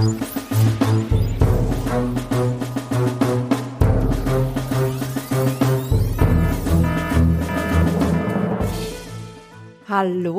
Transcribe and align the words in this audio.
Hallo 0.00 0.06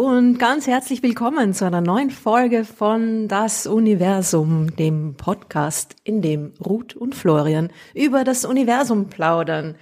und 0.07 0.39
ganz 0.39 0.65
herzlich 0.65 1.03
willkommen 1.03 1.53
zu 1.53 1.65
einer 1.65 1.81
neuen 1.81 2.09
Folge 2.09 2.65
von 2.65 3.27
Das 3.27 3.67
Universum, 3.67 4.75
dem 4.75 5.13
Podcast, 5.13 5.95
in 6.03 6.23
dem 6.23 6.53
Ruth 6.65 6.95
und 6.95 7.13
Florian 7.13 7.69
über 7.93 8.23
das 8.23 8.45
Universum 8.45 9.09
plaudern. 9.09 9.75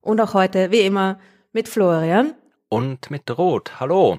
Und 0.00 0.20
auch 0.20 0.34
heute, 0.34 0.72
wie 0.72 0.80
immer, 0.80 1.20
mit 1.52 1.68
Florian. 1.68 2.34
Und 2.68 3.12
mit 3.12 3.30
Ruth. 3.38 3.78
Hallo. 3.78 4.18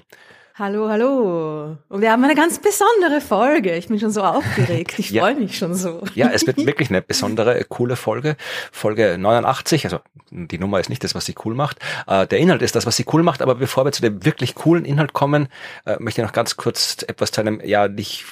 Hallo, 0.54 0.90
hallo. 0.90 1.78
Und 1.88 2.02
wir 2.02 2.12
haben 2.12 2.22
eine 2.24 2.34
ganz 2.34 2.58
besondere 2.58 3.22
Folge. 3.22 3.74
Ich 3.74 3.88
bin 3.88 3.98
schon 3.98 4.10
so 4.10 4.22
aufgeregt. 4.22 4.98
Ich 4.98 5.10
ja. 5.10 5.22
freue 5.22 5.34
mich 5.34 5.56
schon 5.56 5.74
so. 5.74 6.02
Ja, 6.14 6.28
es 6.30 6.46
wird 6.46 6.58
wirklich 6.66 6.90
eine 6.90 7.00
besondere, 7.00 7.64
coole 7.64 7.96
Folge. 7.96 8.36
Folge 8.70 9.16
89. 9.18 9.86
Also 9.86 10.00
die 10.30 10.58
Nummer 10.58 10.78
ist 10.78 10.90
nicht 10.90 11.02
das, 11.04 11.14
was 11.14 11.24
sie 11.24 11.34
cool 11.46 11.54
macht. 11.54 11.78
Äh, 12.06 12.26
der 12.26 12.38
Inhalt 12.38 12.60
ist 12.60 12.76
das, 12.76 12.84
was 12.84 12.96
sie 12.96 13.06
cool 13.14 13.22
macht. 13.22 13.40
Aber 13.40 13.54
bevor 13.54 13.86
wir 13.86 13.92
zu 13.92 14.02
dem 14.02 14.26
wirklich 14.26 14.54
coolen 14.54 14.84
Inhalt 14.84 15.14
kommen, 15.14 15.48
äh, 15.86 15.96
möchte 15.98 16.20
ich 16.20 16.26
noch 16.26 16.34
ganz 16.34 16.58
kurz 16.58 17.02
etwas 17.08 17.30
zu 17.30 17.40
einem, 17.40 17.62
ja, 17.64 17.88
nicht 17.88 18.26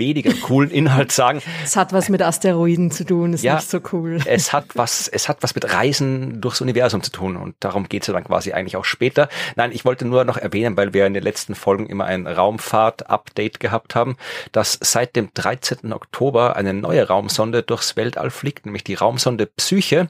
weniger 0.00 0.32
coolen 0.42 0.70
Inhalt 0.70 1.12
sagen. 1.12 1.40
Es 1.62 1.76
hat 1.76 1.92
was 1.92 2.08
mit 2.08 2.22
Asteroiden 2.22 2.90
zu 2.90 3.04
tun, 3.04 3.34
ist 3.34 3.44
ja, 3.44 3.54
nicht 3.54 3.70
so 3.70 3.78
cool. 3.92 4.18
Es 4.24 4.52
hat 4.52 4.64
was, 4.74 5.06
es 5.06 5.28
hat 5.28 5.44
was 5.44 5.54
mit 5.54 5.72
Reisen 5.72 6.40
durchs 6.40 6.60
Universum 6.60 7.04
zu 7.04 7.12
tun 7.12 7.36
und 7.36 7.54
darum 7.60 7.88
geht's 7.88 8.08
ja 8.08 8.14
dann 8.14 8.24
quasi 8.24 8.52
eigentlich 8.52 8.76
auch 8.76 8.84
später. 8.84 9.28
Nein, 9.54 9.70
ich 9.70 9.84
wollte 9.84 10.04
nur 10.04 10.24
noch 10.24 10.36
erwähnen, 10.36 10.76
weil 10.76 10.92
wir 10.92 11.06
in 11.06 11.14
den 11.14 11.22
letzten 11.22 11.54
Folgen 11.54 11.86
immer 11.86 12.06
ein 12.06 12.26
Raumfahrt-Update 12.26 13.60
gehabt 13.60 13.94
haben, 13.94 14.16
dass 14.50 14.78
seit 14.80 15.14
dem 15.14 15.30
13. 15.32 15.92
Oktober 15.92 16.56
eine 16.56 16.74
neue 16.74 17.06
Raumsonde 17.06 17.62
durchs 17.62 17.96
Weltall 17.96 18.30
fliegt, 18.30 18.66
nämlich 18.66 18.82
die 18.82 18.94
Raumsonde 18.94 19.46
Psyche, 19.46 20.08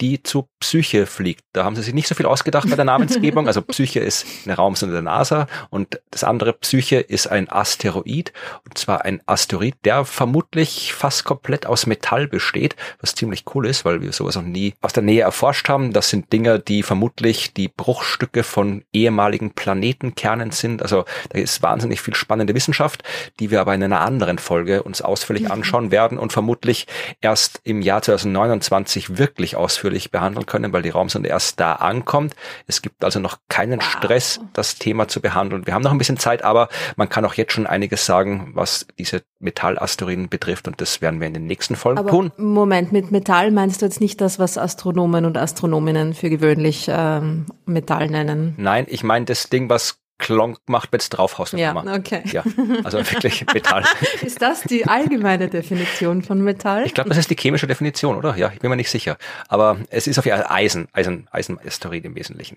die 0.00 0.22
zu 0.22 0.48
Psyche 0.60 1.06
fliegt. 1.06 1.44
Da 1.52 1.64
haben 1.64 1.76
sie 1.76 1.82
sich 1.82 1.94
nicht 1.94 2.08
so 2.08 2.14
viel 2.14 2.26
ausgedacht 2.26 2.68
bei 2.68 2.76
der 2.76 2.84
Namensgebung. 2.84 3.46
Also 3.46 3.62
Psyche 3.62 4.00
ist 4.00 4.26
eine 4.44 4.56
Raumsonde 4.56 4.92
der 4.92 5.02
NASA 5.02 5.46
und 5.70 6.00
das 6.10 6.24
andere 6.24 6.52
Psyche 6.52 6.96
ist 6.96 7.26
ein 7.28 7.50
Asteroid 7.50 8.32
und 8.64 8.76
zwar 8.76 9.04
ein 9.04 9.21
Asteroid, 9.26 9.74
der 9.84 10.04
vermutlich 10.04 10.92
fast 10.92 11.24
komplett 11.24 11.66
aus 11.66 11.86
Metall 11.86 12.28
besteht, 12.28 12.76
was 13.00 13.14
ziemlich 13.14 13.44
cool 13.54 13.66
ist, 13.66 13.84
weil 13.84 14.00
wir 14.02 14.12
sowas 14.12 14.36
noch 14.36 14.42
nie 14.42 14.74
aus 14.80 14.92
der 14.92 15.02
Nähe 15.02 15.22
erforscht 15.22 15.68
haben. 15.68 15.92
Das 15.92 16.10
sind 16.10 16.32
Dinger, 16.32 16.58
die 16.58 16.82
vermutlich 16.82 17.54
die 17.54 17.68
Bruchstücke 17.68 18.42
von 18.42 18.84
ehemaligen 18.92 19.52
Planetenkernen 19.52 20.50
sind. 20.50 20.82
Also 20.82 21.04
da 21.30 21.38
ist 21.38 21.62
wahnsinnig 21.62 22.00
viel 22.00 22.14
spannende 22.14 22.54
Wissenschaft, 22.54 23.02
die 23.40 23.50
wir 23.50 23.60
aber 23.60 23.74
in 23.74 23.82
einer 23.82 24.00
anderen 24.00 24.38
Folge 24.38 24.82
uns 24.82 25.02
ausführlich 25.02 25.44
mhm. 25.44 25.52
anschauen 25.52 25.90
werden 25.90 26.18
und 26.18 26.32
vermutlich 26.32 26.86
erst 27.20 27.60
im 27.64 27.82
Jahr 27.82 28.02
2029 28.02 29.18
wirklich 29.18 29.56
ausführlich 29.56 30.10
behandeln 30.10 30.46
können, 30.46 30.72
weil 30.72 30.82
die 30.82 30.90
Raumsonde 30.90 31.28
erst 31.28 31.60
da 31.60 31.74
ankommt. 31.74 32.34
Es 32.66 32.82
gibt 32.82 33.04
also 33.04 33.20
noch 33.20 33.38
keinen 33.48 33.80
wow. 33.80 33.90
Stress, 33.90 34.40
das 34.52 34.76
Thema 34.76 35.08
zu 35.08 35.20
behandeln. 35.20 35.66
Wir 35.66 35.74
haben 35.74 35.82
noch 35.82 35.92
ein 35.92 35.98
bisschen 35.98 36.18
Zeit, 36.18 36.42
aber 36.42 36.68
man 36.96 37.08
kann 37.08 37.24
auch 37.24 37.34
jetzt 37.34 37.52
schon 37.52 37.66
einiges 37.66 38.06
sagen, 38.06 38.52
was 38.54 38.86
diese 38.98 39.11
diese 39.12 39.24
Metallasteroiden 39.38 40.28
betrifft 40.28 40.66
und 40.66 40.80
das 40.80 41.00
werden 41.00 41.20
wir 41.20 41.26
in 41.26 41.34
den 41.34 41.46
nächsten 41.46 41.76
Folgen 41.76 41.98
Aber 41.98 42.10
tun. 42.10 42.32
Moment, 42.36 42.92
mit 42.92 43.10
Metall 43.10 43.50
meinst 43.50 43.82
du 43.82 43.86
jetzt 43.86 44.00
nicht 44.00 44.20
das, 44.20 44.38
was 44.38 44.58
Astronomen 44.58 45.24
und 45.24 45.36
Astronominnen 45.36 46.14
für 46.14 46.30
gewöhnlich 46.30 46.86
ähm, 46.88 47.46
Metall 47.66 48.08
nennen? 48.08 48.54
Nein, 48.56 48.86
ich 48.88 49.04
meine 49.04 49.26
das 49.26 49.48
Ding, 49.48 49.68
was 49.68 49.98
Klonk 50.18 50.58
macht, 50.66 50.92
wenn 50.92 51.00
es 51.00 51.08
draufhaust. 51.08 51.54
Ja, 51.54 51.74
okay. 51.76 52.22
Ja, 52.26 52.44
also 52.84 52.98
wirklich 52.98 53.44
Metall. 53.54 53.84
ist 54.22 54.40
das 54.40 54.62
die 54.62 54.86
allgemeine 54.86 55.48
Definition 55.48 56.22
von 56.22 56.40
Metall? 56.42 56.86
Ich 56.86 56.94
glaube, 56.94 57.08
das 57.08 57.18
ist 57.18 57.30
die 57.30 57.36
chemische 57.36 57.66
Definition, 57.66 58.16
oder? 58.16 58.36
Ja, 58.36 58.52
ich 58.54 58.60
bin 58.60 58.70
mir 58.70 58.76
nicht 58.76 58.90
sicher. 58.90 59.16
Aber 59.48 59.78
es 59.90 60.06
ist 60.06 60.18
auf 60.18 60.24
jeden 60.24 60.38
Fall 60.38 60.46
Eisen, 60.48 60.86
Eisen, 60.92 61.26
Eisenasteroid 61.32 62.04
im 62.04 62.14
Wesentlichen. 62.14 62.56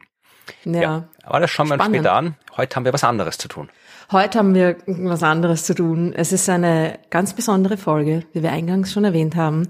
Ja. 0.64 0.82
ja. 0.82 1.04
Aber 1.24 1.40
das 1.40 1.50
schauen 1.50 1.68
wir 1.70 1.74
uns 1.74 1.86
später 1.86 2.14
an. 2.14 2.36
Heute 2.56 2.76
haben 2.76 2.86
wir 2.86 2.94
was 2.94 3.04
anderes 3.04 3.40
zu 3.40 3.48
tun. 3.48 3.70
Heute 4.12 4.40
haben 4.40 4.54
wir 4.54 4.78
was 4.86 5.24
anderes 5.24 5.64
zu 5.64 5.74
tun. 5.74 6.14
Es 6.16 6.32
ist 6.32 6.48
eine 6.50 7.00
ganz 7.10 7.34
besondere 7.34 7.78
Folge, 7.78 8.24
wie 8.34 8.44
wir 8.44 8.52
eingangs 8.52 8.94
schon 8.94 9.04
erwähnt 9.04 9.36
haben. 9.36 9.68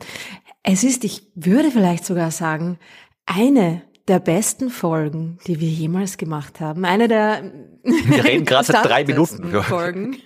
Es 0.64 0.84
ist, 0.84 1.04
ich 1.04 1.28
würde 1.36 1.72
vielleicht 1.72 2.06
sogar 2.06 2.32
sagen, 2.32 2.78
eine 3.26 3.82
der 4.08 4.20
besten 4.20 4.70
Folgen, 4.70 5.40
die 5.48 5.60
wir 5.60 5.68
jemals 5.68 6.18
gemacht 6.18 6.60
haben. 6.60 6.86
Eine 6.86 7.08
der 7.08 7.52
wir 7.84 8.24
reden 8.24 8.46
gerade 8.46 8.66
seit 8.66 8.86
drei 8.86 9.04
Minuten 9.04 9.52
Folgen. 9.64 10.18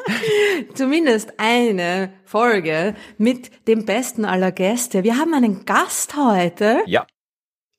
Zumindest 0.74 1.34
eine 1.38 2.12
Folge 2.24 2.94
mit 3.16 3.50
dem 3.68 3.84
besten 3.84 4.24
aller 4.24 4.52
Gäste. 4.52 5.04
Wir 5.04 5.18
haben 5.18 5.34
einen 5.34 5.64
Gast 5.64 6.16
heute. 6.16 6.82
Ja. 6.86 7.06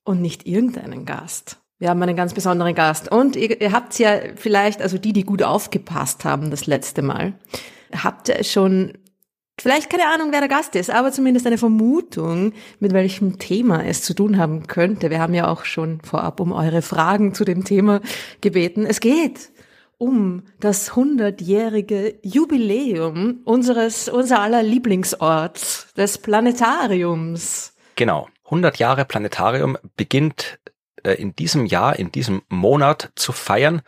Und 0.04 0.22
nicht 0.22 0.48
irgendeinen 0.48 1.06
Gast. 1.06 1.61
Wir 1.82 1.90
haben 1.90 2.04
einen 2.04 2.16
ganz 2.16 2.36
besonderen 2.36 2.76
Gast. 2.76 3.12
Und 3.12 3.36
ihr, 3.36 3.60
ihr 3.60 3.72
habt 3.72 3.98
ja 3.98 4.20
vielleicht, 4.36 4.84
also 4.84 5.00
die, 5.00 5.14
die 5.14 5.24
gut 5.24 5.42
aufgepasst 5.42 6.26
haben 6.26 6.52
das 6.52 6.68
letzte 6.68 7.02
Mal, 7.02 7.34
habt 7.92 8.32
schon 8.46 8.94
vielleicht 9.60 9.90
keine 9.90 10.06
Ahnung, 10.06 10.28
wer 10.32 10.42
der 10.42 10.48
Gast 10.48 10.76
ist, 10.76 10.92
aber 10.92 11.12
zumindest 11.12 11.48
eine 11.48 11.58
Vermutung, 11.58 12.54
mit 12.80 12.94
welchem 12.94 13.40
Thema 13.40 13.84
es 13.84 14.04
zu 14.04 14.14
tun 14.14 14.38
haben 14.38 14.68
könnte. 14.68 15.10
Wir 15.10 15.20
haben 15.20 15.34
ja 15.34 15.48
auch 15.48 15.66
schon 15.66 16.02
vorab 16.02 16.40
um 16.40 16.52
eure 16.52 16.84
Fragen 16.84 17.34
zu 17.34 17.46
dem 17.46 17.66
Thema 17.66 18.02
gebeten. 18.42 18.86
Es 18.86 19.00
geht 19.00 19.50
um 19.98 20.44
das 20.60 20.96
hundertjährige 20.96 22.20
Jubiläum 22.22 23.40
unseres, 23.44 24.08
unser 24.08 24.40
aller 24.40 24.62
Lieblingsorts, 24.62 25.94
des 25.98 26.20
Planetariums. 26.20 27.74
Genau. 27.96 28.28
100 28.46 28.78
Jahre 28.78 29.06
Planetarium 29.06 29.80
beginnt 29.96 30.60
in 31.10 31.36
diesem 31.36 31.66
Jahr, 31.66 31.98
in 31.98 32.12
diesem 32.12 32.42
Monat 32.50 33.10
zu 33.16 33.32
feiern. 33.32 33.82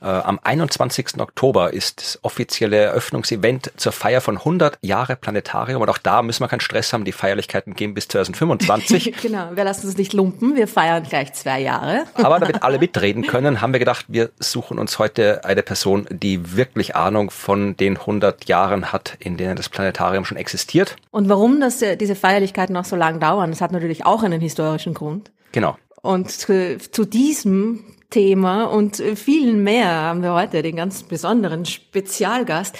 Äh, 0.00 0.06
am 0.06 0.38
21. 0.42 1.18
Oktober 1.18 1.72
ist 1.72 2.00
das 2.00 2.18
offizielle 2.22 2.76
Eröffnungsevent 2.76 3.72
zur 3.76 3.92
Feier 3.92 4.20
von 4.20 4.38
100 4.38 4.78
Jahre 4.82 5.16
Planetarium. 5.16 5.82
Und 5.82 5.88
auch 5.88 5.98
da 5.98 6.22
müssen 6.22 6.42
wir 6.42 6.48
keinen 6.48 6.60
Stress 6.60 6.92
haben. 6.92 7.04
Die 7.04 7.12
Feierlichkeiten 7.12 7.74
gehen 7.74 7.94
bis 7.94 8.08
2025. 8.08 9.16
genau, 9.22 9.50
wir 9.54 9.64
lassen 9.64 9.86
uns 9.86 9.96
nicht 9.96 10.12
lumpen. 10.12 10.56
Wir 10.56 10.68
feiern 10.68 11.04
gleich 11.04 11.32
zwei 11.34 11.60
Jahre. 11.60 12.04
Aber 12.14 12.38
damit 12.38 12.62
alle 12.62 12.78
mitreden 12.78 13.26
können, 13.26 13.60
haben 13.60 13.72
wir 13.72 13.80
gedacht, 13.80 14.06
wir 14.08 14.30
suchen 14.38 14.78
uns 14.78 14.98
heute 14.98 15.44
eine 15.44 15.62
Person, 15.62 16.06
die 16.10 16.56
wirklich 16.56 16.96
Ahnung 16.96 17.30
von 17.30 17.76
den 17.76 17.96
100 17.96 18.48
Jahren 18.48 18.92
hat, 18.92 19.16
in 19.20 19.36
denen 19.36 19.56
das 19.56 19.68
Planetarium 19.68 20.24
schon 20.24 20.36
existiert. 20.36 20.96
Und 21.10 21.28
warum 21.28 21.60
das, 21.60 21.82
äh, 21.82 21.96
diese 21.96 22.14
Feierlichkeiten 22.14 22.74
noch 22.74 22.84
so 22.84 22.96
lange 22.96 23.18
dauern, 23.18 23.50
das 23.50 23.60
hat 23.60 23.72
natürlich 23.72 24.04
auch 24.06 24.22
einen 24.22 24.40
historischen 24.40 24.94
Grund. 24.94 25.30
Genau. 25.52 25.76
Und 26.02 26.30
zu, 26.30 26.78
zu 26.78 27.04
diesem 27.04 27.84
Thema 28.10 28.64
und 28.64 28.96
vielen 28.96 29.62
mehr 29.62 29.88
haben 29.90 30.22
wir 30.22 30.32
heute 30.32 30.62
den 30.62 30.76
ganz 30.76 31.02
besonderen 31.02 31.64
Spezialgast, 31.64 32.78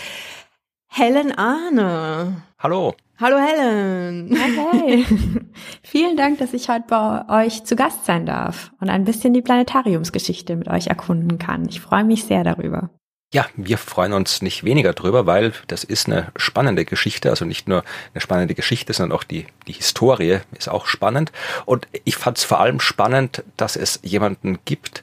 Helen 0.86 1.32
Ahne. 1.32 2.42
Hallo. 2.58 2.94
Hallo 3.20 3.36
Helen. 3.36 4.36
Hi. 4.38 5.04
Vielen 5.82 6.16
Dank, 6.16 6.38
dass 6.38 6.54
ich 6.54 6.68
heute 6.68 6.84
bei 6.88 7.46
euch 7.46 7.64
zu 7.64 7.74
Gast 7.74 8.04
sein 8.04 8.26
darf 8.26 8.72
und 8.80 8.88
ein 8.88 9.04
bisschen 9.04 9.34
die 9.34 9.42
Planetariumsgeschichte 9.42 10.54
mit 10.54 10.68
euch 10.68 10.86
erkunden 10.86 11.38
kann. 11.38 11.66
Ich 11.68 11.80
freue 11.80 12.04
mich 12.04 12.24
sehr 12.24 12.44
darüber. 12.44 12.90
Ja, 13.34 13.46
wir 13.56 13.76
freuen 13.76 14.14
uns 14.14 14.40
nicht 14.40 14.64
weniger 14.64 14.94
drüber, 14.94 15.26
weil 15.26 15.52
das 15.66 15.84
ist 15.84 16.06
eine 16.06 16.32
spannende 16.36 16.86
Geschichte. 16.86 17.28
Also 17.28 17.44
nicht 17.44 17.68
nur 17.68 17.84
eine 18.14 18.22
spannende 18.22 18.54
Geschichte, 18.54 18.94
sondern 18.94 19.18
auch 19.18 19.22
die, 19.22 19.46
die 19.66 19.74
Historie 19.74 20.38
ist 20.56 20.70
auch 20.70 20.86
spannend. 20.86 21.30
Und 21.66 21.88
ich 22.04 22.16
fand 22.16 22.38
es 22.38 22.44
vor 22.44 22.58
allem 22.58 22.80
spannend, 22.80 23.44
dass 23.58 23.76
es 23.76 24.00
jemanden 24.02 24.60
gibt, 24.64 25.02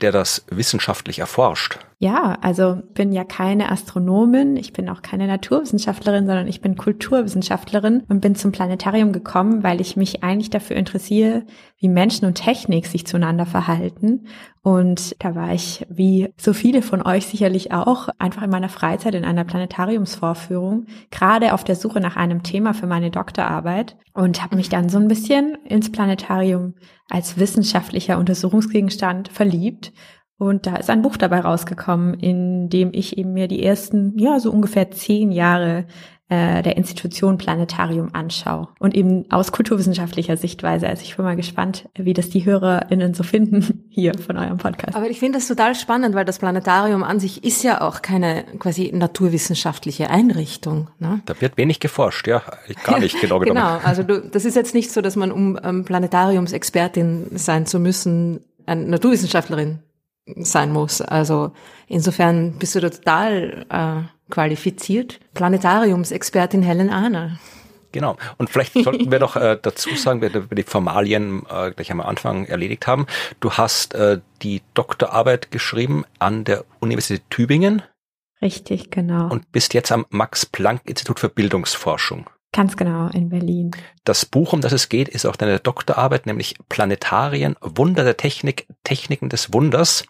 der 0.00 0.12
das 0.12 0.44
wissenschaftlich 0.50 1.20
erforscht. 1.20 1.78
Ja, 1.98 2.36
also 2.42 2.82
bin 2.92 3.12
ja 3.12 3.24
keine 3.24 3.70
Astronomin, 3.72 4.58
ich 4.58 4.74
bin 4.74 4.90
auch 4.90 5.00
keine 5.00 5.26
Naturwissenschaftlerin, 5.26 6.26
sondern 6.26 6.46
ich 6.46 6.60
bin 6.60 6.76
Kulturwissenschaftlerin 6.76 8.02
und 8.08 8.20
bin 8.20 8.34
zum 8.34 8.52
Planetarium 8.52 9.12
gekommen, 9.12 9.62
weil 9.62 9.80
ich 9.80 9.96
mich 9.96 10.22
eigentlich 10.22 10.50
dafür 10.50 10.76
interessiere, 10.76 11.44
wie 11.78 11.88
Menschen 11.88 12.26
und 12.26 12.34
Technik 12.34 12.86
sich 12.86 13.06
zueinander 13.06 13.46
verhalten. 13.46 14.26
Und 14.60 15.16
da 15.20 15.34
war 15.34 15.54
ich, 15.54 15.86
wie 15.88 16.34
so 16.36 16.52
viele 16.52 16.82
von 16.82 17.00
euch 17.00 17.26
sicherlich 17.26 17.72
auch, 17.72 18.08
einfach 18.18 18.42
in 18.42 18.50
meiner 18.50 18.68
Freizeit 18.68 19.14
in 19.14 19.24
einer 19.24 19.44
Planetariumsvorführung, 19.44 20.86
gerade 21.10 21.54
auf 21.54 21.64
der 21.64 21.76
Suche 21.76 22.00
nach 22.00 22.16
einem 22.16 22.42
Thema 22.42 22.74
für 22.74 22.86
meine 22.86 23.10
Doktorarbeit 23.10 23.96
und 24.12 24.42
habe 24.42 24.56
mich 24.56 24.68
dann 24.68 24.90
so 24.90 24.98
ein 24.98 25.08
bisschen 25.08 25.56
ins 25.64 25.90
Planetarium 25.92 26.74
als 27.08 27.38
wissenschaftlicher 27.38 28.18
Untersuchungsgegenstand 28.18 29.28
verliebt. 29.28 29.92
Und 30.38 30.66
da 30.66 30.76
ist 30.76 30.90
ein 30.90 31.02
Buch 31.02 31.16
dabei 31.16 31.40
rausgekommen, 31.40 32.14
in 32.14 32.68
dem 32.68 32.90
ich 32.92 33.16
eben 33.16 33.32
mir 33.32 33.48
die 33.48 33.62
ersten, 33.62 34.18
ja, 34.18 34.38
so 34.38 34.50
ungefähr 34.50 34.90
zehn 34.90 35.32
Jahre 35.32 35.86
äh, 36.28 36.62
der 36.62 36.76
Institution 36.76 37.38
Planetarium 37.38 38.10
anschaue. 38.12 38.68
Und 38.78 38.94
eben 38.94 39.30
aus 39.30 39.52
kulturwissenschaftlicher 39.52 40.36
Sichtweise. 40.36 40.88
Also 40.88 41.02
ich 41.02 41.16
bin 41.16 41.24
mal 41.24 41.36
gespannt, 41.36 41.88
wie 41.94 42.14
das 42.14 42.30
die 42.30 42.44
HörerInnen 42.44 43.14
so 43.14 43.22
finden. 43.22 43.84
hier 43.90 44.12
von 44.18 44.36
eurem 44.36 44.58
Podcast. 44.58 44.96
Aber 44.96 45.08
ich 45.08 45.20
finde 45.20 45.38
das 45.38 45.46
total 45.48 45.74
spannend, 45.74 46.14
weil 46.14 46.24
das 46.24 46.38
Planetarium 46.38 47.02
an 47.02 47.20
sich 47.20 47.44
ist 47.44 47.62
ja 47.62 47.80
auch 47.80 48.02
keine 48.02 48.44
quasi 48.58 48.90
naturwissenschaftliche 48.92 50.10
Einrichtung. 50.10 50.88
Ne? 50.98 51.20
Da 51.26 51.40
wird 51.40 51.56
wenig 51.56 51.80
geforscht, 51.80 52.26
ja, 52.26 52.42
gar 52.84 52.98
nicht 52.98 53.20
genau 53.20 53.38
genommen. 53.40 53.60
genau, 53.60 53.78
also 53.84 54.02
du, 54.02 54.20
das 54.20 54.44
ist 54.44 54.56
jetzt 54.56 54.74
nicht 54.74 54.90
so, 54.90 55.00
dass 55.00 55.16
man, 55.16 55.32
um 55.32 55.58
ähm, 55.62 55.84
Planetariumsexpertin 55.84 57.28
sein 57.34 57.66
zu 57.66 57.78
müssen, 57.78 58.40
eine 58.66 58.84
Naturwissenschaftlerin 58.84 59.78
sein 60.36 60.72
muss. 60.72 61.00
Also 61.00 61.52
insofern 61.86 62.58
bist 62.58 62.74
du 62.74 62.80
total 62.80 63.66
äh, 63.68 64.32
qualifiziert. 64.32 65.20
Planetariumsexpertin 65.34 66.62
Helen 66.62 66.90
Ahner. 66.90 67.38
Genau. 67.92 68.16
Und 68.36 68.50
vielleicht 68.50 68.74
sollten 68.84 69.10
wir 69.10 69.18
noch 69.18 69.36
äh, 69.36 69.58
dazu 69.60 69.94
sagen, 69.94 70.20
wenn 70.20 70.34
wir 70.34 70.42
die 70.54 70.64
Formalien 70.64 71.44
äh, 71.48 71.70
gleich 71.70 71.90
am 71.90 72.00
Anfang 72.00 72.44
erledigt 72.46 72.86
haben. 72.86 73.06
Du 73.40 73.52
hast 73.52 73.94
äh, 73.94 74.20
die 74.42 74.62
Doktorarbeit 74.74 75.50
geschrieben 75.50 76.04
an 76.18 76.44
der 76.44 76.64
Universität 76.80 77.22
Tübingen. 77.30 77.82
Richtig, 78.42 78.90
genau. 78.90 79.28
Und 79.30 79.50
bist 79.50 79.72
jetzt 79.72 79.90
am 79.92 80.04
Max-Planck-Institut 80.10 81.20
für 81.20 81.30
Bildungsforschung. 81.30 82.28
Ganz 82.52 82.76
genau, 82.76 83.08
in 83.08 83.28
Berlin. 83.28 83.72
Das 84.04 84.24
Buch, 84.24 84.52
um 84.52 84.60
das 84.60 84.72
es 84.72 84.88
geht, 84.88 85.08
ist 85.08 85.26
auch 85.26 85.36
deine 85.36 85.60
Doktorarbeit, 85.60 86.26
nämlich 86.26 86.56
Planetarien, 86.68 87.56
Wunder 87.60 88.04
der 88.04 88.16
Technik, 88.16 88.66
Techniken 88.82 89.28
des 89.28 89.52
Wunders 89.52 90.04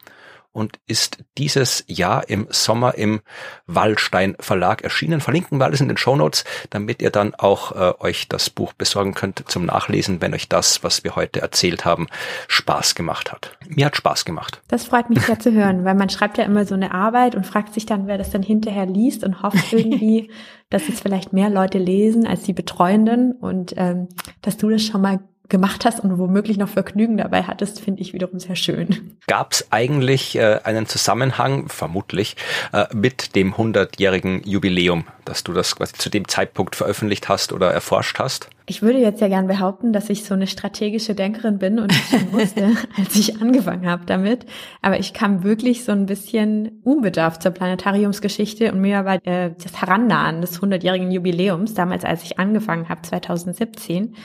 und 0.57 0.79
ist 0.87 1.19
dieses 1.37 1.85
Jahr 1.87 2.31
im 2.31 2.47
Sommer 2.49 2.95
im 2.95 3.21
Wallstein 3.67 4.37
Verlag 4.41 4.83
erschienen. 4.83 5.21
Verlinken 5.21 5.59
wir 5.59 5.67
alles 5.67 5.83
in 5.83 5.89
den 5.89 5.99
Show 5.99 6.17
Notes, 6.17 6.45
damit 6.71 7.03
ihr 7.03 7.11
dann 7.11 7.35
auch 7.35 7.73
äh, 7.73 7.93
euch 8.03 8.27
das 8.27 8.49
Buch 8.49 8.73
besorgen 8.73 9.13
könnt 9.13 9.45
zum 9.49 9.67
Nachlesen, 9.67 10.23
wenn 10.23 10.33
euch 10.33 10.49
das, 10.49 10.83
was 10.83 11.05
wir 11.05 11.15
heute 11.15 11.43
erzählt 11.43 11.85
haben, 11.85 12.07
Spaß 12.49 12.95
gemacht 12.95 13.33
hat. 13.33 13.59
Mir 13.69 13.85
hat 13.85 13.97
Spaß 13.97 14.25
gemacht. 14.25 14.63
Das 14.69 14.87
freut 14.87 15.11
mich 15.11 15.21
sehr 15.21 15.39
zu 15.39 15.53
hören, 15.53 15.85
weil 15.85 15.95
man 15.95 16.09
schreibt 16.09 16.39
ja 16.39 16.45
immer 16.45 16.65
so 16.65 16.75
eine 16.75 16.95
Arbeit 16.95 17.35
und 17.35 17.47
fragt 17.47 17.75
sich 17.75 17.85
dann, 17.85 18.07
wer 18.07 18.17
das 18.17 18.31
dann 18.31 18.43
hinterher 18.43 18.87
liest 18.87 19.25
und 19.25 19.43
hofft 19.43 19.73
irgendwie, 19.75 20.31
dass 20.71 20.89
es 20.89 21.01
vielleicht 21.01 21.35
mehr 21.35 21.51
Leute 21.51 21.77
lesen 21.77 22.27
als 22.27 22.45
die 22.45 22.55
Betreuenden 22.55 23.33
und 23.33 23.75
ähm, 23.77 24.09
dass 24.41 24.57
du 24.57 24.71
das 24.71 24.83
schon 24.83 25.03
mal 25.03 25.21
gemacht 25.49 25.85
hast 25.85 26.01
und 26.01 26.19
womöglich 26.19 26.57
noch 26.57 26.69
Vergnügen 26.69 27.17
dabei 27.17 27.43
hattest, 27.45 27.81
finde 27.81 28.03
ich 28.03 28.13
wiederum 28.13 28.39
sehr 28.39 28.57
schön. 28.57 29.17
Gab 29.27 29.53
es 29.53 29.67
eigentlich 29.71 30.37
äh, 30.37 30.61
einen 30.65 30.87
Zusammenhang, 30.87 31.69
vermutlich, 31.69 32.37
äh, 32.73 32.87
mit 32.95 33.35
dem 33.35 33.55
100-jährigen 33.55 34.43
Jubiläum, 34.45 35.05
dass 35.25 35.45
du 35.45 35.53
das 35.53 35.77
quasi 35.77 35.95
zu 35.95 36.11
dem 36.11 36.29
Zeitpunkt 36.29 36.77
veröffentlicht 36.77 37.29
hast 37.29 37.53
oder 37.53 37.71
erforscht 37.71 38.19
hast? 38.19 38.51
Ich 38.69 38.83
würde 38.83 38.99
jetzt 38.99 39.21
ja 39.21 39.29
gern 39.29 39.47
behaupten, 39.47 39.93
dass 39.93 40.11
ich 40.11 40.25
so 40.25 40.35
eine 40.35 40.49
strategische 40.49 41.15
Denkerin 41.15 41.59
bin 41.59 41.79
und 41.79 41.93
ich 41.93 42.09
schon 42.09 42.33
wusste, 42.33 42.73
als 42.99 43.15
ich 43.15 43.41
angefangen 43.41 43.89
habe 43.89 44.07
damit. 44.07 44.45
Aber 44.83 44.99
ich 44.99 45.13
kam 45.13 45.45
wirklich 45.45 45.85
so 45.85 45.93
ein 45.93 46.07
bisschen 46.07 46.81
unbedarft 46.83 47.43
zur 47.43 47.53
Planetariumsgeschichte 47.53 48.73
und 48.73 48.81
mir 48.81 49.05
war 49.05 49.25
äh, 49.25 49.53
das 49.63 49.81
Herannahen 49.81 50.41
des 50.41 50.61
100-jährigen 50.61 51.13
Jubiläums, 51.13 51.75
damals 51.75 52.05
als 52.05 52.25
ich 52.25 52.41
angefangen 52.41 52.89
habe, 52.89 53.03
2017, 53.03 54.17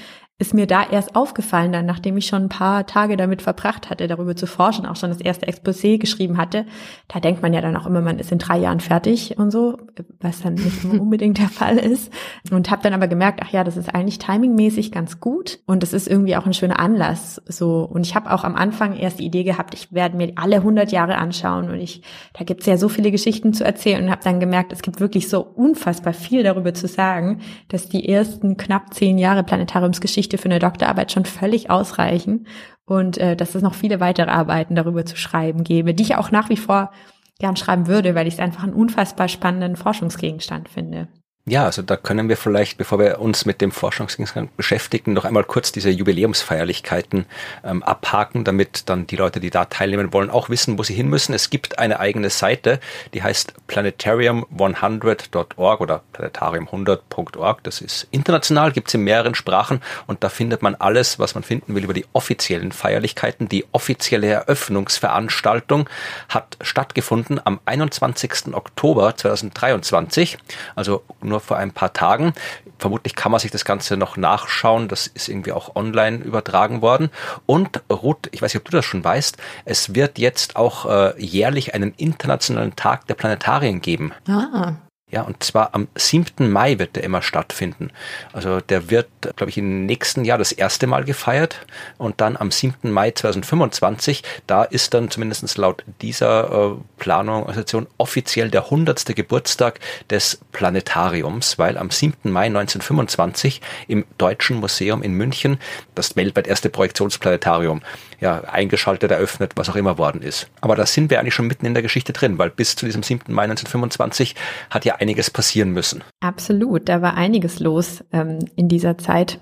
ist 0.42 0.56
mir 0.56 0.66
da 0.66 0.84
erst 0.90 1.16
aufgefallen, 1.16 1.72
dann, 1.72 1.86
nachdem 1.86 2.18
ich 2.18 2.26
schon 2.26 2.46
ein 2.46 2.50
paar 2.50 2.88
Tage 2.88 3.16
damit 3.16 3.44
verbracht 3.44 3.92
hatte, 3.92 4.08
darüber 4.08 4.36
zu 4.36 4.48
forschen, 4.48 4.88
auch 4.88 4.96
schon 4.96 5.12
das 5.12 5.22
erste 5.22 5.46
Exposé 5.46 6.00
geschrieben 6.00 6.38
hatte. 6.38 6.66
Da 7.08 7.20
denkt 7.20 7.44
man 7.44 7.54
ja 7.54 7.62
dann 7.62 7.78
auch 7.78 7.86
immer, 7.86 8.02
man 8.02 8.18
ist 8.18 8.32
in 8.32 8.40
drei 8.40 8.58
Jahren 8.58 8.80
fertig 8.80 9.38
und 9.38 9.52
so, 9.52 9.78
was 10.20 10.42
dann 10.42 10.56
nicht 10.56 10.84
unbedingt 11.00 11.38
der 11.38 11.48
Fall 11.48 11.78
ist. 11.78 12.12
Und 12.50 12.72
habe 12.72 12.82
dann 12.82 12.94
aber 12.94 13.08
gemerkt, 13.08 13.40
ach 13.44 13.52
ja, 13.52 13.64
das 13.64 13.78
ist 13.78 13.94
eigentlich 13.94 14.18
timingmäßig 14.18 14.92
ganz 14.92 15.20
gut 15.20 15.60
und 15.68 15.84
das 15.84 15.94
ist 15.94 16.08
irgendwie 16.08 16.36
auch 16.36 16.48
ein 16.48 16.56
schöner 16.56 16.80
Anlass. 16.80 17.40
So 17.48 17.84
und 17.84 18.08
ich 18.08 18.16
habe 18.16 18.32
auch 18.34 18.44
am 18.44 18.56
Anfang 18.56 18.98
erst 18.98 19.20
die 19.20 19.26
Idee 19.26 19.44
gehabt, 19.44 19.76
ich 19.76 19.94
werde 19.94 20.18
mir 20.18 20.32
alle 20.38 20.56
100 20.56 20.92
Jahre 20.92 21.18
anschauen 21.18 21.70
und 21.70 21.80
ich, 21.80 22.02
da 22.34 22.44
gibt's 22.44 22.66
ja 22.66 22.78
so 22.78 22.90
viele 22.90 23.12
Geschichten 23.12 23.54
zu 23.54 23.64
erzählen 23.64 24.04
und 24.04 24.10
habe 24.10 24.24
dann 24.24 24.40
gemerkt, 24.40 24.74
es 24.74 24.82
gibt 24.82 25.00
wirklich 25.00 25.30
so 25.30 25.42
unfassbar 25.42 26.14
viel 26.14 26.42
darüber 26.42 26.74
zu 26.74 26.88
sagen, 26.88 27.42
dass 27.68 27.90
die 27.90 28.10
ersten 28.10 28.58
knapp 28.58 28.92
zehn 28.96 29.20
Jahre 29.20 29.44
Planetariumsgeschichte 29.44 30.31
Geschichte 30.32 30.38
für 30.38 30.50
eine 30.50 30.60
Doktorarbeit 30.60 31.12
schon 31.12 31.26
völlig 31.26 31.70
ausreichen 31.70 32.48
und 32.86 33.18
äh, 33.18 33.36
dass 33.36 33.56
es 33.56 33.62
noch 33.62 33.74
viele 33.74 34.00
weitere 34.00 34.30
Arbeiten 34.30 34.76
darüber 34.76 35.06
zu 35.06 35.16
schreiben 35.18 35.64
gäbe, 35.64 35.94
die 35.94 36.04
ich 36.04 36.16
auch 36.16 36.32
nach 36.32 36.50
wie 36.50 36.58
vor 36.58 36.92
gern 37.40 37.56
schreiben 37.56 37.88
würde, 37.88 38.16
weil 38.16 38.28
ich 38.28 38.36
es 38.36 38.40
einfach 38.40 38.64
einen 38.64 38.74
unfassbar 38.74 39.28
spannenden 39.28 39.76
Forschungsgegenstand 39.76 40.70
finde. 40.70 41.08
Ja, 41.48 41.66
also 41.66 41.82
da 41.82 41.98
können 41.98 42.30
wir 42.30 42.38
vielleicht, 42.38 42.78
bevor 42.78 43.00
wir 43.00 43.20
uns 43.20 43.46
mit 43.46 43.62
dem 43.62 43.72
Forschungsgegenstand 43.72 44.56
beschäftigen, 44.58 45.14
noch 45.14 45.26
einmal 45.26 45.44
kurz 45.44 45.72
diese 45.72 45.90
Jubiläumsfeierlichkeiten 45.90 47.26
ähm, 47.64 47.82
abhaken, 47.82 48.44
damit 48.44 48.88
dann 48.90 49.08
die 49.08 49.16
Leute, 49.16 49.40
die 49.40 49.50
da 49.50 49.66
teilnehmen 49.66 50.14
wollen, 50.14 50.30
auch 50.30 50.50
wissen, 50.50 50.78
wo 50.78 50.84
sie 50.84 50.94
hin 50.94 51.08
müssen. 51.08 51.34
Es 51.34 51.50
gibt 51.50 51.80
eine 51.80 52.00
eigene 52.00 52.30
Seite, 52.30 52.80
die 53.16 53.24
heißt 53.24 53.56
planetarium100.org 53.68 55.82
oder 55.82 56.04
planetarium100.org. 56.14 57.64
Das 57.64 57.82
ist 57.82 58.08
international, 58.12 58.72
gibt 58.72 58.90
es 58.90 58.94
in 58.94 59.02
mehreren 59.02 59.34
Sprachen 59.34 59.82
und 60.06 60.24
da 60.24 60.30
findet 60.30 60.62
man 60.62 60.76
alles, 60.76 61.18
was 61.18 61.34
man 61.34 61.44
finden 61.44 61.74
will 61.74 61.86
über 61.86 61.96
die 61.96 62.06
offiziellen 62.14 62.72
Feierlichkeiten. 62.72 63.50
Die 63.50 63.66
offizielle 63.72 64.28
Eröffnungsveranstaltung 64.28 65.90
hat 66.30 66.58
stattgefunden 66.62 67.42
am 67.44 67.60
21. 67.66 68.54
Oktober 68.54 69.18
2023, 69.18 70.38
also 70.76 71.02
nur 71.32 71.40
vor 71.40 71.58
ein 71.58 71.72
paar 71.72 71.94
Tagen. 71.94 72.34
Vermutlich 72.78 73.16
kann 73.16 73.32
man 73.32 73.40
sich 73.40 73.52
das 73.52 73.66
Ganze 73.66 73.98
noch 73.98 74.18
nachschauen. 74.18 74.88
Das 74.88 75.08
ist 75.08 75.30
irgendwie 75.30 75.52
auch 75.52 75.76
online 75.76 76.18
übertragen 76.18 76.82
worden. 76.82 77.10
Und 77.46 77.82
Ruth, 77.92 78.30
ich 78.32 78.42
weiß 78.42 78.54
nicht, 78.54 78.62
ob 78.62 78.70
du 78.70 78.78
das 78.78 78.86
schon 78.86 79.04
weißt, 79.04 79.38
es 79.66 79.96
wird 79.96 80.20
jetzt 80.20 80.56
auch 80.56 80.86
äh, 80.86 81.20
jährlich 81.22 81.74
einen 81.74 81.94
internationalen 81.98 82.76
Tag 82.76 83.08
der 83.08 83.16
Planetarien 83.16 83.82
geben. 83.82 84.14
Ah. 84.28 84.74
Ja, 85.12 85.24
und 85.24 85.44
zwar 85.44 85.76
am 85.76 85.90
7. 85.96 86.50
Mai 86.50 86.80
wird 86.80 86.96
der 86.96 87.04
immer 87.04 87.22
stattfinden. 87.22 87.92
Also 88.32 88.62
der 88.62 88.90
wird, 88.90 89.10
glaube 89.36 89.50
ich, 89.50 89.58
im 89.58 89.86
nächsten 89.86 90.24
Jahr 90.24 90.38
das 90.38 90.54
erste 90.54 90.88
Mal 90.88 91.04
gefeiert 91.04 91.66
und 91.98 92.22
dann 92.22 92.38
am 92.38 92.50
7. 92.50 92.90
Mai 92.90 93.12
2025, 93.12 94.24
da 94.48 94.64
ist 94.64 94.94
dann 94.94 95.12
zumindest 95.12 95.58
laut 95.58 95.84
dieser 96.02 96.76
äh, 96.76 96.76
Planungsorganisation 96.98 97.88
offiziell 97.98 98.50
der 98.50 98.66
100. 98.66 99.14
Geburtstag 99.14 99.82
des 100.10 100.40
Planetariums, 100.54 101.60
weil 101.60 101.78
am 101.78 101.92
7. 101.92 102.32
Mai 102.32 102.46
1925 102.46 103.60
im 103.90 104.06
Deutschen 104.18 104.62
Museum 104.62 105.04
in 105.04 105.14
München 105.14 105.60
das 105.94 106.16
weltweit 106.16 106.48
erste 106.48 106.70
Projektionsplanetarium 106.70 107.82
ja, 108.22 108.42
eingeschaltet, 108.44 109.12
eröffnet, 109.12 109.54
was 109.56 109.70
auch 109.70 109.76
immer 109.76 109.98
worden 109.98 110.22
ist. 110.22 110.48
Aber 110.62 110.76
da 110.76 110.86
sind 110.86 111.10
wir 111.10 111.20
eigentlich 111.20 111.34
schon 111.34 111.48
mitten 111.48 111.66
in 111.66 111.74
der 111.74 111.84
Geschichte 111.84 112.14
drin, 112.14 112.38
weil 112.38 112.52
bis 112.52 112.76
zu 112.76 112.86
diesem 112.86 113.04
7. 113.04 113.34
Mai 113.34 113.44
1925 113.44 114.36
hat 114.70 114.86
ja 114.86 115.01
einiges 115.02 115.30
passieren 115.30 115.72
müssen. 115.72 116.04
Absolut, 116.20 116.88
da 116.88 117.02
war 117.02 117.16
einiges 117.16 117.60
los 117.60 118.04
ähm, 118.12 118.40
in 118.56 118.70
dieser 118.70 118.98
Zeit 118.98 119.40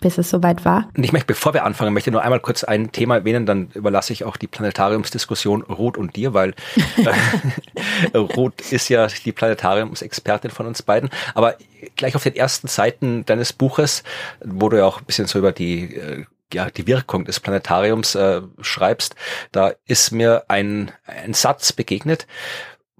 bis 0.00 0.18
es 0.18 0.30
soweit 0.30 0.64
war. 0.64 0.88
Und 0.96 1.04
ich 1.04 1.12
möchte, 1.12 1.26
bevor 1.26 1.54
wir 1.54 1.64
anfangen, 1.64 1.92
möchte 1.92 2.10
nur 2.10 2.22
einmal 2.22 2.40
kurz 2.40 2.64
ein 2.64 2.92
Thema 2.92 3.16
erwähnen, 3.16 3.46
dann 3.46 3.70
überlasse 3.74 4.12
ich 4.12 4.24
auch 4.24 4.36
die 4.36 4.46
Planetariumsdiskussion 4.46 5.62
Ruth 5.62 5.96
und 5.96 6.16
dir, 6.16 6.34
weil 6.34 6.54
äh, 8.12 8.16
Ruth 8.16 8.60
ist 8.70 8.88
ja 8.88 9.06
die 9.06 9.32
Planetariumsexpertin 9.32 10.50
von 10.50 10.66
uns 10.66 10.82
beiden. 10.82 11.10
Aber 11.34 11.56
gleich 11.96 12.14
auf 12.14 12.22
den 12.22 12.36
ersten 12.36 12.68
Seiten 12.68 13.24
deines 13.26 13.52
Buches, 13.52 14.04
wo 14.44 14.68
du 14.68 14.78
ja 14.78 14.84
auch 14.84 15.00
ein 15.00 15.04
bisschen 15.04 15.26
so 15.26 15.38
über 15.38 15.52
die 15.52 15.96
äh, 15.96 16.24
ja, 16.52 16.70
die 16.70 16.86
Wirkung 16.86 17.26
des 17.26 17.40
Planetariums 17.40 18.14
äh, 18.14 18.40
schreibst, 18.62 19.14
da 19.52 19.72
ist 19.84 20.12
mir 20.12 20.44
ein, 20.48 20.92
ein 21.04 21.34
Satz 21.34 21.74
begegnet, 21.74 22.26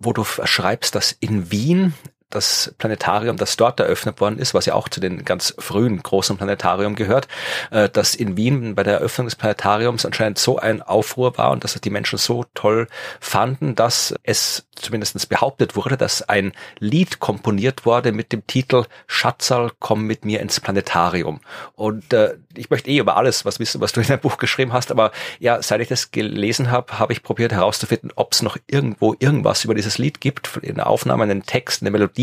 wo 0.00 0.12
du 0.12 0.24
schreibst, 0.24 0.94
dass 0.94 1.12
in 1.12 1.50
Wien 1.50 1.94
das 2.30 2.75
Planetarium, 2.78 3.37
das 3.37 3.56
dort 3.56 3.80
eröffnet 3.80 4.20
worden 4.20 4.38
ist, 4.38 4.52
was 4.52 4.66
ja 4.66 4.75
auch 4.75 4.88
zu 4.88 5.00
den 5.00 5.25
ganz 5.25 5.54
frühen 5.58 6.02
großen 6.02 6.37
Planetarium 6.37 6.94
gehört, 6.94 7.26
äh, 7.70 7.88
dass 7.88 8.14
in 8.14 8.37
Wien 8.37 8.75
bei 8.75 8.82
der 8.82 8.94
Eröffnung 8.94 9.26
des 9.26 9.37
Planetariums 9.37 10.04
anscheinend 10.04 10.38
so 10.38 10.58
ein 10.58 10.82
Aufruhr 10.82 11.38
war 11.38 11.50
und 11.50 11.64
dass 11.64 11.75
die 11.75 11.90
Menschen 11.90 12.18
so 12.18 12.44
toll 12.54 12.88
fanden, 13.20 13.75
dass 13.75 14.14
es 14.25 14.66
zumindest 14.75 15.28
behauptet 15.28 15.75
wurde, 15.75 15.97
dass 15.97 16.28
ein 16.28 16.52
Lied 16.78 17.18
komponiert 17.18 17.87
wurde 17.87 18.12
mit 18.12 18.32
dem 18.32 18.47
Titel 18.47 18.85
Schatzal, 19.06 19.70
komm 19.78 20.04
mit 20.04 20.25
mir 20.25 20.40
ins 20.40 20.61
Planetarium. 20.61 21.40
Und 21.75 22.12
äh, 22.12 22.37
ich 22.54 22.70
möchte 22.70 22.90
eh 22.90 22.99
über 22.99 23.16
alles 23.16 23.44
was 23.44 23.58
wissen, 23.58 23.80
was 23.80 23.92
du 23.92 24.00
in 24.00 24.06
deinem 24.06 24.20
Buch 24.20 24.37
geschrieben 24.38 24.73
hast, 24.73 24.90
aber 24.90 25.12
ja, 25.38 25.62
seit 25.62 25.80
ich 25.80 25.88
das 25.88 26.11
gelesen 26.11 26.70
habe, 26.70 26.99
habe 26.99 27.12
ich 27.12 27.23
probiert 27.23 27.52
herauszufinden, 27.52 28.12
ob 28.16 28.32
es 28.32 28.42
noch 28.42 28.56
irgendwo 28.66 29.14
irgendwas 29.18 29.64
über 29.64 29.75
dieses 29.75 29.99
Lied 29.99 30.20
gibt, 30.20 30.58
in 30.58 30.76
der 30.76 30.88
Aufnahme, 30.88 31.23
einen 31.23 31.44
Text, 31.44 31.82
eine 31.82 31.90
Melodie 31.90 32.17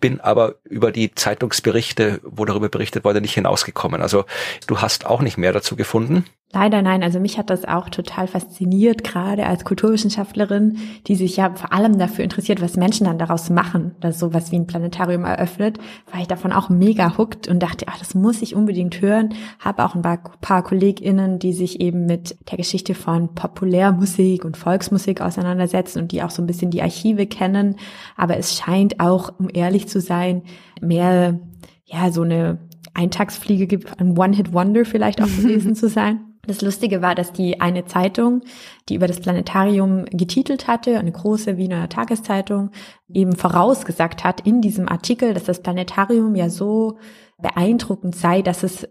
bin 0.00 0.20
aber 0.20 0.56
über 0.64 0.92
die 0.92 1.14
Zeitungsberichte, 1.14 2.20
wo 2.24 2.44
darüber 2.44 2.68
berichtet 2.68 3.04
wurde, 3.04 3.20
nicht 3.20 3.34
hinausgekommen. 3.34 4.02
Also 4.02 4.26
du 4.66 4.82
hast 4.82 5.06
auch 5.06 5.22
nicht 5.22 5.38
mehr 5.38 5.52
dazu 5.52 5.76
gefunden. 5.76 6.26
Leider 6.54 6.82
nein. 6.82 7.02
Also 7.02 7.18
mich 7.18 7.36
hat 7.36 7.50
das 7.50 7.64
auch 7.64 7.88
total 7.88 8.28
fasziniert, 8.28 9.02
gerade 9.02 9.46
als 9.46 9.64
Kulturwissenschaftlerin, 9.64 10.78
die 11.08 11.16
sich 11.16 11.36
ja 11.36 11.52
vor 11.52 11.72
allem 11.72 11.98
dafür 11.98 12.22
interessiert, 12.22 12.62
was 12.62 12.76
Menschen 12.76 13.06
dann 13.06 13.18
daraus 13.18 13.50
machen, 13.50 13.96
dass 13.98 14.20
sowas 14.20 14.52
wie 14.52 14.56
ein 14.56 14.68
Planetarium 14.68 15.24
eröffnet, 15.24 15.78
war 16.12 16.20
ich 16.20 16.28
davon 16.28 16.52
auch 16.52 16.68
mega 16.68 17.18
hooked 17.18 17.48
und 17.48 17.60
dachte, 17.60 17.86
ach, 17.88 17.98
das 17.98 18.14
muss 18.14 18.40
ich 18.40 18.54
unbedingt 18.54 19.02
hören. 19.02 19.34
Habe 19.58 19.84
auch 19.84 19.96
ein 19.96 20.02
paar, 20.02 20.22
paar 20.40 20.62
KollegInnen, 20.62 21.40
die 21.40 21.52
sich 21.52 21.80
eben 21.80 22.06
mit 22.06 22.36
der 22.48 22.56
Geschichte 22.56 22.94
von 22.94 23.34
Populärmusik 23.34 24.44
und 24.44 24.56
Volksmusik 24.56 25.20
auseinandersetzen 25.20 25.98
und 26.02 26.12
die 26.12 26.22
auch 26.22 26.30
so 26.30 26.40
ein 26.40 26.46
bisschen 26.46 26.70
die 26.70 26.82
Archive 26.82 27.26
kennen. 27.26 27.76
Aber 28.16 28.36
es 28.36 28.56
scheint 28.56 29.00
auch, 29.00 29.32
um 29.40 29.48
ehrlich 29.52 29.88
zu 29.88 30.00
sein, 30.00 30.42
mehr 30.80 31.40
ja 31.84 32.12
so 32.12 32.22
eine 32.22 32.58
Eintagsfliege 32.94 33.66
gibt, 33.66 33.98
ein 33.98 34.16
One-Hit-Wonder 34.16 34.84
vielleicht 34.84 35.20
auch 35.20 35.26
gewesen 35.26 35.74
zu 35.74 35.88
sein. 35.88 36.33
Das 36.46 36.62
Lustige 36.62 37.02
war, 37.02 37.14
dass 37.14 37.32
die 37.32 37.60
eine 37.60 37.84
Zeitung, 37.84 38.42
die 38.88 38.94
über 38.96 39.06
das 39.06 39.20
Planetarium 39.20 40.04
getitelt 40.06 40.66
hatte, 40.66 40.98
eine 40.98 41.12
große 41.12 41.56
Wiener 41.56 41.88
Tageszeitung, 41.88 42.70
eben 43.08 43.36
vorausgesagt 43.36 44.24
hat 44.24 44.40
in 44.40 44.60
diesem 44.60 44.88
Artikel, 44.88 45.34
dass 45.34 45.44
das 45.44 45.62
Planetarium 45.62 46.34
ja 46.34 46.48
so 46.48 46.98
beeindruckend 47.40 48.14
sei, 48.16 48.42
dass 48.42 48.62
es 48.62 48.88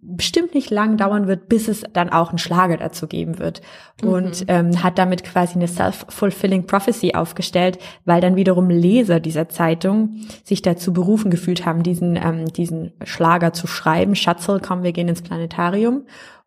bestimmt 0.00 0.54
nicht 0.54 0.70
lang 0.70 0.96
dauern 0.96 1.26
wird, 1.26 1.48
bis 1.48 1.68
es 1.68 1.84
dann 1.92 2.08
auch 2.08 2.30
einen 2.30 2.38
Schlager 2.38 2.78
dazu 2.78 3.06
geben 3.06 3.38
wird. 3.38 3.60
Und 4.02 4.40
mhm. 4.40 4.46
ähm, 4.48 4.82
hat 4.82 4.98
damit 4.98 5.22
quasi 5.22 5.54
eine 5.54 5.68
self-fulfilling 5.68 6.66
prophecy 6.66 7.14
aufgestellt, 7.14 7.78
weil 8.04 8.20
dann 8.20 8.34
wiederum 8.36 8.70
Leser 8.70 9.20
dieser 9.20 9.48
Zeitung 9.48 10.16
sich 10.44 10.62
dazu 10.62 10.92
berufen 10.92 11.30
gefühlt 11.30 11.66
haben, 11.66 11.82
diesen, 11.82 12.16
ähm, 12.16 12.46
diesen 12.46 12.92
Schlager 13.04 13.52
zu 13.52 13.66
schreiben. 13.66 14.16
Schatzel, 14.16 14.60
komm, 14.60 14.82
wir 14.82 14.92
gehen 14.92 15.08
ins 15.08 15.22
Planetarium. 15.22 16.04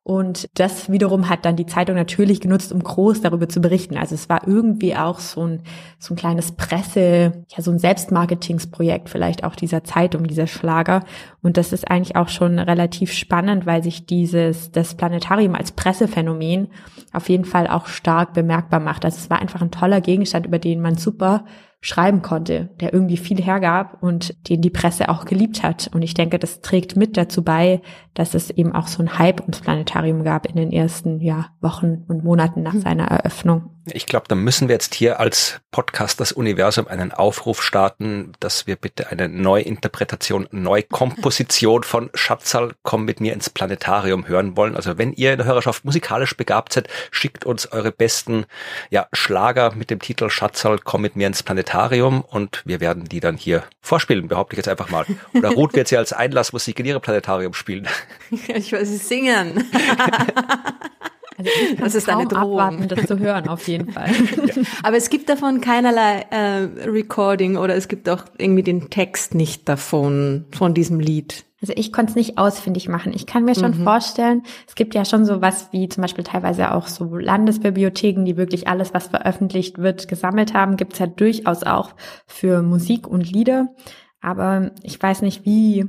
Und 0.08 0.48
das 0.54 0.92
wiederum 0.92 1.30
hat 1.30 1.46
dann 1.46 1.56
die 1.56 1.66
Zeitung 1.66 1.96
natürlich 1.96 2.40
genutzt, 2.40 2.72
um 2.72 2.84
groß 2.84 3.22
darüber 3.22 3.50
zu 3.50 3.60
berichten. 3.60 3.98
Also 3.98 4.14
es 4.14 4.30
war 4.30 4.48
irgendwie 4.48 4.96
auch 4.96 5.18
so 5.18 5.48
ein, 5.48 5.64
so 5.98 6.14
ein 6.14 6.16
kleines 6.16 6.52
Presse, 6.52 7.44
ja, 7.48 7.64
so 7.64 7.72
ein 7.72 7.80
Selbstmarketingsprojekt 7.80 9.10
vielleicht 9.10 9.44
auch 9.44 9.56
dieser 9.56 9.84
Zeitung, 9.84 10.28
dieser 10.28 10.46
Schlager. 10.46 11.04
Und 11.42 11.58
das 11.58 11.74
ist 11.74 11.90
eigentlich 11.90 12.16
auch 12.16 12.28
schon 12.28 12.60
relativ 12.60 13.14
spannend, 13.14 13.66
weil 13.66 13.82
sich 13.82 14.06
dieses, 14.06 14.72
das 14.72 14.94
Planetarium 14.94 15.56
als 15.56 15.72
Pressephänomen 15.72 16.68
auf 17.12 17.28
jeden 17.28 17.46
Fall 17.46 17.66
auch 17.66 17.88
stark 17.88 18.34
bemerkbar 18.34 18.82
macht. 18.82 19.06
Also 19.06 19.18
es 19.18 19.32
war 19.32 19.42
einfach 19.42 19.64
ein 19.64 19.72
toller 19.72 20.02
Gegenstand, 20.02 20.46
über 20.46 20.60
den 20.60 20.82
man 20.82 20.98
super 20.98 21.46
schreiben 21.86 22.24
konnte, 22.24 22.70
der 22.80 22.94
irgendwie 22.94 23.16
viel 23.16 23.40
hergab 23.40 24.02
und 24.02 24.50
den 24.50 24.62
die 24.62 24.72
Presse 24.72 25.08
auch 25.08 25.26
geliebt 25.26 25.62
hat. 25.62 25.92
Und 25.94 26.02
ich 26.02 26.16
denke, 26.16 26.40
das 26.40 26.62
trägt 26.62 26.96
mit 26.96 27.16
dazu 27.16 27.44
bei, 27.44 27.80
dass 28.16 28.34
es 28.34 28.50
eben 28.50 28.74
auch 28.74 28.88
so 28.88 29.04
ein 29.04 29.20
Hype 29.20 29.42
ums 29.42 29.60
Planetarium 29.60 30.24
gab 30.24 30.48
in 30.48 30.56
den 30.56 30.72
ersten 30.72 31.22
ja, 31.22 31.50
Wochen 31.62 32.04
und 32.08 32.24
Monaten 32.24 32.64
nach 32.64 32.74
hm. 32.74 32.82
seiner 32.82 33.06
Eröffnung. 33.06 33.75
Ich 33.92 34.08
glaube, 34.08 34.26
da 34.28 34.34
müssen 34.34 34.68
wir 34.68 34.74
jetzt 34.74 34.96
hier 34.96 35.20
als 35.20 35.60
Podcast 35.70 36.20
das 36.20 36.32
Universum 36.32 36.88
einen 36.88 37.12
Aufruf 37.12 37.62
starten, 37.62 38.34
dass 38.40 38.66
wir 38.66 38.78
bitte 38.78 39.10
eine 39.12 39.30
Neuinterpretation, 39.30 40.48
Neukomposition 40.52 41.84
von 41.84 42.10
Schatzal 42.16 42.74
komm 42.82 43.06
mit 43.06 43.20
mir 43.20 43.34
ins 43.34 43.52
Planetarium 43.52 44.28
hören 44.28 44.58
wollen. 44.58 44.76
Also 44.76 44.98
wenn 44.98 45.14
ihr 45.14 45.34
in 45.34 45.38
der 45.38 45.46
Hörerschaft 45.46 45.86
musikalisch 45.86 46.36
begabt 46.36 46.74
seid, 46.74 46.88
schickt 47.12 47.46
uns 47.46 47.72
eure 47.72 47.92
besten 47.92 48.46
ja, 48.90 49.08
Schlager 49.14 49.76
mit 49.76 49.92
dem 49.92 50.00
Titel 50.00 50.32
Schatzal 50.32 50.80
komm 50.80 51.02
mit 51.04 51.16
mir 51.16 51.28
ins 51.28 51.44
Planetarium 51.44 52.22
und 52.22 52.64
wir 52.66 52.80
werden 52.80 53.06
die 53.06 53.20
dann 53.20 53.38
hier 53.38 53.64
vorspielen, 53.82 54.28
behaupte 54.28 54.56
ich 54.56 54.58
jetzt 54.58 54.70
einfach 54.70 54.90
mal. 54.90 55.06
Oder 55.34 55.50
Ruth 55.50 55.74
wird 55.74 55.90
sie 55.90 55.98
als 55.98 56.12
Einlassmusik 56.12 56.80
in 56.80 56.88
ihrem 56.88 57.02
Planetarium 57.02 57.54
spielen. 57.54 57.88
ich 58.48 58.74
weiß 58.74 58.88
sie 58.88 58.98
singen. 58.98 59.70
Also 61.38 61.52
ich 61.72 61.78
das 61.78 61.96
ist 61.96 62.10
eine 62.10 62.28
Drohung. 62.28 62.60
abwarten, 62.60 62.88
das 62.88 63.08
zu 63.08 63.20
hören, 63.20 63.48
auf 63.48 63.68
jeden 63.68 63.92
Fall. 63.92 64.10
Ja. 64.36 64.64
Aber 64.84 64.98
es 64.98 65.10
gibt 65.10 65.30
davon 65.30 65.62
keinerlei 65.62 66.26
äh, 66.30 66.68
Recording 66.88 67.58
oder 67.58 67.76
es 67.76 67.88
gibt 67.88 68.08
auch 68.10 68.26
irgendwie 68.38 68.64
den 68.64 68.90
Text 68.90 69.34
nicht 69.34 69.68
davon, 69.68 70.46
von 70.52 70.74
diesem 70.74 71.00
Lied. 71.00 71.46
Also 71.62 71.74
ich 71.76 71.92
konnte 71.92 72.12
es 72.12 72.16
nicht 72.16 72.38
ausfindig 72.38 72.90
machen. 72.90 73.12
Ich 73.14 73.26
kann 73.26 73.44
mir 73.44 73.56
schon 73.56 73.80
mhm. 73.80 73.84
vorstellen, 73.84 74.44
es 74.68 74.76
gibt 74.76 74.94
ja 74.94 75.04
schon 75.04 75.26
so 75.26 75.42
was 75.42 75.72
wie 75.72 75.90
zum 75.90 76.02
Beispiel 76.02 76.24
teilweise 76.24 76.74
auch 76.74 76.88
so 76.88 77.16
Landesbibliotheken, 77.16 78.26
die 78.26 78.38
wirklich 78.38 78.68
alles, 78.68 78.94
was 78.94 79.08
veröffentlicht 79.08 79.80
wird, 79.80 80.08
gesammelt 80.08 80.54
haben. 80.54 80.78
Gibt 80.78 80.94
es 80.94 81.00
ja 81.00 81.08
durchaus 81.08 81.64
auch 81.64 81.96
für 82.28 82.62
Musik 82.62 83.08
und 83.08 83.32
Lieder. 83.32 83.70
Aber 84.22 84.72
ich 84.84 85.02
weiß 85.02 85.22
nicht, 85.22 85.46
wie 85.46 85.86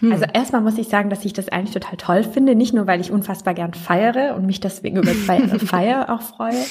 Hm. 0.00 0.12
Also 0.12 0.24
erstmal 0.32 0.62
muss 0.62 0.78
ich 0.78 0.88
sagen, 0.88 1.10
dass 1.10 1.24
ich 1.24 1.32
das 1.32 1.48
eigentlich 1.48 1.74
total 1.74 1.96
toll 1.96 2.24
finde. 2.24 2.54
Nicht 2.54 2.74
nur, 2.74 2.86
weil 2.86 3.00
ich 3.00 3.10
unfassbar 3.10 3.54
gern 3.54 3.74
feiere 3.74 4.34
und 4.36 4.46
mich 4.46 4.60
deswegen 4.60 4.96
über 4.96 5.12
Feier 5.14 6.10
auch 6.10 6.22
freue, 6.22 6.64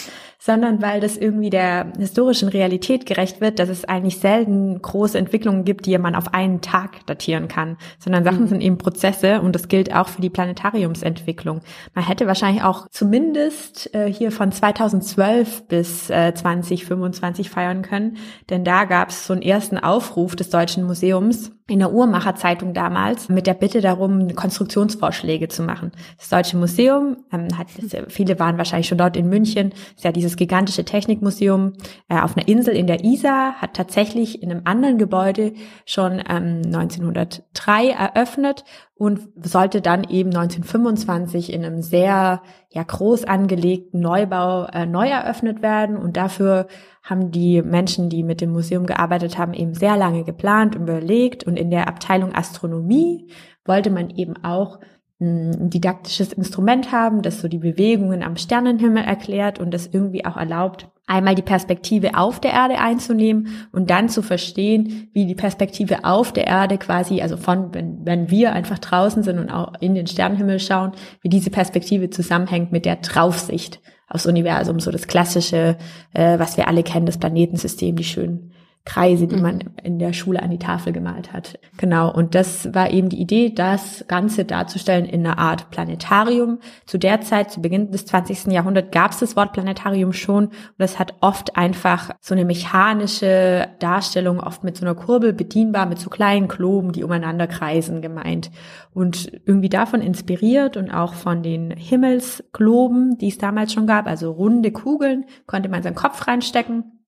sondern 0.46 0.82
weil 0.82 1.00
das 1.00 1.16
irgendwie 1.16 1.50
der 1.50 1.94
historischen 1.98 2.50
Realität 2.50 3.06
gerecht 3.06 3.40
wird, 3.40 3.60
dass 3.60 3.70
es 3.70 3.86
eigentlich 3.86 4.20
selten 4.20 4.82
große 4.82 5.18
Entwicklungen 5.18 5.64
gibt, 5.64 5.86
die 5.86 5.98
man 5.98 6.16
auf 6.16 6.34
einen 6.34 6.60
Tag 6.60 7.06
datieren 7.06 7.48
kann, 7.48 7.78
sondern 7.98 8.26
Sachen 8.26 8.42
mhm. 8.42 8.48
sind 8.48 8.62
eben 8.62 8.78
Prozesse 8.78 9.40
und 9.40 9.56
das 9.56 9.70
gilt 9.70 9.96
auch 9.96 10.10
für 10.10 10.22
die 10.22 10.30
Planetariumsentwicklung. 10.30 11.62
Man 11.94 12.06
hätte 12.06 12.28
wahrscheinlich 12.28 12.62
auch 12.64 12.88
zumindest 12.90 13.96
äh, 13.96 14.12
hier 14.12 14.34
von 14.34 14.52
2012 14.52 15.68
bis 15.70 16.10
äh, 16.10 16.34
2025 16.34 17.50
feiern 17.50 17.82
können, 17.82 18.18
denn 18.50 18.66
da 18.66 18.84
gab 18.84 19.10
es 19.10 19.26
so 19.26 19.32
einen 19.32 19.44
ersten 19.44 19.78
Aufruf 19.78 20.36
des 20.36 20.50
Deutschen 20.50 20.84
Museums 20.84 21.54
in 21.68 21.80
der 21.80 21.94
Uhrmacher 21.94 22.36
Zeitung 22.36 22.74
damals 22.74 23.30
mit 23.30 23.48
der 23.48 23.54
Bitte 23.54 23.80
darum, 23.80 24.36
Konstruktionsvorschläge 24.36 25.48
zu 25.48 25.64
machen. 25.64 25.92
Das 26.18 26.30
Deutsche 26.30 26.58
Museum 26.58 27.18
ähm, 27.32 27.48
hat, 27.58 27.68
viele 28.10 28.40
waren 28.40 28.58
wahrscheinlich 28.58 28.88
schon 28.88 28.98
dort 28.98 29.16
in 29.16 29.30
München, 29.30 29.74
ist 29.96 30.04
ja 30.04 30.12
dieses 30.12 30.34
dieses 30.34 30.38
gigantische 30.38 30.84
Technikmuseum 30.84 31.74
äh, 32.10 32.20
auf 32.20 32.36
einer 32.36 32.48
Insel 32.48 32.76
in 32.76 32.88
der 32.88 33.04
Isar 33.04 33.56
hat 33.56 33.74
tatsächlich 33.74 34.42
in 34.42 34.52
einem 34.52 34.62
anderen 34.64 34.98
Gebäude 34.98 35.54
schon 35.86 36.14
ähm, 36.14 36.62
1903 36.66 37.90
eröffnet 37.90 38.64
und 38.96 39.20
sollte 39.44 39.82
dann 39.82 40.04
eben 40.06 40.30
1925 40.30 41.52
in 41.52 41.66
einem 41.66 41.82
sehr 41.82 42.42
ja 42.74 42.82
groß 42.82 43.26
angelegten 43.26 44.00
Neubau 44.00 44.66
äh, 44.66 44.88
neu 44.88 45.08
eröffnet 45.08 45.62
werden. 45.62 45.96
Und 45.96 46.18
dafür 46.18 46.68
haben 47.04 47.32
die 47.32 47.62
Menschen, 47.62 48.10
die 48.10 48.24
mit 48.24 48.42
dem 48.42 48.52
Museum 48.52 48.88
gearbeitet 48.88 49.38
haben, 49.38 49.54
eben 49.54 49.76
sehr 49.76 49.96
lange 49.96 50.24
geplant 50.24 50.76
und 50.76 50.84
überlegt. 50.84 51.44
Und 51.44 51.58
in 51.58 51.70
der 51.70 51.88
Abteilung 51.88 52.34
Astronomie 52.34 53.30
wollte 53.64 53.92
man 53.92 54.10
eben 54.10 54.44
auch 54.44 54.80
ein 55.22 55.70
didaktisches 55.70 56.34
Instrument 56.34 56.92
haben, 56.92 57.22
das 57.22 57.40
so 57.40 57.48
die 57.48 57.60
Bewegungen 57.60 58.24
am 58.24 58.36
Sternenhimmel 58.36 59.04
erklärt 59.04 59.60
und 59.60 59.72
das 59.72 59.88
irgendwie 59.88 60.26
auch 60.26 60.36
erlaubt, 60.36 60.90
einmal 61.06 61.36
die 61.36 61.42
Perspektive 61.42 62.16
auf 62.16 62.40
der 62.40 62.54
Erde 62.54 62.80
einzunehmen 62.80 63.68
und 63.72 63.90
dann 63.90 64.10
zu 64.10 64.22
verstehen, 64.22 65.10
wie 65.14 65.26
die 65.26 65.36
Perspektive 65.36 66.06
auf 66.06 66.32
der 66.32 66.48
Erde 66.48 66.78
quasi, 66.78 67.22
also 67.22 67.36
von, 67.36 67.74
wenn, 67.74 68.06
wenn 68.06 68.30
wir 68.30 68.54
einfach 68.54 68.80
draußen 68.80 69.22
sind 69.24 69.38
und 69.38 69.50
auch 69.50 69.74
in 69.82 69.96
den 69.96 70.08
Sternenhimmel 70.08 70.60
schauen, 70.60 70.94
wie 71.22 71.30
diese 71.30 71.50
Perspektive 71.50 72.10
zusammenhängt 72.10 72.72
mit 72.72 72.86
der 72.86 72.98
Draufsicht 72.98 73.82
aufs 74.08 74.26
Universum, 74.26 74.80
so 74.80 74.92
das 74.92 75.08
klassische, 75.08 75.78
äh, 76.14 76.40
was 76.40 76.56
wir 76.56 76.68
alle 76.68 76.84
kennen, 76.84 77.06
das 77.06 77.18
Planetensystem, 77.18 77.96
die 77.96 78.04
schönen 78.04 78.53
Kreise, 78.86 79.28
die 79.28 79.38
mhm. 79.38 79.42
man 79.42 79.60
in 79.82 79.98
der 79.98 80.12
Schule 80.12 80.44
an 80.44 80.50
die 80.50 80.60
Tafel 80.60 80.92
gemalt 80.92 81.32
hat. 81.32 81.58
Genau. 81.78 82.12
Und 82.12 82.36
das 82.36 82.74
war 82.74 82.92
eben 82.92 83.08
die 83.08 83.22
Idee, 83.22 83.50
das 83.50 84.04
Ganze 84.10 84.44
darzustellen 84.44 85.06
in 85.06 85.26
einer 85.26 85.40
Art 85.40 85.72
Planetarium. 85.72 86.60
Zu 86.86 86.98
der 86.98 87.22
Zeit, 87.22 87.50
zu 87.50 87.62
Beginn 87.62 87.92
des 87.92 88.06
20. 88.06 88.48
Jahrhunderts, 88.48 88.92
gab 88.92 89.12
es 89.12 89.20
das 89.20 89.38
Wort 89.38 89.54
Planetarium 89.54 90.12
schon. 90.12 90.48
Und 90.48 90.54
das 90.80 91.00
hat 91.00 91.14
oft 91.22 91.56
einfach 91.56 92.12
so 92.20 92.36
eine 92.36 92.44
mechanische 92.44 93.70
Darstellung, 93.80 94.42
oft 94.42 94.66
mit 94.66 94.76
so 94.76 94.86
einer 94.86 94.96
Kurbel 94.96 95.32
bedienbar, 95.32 95.86
mit 95.86 96.00
so 96.00 96.10
kleinen 96.10 96.50
Kloben, 96.50 96.92
die 96.92 97.06
umeinander 97.06 97.48
kreisen, 97.48 98.02
gemeint. 98.02 98.52
Und 98.92 99.32
irgendwie 99.46 99.70
davon 99.70 100.02
inspiriert 100.02 100.76
und 100.76 100.92
auch 100.92 101.14
von 101.14 101.42
den 101.42 101.72
Himmelskloben, 101.72 103.18
die 103.18 103.30
es 103.30 103.38
damals 103.38 103.72
schon 103.72 103.88
gab, 103.88 104.08
also 104.08 104.32
runde 104.32 104.72
Kugeln, 104.72 105.24
konnte 105.46 105.70
man 105.70 105.84
seinen 105.84 105.96
Kopf 105.96 106.28
reinstecken 106.28 107.00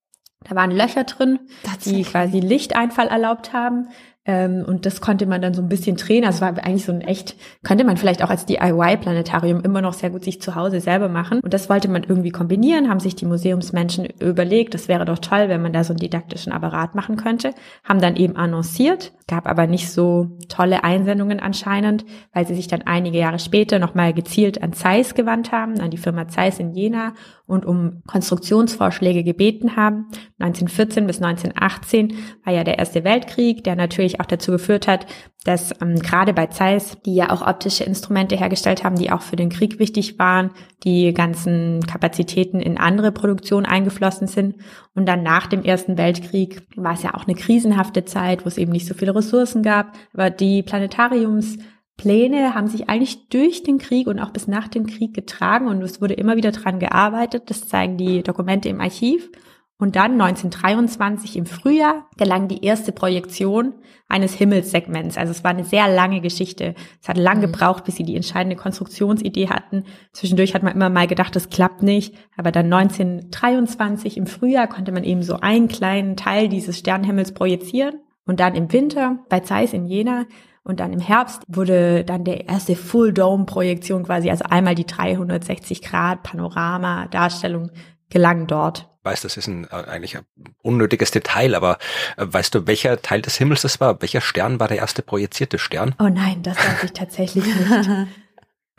da 0.47 0.55
waren 0.55 0.71
Löcher 0.71 1.03
drin, 1.03 1.39
die 1.85 2.03
quasi 2.03 2.39
Lichteinfall 2.39 3.07
erlaubt 3.07 3.53
haben. 3.53 3.89
Ähm, 4.25 4.65
und 4.65 4.85
das 4.85 5.01
konnte 5.01 5.25
man 5.27 5.41
dann 5.41 5.53
so 5.53 5.61
ein 5.61 5.69
bisschen 5.69 5.97
drehen. 5.97 6.25
Also 6.25 6.41
war 6.41 6.49
eigentlich 6.49 6.85
so 6.85 6.91
ein 6.91 7.01
echt, 7.01 7.35
könnte 7.63 7.83
man 7.83 7.97
vielleicht 7.97 8.23
auch 8.23 8.29
als 8.29 8.45
DIY-Planetarium 8.45 9.61
immer 9.61 9.81
noch 9.81 9.93
sehr 9.93 10.09
gut 10.09 10.23
sich 10.23 10.41
zu 10.41 10.55
Hause 10.55 10.81
selber 10.81 11.09
machen. 11.09 11.39
Und 11.41 11.53
das 11.53 11.69
wollte 11.69 11.87
man 11.87 12.03
irgendwie 12.03 12.31
kombinieren, 12.31 12.89
haben 12.89 12.99
sich 12.99 13.15
die 13.15 13.25
Museumsmenschen 13.25 14.05
überlegt, 14.19 14.73
das 14.73 14.87
wäre 14.87 15.05
doch 15.05 15.19
toll, 15.19 15.47
wenn 15.49 15.61
man 15.61 15.73
da 15.73 15.83
so 15.83 15.93
einen 15.93 15.99
didaktischen 15.99 16.51
Apparat 16.51 16.95
machen 16.95 17.17
könnte. 17.17 17.53
Haben 17.83 18.01
dann 18.01 18.15
eben 18.15 18.35
annonciert, 18.35 19.13
gab 19.27 19.47
aber 19.47 19.67
nicht 19.67 19.91
so 19.91 20.37
tolle 20.49 20.83
Einsendungen 20.83 21.39
anscheinend, 21.39 22.05
weil 22.33 22.47
sie 22.47 22.55
sich 22.55 22.67
dann 22.67 22.81
einige 22.81 23.19
Jahre 23.19 23.39
später 23.39 23.77
nochmal 23.77 24.13
gezielt 24.13 24.63
an 24.63 24.73
Zeiss 24.73 25.13
gewandt 25.13 25.51
haben, 25.51 25.79
an 25.79 25.91
die 25.91 25.97
Firma 25.97 26.27
Zeiss 26.27 26.59
in 26.59 26.73
Jena 26.73 27.13
und 27.47 27.65
um 27.65 28.01
Konstruktionsvorschläge 28.07 29.23
gebeten 29.23 29.75
haben. 29.75 30.07
1914 30.39 31.05
bis 31.05 31.21
1918 31.21 32.15
war 32.43 32.53
ja 32.53 32.63
der 32.63 32.79
Erste 32.79 33.03
Weltkrieg, 33.03 33.63
der 33.63 33.75
natürlich 33.75 34.14
natürlich 34.15 34.19
auch 34.19 34.25
dazu 34.25 34.51
geführt 34.51 34.87
hat, 34.87 35.05
dass 35.43 35.73
ähm, 35.81 35.95
gerade 35.99 36.33
bei 36.33 36.47
Zeiss, 36.47 36.97
die 37.05 37.15
ja 37.15 37.29
auch 37.29 37.45
optische 37.45 37.83
Instrumente 37.83 38.35
hergestellt 38.35 38.83
haben, 38.83 38.95
die 38.95 39.11
auch 39.11 39.21
für 39.21 39.35
den 39.35 39.49
Krieg 39.49 39.79
wichtig 39.79 40.17
waren, 40.17 40.51
die 40.83 41.13
ganzen 41.13 41.81
Kapazitäten 41.85 42.59
in 42.59 42.77
andere 42.77 43.11
Produktionen 43.11 43.65
eingeflossen 43.65 44.27
sind. 44.27 44.55
Und 44.93 45.05
dann 45.07 45.23
nach 45.23 45.47
dem 45.47 45.63
Ersten 45.63 45.97
Weltkrieg 45.97 46.67
war 46.75 46.93
es 46.93 47.03
ja 47.03 47.13
auch 47.13 47.25
eine 47.25 47.35
krisenhafte 47.35 48.05
Zeit, 48.05 48.45
wo 48.45 48.47
es 48.47 48.57
eben 48.57 48.71
nicht 48.71 48.87
so 48.87 48.93
viele 48.93 49.15
Ressourcen 49.15 49.61
gab. 49.61 49.93
Aber 50.13 50.29
die 50.29 50.63
Planetariumspläne 50.63 52.55
haben 52.55 52.67
sich 52.67 52.89
eigentlich 52.89 53.29
durch 53.29 53.63
den 53.63 53.77
Krieg 53.77 54.07
und 54.07 54.19
auch 54.19 54.31
bis 54.31 54.47
nach 54.47 54.67
dem 54.67 54.87
Krieg 54.87 55.13
getragen 55.13 55.67
und 55.67 55.81
es 55.81 56.01
wurde 56.01 56.15
immer 56.15 56.37
wieder 56.37 56.51
dran 56.51 56.79
gearbeitet. 56.79 57.43
Das 57.49 57.67
zeigen 57.67 57.97
die 57.97 58.23
Dokumente 58.23 58.69
im 58.69 58.81
Archiv. 58.81 59.29
Und 59.77 59.97
dann 59.97 60.13
1923 60.13 61.35
im 61.35 61.45
Frühjahr 61.45 62.05
gelang 62.17 62.47
die 62.47 62.63
erste 62.63 62.93
Projektion 62.93 63.73
eines 64.07 64.33
Himmelssegments. 64.33 65.17
Also 65.17 65.31
es 65.31 65.43
war 65.43 65.51
eine 65.51 65.65
sehr 65.65 65.89
lange 65.89 66.21
Geschichte. 66.21 66.75
Es 67.01 67.09
hat 67.09 67.17
lange 67.17 67.47
mhm. 67.47 67.51
gebraucht, 67.51 67.83
bis 67.83 67.97
sie 67.97 68.03
die 68.03 68.15
entscheidende 68.15 68.55
Konstruktionsidee 68.55 69.49
hatten. 69.49 69.83
Zwischendurch 70.13 70.53
hat 70.53 70.63
man 70.63 70.73
immer 70.73 70.89
mal 70.89 71.07
gedacht, 71.07 71.35
das 71.35 71.49
klappt 71.49 71.83
nicht. 71.83 72.15
Aber 72.37 72.53
dann 72.53 72.71
1923 72.71 74.15
im 74.15 74.27
Frühjahr 74.27 74.67
konnte 74.67 74.93
man 74.93 75.03
eben 75.03 75.23
so 75.23 75.41
einen 75.41 75.67
kleinen 75.67 76.15
Teil 76.15 76.47
dieses 76.47 76.79
Sternenhimmels 76.79 77.33
projizieren. 77.33 77.99
Und 78.25 78.39
dann 78.39 78.55
im 78.55 78.71
Winter 78.71 79.19
bei 79.29 79.41
Zeiss 79.41 79.73
in 79.73 79.85
Jena 79.85 80.25
und 80.63 80.79
dann 80.79 80.93
im 80.93 80.99
Herbst 81.01 81.43
wurde 81.47 82.05
dann 82.05 82.23
der 82.23 82.47
erste 82.47 82.75
Full 82.75 83.13
Dome 83.13 83.45
Projektion 83.45 84.03
quasi, 84.03 84.31
also 84.31 84.45
einmal 84.45 84.73
die 84.73 84.85
360 84.85 85.81
Grad 85.83 86.23
Panorama 86.23 87.07
Darstellung 87.07 87.69
gelang 88.09 88.47
dort 88.47 88.89
weiß, 89.05 89.21
das 89.21 89.37
ist 89.37 89.47
ein 89.47 89.65
äh, 89.65 89.75
eigentlich 89.87 90.17
ein 90.17 90.25
unnötiges 90.61 91.11
Detail, 91.11 91.55
aber 91.55 91.77
äh, 92.17 92.25
weißt 92.27 92.55
du, 92.55 92.67
welcher 92.67 93.01
Teil 93.01 93.21
des 93.21 93.37
Himmels 93.37 93.61
das 93.61 93.79
war? 93.79 94.01
Welcher 94.01 94.21
Stern 94.21 94.59
war 94.59 94.67
der 94.67 94.77
erste 94.77 95.01
projizierte 95.01 95.59
Stern? 95.59 95.95
Oh 95.99 96.09
nein, 96.09 96.41
das 96.43 96.57
weiß 96.57 96.83
ich 96.83 96.93
tatsächlich 96.93 97.45
nicht. 97.45 97.69
Wenn 97.69 98.07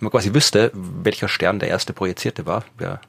man 0.04 0.11
quasi 0.11 0.35
wüsste, 0.35 0.71
welcher 0.75 1.28
Stern 1.28 1.59
der 1.59 1.71
erste 1.71 1.95
projizierte 1.95 2.45
war, 2.45 2.64
wäre 2.76 3.00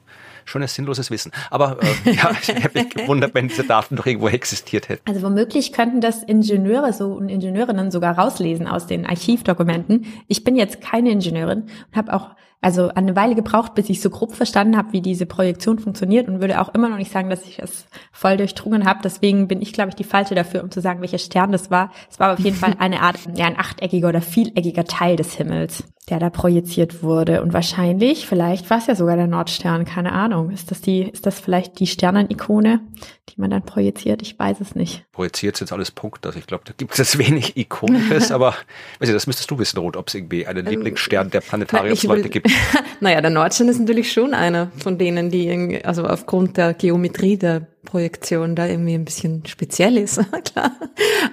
schon 0.48 0.62
ein 0.62 0.68
sinnloses 0.68 1.10
Wissen. 1.10 1.32
Aber 1.50 1.78
äh, 1.82 2.12
ja, 2.12 2.30
ich 2.40 2.48
hätte 2.48 2.82
mich 2.82 2.90
gewundert, 2.90 3.34
wenn 3.34 3.48
diese 3.48 3.64
Daten 3.64 3.96
doch 3.96 4.06
irgendwo 4.06 4.28
existiert 4.28 4.88
hätten. 4.88 5.02
Also 5.08 5.22
womöglich 5.22 5.72
könnten 5.72 6.00
das 6.00 6.22
Ingenieure 6.22 6.92
so 6.92 7.12
und 7.12 7.28
Ingenieurinnen 7.28 7.90
sogar 7.90 8.18
rauslesen 8.18 8.66
aus 8.66 8.86
den 8.86 9.06
Archivdokumenten. 9.06 10.06
Ich 10.26 10.44
bin 10.44 10.56
jetzt 10.56 10.80
keine 10.80 11.10
Ingenieurin 11.10 11.62
und 11.62 11.96
habe 11.96 12.12
auch 12.12 12.30
also 12.60 12.88
eine 12.88 13.14
Weile 13.14 13.36
gebraucht, 13.36 13.74
bis 13.74 13.88
ich 13.88 14.00
so 14.00 14.10
grob 14.10 14.34
verstanden 14.34 14.76
habe, 14.76 14.92
wie 14.92 15.00
diese 15.00 15.26
Projektion 15.26 15.78
funktioniert 15.78 16.28
und 16.28 16.40
würde 16.40 16.60
auch 16.60 16.74
immer 16.74 16.88
noch 16.88 16.96
nicht 16.96 17.12
sagen, 17.12 17.30
dass 17.30 17.44
ich 17.44 17.60
es 17.60 17.86
voll 18.10 18.36
durchdrungen 18.36 18.84
habe. 18.84 18.98
Deswegen 19.04 19.46
bin 19.46 19.62
ich, 19.62 19.72
glaube 19.72 19.90
ich, 19.90 19.94
die 19.94 20.04
Falsche 20.04 20.34
dafür, 20.34 20.64
um 20.64 20.70
zu 20.70 20.80
sagen, 20.80 21.00
welcher 21.00 21.18
Stern 21.18 21.52
das 21.52 21.70
war. 21.70 21.92
Es 22.10 22.18
war 22.18 22.32
auf 22.32 22.40
jeden 22.40 22.56
Fall 22.56 22.74
eine 22.78 23.00
Art, 23.02 23.16
ja, 23.36 23.46
ein 23.46 23.58
achteckiger 23.58 24.08
oder 24.08 24.20
vieleckiger 24.20 24.84
Teil 24.84 25.14
des 25.14 25.34
Himmels, 25.34 25.84
der 26.10 26.18
da 26.18 26.30
projiziert 26.30 27.04
wurde. 27.04 27.42
Und 27.42 27.52
wahrscheinlich, 27.52 28.26
vielleicht 28.26 28.68
war 28.70 28.78
es 28.78 28.88
ja 28.88 28.96
sogar 28.96 29.16
der 29.16 29.28
Nordstern, 29.28 29.84
keine 29.84 30.12
Ahnung. 30.12 30.50
Ist 30.50 30.72
das 30.72 30.80
die, 30.80 31.02
ist 31.02 31.26
das 31.26 31.38
vielleicht 31.38 31.78
die 31.78 31.86
Sternenikone, 31.86 32.80
die 33.28 33.40
man 33.40 33.50
dann 33.50 33.62
projiziert? 33.62 34.22
Ich 34.22 34.38
weiß 34.38 34.60
es 34.60 34.74
nicht. 34.74 35.04
Projiziert 35.12 35.56
sind 35.56 35.72
alles 35.72 35.90
Punkte. 35.90 36.28
Also 36.28 36.38
ich 36.38 36.46
glaube, 36.46 36.64
da 36.66 36.72
gibt 36.76 36.92
es 36.92 36.98
jetzt 36.98 37.18
wenig 37.28 37.56
Ikonisches, 37.56 38.32
aber 38.32 38.54
weiß 38.98 39.08
ich, 39.08 39.12
das 39.14 39.26
müsstest 39.26 39.50
du 39.50 39.58
wissen, 39.58 39.78
Rot, 39.78 39.96
ob 39.96 40.08
es 40.08 40.14
irgendwie 40.14 40.46
einen 40.46 40.66
ähm, 40.66 40.72
Lieblingsstern 40.72 41.30
der 41.30 41.40
Planetariumsleute 41.40 42.28
gibt. 42.28 42.50
naja, 43.00 43.20
der 43.20 43.30
Nordstern 43.30 43.68
ist 43.68 43.78
natürlich 43.78 44.12
schon 44.12 44.34
einer 44.34 44.70
von 44.78 44.98
denen, 44.98 45.30
die 45.30 45.46
irgendwie, 45.46 45.84
also 45.84 46.04
aufgrund 46.04 46.56
der 46.56 46.74
Geometrie 46.74 47.36
der 47.36 47.66
Projektion 47.84 48.54
da 48.54 48.66
irgendwie 48.66 48.94
ein 48.94 49.04
bisschen 49.04 49.46
speziell 49.46 49.96
ist, 49.96 50.20
klar. 50.44 50.72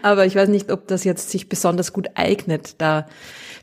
Aber 0.01 0.25
ich 0.25 0.35
weiß 0.35 0.49
nicht, 0.49 0.71
ob 0.71 0.87
das 0.87 1.03
jetzt 1.03 1.29
sich 1.29 1.49
besonders 1.49 1.91
gut 1.91 2.07
eignet, 2.15 2.75
da 2.77 3.07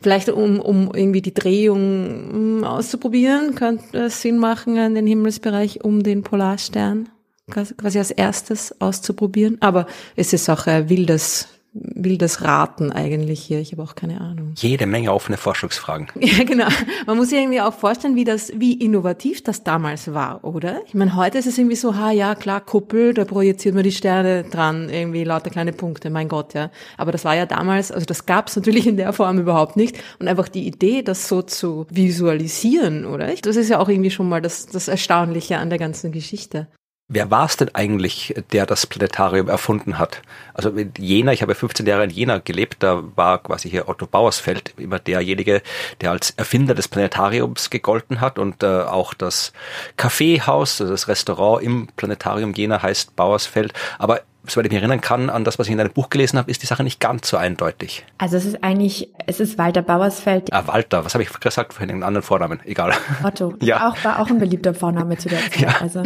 vielleicht 0.02 0.28
um, 0.28 0.60
um 0.60 0.92
irgendwie 0.94 1.22
die 1.22 1.34
Drehung 1.34 2.60
mm, 2.60 2.64
auszuprobieren, 2.64 3.54
könnte 3.54 3.98
es 3.98 4.20
Sinn 4.20 4.38
machen, 4.38 4.76
in 4.76 4.94
den 4.94 5.06
Himmelsbereich 5.06 5.84
um 5.84 6.02
den 6.02 6.22
Polarstern 6.22 7.08
quasi 7.50 7.98
als 7.98 8.10
erstes 8.10 8.80
auszuprobieren. 8.80 9.58
Aber 9.60 9.86
es 10.16 10.32
ist 10.32 10.48
auch 10.48 10.66
ein 10.66 10.88
wildes 10.88 11.48
wildes 11.74 12.42
Raten 12.42 12.92
eigentlich 12.92 13.40
hier. 13.40 13.58
Ich 13.58 13.72
habe 13.72 13.82
auch 13.82 13.94
keine 13.94 14.20
Ahnung. 14.20 14.52
Jede 14.56 14.86
Menge 14.86 15.12
offene 15.12 15.36
Forschungsfragen. 15.36 16.08
Ja, 16.22 16.44
genau. 16.44 16.66
Man 17.06 17.16
muss 17.16 17.30
sich 17.30 17.38
irgendwie 17.38 17.60
auch 17.60 17.74
vorstellen, 17.74 18.14
wie 18.14 18.24
das, 18.24 18.52
wie 18.56 18.74
innovativ 18.74 19.42
das 19.42 19.64
damals 19.64 20.14
war, 20.14 20.44
oder? 20.44 20.80
Ich 20.86 20.94
meine, 20.94 21.16
heute 21.16 21.38
ist 21.38 21.46
es 21.46 21.58
irgendwie 21.58 21.76
so, 21.76 21.96
ha, 21.96 22.10
ja, 22.10 22.34
klar, 22.34 22.60
Kuppel, 22.60 23.12
da 23.12 23.24
projiziert 23.24 23.74
man 23.74 23.84
die 23.84 23.92
Sterne 23.92 24.44
dran, 24.44 24.88
irgendwie 24.88 25.24
lauter 25.24 25.50
kleine 25.50 25.72
Punkte, 25.72 26.10
mein 26.10 26.28
Gott, 26.28 26.54
ja. 26.54 26.70
Aber 26.96 27.12
das 27.12 27.24
war 27.24 27.34
ja 27.34 27.44
damals, 27.44 27.90
also 27.90 28.06
das 28.06 28.24
gab 28.24 28.48
es 28.48 28.56
natürlich 28.56 28.86
in 28.86 28.96
der 28.96 29.12
Form 29.12 29.38
überhaupt 29.38 29.76
nicht. 29.76 29.98
Und 30.18 30.28
einfach 30.28 30.48
die 30.48 30.66
Idee, 30.66 31.02
das 31.02 31.28
so 31.28 31.42
zu 31.42 31.86
visualisieren, 31.90 33.04
oder? 33.04 33.32
Das 33.42 33.56
ist 33.56 33.68
ja 33.68 33.78
auch 33.78 33.88
irgendwie 33.88 34.10
schon 34.10 34.28
mal 34.28 34.40
das, 34.40 34.66
das 34.66 34.88
Erstaunliche 34.88 35.58
an 35.58 35.70
der 35.70 35.78
ganzen 35.78 36.12
Geschichte. 36.12 36.68
Wer 37.08 37.30
war 37.30 37.44
es 37.44 37.58
denn 37.58 37.74
eigentlich, 37.74 38.34
der 38.52 38.64
das 38.64 38.86
Planetarium 38.86 39.48
erfunden 39.48 39.98
hat? 39.98 40.22
Also 40.54 40.70
in 40.70 40.92
Jena, 40.96 41.32
ich 41.32 41.42
habe 41.42 41.54
15 41.54 41.84
Jahre 41.84 42.04
in 42.04 42.10
Jena 42.10 42.38
gelebt, 42.38 42.82
da 42.82 43.02
war 43.16 43.42
quasi 43.42 43.68
hier 43.68 43.88
Otto 43.88 44.06
Bauersfeld 44.06 44.72
immer 44.78 44.98
derjenige, 44.98 45.62
der 46.00 46.12
als 46.12 46.30
Erfinder 46.30 46.74
des 46.74 46.88
Planetariums 46.88 47.68
gegolten 47.68 48.22
hat 48.22 48.38
und 48.38 48.62
äh, 48.62 48.82
auch 48.82 49.12
das 49.12 49.52
Kaffeehaus, 49.98 50.80
also 50.80 50.92
das 50.92 51.08
Restaurant 51.08 51.62
im 51.62 51.88
Planetarium 51.96 52.54
Jena 52.54 52.82
heißt 52.82 53.14
Bauersfeld. 53.14 53.74
Aber 53.98 54.22
soweit 54.46 54.66
ich 54.66 54.72
mich 54.72 54.80
erinnern 54.80 55.00
kann, 55.00 55.30
an 55.30 55.44
das, 55.44 55.58
was 55.58 55.66
ich 55.66 55.72
in 55.72 55.78
deinem 55.78 55.92
Buch 55.92 56.10
gelesen 56.10 56.38
habe, 56.38 56.50
ist 56.50 56.62
die 56.62 56.66
Sache 56.66 56.82
nicht 56.82 57.00
ganz 57.00 57.28
so 57.28 57.36
eindeutig. 57.36 58.04
Also 58.18 58.36
es 58.36 58.44
ist 58.44 58.62
eigentlich, 58.64 59.12
es 59.26 59.40
ist 59.40 59.58
Walter 59.58 59.82
Bauersfeld. 59.82 60.52
Ah, 60.52 60.66
Walter, 60.66 61.04
was 61.04 61.14
habe 61.14 61.22
ich 61.22 61.30
gesagt 61.40 61.74
für 61.74 61.82
einen 61.82 62.02
anderen 62.02 62.22
Vornamen? 62.22 62.60
Egal. 62.64 62.92
Otto. 63.22 63.54
Ja. 63.62 63.88
Auch, 63.88 64.04
war 64.04 64.18
auch 64.18 64.28
ein 64.28 64.38
beliebter 64.38 64.74
Vorname 64.74 65.16
zu 65.18 65.28
der 65.28 65.38
Zeit. 65.50 65.60
Ja. 65.60 65.80
Also, 65.80 66.02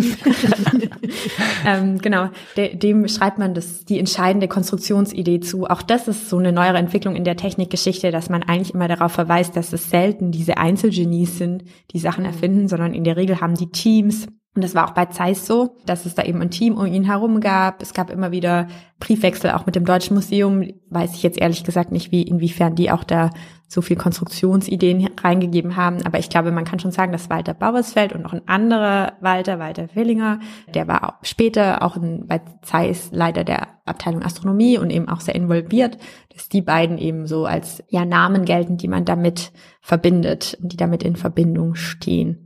ähm, 1.66 1.98
genau, 1.98 2.28
de, 2.56 2.76
dem 2.76 3.08
schreibt 3.08 3.38
man 3.38 3.54
das, 3.54 3.84
die 3.86 3.98
entscheidende 3.98 4.46
Konstruktionsidee 4.46 5.40
zu. 5.40 5.66
Auch 5.66 5.80
das 5.80 6.06
ist 6.06 6.28
so 6.28 6.36
eine 6.36 6.52
neuere 6.52 6.76
Entwicklung 6.76 7.16
in 7.16 7.24
der 7.24 7.36
Technikgeschichte, 7.36 8.10
dass 8.10 8.28
man 8.28 8.42
eigentlich 8.42 8.74
immer 8.74 8.88
darauf 8.88 9.12
verweist, 9.12 9.56
dass 9.56 9.72
es 9.72 9.88
selten 9.88 10.32
diese 10.32 10.58
Einzelgenies 10.58 11.38
sind, 11.38 11.64
die 11.92 11.98
Sachen 11.98 12.26
erfinden, 12.26 12.68
sondern 12.68 12.92
in 12.92 13.04
der 13.04 13.16
Regel 13.16 13.40
haben 13.40 13.54
die 13.54 13.70
Teams 13.70 14.26
Und 14.56 14.64
das 14.64 14.74
war 14.74 14.88
auch 14.88 14.94
bei 14.94 15.04
Zeiss 15.04 15.46
so, 15.46 15.76
dass 15.84 16.06
es 16.06 16.14
da 16.14 16.22
eben 16.22 16.40
ein 16.40 16.50
Team 16.50 16.78
um 16.78 16.86
ihn 16.86 17.04
herum 17.04 17.40
gab. 17.40 17.82
Es 17.82 17.92
gab 17.92 18.10
immer 18.10 18.32
wieder 18.32 18.68
Briefwechsel 18.98 19.50
auch 19.50 19.66
mit 19.66 19.76
dem 19.76 19.84
Deutschen 19.84 20.14
Museum. 20.14 20.64
Weiß 20.88 21.12
ich 21.12 21.22
jetzt 21.22 21.38
ehrlich 21.38 21.62
gesagt 21.62 21.92
nicht, 21.92 22.10
wie, 22.10 22.22
inwiefern 22.22 22.74
die 22.74 22.90
auch 22.90 23.04
da 23.04 23.30
so 23.68 23.82
viel 23.82 23.96
Konstruktionsideen 23.96 25.10
reingegeben 25.22 25.76
haben. 25.76 25.98
Aber 26.06 26.18
ich 26.18 26.30
glaube, 26.30 26.52
man 26.52 26.64
kann 26.64 26.78
schon 26.78 26.90
sagen, 26.90 27.12
dass 27.12 27.28
Walter 27.28 27.52
Bauersfeld 27.52 28.14
und 28.14 28.22
noch 28.22 28.32
ein 28.32 28.48
anderer 28.48 29.12
Walter, 29.20 29.58
Walter 29.58 29.94
Willinger, 29.94 30.40
der 30.74 30.88
war 30.88 31.04
auch 31.04 31.14
später 31.22 31.82
auch 31.82 31.96
in, 31.96 32.26
bei 32.26 32.40
Zeiss 32.62 33.10
Leiter 33.12 33.44
der 33.44 33.68
Abteilung 33.84 34.22
Astronomie 34.22 34.78
und 34.78 34.88
eben 34.88 35.10
auch 35.10 35.20
sehr 35.20 35.34
involviert, 35.34 35.98
dass 36.32 36.48
die 36.48 36.62
beiden 36.62 36.96
eben 36.96 37.26
so 37.26 37.44
als 37.44 37.84
ja 37.88 38.06
Namen 38.06 38.46
gelten, 38.46 38.78
die 38.78 38.88
man 38.88 39.04
damit 39.04 39.52
verbindet 39.82 40.56
und 40.62 40.72
die 40.72 40.78
damit 40.78 41.02
in 41.02 41.16
Verbindung 41.16 41.74
stehen. 41.74 42.45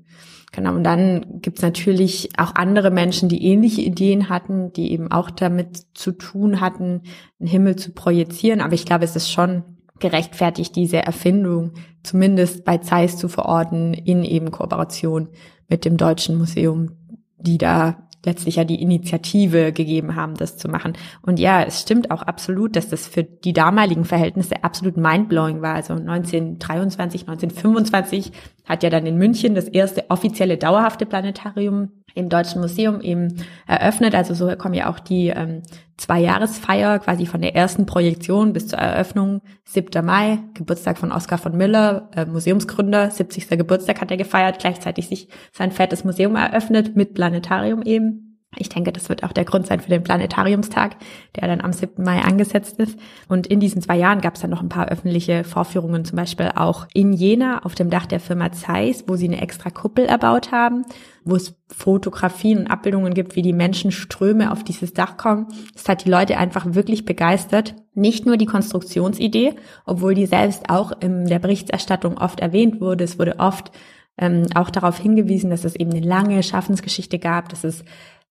Genau, 0.53 0.75
und 0.75 0.83
dann 0.83 1.41
gibt's 1.41 1.63
natürlich 1.63 2.31
auch 2.37 2.57
andere 2.57 2.91
Menschen, 2.91 3.29
die 3.29 3.45
ähnliche 3.45 3.83
Ideen 3.83 4.29
hatten, 4.29 4.73
die 4.73 4.93
eben 4.93 5.13
auch 5.13 5.31
damit 5.31 5.87
zu 5.95 6.11
tun 6.11 6.61
hatten, 6.61 7.03
einen 7.39 7.49
Himmel 7.49 7.77
zu 7.77 7.93
projizieren. 7.93 8.61
Aber 8.61 8.75
ich 8.75 8.85
glaube, 8.85 9.05
es 9.05 9.15
ist 9.15 9.31
schon 9.31 9.63
gerechtfertigt, 10.01 10.75
diese 10.75 11.03
Erfindung 11.05 11.75
zumindest 12.03 12.65
bei 12.65 12.79
Zeiss 12.79 13.17
zu 13.17 13.29
verorten, 13.29 13.95
in 13.95 14.25
eben 14.25 14.51
Kooperation 14.51 15.29
mit 15.69 15.85
dem 15.85 15.97
Deutschen 15.97 16.37
Museum, 16.37 16.97
die 17.39 17.59
da 17.59 18.09
letztlich 18.25 18.57
ja 18.57 18.65
die 18.65 18.83
Initiative 18.83 19.73
gegeben 19.73 20.15
haben, 20.15 20.35
das 20.35 20.57
zu 20.57 20.69
machen. 20.69 20.95
Und 21.23 21.39
ja, 21.39 21.63
es 21.63 21.81
stimmt 21.81 22.11
auch 22.11 22.23
absolut, 22.23 22.77
dass 22.77 22.89
das 22.89 23.07
für 23.07 23.23
die 23.23 23.53
damaligen 23.53 24.05
Verhältnisse 24.05 24.63
absolut 24.63 24.97
mindblowing 24.97 25.63
war. 25.63 25.75
Also 25.75 25.95
1923, 25.95 27.23
1925 27.23 28.33
hat 28.67 28.83
ja 28.83 28.91
dann 28.91 29.07
in 29.07 29.17
München 29.17 29.55
das 29.55 29.69
erste 29.69 30.11
offizielle 30.11 30.59
dauerhafte 30.59 31.07
Planetarium 31.07 31.91
im 32.15 32.29
Deutschen 32.29 32.61
Museum 32.61 33.01
eben 33.01 33.37
eröffnet. 33.67 34.15
Also 34.15 34.35
so 34.35 34.55
kommen 34.57 34.75
ja 34.75 34.91
auch 34.91 34.99
die 34.99 35.29
ähm, 35.29 35.63
Zwei-Jahresfeier 36.01 36.99
quasi 36.99 37.27
von 37.27 37.43
der 37.43 37.55
ersten 37.55 37.85
Projektion 37.85 38.55
bis 38.55 38.69
zur 38.69 38.79
Eröffnung, 38.79 39.43
7. 39.65 40.03
Mai, 40.05 40.39
Geburtstag 40.55 40.97
von 40.97 41.13
Oskar 41.13 41.37
von 41.37 41.55
Müller, 41.55 42.09
äh, 42.17 42.25
Museumsgründer, 42.25 43.11
70. 43.11 43.51
Geburtstag 43.51 44.01
hat 44.01 44.11
er 44.11 44.17
gefeiert, 44.17 44.61
gleichzeitig 44.61 45.09
sich 45.09 45.29
sein 45.53 45.73
fettes 45.73 46.03
Museum 46.03 46.37
eröffnet 46.37 46.97
mit 46.97 47.13
Planetarium 47.13 47.83
eben. 47.83 48.31
Ich 48.57 48.69
denke, 48.69 48.93
das 48.93 49.09
wird 49.09 49.23
auch 49.23 49.33
der 49.33 49.45
Grund 49.45 49.67
sein 49.67 49.79
für 49.79 49.91
den 49.91 50.03
Planetariumstag, 50.03 50.97
der 51.37 51.47
dann 51.47 51.61
am 51.61 51.73
7. 51.73 52.03
Mai 52.03 52.21
angesetzt 52.23 52.79
ist. 52.81 52.99
Und 53.29 53.47
in 53.47 53.61
diesen 53.61 53.81
zwei 53.81 53.97
Jahren 53.97 54.21
gab 54.21 54.35
es 54.35 54.41
dann 54.41 54.51
noch 54.51 54.61
ein 54.61 54.69
paar 54.69 54.89
öffentliche 54.89 55.45
Vorführungen, 55.45 56.05
zum 56.05 56.17
Beispiel 56.17 56.51
auch 56.57 56.87
in 56.93 57.13
Jena 57.13 57.63
auf 57.63 57.77
dem 57.77 57.91
Dach 57.91 58.07
der 58.07 58.19
Firma 58.19 58.51
Zeiss, 58.51 59.05
wo 59.07 59.15
sie 59.15 59.29
eine 59.29 59.41
extra 59.41 59.71
Kuppel 59.71 60.07
erbaut 60.07 60.51
haben, 60.51 60.85
wo 61.25 61.37
es 61.37 61.55
Fotografien 61.69 62.59
und 62.59 62.67
Abbildungen 62.67 63.15
gibt, 63.15 63.37
wie 63.37 63.43
die 63.43 63.53
Menschenströme 63.53 64.51
auf 64.53 64.65
dieses 64.65 64.93
Dach 64.93 65.17
kommen. 65.17 65.49
Das 65.75 65.89
hat 65.89 66.05
die 66.05 66.11
Leute 66.11 66.39
einfach 66.39 66.75
wirklich 66.75 67.05
begeistert. 67.05 67.75
Nicht 67.95 68.27
nur 68.27 68.37
die 68.37 68.47
Konstruktionsidee, 68.47 69.55
obwohl 69.85 70.15
die 70.15 70.27
selbst 70.27 70.71
auch 70.71 70.93
in 71.01 71.27
der 71.27 71.39
Berichterstattung 71.39 72.19
oft 72.19 72.41
erwähnt 72.41 72.81
wurde. 72.81 73.05
Es 73.05 73.19
wurde 73.19 73.39
oft 73.39 73.71
ähm, 74.19 74.47
auch 74.55 74.71
darauf 74.71 74.99
hingewiesen, 74.99 75.51
dass 75.51 75.65
es 75.65 75.77
eben 75.77 75.93
eine 75.93 76.07
lange 76.07 76.43
Schaffensgeschichte 76.43 77.19
gab, 77.19 77.49
dass 77.49 77.65
es 77.65 77.85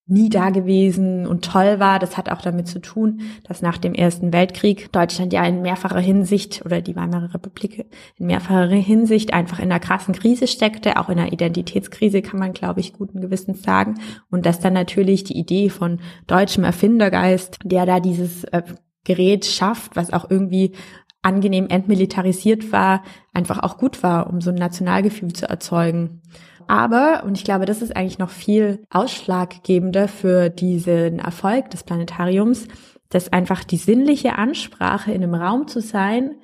nie 0.09 0.29
da 0.29 0.49
gewesen 0.49 1.27
und 1.27 1.45
toll 1.45 1.79
war. 1.79 1.99
Das 1.99 2.17
hat 2.17 2.29
auch 2.29 2.41
damit 2.41 2.67
zu 2.67 2.79
tun, 2.79 3.21
dass 3.47 3.61
nach 3.61 3.77
dem 3.77 3.93
Ersten 3.93 4.33
Weltkrieg 4.33 4.91
Deutschland 4.91 5.33
ja 5.33 5.45
in 5.45 5.61
mehrfacher 5.61 5.99
Hinsicht 5.99 6.63
oder 6.65 6.81
die 6.81 6.95
Weimarer 6.95 7.33
Republik 7.33 7.85
in 8.17 8.25
mehrfacher 8.25 8.67
Hinsicht 8.67 9.33
einfach 9.33 9.59
in 9.59 9.71
einer 9.71 9.79
krassen 9.79 10.13
Krise 10.13 10.47
steckte, 10.47 10.97
auch 10.97 11.09
in 11.09 11.19
einer 11.19 11.31
Identitätskrise 11.31 12.21
kann 12.21 12.39
man, 12.39 12.53
glaube 12.53 12.79
ich, 12.79 12.93
guten 12.93 13.21
Gewissens 13.21 13.61
sagen. 13.61 13.95
Und 14.29 14.45
dass 14.45 14.59
dann 14.59 14.73
natürlich 14.73 15.23
die 15.23 15.37
Idee 15.37 15.69
von 15.69 15.99
deutschem 16.27 16.63
Erfindergeist, 16.63 17.59
der 17.63 17.85
da 17.85 17.99
dieses 17.99 18.43
äh, 18.45 18.63
Gerät 19.03 19.45
schafft, 19.45 19.95
was 19.95 20.11
auch 20.11 20.29
irgendwie 20.29 20.73
angenehm 21.21 21.67
entmilitarisiert 21.67 22.71
war, 22.71 23.03
einfach 23.33 23.59
auch 23.59 23.77
gut 23.77 24.03
war, 24.03 24.29
um 24.29 24.41
so 24.41 24.51
ein 24.51 24.55
Nationalgefühl 24.55 25.33
zu 25.33 25.49
erzeugen. 25.49 26.21
Aber, 26.69 27.23
und 27.25 27.35
ich 27.35 27.43
glaube, 27.43 27.65
das 27.65 27.81
ist 27.81 27.97
eigentlich 27.97 28.19
noch 28.19 28.29
viel 28.29 28.83
ausschlaggebender 28.91 30.07
für 30.07 30.51
diesen 30.51 31.17
Erfolg 31.17 31.71
des 31.71 31.83
Planetariums, 31.83 32.67
dass 33.09 33.33
einfach 33.33 33.63
die 33.63 33.77
sinnliche 33.77 34.35
Ansprache 34.35 35.11
in 35.11 35.23
einem 35.23 35.33
Raum 35.33 35.67
zu 35.67 35.81
sein, 35.81 36.35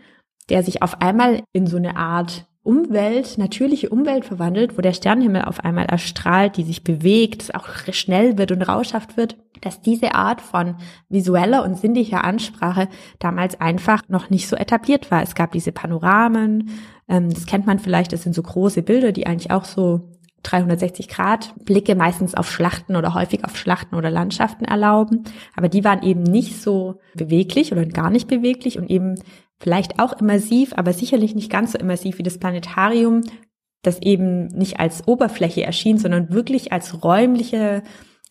der 0.49 0.63
sich 0.63 0.81
auf 0.81 0.99
einmal 0.99 1.43
in 1.53 1.67
so 1.67 1.77
eine 1.77 1.95
Art 1.95 2.47
Umwelt, 2.63 3.38
natürliche 3.38 3.89
Umwelt 3.89 4.25
verwandelt, 4.25 4.75
wo 4.75 4.81
der 4.81 4.93
Sternenhimmel 4.93 5.43
auf 5.43 5.63
einmal 5.63 5.85
erstrahlt, 5.85 6.57
die 6.57 6.63
sich 6.63 6.83
bewegt, 6.83 7.53
auch 7.53 7.67
schnell 7.91 8.39
wird 8.39 8.51
und 8.51 8.63
rauschhaft 8.63 9.17
wird, 9.17 9.38
dass 9.61 9.81
diese 9.81 10.15
Art 10.15 10.41
von 10.41 10.77
visueller 11.07 11.63
und 11.63 11.77
sinnlicher 11.77 12.23
Ansprache 12.23 12.88
damals 13.19 13.61
einfach 13.61 14.01
noch 14.07 14.31
nicht 14.31 14.47
so 14.47 14.55
etabliert 14.55 15.11
war. 15.11 15.21
Es 15.21 15.35
gab 15.35 15.51
diese 15.51 15.71
Panoramen, 15.71 16.71
ähm, 17.07 17.29
das 17.29 17.45
kennt 17.45 17.67
man 17.67 17.77
vielleicht, 17.77 18.11
das 18.11 18.23
sind 18.23 18.33
so 18.33 18.41
große 18.41 18.81
Bilder, 18.81 19.11
die 19.11 19.27
eigentlich 19.27 19.51
auch 19.51 19.65
so 19.65 20.14
360 20.45 21.08
Grad 21.08 21.53
Blicke 21.65 21.95
meistens 21.95 22.36
auf 22.36 22.49
Schlachten 22.49 22.95
oder 22.95 23.13
häufig 23.13 23.43
auf 23.43 23.58
Schlachten 23.58 23.95
oder 23.95 24.10
Landschaften 24.10 24.65
erlauben. 24.65 25.23
Aber 25.55 25.69
die 25.69 25.84
waren 25.84 26.03
eben 26.03 26.23
nicht 26.23 26.62
so 26.62 26.99
beweglich 27.15 27.71
oder 27.71 27.86
gar 27.86 28.10
nicht 28.10 28.27
beweglich 28.27 28.77
und 28.77 28.89
eben 28.89 29.15
vielleicht 29.60 29.99
auch 29.99 30.13
immersiv, 30.13 30.73
aber 30.75 30.93
sicherlich 30.93 31.36
nicht 31.36 31.51
ganz 31.51 31.71
so 31.71 31.77
immersiv 31.77 32.17
wie 32.17 32.23
das 32.23 32.38
Planetarium, 32.38 33.21
das 33.81 34.01
eben 34.01 34.47
nicht 34.47 34.79
als 34.79 35.08
Oberfläche 35.08 35.63
erschien, 35.63 35.97
sondern 35.97 36.31
wirklich 36.31 36.71
als 36.71 37.03
räumliche 37.03 37.84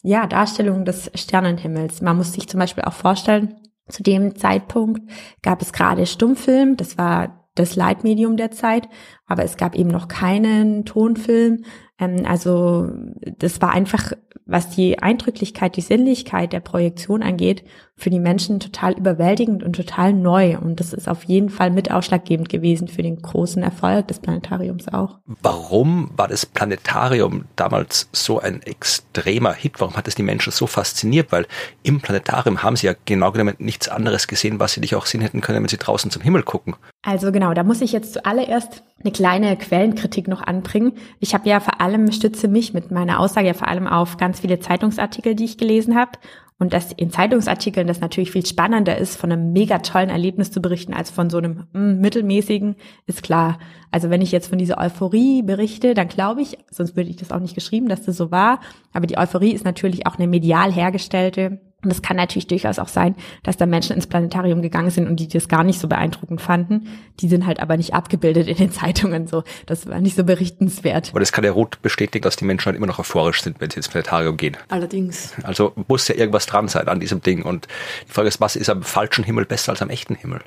ja, 0.03 0.27
Darstellung 0.27 0.85
des 0.85 1.11
Sternenhimmels. 1.15 2.03
Man 2.03 2.17
muss 2.17 2.33
sich 2.33 2.49
zum 2.49 2.61
Beispiel 2.61 2.85
auch 2.85 2.93
vorstellen, 2.93 3.57
zu 3.89 4.03
dem 4.03 4.37
Zeitpunkt 4.37 5.03
gab 5.43 5.63
es 5.63 5.73
gerade 5.73 6.07
Stummfilm, 6.07 6.77
das 6.77 6.97
war 6.99 7.49
das 7.55 7.77
Leitmedium 7.77 8.37
der 8.37 8.51
Zeit, 8.51 8.89
aber 9.27 9.45
es 9.45 9.57
gab 9.57 9.75
eben 9.75 9.91
noch 9.91 10.09
keinen 10.09 10.85
Tonfilm. 10.85 11.65
Ähm, 11.99 12.25
also 12.27 12.91
das 13.39 13.61
war 13.61 13.73
einfach, 13.73 14.13
was 14.47 14.69
die 14.71 14.99
Eindrücklichkeit, 14.99 15.77
die 15.77 15.81
Sinnlichkeit 15.81 16.53
der 16.53 16.61
Projektion 16.61 17.23
angeht, 17.23 17.65
für 17.97 18.11
die 18.11 18.19
Menschen 18.19 18.59
total 18.61 18.93
überwältigend 18.93 19.63
und 19.63 19.75
total 19.75 20.13
neu. 20.13 20.59
Und 20.59 20.81
das 20.81 20.93
ist 20.93 21.09
auf 21.09 21.25
jeden 21.25 21.49
Fall 21.49 21.71
mit 21.71 21.91
ausschlaggebend 21.91 22.49
gewesen 22.49 22.89
für 22.89 23.03
den 23.03 23.23
großen 23.23 23.63
Erfolg 23.63 24.09
des 24.09 24.19
Planetariums 24.19 24.89
auch. 24.89 25.21
Warum 25.43 26.11
war 26.17 26.29
das 26.29 26.45
Planetarium 26.45 27.45
damals 27.57 28.09
so 28.13 28.41
ein 28.41 28.63
extremer 28.63 29.55
Hit? 29.55 29.81
Warum 29.81 29.97
hat 29.97 30.09
es 30.09 30.17
die 30.17 30.25
Menschen 30.25 30.53
so 30.53 30.67
fasziniert? 30.67 31.31
Weil 31.31 31.47
im 31.83 32.01
Planetarium 32.01 32.63
haben 32.63 32.77
sie 32.77 32.89
ja 32.89 32.95
genau 33.05 33.31
genommen 33.31 33.55
nichts 33.59 33.89
anderes 33.89 34.27
gesehen, 34.27 34.59
was 34.59 34.73
sie 34.73 34.81
nicht 34.81 34.97
auch 34.97 35.07
sehen 35.07 35.21
hätten 35.21 35.41
können, 35.41 35.63
wenn 35.63 35.69
sie 35.69 35.79
draußen 35.79 36.11
zum 36.11 36.21
Himmel 36.21 36.43
gucken. 36.43 36.75
Also 37.03 37.33
genau, 37.33 37.55
da 37.55 37.63
muss 37.63 37.81
ich 37.81 37.93
jetzt 37.93 38.15
zuallererst 38.15 38.83
eine 39.01 39.13
kleine 39.15 39.57
Quellenkritik 39.57 40.29
noch 40.29 40.43
anbringen. 40.43 40.93
Ich 41.21 41.33
habe 41.33 41.49
ja 41.49 41.61
vor 41.61 41.81
allem, 41.81 42.13
stütze 42.13 42.49
mich 42.49 42.75
mit 42.75 42.91
meiner 42.91 43.21
Aussage 43.21 43.47
ja 43.47 43.55
vor 43.55 43.69
allem 43.69 43.87
auf 43.87 44.19
ganz 44.19 44.41
viele 44.41 44.59
Zeitungsartikel, 44.59 45.35
die 45.35 45.45
ich 45.45 45.57
gelesen 45.57 45.97
habe. 45.97 46.13
Und 46.59 46.73
dass 46.73 46.93
in 46.93 47.11
Zeitungsartikeln 47.11 47.87
das 47.87 48.01
natürlich 48.01 48.31
viel 48.31 48.47
spannender 48.47 48.97
ist, 48.97 49.17
von 49.17 49.33
einem 49.33 49.53
mega 49.53 49.79
tollen 49.79 50.09
Erlebnis 50.09 50.53
zu 50.53 50.63
berichten, 50.63 50.95
als 50.95 51.11
von 51.11 51.29
so 51.29 51.39
einem 51.39 51.67
mm, 51.73 52.01
mittelmäßigen, 52.01 52.77
ist 53.07 53.23
klar. 53.23 53.59
Also 53.91 54.09
wenn 54.09 54.23
ich 54.23 54.31
jetzt 54.31 54.49
von 54.49 54.59
dieser 54.59 54.79
Euphorie 54.79 55.43
berichte, 55.43 55.95
dann 55.95 56.07
glaube 56.07 56.43
ich, 56.43 56.59
sonst 56.71 56.97
würde 56.97 57.11
ich 57.11 57.17
das 57.17 57.33
auch 57.33 57.41
nicht 57.41 57.57
geschrieben, 57.57 57.89
dass 57.89 58.05
das 58.05 58.17
so 58.17 58.31
war. 58.31 58.61
Aber 58.93 59.07
die 59.07 59.19
Euphorie 59.19 59.53
ist 59.53 59.65
natürlich 59.65 60.07
auch 60.07 60.17
eine 60.17 60.29
medial 60.29 60.73
hergestellte 60.73 61.61
und 61.85 61.91
es 61.91 62.03
kann 62.03 62.17
natürlich 62.17 62.47
durchaus 62.47 62.79
auch 62.79 62.89
sein, 62.89 63.15
dass 63.43 63.57
da 63.57 63.67
Menschen 63.67 63.95
ins 63.95 64.07
Planetarium 64.07 64.63
gegangen 64.63 64.91
sind 64.91 65.09
und 65.09 65.17
die 65.17 65.29
das 65.29 65.49
gar 65.49 65.65
nicht 65.65 65.81
so 65.81 65.89
beeindruckend 65.89 66.41
fanden. 66.41 66.89
Die 67.21 67.29
sind 67.29 67.47
halt 67.47 67.61
aber 67.61 67.77
nicht 67.77 67.95
abgebildet 67.95 68.49
in 68.49 68.57
den 68.57 68.73
Zeitungen 68.73 69.27
so. 69.27 69.45
Das 69.67 69.87
war 69.87 70.01
nicht 70.01 70.17
so 70.17 70.25
berichtenswert. 70.25 71.11
Aber 71.11 71.21
das 71.21 71.33
kann 71.33 71.45
ja 71.45 71.53
Ruth 71.53 71.81
bestätigen, 71.83 72.23
dass 72.23 72.37
die 72.37 72.45
Menschen 72.45 72.67
halt 72.67 72.77
immer 72.77 72.87
noch 72.87 72.99
euphorisch 72.99 73.43
sind, 73.43 73.61
wenn 73.61 73.71
sie 73.71 73.77
ins 73.77 73.89
Planetarium 73.89 74.37
gehen. 74.37 74.57
Allerdings. 74.69 75.35
Also 75.43 75.73
muss 75.89 76.09
ja 76.09 76.15
irgendwas 76.15 76.47
dran 76.47 76.69
sein 76.69 76.89
an 76.89 77.01
diesem 77.01 77.21
Ding. 77.21 77.43
Und 77.43 77.69
die 78.09 78.13
Frage 78.13 78.29
ist, 78.29 78.41
was 78.41 78.57
ist 78.57 78.71
am 78.71 78.83
falschen 78.83 79.25
Himmel 79.25 79.45
besser 79.45 79.73
als 79.73 79.83
am 79.83 79.91
echten 79.91 80.15
Himmel? 80.15 80.41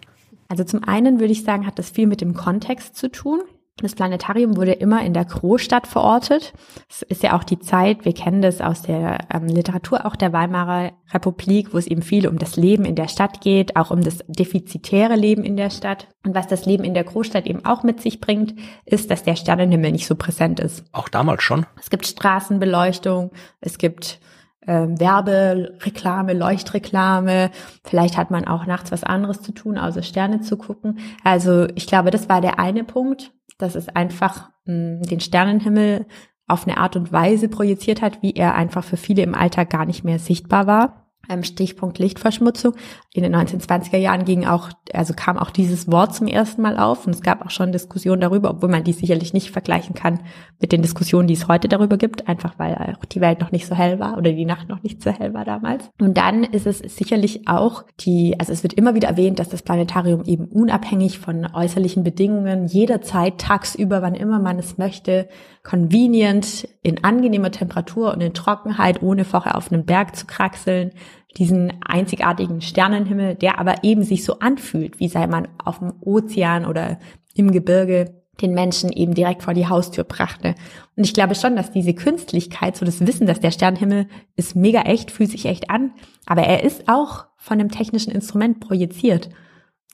Also 0.49 0.63
zum 0.63 0.83
einen 0.83 1.19
würde 1.19 1.31
ich 1.31 1.43
sagen, 1.43 1.65
hat 1.65 1.77
das 1.77 1.89
viel 1.89 2.07
mit 2.07 2.21
dem 2.21 2.33
Kontext 2.33 2.95
zu 2.95 3.11
tun. 3.11 3.41
Das 3.79 3.93
Planetarium 3.93 4.57
wurde 4.57 4.71
immer 4.71 5.05
in 5.05 5.13
der 5.13 5.25
Großstadt 5.25 5.85
verortet. 5.85 6.53
Es 6.89 7.03
ist 7.03 7.21
ja 7.21 7.37
auch 7.37 7.43
die 7.43 7.59
Zeit, 7.59 8.05
wir 8.05 8.13
kennen 8.13 8.41
das 8.41 8.59
aus 8.59 8.81
der 8.81 9.19
ähm, 9.31 9.45
Literatur 9.45 10.05
auch 10.05 10.15
der 10.15 10.33
Weimarer 10.33 10.93
Republik, 11.13 11.73
wo 11.73 11.77
es 11.77 11.85
eben 11.85 12.01
viel 12.01 12.27
um 12.27 12.39
das 12.39 12.55
Leben 12.55 12.85
in 12.85 12.95
der 12.95 13.07
Stadt 13.07 13.39
geht, 13.39 13.75
auch 13.75 13.91
um 13.91 14.01
das 14.01 14.23
defizitäre 14.27 15.15
Leben 15.15 15.43
in 15.43 15.57
der 15.57 15.69
Stadt. 15.69 16.07
Und 16.25 16.33
was 16.33 16.47
das 16.47 16.65
Leben 16.65 16.83
in 16.83 16.95
der 16.95 17.03
Großstadt 17.03 17.45
eben 17.45 17.65
auch 17.65 17.83
mit 17.83 18.01
sich 18.01 18.19
bringt, 18.19 18.55
ist, 18.85 19.11
dass 19.11 19.21
der 19.21 19.35
Sternenhimmel 19.35 19.91
nicht 19.91 20.07
so 20.07 20.15
präsent 20.15 20.59
ist. 20.59 20.83
Auch 20.91 21.07
damals 21.07 21.43
schon? 21.43 21.67
Es 21.79 21.91
gibt 21.91 22.07
Straßenbeleuchtung, 22.07 23.29
es 23.61 23.77
gibt 23.77 24.19
ähm, 24.65 24.99
Werbereklame, 24.99 26.33
Leuchtreklame. 26.33 27.51
Vielleicht 27.83 28.17
hat 28.17 28.31
man 28.31 28.47
auch 28.47 28.65
nachts 28.65 28.91
was 28.91 29.03
anderes 29.03 29.43
zu 29.43 29.51
tun, 29.51 29.77
außer 29.77 30.01
Sterne 30.01 30.41
zu 30.41 30.57
gucken. 30.57 30.97
Also 31.23 31.67
ich 31.75 31.85
glaube, 31.85 32.09
das 32.09 32.27
war 32.27 32.41
der 32.41 32.59
eine 32.59 32.83
Punkt 32.83 33.33
dass 33.57 33.75
es 33.75 33.89
einfach 33.89 34.49
mh, 34.65 34.73
hm, 34.73 35.01
den 35.03 35.19
Sternenhimmel 35.19 36.05
auf 36.47 36.65
eine 36.65 36.77
Art 36.77 36.95
und 36.95 37.11
Weise 37.11 37.49
projiziert 37.49 38.01
hat, 38.01 38.21
wie 38.21 38.33
er 38.33 38.55
einfach 38.55 38.83
für 38.83 38.97
viele 38.97 39.23
im 39.23 39.35
Alltag 39.35 39.69
gar 39.69 39.85
nicht 39.85 40.03
mehr 40.03 40.19
sichtbar 40.19 40.65
war. 40.65 41.06
Ähm, 41.29 41.43
Stichpunkt 41.43 41.99
Lichtverschmutzung. 41.99 42.73
In 43.13 43.23
den 43.23 43.35
1920er 43.35 43.97
Jahren 43.97 44.25
ging 44.25 44.45
auch, 44.45 44.69
also 44.93 45.13
kam 45.13 45.37
auch 45.37 45.49
dieses 45.49 45.91
Wort 45.91 46.15
zum 46.15 46.27
ersten 46.27 46.61
Mal 46.61 46.77
auf 46.77 47.07
und 47.07 47.15
es 47.15 47.21
gab 47.21 47.45
auch 47.45 47.49
schon 47.49 47.71
Diskussionen 47.71 48.21
darüber, 48.21 48.51
obwohl 48.51 48.69
man 48.69 48.83
die 48.83 48.93
sicherlich 48.93 49.33
nicht 49.33 49.51
vergleichen 49.51 49.95
kann 49.95 50.19
mit 50.59 50.71
den 50.71 50.81
Diskussionen, 50.81 51.27
die 51.27 51.33
es 51.33 51.47
heute 51.47 51.67
darüber 51.67 51.97
gibt, 51.97 52.27
einfach 52.27 52.57
weil 52.57 52.75
auch 52.75 53.05
die 53.05 53.21
Welt 53.21 53.41
noch 53.41 53.51
nicht 53.51 53.67
so 53.67 53.75
hell 53.75 53.99
war 53.99 54.17
oder 54.17 54.31
die 54.31 54.45
Nacht 54.45 54.69
noch 54.69 54.83
nicht 54.83 55.01
so 55.01 55.11
hell 55.11 55.33
war 55.33 55.45
damals. 55.45 55.89
Und 55.99 56.17
dann 56.17 56.43
ist 56.43 56.67
es 56.67 56.79
sicherlich 56.79 57.47
auch 57.47 57.83
die, 57.99 58.35
also 58.39 58.53
es 58.53 58.63
wird 58.63 58.73
immer 58.73 58.95
wieder 58.95 59.07
erwähnt, 59.07 59.39
dass 59.39 59.49
das 59.49 59.61
Planetarium 59.61 60.23
eben 60.25 60.45
unabhängig 60.45 61.19
von 61.19 61.47
äußerlichen 61.53 62.03
Bedingungen 62.03 62.67
jederzeit 62.67 63.37
tagsüber, 63.39 64.01
wann 64.01 64.15
immer 64.15 64.39
man 64.39 64.59
es 64.59 64.77
möchte, 64.77 65.27
convenient 65.67 66.65
in 66.81 67.03
angenehmer 67.03 67.51
Temperatur 67.51 68.13
und 68.13 68.21
in 68.21 68.33
Trockenheit, 68.33 69.03
ohne 69.03 69.25
vorher 69.25 69.57
auf 69.57 69.69
einem 69.69 69.85
Berg 69.85 70.15
zu 70.15 70.25
kraxeln, 70.25 70.91
diesen 71.37 71.73
einzigartigen 71.85 72.61
Sternenhimmel, 72.61 73.35
der 73.35 73.59
aber 73.59 73.83
eben 73.83 74.03
sich 74.03 74.23
so 74.23 74.39
anfühlt, 74.39 75.01
wie 75.01 75.09
sei 75.09 75.27
man 75.27 75.49
auf 75.63 75.79
dem 75.79 75.91
Ozean 75.99 76.65
oder 76.65 76.99
im 77.35 77.51
Gebirge 77.51 78.15
den 78.39 78.53
Menschen 78.53 78.93
eben 78.93 79.13
direkt 79.13 79.43
vor 79.43 79.53
die 79.53 79.67
Haustür 79.67 80.05
brachte. 80.05 80.55
Und 80.95 81.03
ich 81.03 81.13
glaube 81.13 81.35
schon, 81.35 81.57
dass 81.57 81.69
diese 81.71 81.93
Künstlichkeit, 81.93 82.77
so 82.77 82.85
das 82.85 83.05
Wissen, 83.05 83.27
dass 83.27 83.41
der 83.41 83.51
Sternenhimmel 83.51 84.07
ist 84.37 84.55
mega 84.55 84.83
echt, 84.83 85.11
fühlt 85.11 85.31
sich 85.31 85.47
echt 85.47 85.69
an, 85.69 85.91
aber 86.25 86.43
er 86.43 86.63
ist 86.63 86.87
auch 86.87 87.25
von 87.35 87.59
einem 87.59 87.71
technischen 87.71 88.11
Instrument 88.11 88.61
projiziert. 88.61 89.29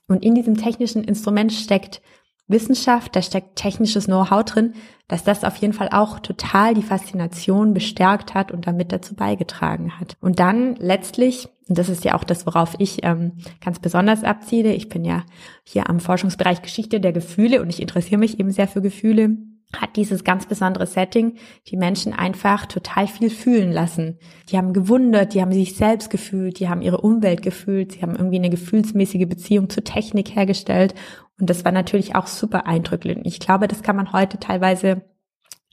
Und 0.08 0.24
in 0.24 0.36
diesem 0.36 0.56
technischen 0.56 1.04
Instrument 1.04 1.52
steckt 1.52 2.04
Wissenschaft, 2.48 3.16
da 3.16 3.22
steckt 3.22 3.56
technisches 3.56 4.06
Know-how 4.06 4.44
drin, 4.44 4.74
dass 5.08 5.24
das 5.24 5.44
auf 5.44 5.56
jeden 5.58 5.74
Fall 5.74 5.90
auch 5.92 6.20
total 6.20 6.74
die 6.74 6.84
Faszination 6.84 7.74
bestärkt 7.74 8.34
hat 8.34 8.52
und 8.52 8.68
damit 8.68 8.92
dazu 8.92 9.16
beigetragen 9.16 10.00
hat. 10.00 10.18
Und 10.20 10.40
dann 10.40 10.76
letztlich, 10.76 11.48
und 11.68 11.78
das 11.78 11.90
ist 11.90 12.04
ja 12.04 12.16
auch 12.16 12.24
das, 12.24 12.46
worauf 12.46 12.76
ich 12.80 13.04
ähm, 13.04 13.34
ganz 13.64 13.80
besonders 13.80 14.24
abziele, 14.24 14.74
ich 14.74 14.90
bin 14.90 15.06
ja 15.06 15.24
hier 15.64 15.90
am 15.90 16.00
Forschungsbereich 16.00 16.62
Geschichte 16.62 17.00
der 17.00 17.14
Gefühle 17.14 17.62
und 17.62 17.70
ich 17.70 17.82
interessiere 17.82 18.20
mich 18.20 18.40
eben 18.40 18.52
sehr 18.52 18.68
für 18.68 18.82
Gefühle, 18.82 19.38
hat 19.76 19.96
dieses 19.96 20.24
ganz 20.24 20.46
besondere 20.46 20.86
Setting 20.86 21.36
die 21.68 21.78
Menschen 21.78 22.14
einfach 22.14 22.66
total 22.66 23.08
viel 23.08 23.30
fühlen 23.30 23.72
lassen. 23.72 24.20
Die 24.50 24.58
haben 24.58 24.74
gewundert, 24.74 25.34
die 25.34 25.42
haben 25.42 25.52
sich 25.52 25.76
selbst 25.76 26.10
gefühlt, 26.10 26.60
die 26.60 26.70
haben 26.70 26.82
ihre 26.82 27.02
Umwelt 27.02 27.42
gefühlt, 27.42 27.94
sie 27.94 28.02
haben 28.02 28.16
irgendwie 28.16 28.38
eine 28.38 28.50
gefühlsmäßige 28.50 29.28
Beziehung 29.28 29.70
zur 29.70 29.84
Technik 29.84 30.36
hergestellt. 30.36 30.94
Und 31.40 31.50
das 31.50 31.66
war 31.66 31.72
natürlich 31.72 32.16
auch 32.16 32.28
super 32.28 32.68
eindrücklich. 32.68 33.18
Ich 33.24 33.40
glaube, 33.40 33.68
das 33.68 33.82
kann 33.82 33.96
man 33.96 34.14
heute 34.14 34.40
teilweise 34.40 35.02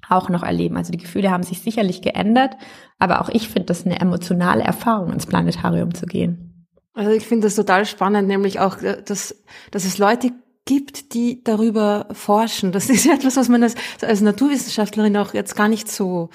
auch 0.09 0.29
noch 0.29 0.42
erleben. 0.42 0.77
Also 0.77 0.92
die 0.92 0.99
Gefühle 0.99 1.31
haben 1.31 1.42
sich 1.42 1.61
sicherlich 1.61 2.03
geändert, 2.03 2.57
aber 2.99 3.20
auch 3.20 3.29
ich 3.29 3.49
finde 3.49 3.66
das 3.66 3.85
eine 3.85 4.01
emotionale 4.01 4.62
Erfahrung, 4.62 5.12
ins 5.12 5.27
Planetarium 5.27 5.94
zu 5.94 6.07
gehen. 6.07 6.66
Also 6.94 7.12
ich 7.12 7.27
finde 7.27 7.46
das 7.46 7.55
total 7.55 7.87
spannend, 7.87 8.27
nämlich 8.27 8.61
auch, 8.61 8.83
äh, 8.83 9.03
dass, 9.03 9.42
dass 9.70 9.85
es 9.85 9.99
Leute 9.99 10.33
gibt, 10.64 11.14
die 11.14 11.42
darüber 11.44 12.09
forschen. 12.12 12.73
Das 12.73 12.90
ist 12.90 13.07
etwas, 13.07 13.37
was 13.37 13.49
man 13.49 13.62
als, 13.62 13.75
als 14.03 14.20
Naturwissenschaftlerin 14.20 15.16
auch 15.16 15.35
jetzt 15.35 15.57
gar 15.57 15.68
nicht 15.68 15.90
so 15.90 16.31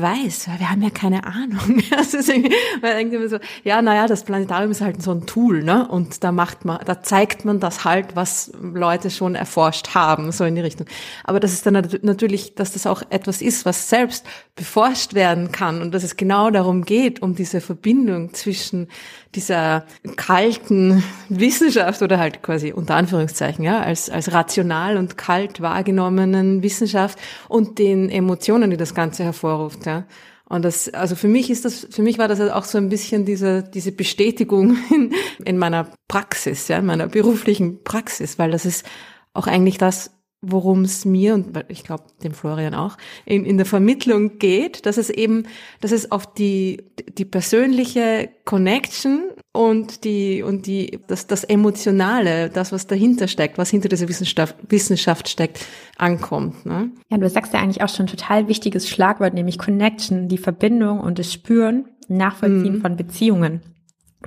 weiß, 0.00 0.48
weil 0.48 0.60
wir 0.60 0.70
haben 0.70 0.82
ja 0.82 0.90
keine 0.90 1.24
Ahnung. 1.24 1.82
Irgendwie, 1.90 2.54
man 2.80 2.92
denkt 2.92 3.14
immer 3.14 3.28
so, 3.28 3.38
ja, 3.64 3.82
naja, 3.82 4.06
das 4.06 4.24
Planetarium 4.24 4.70
ist 4.70 4.80
halt 4.80 5.02
so 5.02 5.12
ein 5.12 5.26
Tool, 5.26 5.62
ne? 5.62 5.86
Und 5.88 6.24
da 6.24 6.32
macht 6.32 6.64
man, 6.64 6.80
da 6.84 7.02
zeigt 7.02 7.44
man 7.44 7.60
das 7.60 7.84
halt, 7.84 8.16
was 8.16 8.52
Leute 8.60 9.10
schon 9.10 9.34
erforscht 9.34 9.94
haben, 9.94 10.32
so 10.32 10.44
in 10.44 10.54
die 10.54 10.60
Richtung. 10.60 10.86
Aber 11.24 11.40
das 11.40 11.52
ist 11.52 11.66
dann 11.66 11.74
natürlich, 12.02 12.54
dass 12.54 12.72
das 12.72 12.86
auch 12.86 13.02
etwas 13.10 13.42
ist, 13.42 13.64
was 13.66 13.88
selbst 13.88 14.26
beforscht 14.54 15.14
werden 15.14 15.52
kann 15.52 15.82
und 15.82 15.92
dass 15.92 16.04
es 16.04 16.16
genau 16.16 16.50
darum 16.50 16.84
geht, 16.84 17.22
um 17.22 17.34
diese 17.34 17.60
Verbindung 17.60 18.34
zwischen 18.34 18.88
dieser 19.34 19.84
kalten 20.16 21.02
Wissenschaft 21.28 22.02
oder 22.02 22.18
halt 22.18 22.42
quasi 22.42 22.72
unter 22.72 22.96
Anführungszeichen, 22.96 23.64
ja, 23.64 23.80
als, 23.80 24.10
als 24.10 24.32
rational 24.32 24.96
und 24.96 25.16
kalt 25.16 25.60
wahrgenommenen 25.60 26.62
Wissenschaft 26.62 27.18
und 27.48 27.78
den 27.78 28.10
Emotionen, 28.10 28.70
die 28.70 28.76
das 28.76 28.94
Ganze 28.94 29.24
hervorruft, 29.24 29.86
ja. 29.86 30.04
Und 30.44 30.66
das, 30.66 30.92
also 30.92 31.16
für 31.16 31.28
mich 31.28 31.48
ist 31.48 31.64
das, 31.64 31.86
für 31.90 32.02
mich 32.02 32.18
war 32.18 32.28
das 32.28 32.38
auch 32.38 32.64
so 32.64 32.76
ein 32.76 32.90
bisschen 32.90 33.24
diese, 33.24 33.62
diese 33.62 33.90
Bestätigung 33.90 34.76
in, 34.90 35.14
in 35.46 35.56
meiner 35.56 35.88
Praxis, 36.08 36.68
ja, 36.68 36.78
in 36.78 36.84
meiner 36.84 37.08
beruflichen 37.08 37.82
Praxis, 37.84 38.38
weil 38.38 38.50
das 38.50 38.66
ist 38.66 38.84
auch 39.32 39.46
eigentlich 39.46 39.78
das, 39.78 40.10
worum 40.42 40.82
es 40.82 41.04
mir 41.04 41.34
und 41.34 41.64
ich 41.68 41.84
glaube 41.84 42.02
dem 42.24 42.34
Florian 42.34 42.74
auch 42.74 42.98
in, 43.24 43.44
in 43.44 43.56
der 43.56 43.66
Vermittlung 43.66 44.38
geht, 44.38 44.84
dass 44.86 44.98
es 44.98 45.08
eben, 45.08 45.44
dass 45.80 45.92
es 45.92 46.10
auf 46.10 46.34
die 46.34 46.84
die 47.16 47.24
persönliche 47.24 48.28
Connection 48.44 49.30
und 49.52 50.04
die 50.04 50.42
und 50.42 50.66
die 50.66 50.98
das 51.06 51.28
das 51.28 51.44
emotionale, 51.44 52.50
das 52.50 52.72
was 52.72 52.88
dahinter 52.88 53.28
steckt, 53.28 53.56
was 53.56 53.70
hinter 53.70 53.88
dieser 53.88 54.08
Wissenschaft 54.08 54.56
Wissenschaft 54.68 55.28
steckt, 55.28 55.64
ankommt. 55.96 56.66
Ne? 56.66 56.90
Ja, 57.08 57.18
du 57.18 57.28
sagst 57.30 57.54
ja 57.54 57.60
eigentlich 57.60 57.82
auch 57.82 57.88
schon 57.88 58.06
ein 58.06 58.10
total 58.10 58.48
wichtiges 58.48 58.88
Schlagwort, 58.88 59.34
nämlich 59.34 59.58
Connection, 59.58 60.28
die 60.28 60.38
Verbindung 60.38 60.98
und 60.98 61.20
das 61.20 61.32
Spüren, 61.32 61.84
Nachvollziehen 62.08 62.78
mhm. 62.78 62.80
von 62.80 62.96
Beziehungen 62.96 63.60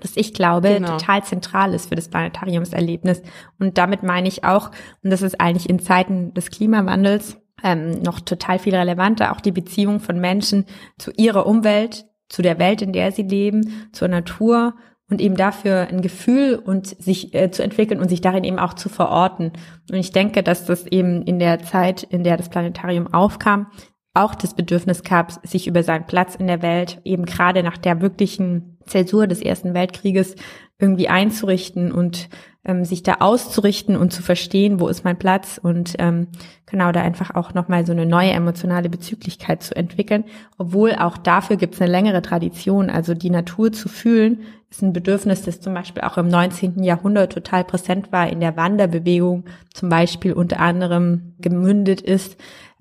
das 0.02 0.16
ich 0.16 0.34
glaube, 0.34 0.76
genau. 0.76 0.98
total 0.98 1.24
zentral 1.24 1.74
ist 1.74 1.90
für 1.90 1.96
das 1.96 2.10
Planetariumserlebnis. 2.10 3.22
Und 3.60 3.78
damit 3.78 4.04
meine 4.04 4.28
ich 4.28 4.44
auch, 4.44 4.72
und 5.04 5.10
das 5.12 5.22
ist 5.22 5.40
eigentlich 5.40 5.70
in 5.70 5.80
Zeiten 5.80 6.34
des 6.34 6.52
Klimawandels 6.52 7.38
ähm, 7.64 8.02
noch 8.02 8.20
total 8.20 8.60
viel 8.60 8.76
relevanter, 8.76 9.32
auch 9.32 9.42
die 9.42 9.52
Beziehung 9.52 10.00
von 10.00 10.20
Menschen 10.20 10.66
zu 10.98 11.12
ihrer 11.18 11.46
Umwelt, 11.46 12.06
zu 12.30 12.42
der 12.42 12.60
Welt, 12.60 12.82
in 12.82 12.94
der 12.94 13.12
sie 13.12 13.24
leben, 13.24 13.90
zur 13.92 14.08
Natur 14.08 14.76
und 15.10 15.22
eben 15.22 15.36
dafür 15.36 15.88
ein 15.88 16.02
Gefühl 16.02 16.56
und 16.56 16.88
sich 16.88 17.34
äh, 17.34 17.52
zu 17.52 17.64
entwickeln 17.64 18.00
und 18.00 18.10
sich 18.10 18.22
darin 18.22 18.44
eben 18.44 18.60
auch 18.60 18.74
zu 18.74 18.90
verorten. 18.90 19.54
Und 19.92 19.98
ich 19.98 20.12
denke, 20.12 20.42
dass 20.42 20.66
das 20.66 20.88
eben 20.88 21.22
in 21.24 21.40
der 21.40 21.60
Zeit, 21.60 22.04
in 22.04 22.24
der 22.24 22.38
das 22.38 22.50
Planetarium 22.50 23.14
aufkam, 23.14 23.68
auch 24.14 24.34
das 24.34 24.56
Bedürfnis 24.56 25.04
gab, 25.04 25.32
sich 25.46 25.68
über 25.68 25.84
seinen 25.84 26.08
Platz 26.08 26.36
in 26.36 26.48
der 26.48 26.62
Welt 26.62 27.02
eben 27.04 27.26
gerade 27.26 27.62
nach 27.64 27.78
der 27.78 28.02
wirklichen 28.02 28.75
Zäsur 28.86 29.28
des 29.28 29.42
Ersten 29.42 29.74
Weltkrieges 29.74 30.36
irgendwie 30.80 31.08
einzurichten 31.08 31.92
und 31.92 32.30
ähm, 32.66 32.84
sich 32.84 33.04
da 33.04 33.16
auszurichten 33.20 33.96
und 33.96 34.12
zu 34.12 34.24
verstehen, 34.24 34.80
wo 34.80 34.88
ist 34.88 35.04
mein 35.04 35.18
Platz 35.18 35.60
und 35.62 35.96
ähm, 36.00 36.28
genau 36.66 36.92
da 36.92 37.02
einfach 37.02 37.36
auch 37.36 37.54
nochmal 37.54 37.86
so 37.86 37.92
eine 37.92 38.06
neue 38.06 38.32
emotionale 38.32 38.90
Bezüglichkeit 38.90 39.64
zu 39.64 39.76
entwickeln. 39.76 40.26
Obwohl 40.58 40.96
auch 40.96 41.18
dafür 41.18 41.58
gibt 41.58 41.76
es 41.76 41.82
eine 41.82 41.92
längere 41.92 42.22
Tradition. 42.22 42.90
Also 42.90 43.14
die 43.14 43.30
Natur 43.30 43.72
zu 43.72 43.88
fühlen 43.88 44.40
ist 44.70 44.82
ein 44.82 44.94
Bedürfnis, 44.94 45.44
das 45.44 45.62
zum 45.62 45.74
Beispiel 45.74 46.04
auch 46.04 46.18
im 46.18 46.28
19. 46.28 46.84
Jahrhundert 46.84 47.32
total 47.32 47.64
präsent 47.64 48.12
war 48.12 48.28
in 48.30 48.40
der 48.40 48.58
Wanderbewegung, 48.58 49.46
zum 49.74 49.90
Beispiel 49.90 50.34
unter 50.34 50.60
anderem 50.60 51.36
gemündet 51.40 52.02
ist 52.02 52.38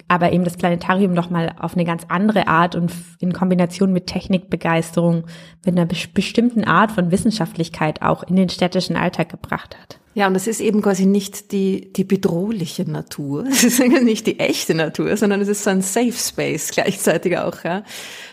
aber 0.09 0.33
eben 0.33 0.45
das 0.45 0.57
Planetarium 0.57 1.13
nochmal 1.15 1.55
auf 1.59 1.75
eine 1.75 1.85
ganz 1.85 2.05
andere 2.09 2.47
Art 2.47 2.75
und 2.75 2.93
in 3.21 3.33
Kombination 3.33 3.93
mit 3.93 4.07
Technikbegeisterung, 4.07 5.25
mit 5.65 5.77
einer 5.77 5.87
bestimmten 5.87 6.65
Art 6.65 6.93
von 6.93 7.11
Wissenschaftlichkeit 7.11 8.03
auch 8.03 8.23
in 8.23 8.37
den 8.37 8.49
städtischen 8.49 8.97
Alltag 8.97 9.31
gebracht 9.31 9.77
hat. 9.81 9.99
Ja, 10.15 10.29
und 10.29 10.37
es 10.37 10.47
ist 10.47 10.61
eben 10.61 10.81
quasi 10.81 11.07
nicht 11.07 11.51
die, 11.51 11.93
die 11.93 12.05
bedrohliche 12.05 12.89
Natur. 12.89 13.45
Es 13.51 13.65
ist 13.65 13.81
nicht 13.81 14.27
die 14.27 14.39
echte 14.39 14.75
Natur, 14.75 15.17
sondern 15.17 15.41
es 15.41 15.49
ist 15.49 15.65
so 15.65 15.71
ein 15.71 15.83
Safe 15.83 16.13
Space 16.13 16.71
gleichzeitig 16.71 17.39
auch, 17.39 17.65
ja. 17.65 17.83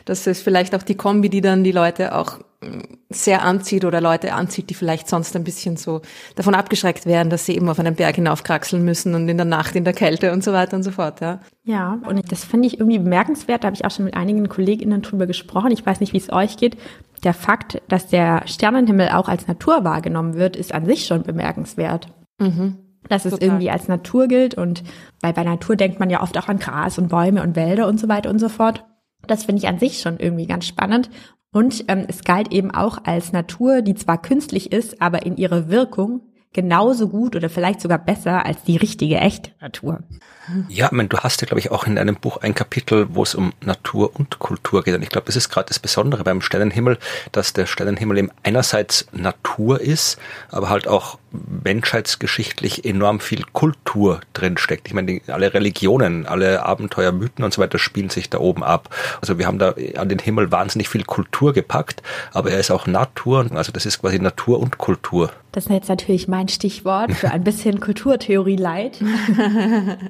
Das 0.05 0.27
ist 0.27 0.43
vielleicht 0.43 0.75
auch 0.75 0.83
die 0.83 0.95
Kombi, 0.95 1.29
die 1.29 1.41
dann 1.41 1.63
die 1.63 1.71
Leute 1.71 2.15
auch 2.15 2.39
sehr 3.09 3.43
anzieht 3.43 3.85
oder 3.85 4.01
Leute 4.01 4.33
anzieht, 4.33 4.69
die 4.69 4.75
vielleicht 4.75 5.09
sonst 5.09 5.35
ein 5.35 5.43
bisschen 5.43 5.77
so 5.77 6.01
davon 6.35 6.53
abgeschreckt 6.53 7.05
werden, 7.05 7.29
dass 7.29 7.45
sie 7.45 7.55
eben 7.55 7.67
auf 7.67 7.79
einen 7.79 7.95
Berg 7.95 8.15
hinaufkraxeln 8.15 8.83
müssen 8.83 9.15
und 9.15 9.27
in 9.27 9.37
der 9.37 9.45
Nacht 9.45 9.75
in 9.75 9.83
der 9.83 9.93
Kälte 9.93 10.31
und 10.31 10.43
so 10.43 10.53
weiter 10.53 10.77
und 10.77 10.83
so 10.83 10.91
fort, 10.91 11.21
ja. 11.21 11.39
Ja, 11.63 11.99
und 12.05 12.31
das 12.31 12.45
finde 12.45 12.67
ich 12.67 12.79
irgendwie 12.79 12.99
bemerkenswert, 12.99 13.63
da 13.63 13.67
habe 13.67 13.75
ich 13.75 13.85
auch 13.85 13.91
schon 13.91 14.05
mit 14.05 14.15
einigen 14.15 14.47
KollegInnen 14.47 15.01
drüber 15.01 15.25
gesprochen. 15.25 15.71
Ich 15.71 15.85
weiß 15.85 15.99
nicht, 15.99 16.13
wie 16.13 16.17
es 16.17 16.31
euch 16.31 16.57
geht. 16.57 16.77
Der 17.23 17.33
Fakt, 17.33 17.81
dass 17.87 18.07
der 18.07 18.43
Sternenhimmel 18.45 19.09
auch 19.09 19.27
als 19.27 19.47
Natur 19.47 19.83
wahrgenommen 19.83 20.35
wird, 20.35 20.55
ist 20.55 20.73
an 20.73 20.85
sich 20.85 21.05
schon 21.05 21.23
bemerkenswert. 21.23 22.07
Mhm. 22.39 22.77
Dass 23.09 23.25
es 23.25 23.33
Total. 23.33 23.47
irgendwie 23.47 23.71
als 23.71 23.87
Natur 23.87 24.27
gilt 24.27 24.53
und 24.53 24.83
weil 25.21 25.33
bei 25.33 25.43
Natur 25.43 25.75
denkt 25.75 25.99
man 25.99 26.11
ja 26.11 26.21
oft 26.21 26.37
auch 26.37 26.47
an 26.47 26.59
Gras 26.59 26.99
und 26.99 27.09
Bäume 27.09 27.41
und 27.41 27.55
Wälder 27.55 27.87
und 27.87 27.99
so 27.99 28.07
weiter 28.07 28.29
und 28.29 28.37
so 28.37 28.49
fort. 28.49 28.85
Das 29.27 29.45
finde 29.45 29.61
ich 29.61 29.67
an 29.67 29.79
sich 29.79 30.01
schon 30.01 30.19
irgendwie 30.19 30.47
ganz 30.47 30.65
spannend. 30.65 31.09
Und 31.53 31.85
ähm, 31.89 32.05
es 32.07 32.23
galt 32.23 32.51
eben 32.51 32.71
auch 32.71 32.99
als 33.03 33.33
Natur, 33.33 33.81
die 33.81 33.95
zwar 33.95 34.21
künstlich 34.21 34.71
ist, 34.71 35.01
aber 35.01 35.25
in 35.25 35.35
ihrer 35.35 35.69
Wirkung 35.69 36.21
genauso 36.53 37.07
gut 37.07 37.35
oder 37.35 37.49
vielleicht 37.49 37.81
sogar 37.81 37.97
besser 37.97 38.45
als 38.45 38.63
die 38.63 38.77
richtige, 38.77 39.17
echte 39.17 39.51
Natur. 39.61 39.99
Ja, 40.67 40.87
ich 40.87 40.91
meine, 40.91 41.07
du 41.07 41.17
hast 41.17 41.41
ja, 41.41 41.45
glaube 41.45 41.59
ich, 41.59 41.71
auch 41.71 41.85
in 41.85 41.95
deinem 41.95 42.15
Buch 42.15 42.37
ein 42.37 42.53
Kapitel, 42.53 43.07
wo 43.15 43.23
es 43.23 43.35
um 43.35 43.53
Natur 43.61 44.11
und 44.15 44.39
Kultur 44.39 44.83
geht. 44.83 44.95
Und 44.95 45.01
ich 45.01 45.09
glaube, 45.09 45.25
das 45.27 45.35
ist 45.35 45.49
gerade 45.49 45.67
das 45.67 45.79
Besondere 45.79 46.23
beim 46.23 46.41
Sternenhimmel, 46.41 46.97
dass 47.31 47.53
der 47.53 47.65
Sternenhimmel 47.65 48.17
eben 48.17 48.31
einerseits 48.43 49.07
Natur 49.13 49.79
ist, 49.79 50.19
aber 50.49 50.69
halt 50.69 50.87
auch 50.87 51.19
menschheitsgeschichtlich 51.31 52.85
enorm 52.85 53.19
viel 53.19 53.43
Kultur 53.53 54.21
drinsteckt. 54.33 54.87
Ich 54.87 54.93
meine, 54.93 55.07
die, 55.07 55.21
alle 55.31 55.53
Religionen, 55.53 56.25
alle 56.25 56.65
Abenteuer, 56.65 57.11
Mythen 57.11 57.43
und 57.43 57.53
so 57.53 57.61
weiter 57.61 57.79
spielen 57.79 58.09
sich 58.09 58.29
da 58.29 58.39
oben 58.39 58.63
ab. 58.63 58.93
Also 59.21 59.37
wir 59.37 59.47
haben 59.47 59.59
da 59.59 59.75
an 59.95 60.09
den 60.09 60.19
Himmel 60.19 60.51
wahnsinnig 60.51 60.89
viel 60.89 61.03
Kultur 61.03 61.53
gepackt, 61.53 62.03
aber 62.33 62.51
er 62.51 62.59
ist 62.59 62.71
auch 62.71 62.87
Natur, 62.87 63.47
also 63.53 63.71
das 63.71 63.85
ist 63.85 64.01
quasi 64.01 64.19
Natur 64.19 64.59
und 64.59 64.77
Kultur. 64.77 65.31
Das 65.51 65.65
ist 65.65 65.71
jetzt 65.71 65.89
natürlich 65.89 66.27
mein 66.27 66.47
Stichwort 66.47 67.11
für 67.13 67.31
ein 67.31 67.43
bisschen 67.43 67.79
Kulturtheorie 67.79 68.55
leid. 68.55 68.99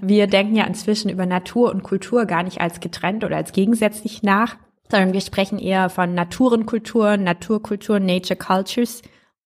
Wir 0.01 0.27
denken 0.27 0.55
ja 0.55 0.65
inzwischen 0.65 1.10
über 1.10 1.25
Natur 1.25 1.71
und 1.71 1.81
Kultur 1.84 2.25
gar 2.25 2.43
nicht 2.43 2.62
als 2.62 2.79
getrennt 2.79 3.23
oder 3.23 3.38
als 3.38 3.51
gegensätzlich 3.51 4.21
nach, 4.21 4.55
sondern 4.89 5.13
wir 5.13 5.21
sprechen 5.21 5.57
eher 5.57 5.89
von 5.89 6.13
Naturenkulturen, 6.13 7.23
Naturkulturen, 7.23 8.05
Nature 8.05 8.38
Cultures 8.38 9.01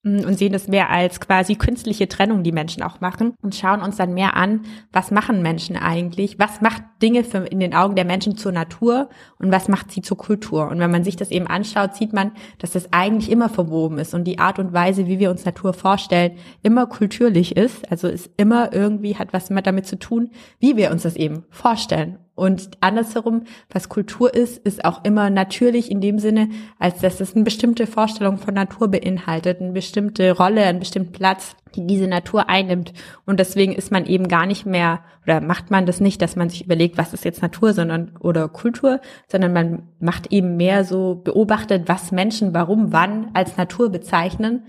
und 0.05 0.37
sehen 0.37 0.53
das 0.53 0.67
mehr 0.67 0.91
als 0.91 1.19
quasi 1.19 1.55
künstliche 1.55 2.07
Trennung, 2.07 2.43
die 2.43 2.51
Menschen 2.51 2.83
auch 2.83 3.01
machen 3.01 3.33
und 3.41 3.55
schauen 3.55 3.81
uns 3.81 3.97
dann 3.97 4.13
mehr 4.13 4.37
an, 4.37 4.61
was 4.91 5.09
machen 5.09 5.41
Menschen 5.41 5.75
eigentlich, 5.75 6.37
was 6.37 6.61
macht 6.61 6.83
Dinge 7.01 7.23
für, 7.23 7.39
in 7.39 7.59
den 7.59 7.73
Augen 7.73 7.95
der 7.95 8.05
Menschen 8.05 8.37
zur 8.37 8.51
Natur 8.51 9.09
und 9.39 9.51
was 9.51 9.67
macht 9.67 9.91
sie 9.91 10.01
zur 10.01 10.17
Kultur. 10.17 10.69
Und 10.69 10.79
wenn 10.79 10.91
man 10.91 11.03
sich 11.03 11.15
das 11.15 11.31
eben 11.31 11.47
anschaut, 11.47 11.95
sieht 11.95 12.13
man, 12.13 12.31
dass 12.59 12.73
das 12.73 12.93
eigentlich 12.93 13.31
immer 13.31 13.49
verwoben 13.49 13.97
ist 13.97 14.13
und 14.13 14.25
die 14.25 14.37
Art 14.37 14.59
und 14.59 14.73
Weise, 14.73 15.07
wie 15.07 15.17
wir 15.17 15.31
uns 15.31 15.43
Natur 15.43 15.73
vorstellen, 15.73 16.37
immer 16.61 16.85
kulturlich 16.85 17.57
ist. 17.57 17.91
Also 17.91 18.07
es 18.07 18.29
immer 18.37 18.73
irgendwie 18.73 19.15
hat 19.15 19.33
was 19.33 19.49
damit 19.49 19.87
zu 19.87 19.97
tun, 19.97 20.29
wie 20.59 20.77
wir 20.77 20.91
uns 20.91 21.01
das 21.01 21.15
eben 21.15 21.45
vorstellen. 21.49 22.19
Und 22.35 22.71
andersherum, 22.81 23.43
was 23.69 23.87
Kultur 23.87 24.33
ist, 24.33 24.57
ist 24.59 24.83
auch 24.83 25.05
immer 25.05 25.29
natürlich 25.29 25.89
in 25.89 26.01
dem 26.01 26.19
Sinne, 26.19 26.49
als 26.77 26.99
dass 26.99 27.21
es 27.21 27.33
eine 27.33 27.45
bestimmte 27.45 27.87
Vorstellung 27.87 28.37
von 28.37 28.53
Natur 28.53 28.89
beinhaltet, 28.89 29.61
eine 29.61 29.71
bestimmte 29.71 30.31
Rolle, 30.31 30.65
einen 30.65 30.79
bestimmten 30.79 31.13
Platz, 31.13 31.55
die 31.75 31.87
diese 31.87 32.07
Natur 32.07 32.49
einnimmt. 32.49 32.91
Und 33.25 33.39
deswegen 33.39 33.73
ist 33.73 33.89
man 33.89 34.05
eben 34.05 34.27
gar 34.27 34.45
nicht 34.45 34.65
mehr, 34.65 34.99
oder 35.23 35.39
macht 35.39 35.71
man 35.71 35.85
das 35.85 36.01
nicht, 36.01 36.21
dass 36.21 36.35
man 36.35 36.49
sich 36.49 36.65
überlegt, 36.65 36.97
was 36.97 37.13
ist 37.13 37.23
jetzt 37.23 37.41
Natur, 37.41 37.73
sondern, 37.73 38.11
oder 38.19 38.49
Kultur, 38.49 38.99
sondern 39.27 39.53
man 39.53 39.83
macht 39.99 40.33
eben 40.33 40.57
mehr 40.57 40.83
so, 40.83 41.15
beobachtet, 41.23 41.83
was 41.87 42.11
Menschen 42.11 42.53
warum, 42.53 42.91
wann 42.91 43.29
als 43.33 43.55
Natur 43.55 43.89
bezeichnen 43.89 44.63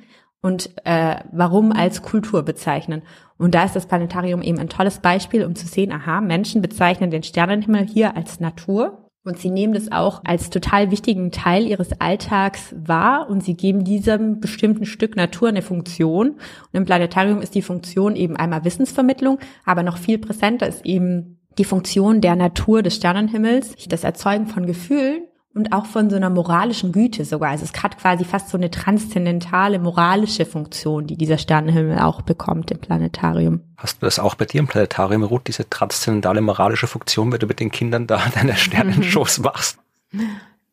und 0.47 0.71
äh, 0.85 1.17
warum 1.33 1.73
als 1.73 2.03
Kultur 2.03 2.45
bezeichnen. 2.45 3.03
Und 3.37 3.57
da 3.57 3.65
ist 3.65 3.75
das 3.75 3.87
Planetarium 3.87 4.43
eben 4.43 4.61
ein 4.61 4.69
tolles 4.69 5.01
Beispiel, 5.01 5.45
um 5.45 5.57
zu 5.57 5.67
sehen, 5.67 5.91
aha, 5.91 6.21
Menschen 6.21 6.63
bezeichnen 6.63 7.11
den 7.11 7.25
Sternenhimmel 7.25 7.85
hier 7.85 8.17
als 8.17 8.39
Natur. 8.39 9.11
Und 9.25 9.41
sie 9.41 9.51
nehmen 9.51 9.75
das 9.75 9.91
auch 9.91 10.21
als 10.25 10.51
total 10.51 10.93
wichtigen 10.93 11.33
Teil 11.33 11.67
ihres 11.67 12.01
Alltags 12.01 12.77
wahr 12.79 13.29
und 13.29 13.43
sie 13.43 13.57
geben 13.57 13.83
diesem 13.83 14.39
bestimmten 14.39 14.87
Stück 14.87 15.17
Natur 15.17 15.49
eine 15.49 15.63
Funktion. 15.63 16.29
Und 16.29 16.75
im 16.75 16.85
Planetarium 16.85 17.43
ist 17.43 17.57
die 17.57 17.63
Funktion 17.63 18.15
eben 18.15 18.37
einmal 18.37 18.65
Wissensvermittlung, 18.65 19.41
aber 19.65 19.83
noch 19.83 19.99
viel 19.99 20.19
präsenter 20.19 20.69
ist 20.69 20.87
eben 20.87 21.41
die 21.59 21.65
Funktion 21.65 22.21
der 22.21 22.37
Natur 22.37 22.85
des 22.85 22.95
Sternenhimmels, 22.95 23.75
das 23.89 24.05
Erzeugen 24.05 24.47
von 24.47 24.65
Gefühlen 24.65 25.26
und 25.57 25.73
auch 25.73 25.87
von 25.87 26.11
so 26.11 26.17
einer 26.17 26.29
moralischen 26.29 26.93
Güte 26.93 27.25
sogar. 27.25 27.51
Also 27.51 27.65
es 27.65 27.83
hat 27.83 27.99
quasi 27.99 28.25
fast 28.25 28.51
so 28.51 28.59
eine 28.59 28.71
transzendentale 28.71 29.79
moralische 29.79 30.45
Funktion, 30.45 31.07
die 31.07 31.17
dieser 31.17 31.39
Sternenhimmel 31.39 31.99
auch 31.99 32.21
bekommt 32.21 32.71
im 32.71 32.79
Planetarium. 32.79 33.63
Hast 33.79 34.03
du 34.03 34.07
das 34.07 34.19
auch 34.19 34.35
bei 34.35 34.45
dir 34.45 34.61
im 34.61 34.67
Planetarium, 34.67 35.23
Ruth, 35.23 35.49
diese 35.49 35.69
transzendentale 35.69 36.43
moralische 36.43 36.87
Funktion, 36.87 37.33
wenn 37.33 37.41
du 37.41 37.47
mit 37.47 37.59
den 37.59 37.71
Kindern 37.71 38.07
da 38.07 38.23
deine 38.35 38.55
Sternenshows 38.57 39.39
machst? 39.39 39.79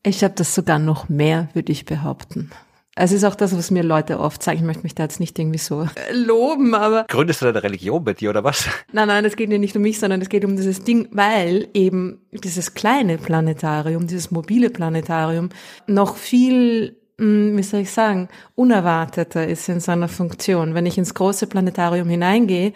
Ich 0.03 0.23
habe 0.23 0.33
das 0.35 0.53
sogar 0.53 0.79
noch 0.79 1.07
mehr, 1.07 1.47
würde 1.53 1.71
ich 1.71 1.85
behaupten. 1.85 2.51
Es 2.95 3.11
ist 3.11 3.23
auch 3.23 3.33
das, 3.33 3.57
was 3.57 3.71
mir 3.71 3.81
Leute 3.81 4.19
oft 4.19 4.43
sagen. 4.43 4.59
Ich 4.59 4.63
möchte 4.63 4.83
mich 4.83 4.93
da 4.93 5.03
jetzt 5.03 5.19
nicht 5.19 5.39
irgendwie 5.39 5.57
so 5.57 5.83
äh, 5.83 6.13
loben, 6.13 6.75
aber. 6.75 7.05
Gründest 7.07 7.41
du 7.41 7.45
deine 7.45 7.63
Religion 7.63 8.03
bei 8.03 8.13
dir 8.13 8.29
oder 8.29 8.43
was? 8.43 8.67
Nein, 8.91 9.07
nein, 9.07 9.25
es 9.25 9.35
geht 9.35 9.51
ja 9.51 9.57
nicht 9.57 9.75
um 9.75 9.81
mich, 9.81 9.99
sondern 9.99 10.21
es 10.21 10.29
geht 10.29 10.45
um 10.45 10.55
dieses 10.55 10.83
Ding, 10.83 11.07
weil 11.11 11.69
eben 11.73 12.21
dieses 12.31 12.75
kleine 12.75 13.17
Planetarium, 13.17 14.05
dieses 14.05 14.29
mobile 14.29 14.69
Planetarium 14.69 15.49
noch 15.87 16.17
viel 16.17 16.97
hm, 17.19 17.55
wie 17.57 17.63
soll 17.63 17.81
ich 17.81 17.91
sagen, 17.91 18.27
unerwarteter 18.55 19.47
ist 19.47 19.69
in 19.69 19.79
seiner 19.79 20.07
Funktion. 20.07 20.73
Wenn 20.73 20.85
ich 20.85 20.97
ins 20.97 21.13
große 21.13 21.47
Planetarium 21.47 22.09
hineingehe, 22.09 22.73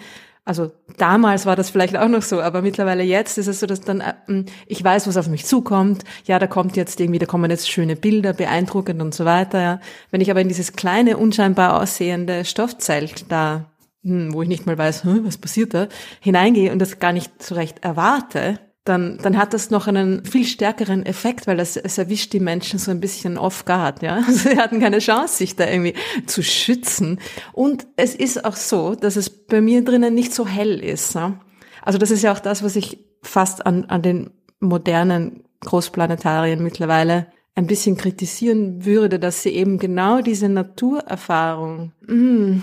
also 0.48 0.72
damals 0.98 1.46
war 1.46 1.56
das 1.56 1.70
vielleicht 1.70 1.98
auch 1.98 2.08
noch 2.08 2.22
so, 2.22 2.42
aber 2.42 2.62
mittlerweile 2.62 3.04
jetzt 3.04 3.38
ist 3.38 3.48
es 3.48 3.60
so, 3.60 3.68
dass 3.68 3.82
dann 3.82 4.02
äh, 4.02 4.44
ich 4.66 4.84
weiß, 4.84 5.08
was 5.08 5.18
auf 5.18 5.28
mich 5.28 5.46
zukommt. 5.46 6.04
Ja, 6.26 6.40
da 6.40 6.48
kommt 6.48 6.78
jetzt 6.78 7.00
irgendwie, 7.00 7.20
da 7.20 7.26
kommen 7.26 7.52
jetzt 7.52 7.70
schöne 7.70 7.96
Bilder, 7.96 8.34
beeindruckend 8.34 9.02
und 9.02 9.14
so 9.14 9.26
weiter. 9.26 9.62
Ja. 9.62 9.80
Wenn 10.10 10.22
ich 10.22 10.32
aber 10.32 10.42
in 10.42 10.48
dieses 10.48 10.74
kleine, 10.74 11.18
unscheinbar 11.18 11.82
aussehende 11.82 12.46
Stoffzelt 12.46 13.26
da, 13.30 13.66
hm, 14.04 14.34
wo 14.34 14.42
ich 14.42 14.48
nicht 14.48 14.66
mal 14.66 14.78
weiß, 14.78 15.04
hm, 15.04 15.26
was 15.26 15.38
passiert 15.38 15.74
da, 15.74 15.88
hineingehe 16.22 16.72
und 16.72 16.80
das 16.80 17.00
gar 17.00 17.12
nicht 17.12 17.44
so 17.44 17.56
recht 17.56 17.84
erwarte, 17.84 18.60
dann, 18.88 19.18
dann 19.18 19.38
hat 19.38 19.54
das 19.54 19.70
noch 19.70 19.88
einen 19.88 20.24
viel 20.26 20.46
stärkeren 20.46 21.06
Effekt, 21.06 21.48
weil 21.48 21.58
das, 21.58 21.78
es 21.78 21.98
erwischt 21.98 22.34
die 22.34 22.40
Menschen 22.40 22.80
so 22.80 22.92
ein 22.92 23.00
bisschen 23.00 23.38
off 23.38 23.66
guard, 23.66 24.02
ja. 24.02 24.22
Sie 24.30 24.58
hatten 24.58 24.80
keine 24.80 25.00
Chance, 25.00 25.38
sich 25.38 25.56
da 25.56 25.68
irgendwie 25.68 25.94
zu 26.26 26.44
schützen. 26.44 27.20
Und 27.54 27.88
es 27.96 28.16
ist 28.16 28.46
auch 28.46 28.56
so, 28.56 28.96
dass 28.96 29.16
es 29.16 29.30
bei 29.30 29.62
mir 29.62 29.84
drinnen 29.84 30.14
nicht 30.14 30.34
so 30.34 30.48
hell 30.48 30.80
ist. 30.80 31.16
Ja? 31.16 31.40
Also 31.82 32.00
das 32.00 32.12
ist 32.12 32.24
ja 32.24 32.32
auch 32.32 32.40
das, 32.40 32.64
was 32.64 32.76
ich 32.76 33.00
fast 33.22 33.66
an, 33.66 33.86
an 33.86 34.02
den 34.02 34.32
modernen 34.60 35.44
Großplanetarien 35.62 36.64
mittlerweile 36.64 37.28
ein 37.56 37.68
bisschen 37.68 37.98
kritisieren 37.98 38.86
würde, 38.86 39.20
dass 39.20 39.42
sie 39.42 39.50
eben 39.50 39.80
genau 39.80 40.22
diese 40.22 40.48
Naturerfahrung 40.48 41.92
mm, 42.08 42.60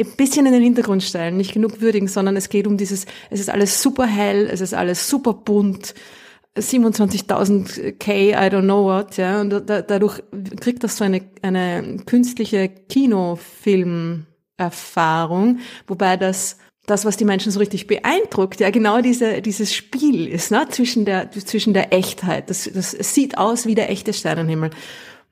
ein 0.00 0.16
bisschen 0.16 0.46
in 0.46 0.52
den 0.52 0.62
Hintergrund 0.62 1.02
stellen, 1.02 1.36
nicht 1.36 1.52
genug 1.52 1.80
würdigen, 1.80 2.08
sondern 2.08 2.36
es 2.36 2.48
geht 2.48 2.66
um 2.66 2.76
dieses, 2.76 3.06
es 3.30 3.40
ist 3.40 3.50
alles 3.50 3.82
super 3.82 4.06
hell, 4.06 4.48
es 4.50 4.60
ist 4.60 4.74
alles 4.74 5.08
super 5.08 5.34
bunt, 5.34 5.94
27.000 6.56 7.98
K, 7.98 8.30
I 8.30 8.50
don't 8.50 8.62
know 8.62 8.84
what, 8.84 9.16
ja, 9.16 9.40
und 9.40 9.50
da, 9.50 9.82
dadurch 9.82 10.22
kriegt 10.60 10.84
das 10.84 10.96
so 10.96 11.04
eine, 11.04 11.22
eine 11.42 11.98
künstliche 12.06 12.68
Kinofilmerfahrung, 12.68 15.58
wobei 15.86 16.16
das, 16.16 16.58
das, 16.86 17.04
was 17.04 17.16
die 17.16 17.24
Menschen 17.24 17.52
so 17.52 17.60
richtig 17.60 17.86
beeindruckt, 17.86 18.58
ja, 18.60 18.70
genau 18.70 19.00
diese, 19.00 19.40
dieses 19.42 19.72
Spiel 19.74 20.26
ist, 20.26 20.50
ne, 20.50 20.66
zwischen 20.70 21.04
der, 21.04 21.30
zwischen 21.30 21.74
der 21.74 21.92
Echtheit. 21.92 22.50
Das, 22.50 22.68
das 22.72 22.90
sieht 22.90 23.38
aus 23.38 23.66
wie 23.66 23.74
der 23.74 23.90
echte 23.90 24.12
Sternenhimmel. 24.12 24.70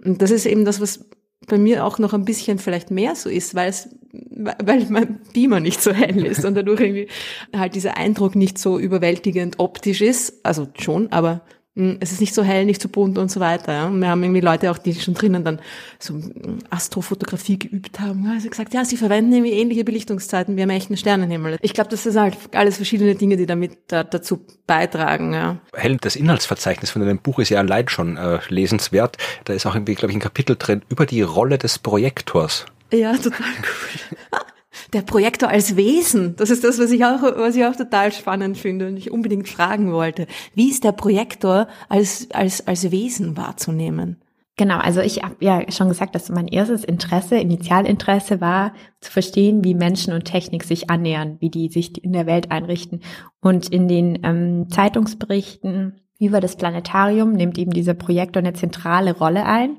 Und 0.05 0.23
das 0.23 0.31
ist 0.31 0.47
eben 0.47 0.65
das, 0.65 0.81
was 0.81 1.07
bei 1.47 1.59
mir 1.59 1.85
auch 1.85 1.99
noch 1.99 2.13
ein 2.13 2.25
bisschen 2.25 2.59
vielleicht 2.59 2.91
mehr 2.91 3.15
so 3.15 3.29
ist, 3.29 3.55
weil 3.55 3.71
es, 3.71 3.89
weil 4.13 4.87
mein 4.91 5.21
Beamer 5.33 5.61
nicht 5.61 5.83
so 5.83 5.93
hell 5.93 6.25
ist 6.27 6.45
und 6.45 6.55
dadurch 6.55 6.81
irgendwie 6.81 7.09
halt 7.55 7.75
dieser 7.75 7.97
Eindruck 7.97 8.35
nicht 8.35 8.59
so 8.59 8.79
überwältigend 8.79 9.59
optisch 9.59 10.01
ist. 10.01 10.45
Also 10.45 10.69
schon, 10.79 11.13
aber 11.13 11.43
es 11.77 12.11
ist 12.11 12.21
nicht 12.23 12.35
so 12.35 12.43
hell, 12.43 12.65
nicht 12.65 12.81
so 12.81 12.89
bunt 12.89 13.19
und 13.19 13.31
so 13.31 13.39
weiter. 13.39 13.73
Ja. 13.73 13.87
Und 13.87 14.01
wir 14.01 14.09
haben 14.09 14.23
irgendwie 14.23 14.41
Leute 14.41 14.71
auch, 14.71 14.79
die 14.79 14.95
schon 14.95 15.13
drinnen 15.13 15.45
dann 15.45 15.61
so 15.99 16.15
hm, 16.15 16.61
Astrofotografie 16.71 17.59
geübt 17.59 18.01
haben. 18.01 18.27
Also 18.27 18.49
gesagt, 18.49 18.73
ja, 18.73 18.85
sie 18.85 18.97
verwenden 18.97 19.35
irgendwie 19.35 19.53
ähnliche 19.53 19.85
Belichtungszeiten 19.85 20.57
wie 20.57 20.63
am 20.63 20.71
echten 20.71 20.97
Sternenhimmel. 20.97 21.59
Ich 21.61 21.75
glaube, 21.75 21.91
das 21.91 22.05
sind 22.05 22.19
halt 22.19 22.37
alles 22.53 22.77
verschiedene 22.77 23.15
Dinge, 23.15 23.37
die 23.37 23.45
damit 23.45 23.77
da, 23.89 24.05
dazu 24.05 24.41
beitragen. 24.67 25.35
Ja. 25.35 25.59
Hell, 25.75 25.99
das 26.01 26.17
Inhaltsverzeichnis 26.17 26.91
von 26.91 27.03
deinem 27.03 27.19
Buch 27.19 27.41
ist 27.41 27.51
ja 27.51 27.59
allein 27.59 27.89
schon 27.89 28.17
äh, 28.17 28.39
lesenswert. 28.49 29.19
Da 29.45 29.53
ist 29.53 29.67
auch 29.67 29.75
irgendwie, 29.75 29.97
glaube 29.97 30.13
ich, 30.13 30.17
ein 30.17 30.21
Kapitel 30.21 30.57
drin 30.57 30.81
über 30.89 31.05
die 31.05 31.21
Rolle 31.21 31.59
des 31.59 31.79
Projektors. 31.79 32.65
Ja, 32.91 33.15
total 33.17 33.53
cool. 33.59 34.41
Der 34.93 35.03
Projektor 35.03 35.49
als 35.49 35.77
Wesen, 35.77 36.37
das 36.37 36.51
ist 36.51 36.65
das, 36.65 36.79
was 36.79 36.91
ich 36.91 37.05
auch, 37.05 37.23
was 37.23 37.57
ich 37.57 37.65
auch 37.65 37.77
total 37.77 38.13
spannend 38.13 38.57
finde 38.57 38.89
und 38.89 38.97
ich 38.97 39.11
unbedingt 39.11 39.49
fragen 39.49 39.93
wollte. 39.93 40.27
Wie 40.55 40.71
ist 40.71 40.85
der 40.85 40.93
Projektor 40.93 41.69
als, 41.89 42.29
als, 42.33 42.67
als 42.67 42.91
Wesen 42.91 43.37
wahrzunehmen? 43.37 44.23
Genau, 44.59 44.79
also 44.79 45.03
ich 45.03 45.23
habe 45.23 45.37
ja 45.41 45.71
schon 45.71 45.89
gesagt, 45.89 46.15
dass 46.15 46.31
mein 46.31 46.49
erstes 46.49 46.83
Interesse, 46.83 47.37
Initialinteresse 47.37 48.41
war, 48.41 48.73
zu 49.01 49.13
verstehen, 49.13 49.63
wie 49.63 49.75
Menschen 49.75 50.15
und 50.15 50.25
Technik 50.25 50.65
sich 50.65 50.89
annähern, 50.89 51.37
wie 51.41 51.51
die 51.51 51.69
sich 51.69 52.03
in 52.03 52.15
der 52.15 52.25
Welt 52.25 52.51
einrichten. 52.51 53.03
Und 53.41 53.69
in 53.69 53.87
den 53.87 54.21
ähm, 54.23 54.71
Zeitungsberichten 54.71 56.01
über 56.19 56.41
das 56.41 56.57
Planetarium 56.57 57.33
nimmt 57.33 57.59
eben 57.59 57.73
dieser 57.73 57.93
Projektor 57.93 58.41
eine 58.41 58.55
zentrale 58.55 59.15
Rolle 59.15 59.45
ein. 59.45 59.77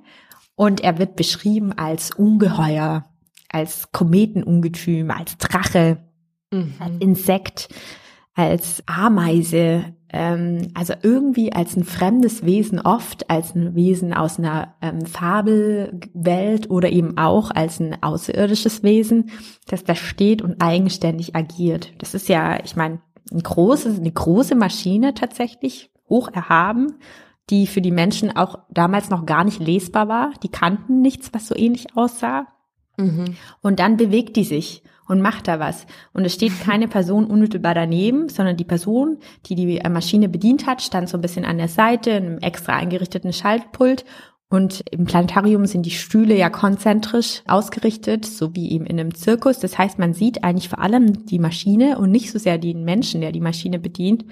Und 0.56 0.82
er 0.82 1.00
wird 1.00 1.16
beschrieben 1.16 1.74
als 1.74 2.12
Ungeheuer, 2.12 3.07
als 3.50 3.92
Kometenungetüm, 3.92 5.12
als 5.12 5.38
Drache, 5.38 5.98
mhm. 6.52 6.74
als 6.80 6.94
Insekt, 7.00 7.70
als 8.34 8.84
Ameise, 8.86 9.96
ähm, 10.10 10.70
also 10.74 10.94
irgendwie 11.02 11.52
als 11.54 11.76
ein 11.76 11.84
fremdes 11.84 12.46
Wesen, 12.46 12.80
oft 12.80 13.30
als 13.30 13.56
ein 13.56 13.76
Wesen 13.76 14.14
aus 14.14 14.40
einer 14.40 14.76
ähm, 14.82 15.06
Fabelwelt 15.06 16.70
oder 16.70 16.90
eben 16.92 17.18
auch 17.18 17.52
als 17.52 17.80
ein 17.80 18.02
außerirdisches 18.02 18.84
Wesen, 18.84 19.32
das 19.68 19.84
da 19.84 19.96
steht 19.96 20.42
und 20.42 20.62
eigenständig 20.62 21.36
agiert. 21.36 21.94
Das 21.98 22.14
ist 22.14 22.30
ja, 22.30 22.64
ich 22.64 22.76
meine, 22.76 23.02
ein 23.32 23.44
großes, 23.44 24.00
eine 24.00 24.12
große 24.12 24.56
Maschine 24.56 25.14
tatsächlich, 25.14 25.92
hoch 26.10 26.30
erhaben, 26.32 26.96
die 27.50 27.68
für 27.68 27.82
die 27.82 27.92
Menschen 27.92 28.36
auch 28.36 28.60
damals 28.70 29.10
noch 29.10 29.26
gar 29.26 29.44
nicht 29.44 29.60
lesbar 29.60 30.08
war. 30.08 30.32
Die 30.44 30.50
kannten 30.50 31.02
nichts, 31.02 31.34
was 31.34 31.48
so 31.48 31.56
ähnlich 31.56 31.96
aussah. 31.96 32.48
Mhm. 32.98 33.36
Und 33.62 33.80
dann 33.80 33.98
bewegt 33.98 34.36
die 34.36 34.44
sich 34.44 34.84
und 35.08 35.22
macht 35.22 35.48
da 35.48 35.60
was. 35.60 35.86
Und 36.14 36.26
es 36.26 36.34
steht 36.34 36.60
keine 36.62 36.88
Person 36.90 37.26
unmittelbar 37.26 37.74
daneben, 37.74 38.30
sondern 38.30 38.58
die 38.58 38.66
Person, 38.66 39.18
die 39.46 39.56
die 39.56 39.80
Maschine 39.90 40.30
bedient 40.30 40.66
hat, 40.66 40.82
stand 40.82 41.10
so 41.10 41.18
ein 41.18 41.22
bisschen 41.22 41.46
an 41.46 41.58
der 41.58 41.70
Seite, 41.70 42.12
in 42.12 42.26
einem 42.26 42.38
extra 42.40 42.74
eingerichteten 42.74 43.34
Schaltpult. 43.34 44.06
Und 44.50 44.84
im 44.92 45.06
Planetarium 45.06 45.66
sind 45.66 45.86
die 45.86 45.92
Stühle 45.92 46.38
ja 46.38 46.50
konzentrisch 46.50 47.42
ausgerichtet, 47.48 48.26
so 48.26 48.56
wie 48.56 48.72
eben 48.72 48.86
in 48.86 48.98
einem 48.98 49.14
Zirkus. 49.14 49.60
Das 49.60 49.78
heißt, 49.78 50.00
man 50.00 50.14
sieht 50.14 50.44
eigentlich 50.44 50.70
vor 50.70 50.80
allem 50.80 51.26
die 51.26 51.40
Maschine 51.40 51.98
und 51.98 52.12
nicht 52.12 52.32
so 52.32 52.40
sehr 52.40 52.58
den 52.58 52.86
Menschen, 52.86 53.20
der 53.20 53.34
die 53.34 53.42
Maschine 53.42 53.78
bedient. 53.78 54.26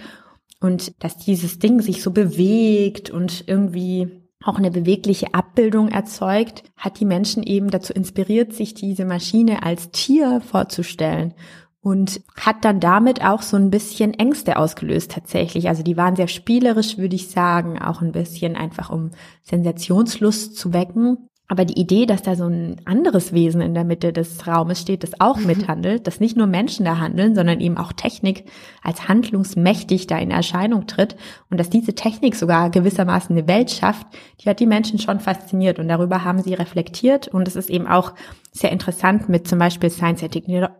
Und 0.61 1.03
dass 1.03 1.17
dieses 1.17 1.59
Ding 1.59 1.81
sich 1.81 2.01
so 2.01 2.11
bewegt 2.11 3.09
und 3.09 3.43
irgendwie 3.47 4.24
auch 4.45 4.57
eine 4.57 4.71
bewegliche 4.71 5.33
Abbildung 5.33 5.89
erzeugt, 5.89 6.63
hat 6.77 6.99
die 6.99 7.05
Menschen 7.05 7.43
eben 7.43 7.71
dazu 7.71 7.91
inspiriert, 7.93 8.53
sich 8.53 8.75
diese 8.75 9.03
Maschine 9.03 9.63
als 9.63 9.89
Tier 9.89 10.39
vorzustellen 10.39 11.33
und 11.81 12.21
hat 12.35 12.63
dann 12.63 12.79
damit 12.79 13.23
auch 13.23 13.41
so 13.41 13.57
ein 13.57 13.71
bisschen 13.71 14.13
Ängste 14.13 14.57
ausgelöst 14.57 15.11
tatsächlich. 15.11 15.67
Also 15.67 15.83
die 15.83 15.97
waren 15.97 16.15
sehr 16.15 16.27
spielerisch, 16.27 16.97
würde 16.97 17.15
ich 17.15 17.29
sagen, 17.29 17.81
auch 17.81 18.01
ein 18.01 18.11
bisschen 18.11 18.55
einfach 18.55 18.89
um 18.89 19.11
Sensationslust 19.43 20.57
zu 20.57 20.73
wecken. 20.73 21.29
Aber 21.47 21.63
die 21.63 21.79
Idee, 21.79 22.07
dass 22.07 22.23
da 22.23 22.35
so 22.35 22.45
ein 22.45 22.81
anderes 22.85 23.31
Wesen 23.31 23.61
in 23.61 23.75
der 23.75 23.83
Mitte 23.83 24.11
des 24.11 24.47
Raumes 24.47 24.81
steht, 24.81 25.03
das 25.03 25.19
auch 25.21 25.37
mhm. 25.37 25.45
mithandelt, 25.45 26.07
dass 26.07 26.19
nicht 26.19 26.35
nur 26.35 26.47
Menschen 26.47 26.85
da 26.85 26.97
handeln, 26.97 27.35
sondern 27.35 27.59
eben 27.59 27.77
auch 27.77 27.93
Technik 27.93 28.45
als 28.81 29.07
handlungsmächtig 29.07 30.07
da 30.07 30.17
in 30.17 30.31
Erscheinung 30.31 30.87
tritt 30.87 31.15
und 31.51 31.59
dass 31.59 31.69
diese 31.69 31.93
Technik 31.93 32.35
sogar 32.35 32.71
gewissermaßen 32.71 33.37
eine 33.37 33.47
Welt 33.47 33.69
schafft, 33.69 34.07
die 34.41 34.49
hat 34.49 34.59
die 34.59 34.65
Menschen 34.65 34.97
schon 34.97 35.19
fasziniert 35.19 35.77
und 35.77 35.87
darüber 35.87 36.23
haben 36.23 36.41
sie 36.41 36.55
reflektiert 36.55 37.27
und 37.27 37.47
es 37.47 37.55
ist 37.55 37.69
eben 37.69 37.87
auch 37.87 38.13
sehr 38.55 38.71
interessant 38.71 39.27
mit 39.27 39.49
zum 39.49 39.59
Beispiel 39.59 39.89
Science 39.89 40.23
and 40.23 40.31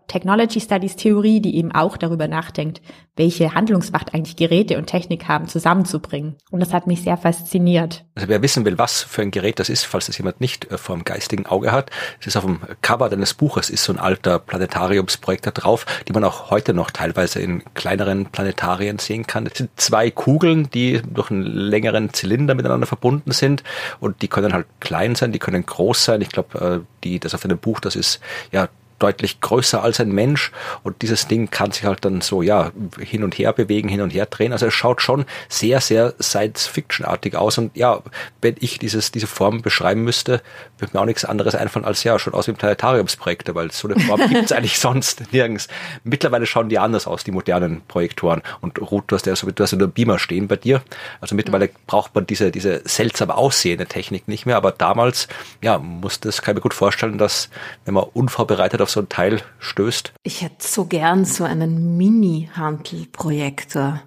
Technology 0.08 0.62
Studies 0.62 0.96
Theorie, 0.96 1.42
die 1.42 1.58
eben 1.58 1.74
auch 1.74 1.98
darüber 1.98 2.30
nachdenkt, 2.30 2.82
welche 3.18 3.54
Handlungsmacht 3.54 4.14
eigentlich 4.14 4.38
Geräte 4.38 4.78
und 4.78 4.88
Technik 4.88 5.28
haben, 5.28 5.50
zusammenzubringen. 5.50 6.36
Und 6.52 6.62
das 6.62 6.72
hat 6.74 6.88
mich 6.88 7.02
sehr 7.02 7.18
fasziniert. 7.18 8.06
Also 8.16 8.30
wer 8.30 8.42
wissen 8.42 8.64
will, 8.64 8.78
was 8.78 9.04
für 9.04 9.24
ein 9.24 9.32
Gerät 9.32 9.60
das 9.60 9.68
ist, 9.68 9.84
falls 9.86 10.06
das 10.06 10.18
jemand 10.18 10.40
nicht 10.40 10.72
äh, 10.72 10.78
vor 10.78 10.96
dem 10.96 11.04
geistigen 11.04 11.48
Auge 11.48 11.74
hat, 11.74 11.92
es 12.22 12.28
ist 12.28 12.38
auf 12.38 12.46
dem 12.46 12.62
Cover 12.82 13.10
deines 13.10 13.34
Buches, 13.34 13.70
ist 13.70 13.84
so 13.84 13.92
ein 13.92 14.00
alter 14.00 14.40
Planetariumsprojekt 14.40 15.46
da 15.46 15.52
drauf, 15.52 15.86
die 16.08 16.14
man 16.14 16.24
auch 16.24 16.52
heute 16.52 16.74
noch 16.74 16.92
teilweise 16.92 17.42
in 17.42 17.62
kleineren 17.74 18.28
Planetarien 18.28 19.00
sehen 19.00 19.28
kann. 19.28 19.48
Es 19.48 19.58
sind 19.58 19.70
zwei 19.76 20.12
Kugeln, 20.12 20.70
die 20.70 21.02
durch 21.02 21.30
einen 21.30 21.44
längeren 21.44 22.14
Zylinder 22.14 22.56
miteinander 22.56 22.88
verbunden 22.88 23.32
sind 23.32 23.64
und 24.00 24.22
die 24.22 24.30
können 24.30 24.54
halt 24.54 24.68
klein 24.80 25.16
sein, 25.16 25.34
die 25.34 25.40
können 25.40 25.66
groß 25.66 26.06
sein. 26.06 26.22
Ich 26.22 26.30
glaube, 26.30 26.84
äh, 26.86 27.04
die, 27.04 27.20
das 27.20 27.34
auf 27.34 27.42
deinem 27.42 27.58
Buch, 27.66 27.80
das 27.80 27.96
ist 27.96 28.20
ja 28.52 28.70
deutlich 29.00 29.42
größer 29.42 29.84
als 29.84 30.00
ein 30.00 30.12
Mensch 30.12 30.52
und 30.84 31.02
dieses 31.02 31.28
Ding 31.28 31.50
kann 31.50 31.72
sich 31.72 31.84
halt 31.86 32.06
dann 32.06 32.22
so 32.22 32.42
ja 32.42 32.72
hin 33.00 33.24
und 33.24 33.38
her 33.38 33.54
bewegen, 33.54 33.90
hin 33.90 34.02
und 34.02 34.12
her 34.12 34.26
drehen. 34.26 34.54
Also 34.54 34.68
es 34.68 34.74
schaut 34.74 35.02
schon 35.02 35.26
sehr, 35.50 35.82
sehr 35.82 36.14
Science-Fiction-artig 36.22 37.36
aus 37.36 37.58
und 37.58 37.76
ja, 37.76 38.02
wenn 38.42 38.56
ich 38.60 38.80
dieses, 38.80 39.12
diese 39.12 39.28
Form 39.28 39.62
beschreiben 39.62 40.04
müsste, 40.04 40.42
würde 40.78 40.96
mir 40.96 41.02
auch 41.02 41.06
nichts 41.06 41.26
anderes 41.26 41.56
einfallen 41.56 41.86
als 41.86 42.04
ja, 42.04 42.18
schon 42.20 42.34
aus 42.34 42.48
wie 42.48 42.54
Planetariumsprojekte, 42.54 43.56
weil 43.56 43.72
so 43.72 43.88
eine 43.88 44.00
Form 44.00 44.22
gibt 44.30 44.46
es 44.46 44.52
eigentlich 44.52 44.80
sonst 44.80 45.32
nirgends. 45.34 45.68
Mittlerweile 46.04 46.46
schauen 46.46 46.70
die 46.70 46.80
anders 46.80 47.08
aus, 47.08 47.24
die 47.24 47.32
modernen 47.32 47.82
Projektoren 47.88 48.42
und 48.62 48.80
Ruth, 48.80 49.06
du 49.08 49.16
hast 49.16 49.26
ja 49.26 49.36
so, 49.36 49.50
du 49.50 49.64
hast 49.64 49.72
ja 49.72 49.78
nur 49.78 49.90
Beamer 49.90 50.20
stehen 50.20 50.48
bei 50.48 50.56
dir. 50.56 50.82
Also 51.22 51.36
mittlerweile 51.36 51.70
braucht 51.88 52.16
man 52.16 52.26
diese, 52.26 52.52
diese 52.52 52.82
seltsam 52.86 53.32
aussehende 53.32 53.86
Technik 53.86 54.28
nicht 54.28 54.46
mehr, 54.46 54.58
aber 54.58 54.72
damals, 54.72 55.28
ja, 55.62 55.78
musste 55.78 56.30
es, 56.30 56.42
kann 56.42 56.54
ich 56.54 56.56
mir 56.56 56.62
gut 56.62 56.74
vorstellen, 56.74 57.18
dass 57.18 57.50
wenn 57.84 57.94
man 57.94 58.06
unvorbereitet 58.14 58.80
auf 58.86 58.92
so 58.92 59.02
ein 59.02 59.10
Teil 59.10 59.42
stößt? 59.60 60.14
Ich 60.24 60.42
hätte 60.42 60.66
so 60.66 60.86
gern 60.86 61.26
so 61.26 61.44
einen 61.44 61.98
Mini-Hantelprojektor 61.98 64.02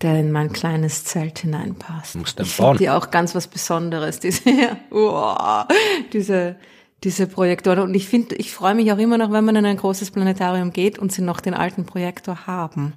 der 0.00 0.20
in 0.20 0.30
mein 0.30 0.52
kleines 0.52 1.04
Zelt 1.04 1.40
hineinpasst. 1.40 2.16
Muss 2.16 2.36
ich 2.38 2.52
finde 2.52 2.78
die 2.78 2.90
auch 2.90 3.10
ganz 3.10 3.34
was 3.34 3.48
Besonderes, 3.48 4.20
diese, 4.20 4.42
diese, 6.12 6.56
diese 7.02 7.26
Projektoren. 7.26 7.80
Und 7.80 7.94
ich 7.94 8.08
finde, 8.08 8.36
ich 8.36 8.52
freue 8.52 8.74
mich 8.74 8.92
auch 8.92 8.98
immer 8.98 9.18
noch, 9.18 9.32
wenn 9.32 9.44
man 9.44 9.56
in 9.56 9.66
ein 9.66 9.76
großes 9.76 10.12
Planetarium 10.12 10.72
geht 10.72 10.98
und 10.98 11.12
sie 11.12 11.22
noch 11.22 11.40
den 11.40 11.54
alten 11.54 11.84
Projektor 11.84 12.46
haben. 12.46 12.94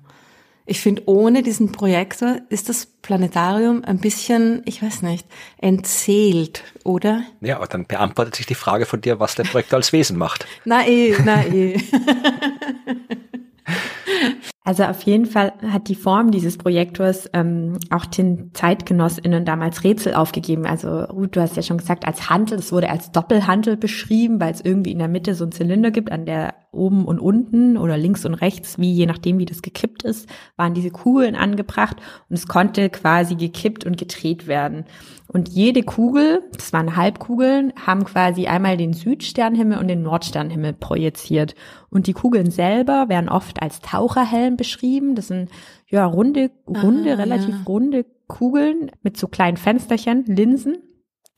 Ich 0.71 0.79
finde, 0.79 1.03
ohne 1.05 1.43
diesen 1.43 1.73
Projektor 1.73 2.37
ist 2.47 2.69
das 2.69 2.85
Planetarium 2.85 3.83
ein 3.83 3.97
bisschen, 3.97 4.61
ich 4.63 4.81
weiß 4.81 5.01
nicht, 5.01 5.27
entzählt, 5.57 6.63
oder? 6.85 7.23
Ja, 7.41 7.57
aber 7.57 7.67
dann 7.67 7.85
beantwortet 7.85 8.37
sich 8.37 8.45
die 8.45 8.55
Frage 8.55 8.85
von 8.85 9.01
dir, 9.01 9.19
was 9.19 9.35
der 9.35 9.43
Projektor 9.43 9.75
als 9.75 9.91
Wesen 9.91 10.17
macht. 10.17 10.47
Na 10.63 10.87
eh, 10.87 11.13
na 11.25 11.45
eh. 11.45 11.77
Also 14.63 14.83
auf 14.83 15.01
jeden 15.01 15.25
Fall 15.25 15.53
hat 15.69 15.87
die 15.87 15.95
Form 15.95 16.29
dieses 16.29 16.59
Projektors 16.59 17.27
ähm, 17.33 17.79
auch 17.89 18.05
den 18.05 18.51
ZeitgenossInnen 18.53 19.43
damals 19.43 19.83
Rätsel 19.83 20.13
aufgegeben. 20.13 20.67
Also 20.67 21.01
Ruth, 21.05 21.35
du 21.35 21.41
hast 21.41 21.55
ja 21.55 21.63
schon 21.63 21.79
gesagt, 21.79 22.05
als 22.05 22.29
Hantel, 22.29 22.59
es 22.59 22.71
wurde 22.71 22.91
als 22.91 23.11
Doppelhantel 23.11 23.75
beschrieben, 23.75 24.39
weil 24.39 24.53
es 24.53 24.61
irgendwie 24.61 24.91
in 24.91 24.99
der 24.99 25.07
Mitte 25.07 25.33
so 25.33 25.45
einen 25.45 25.51
Zylinder 25.51 25.89
gibt, 25.89 26.11
an 26.11 26.27
der 26.27 26.53
oben 26.71 27.05
und 27.05 27.19
unten 27.19 27.75
oder 27.75 27.97
links 27.97 28.23
und 28.23 28.35
rechts, 28.35 28.77
wie 28.77 28.93
je 28.93 29.07
nachdem, 29.07 29.39
wie 29.39 29.45
das 29.45 29.63
gekippt 29.63 30.03
ist, 30.03 30.29
waren 30.57 30.75
diese 30.75 30.91
Kugeln 30.91 31.35
angebracht 31.35 31.97
und 32.29 32.35
es 32.35 32.47
konnte 32.47 32.91
quasi 32.91 33.35
gekippt 33.35 33.83
und 33.83 33.97
gedreht 33.97 34.45
werden. 34.45 34.85
Und 35.33 35.47
jede 35.47 35.83
Kugel, 35.83 36.43
das 36.51 36.73
waren 36.73 36.97
Halbkugeln, 36.97 37.71
haben 37.85 38.03
quasi 38.03 38.47
einmal 38.47 38.75
den 38.75 38.91
Südsternhimmel 38.91 39.77
und 39.77 39.87
den 39.87 40.01
Nordsternhimmel 40.01 40.73
projiziert. 40.73 41.55
Und 41.89 42.07
die 42.07 42.13
Kugeln 42.13 42.51
selber 42.51 43.07
werden 43.07 43.29
oft 43.29 43.61
als 43.61 43.79
Taucherhelm 43.79 44.57
beschrieben. 44.57 45.15
Das 45.15 45.27
sind 45.27 45.49
ja 45.87 46.05
runde, 46.05 46.51
runde, 46.67 47.13
ah, 47.13 47.15
relativ 47.15 47.55
ja. 47.55 47.61
runde 47.65 48.05
Kugeln 48.27 48.91
mit 49.03 49.15
so 49.15 49.29
kleinen 49.29 49.55
Fensterchen, 49.55 50.25
Linsen, 50.25 50.79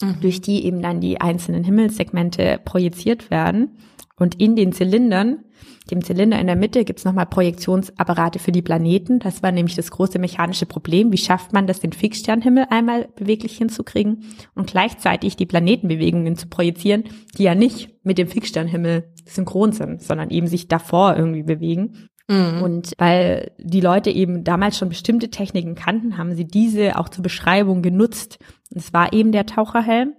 mhm. 0.02 0.16
durch 0.22 0.42
die 0.42 0.66
eben 0.66 0.82
dann 0.82 1.00
die 1.00 1.22
einzelnen 1.22 1.64
Himmelssegmente 1.64 2.60
projiziert 2.66 3.30
werden. 3.30 3.78
Und 4.20 4.40
in 4.40 4.56
den 4.56 4.74
Zylindern, 4.74 5.44
dem 5.90 6.04
Zylinder 6.04 6.40
in 6.40 6.46
der 6.48 6.56
Mitte, 6.56 6.86
gibt's 6.86 7.04
nochmal 7.04 7.26
Projektionsapparate 7.26 8.38
für 8.38 8.52
die 8.52 8.62
Planeten. 8.62 9.20
Das 9.20 9.42
war 9.42 9.52
nämlich 9.52 9.76
das 9.76 9.90
große 9.90 10.20
mechanische 10.20 10.68
Problem. 10.68 11.12
Wie 11.12 11.18
schafft 11.18 11.52
man 11.52 11.66
das, 11.66 11.80
den 11.80 11.94
Fixsternhimmel 11.94 12.68
einmal 12.70 13.10
beweglich 13.16 13.58
hinzukriegen 13.58 14.24
und 14.54 14.70
gleichzeitig 14.70 15.36
die 15.36 15.48
Planetenbewegungen 15.48 16.36
zu 16.36 16.48
projizieren, 16.48 17.06
die 17.38 17.44
ja 17.44 17.56
nicht 17.56 17.90
mit 18.04 18.20
dem 18.20 18.28
Fixsternhimmel 18.28 19.12
synchron 19.26 19.72
sind, 19.72 20.04
sondern 20.04 20.30
eben 20.30 20.48
sich 20.48 20.68
davor 20.68 21.16
irgendwie 21.18 21.44
bewegen. 21.44 22.10
Mhm. 22.30 22.62
Und 22.62 22.94
weil 22.98 23.52
die 23.58 23.82
Leute 23.82 24.10
eben 24.12 24.44
damals 24.44 24.78
schon 24.78 24.90
bestimmte 24.90 25.30
Techniken 25.30 25.76
kannten, 25.76 26.18
haben 26.18 26.36
sie 26.36 26.46
diese 26.46 26.98
auch 26.98 27.10
zur 27.10 27.24
Beschreibung 27.24 27.82
genutzt. 27.82 28.38
Und 28.70 28.78
es 28.78 28.94
war 28.94 29.12
eben 29.12 29.32
der 29.32 29.46
Taucherhelm. 29.46 30.14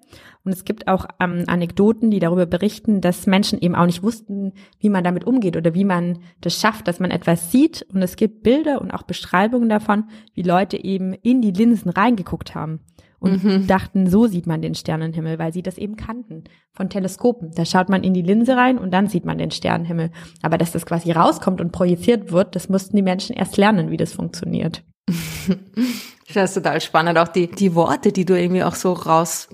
Und 0.45 0.53
es 0.53 0.65
gibt 0.65 0.89
auch 0.89 1.07
ähm, 1.21 1.45
Anekdoten, 1.47 2.11
die 2.11 2.19
darüber 2.19 2.45
berichten, 2.45 3.01
dass 3.01 3.27
Menschen 3.27 3.59
eben 3.61 3.75
auch 3.75 3.87
nicht 3.87 4.03
wussten, 4.03 4.53
wie 4.79 4.91
man 4.91 5.03
damit 5.03 5.27
umgeht 5.27 5.57
oder 5.57 5.75
wie 5.75 5.85
man 5.85 6.19
das 6.43 6.61
schafft, 6.61 6.87
dass 6.87 7.01
man 7.01 7.11
etwas 7.11 7.51
sieht. 7.51 7.87
Und 7.93 8.03
es 8.03 8.17
gibt 8.17 8.43
Bilder 8.43 8.81
und 8.81 8.91
auch 8.91 9.05
Beschreibungen 9.05 9.71
davon, 9.71 10.05
wie 10.35 10.43
Leute 10.43 10.83
eben 10.83 11.15
in 11.15 11.41
die 11.41 11.53
Linsen 11.53 11.91
reingeguckt 11.91 12.55
haben 12.55 12.81
und 13.25 13.43
mhm. 13.43 13.67
dachten, 13.67 14.07
so 14.07 14.27
sieht 14.27 14.47
man 14.47 14.61
den 14.61 14.75
Sternenhimmel, 14.75 15.39
weil 15.39 15.53
sie 15.53 15.63
das 15.63 15.79
eben 15.79 15.97
kannten 15.97 16.45
von 16.73 16.91
Teleskopen. 16.91 17.53
Da 17.55 17.65
schaut 17.65 17.89
man 17.89 18.05
in 18.05 18.13
die 18.13 18.21
Linse 18.21 18.55
rein 18.55 18.77
und 18.77 18.93
dann 18.93 19.09
sieht 19.09 19.25
man 19.25 19.39
den 19.39 19.51
Sternenhimmel. 19.51 20.11
Aber 20.43 20.59
dass 20.59 20.73
das 20.73 20.85
quasi 20.85 21.11
rauskommt 21.11 21.63
und 21.63 21.73
projiziert 21.73 22.33
wird, 22.33 22.55
das 22.55 22.69
mussten 22.69 22.97
die 22.97 23.03
Menschen 23.03 23.35
erst 23.35 23.57
lernen, 23.57 23.91
wie 23.91 23.97
das 23.97 24.13
funktioniert. 24.13 24.85
Das 26.33 26.51
ist 26.51 26.55
total 26.55 26.81
spannend, 26.81 27.19
auch 27.19 27.29
die, 27.29 27.49
die 27.49 27.75
Worte, 27.75 28.11
die 28.11 28.25
du 28.25 28.37
irgendwie 28.37 28.65
auch 28.65 28.75
so 28.75 28.95
raus 28.95 29.49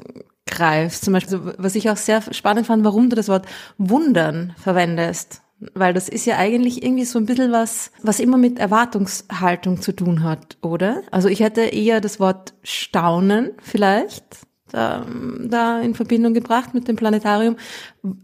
greifst. 0.51 1.05
Zum 1.05 1.13
Beispiel, 1.13 1.55
was 1.59 1.75
ich 1.75 1.89
auch 1.91 1.97
sehr 1.97 2.23
spannend 2.33 2.67
fand, 2.67 2.85
warum 2.85 3.09
du 3.09 3.17
das 3.17 3.29
Wort 3.29 3.47
wundern 3.79 4.55
verwendest. 4.59 5.43
Weil 5.75 5.93
das 5.93 6.09
ist 6.09 6.25
ja 6.25 6.39
eigentlich 6.39 6.83
irgendwie 6.83 7.05
so 7.05 7.19
ein 7.19 7.27
bisschen 7.27 7.53
was, 7.53 7.91
was 8.03 8.19
immer 8.19 8.39
mit 8.39 8.59
Erwartungshaltung 8.59 9.83
zu 9.83 9.93
tun 9.93 10.23
hat, 10.23 10.57
oder? 10.63 11.03
Also 11.11 11.29
ich 11.29 11.41
hätte 11.41 11.63
eher 11.63 12.01
das 12.01 12.19
Wort 12.19 12.55
staunen 12.63 13.53
vielleicht 13.63 14.25
da, 14.73 15.05
da 15.41 15.81
in 15.81 15.95
Verbindung 15.95 16.35
gebracht 16.35 16.75
mit 16.75 16.89
dem 16.89 16.97
Planetarium. 16.97 17.57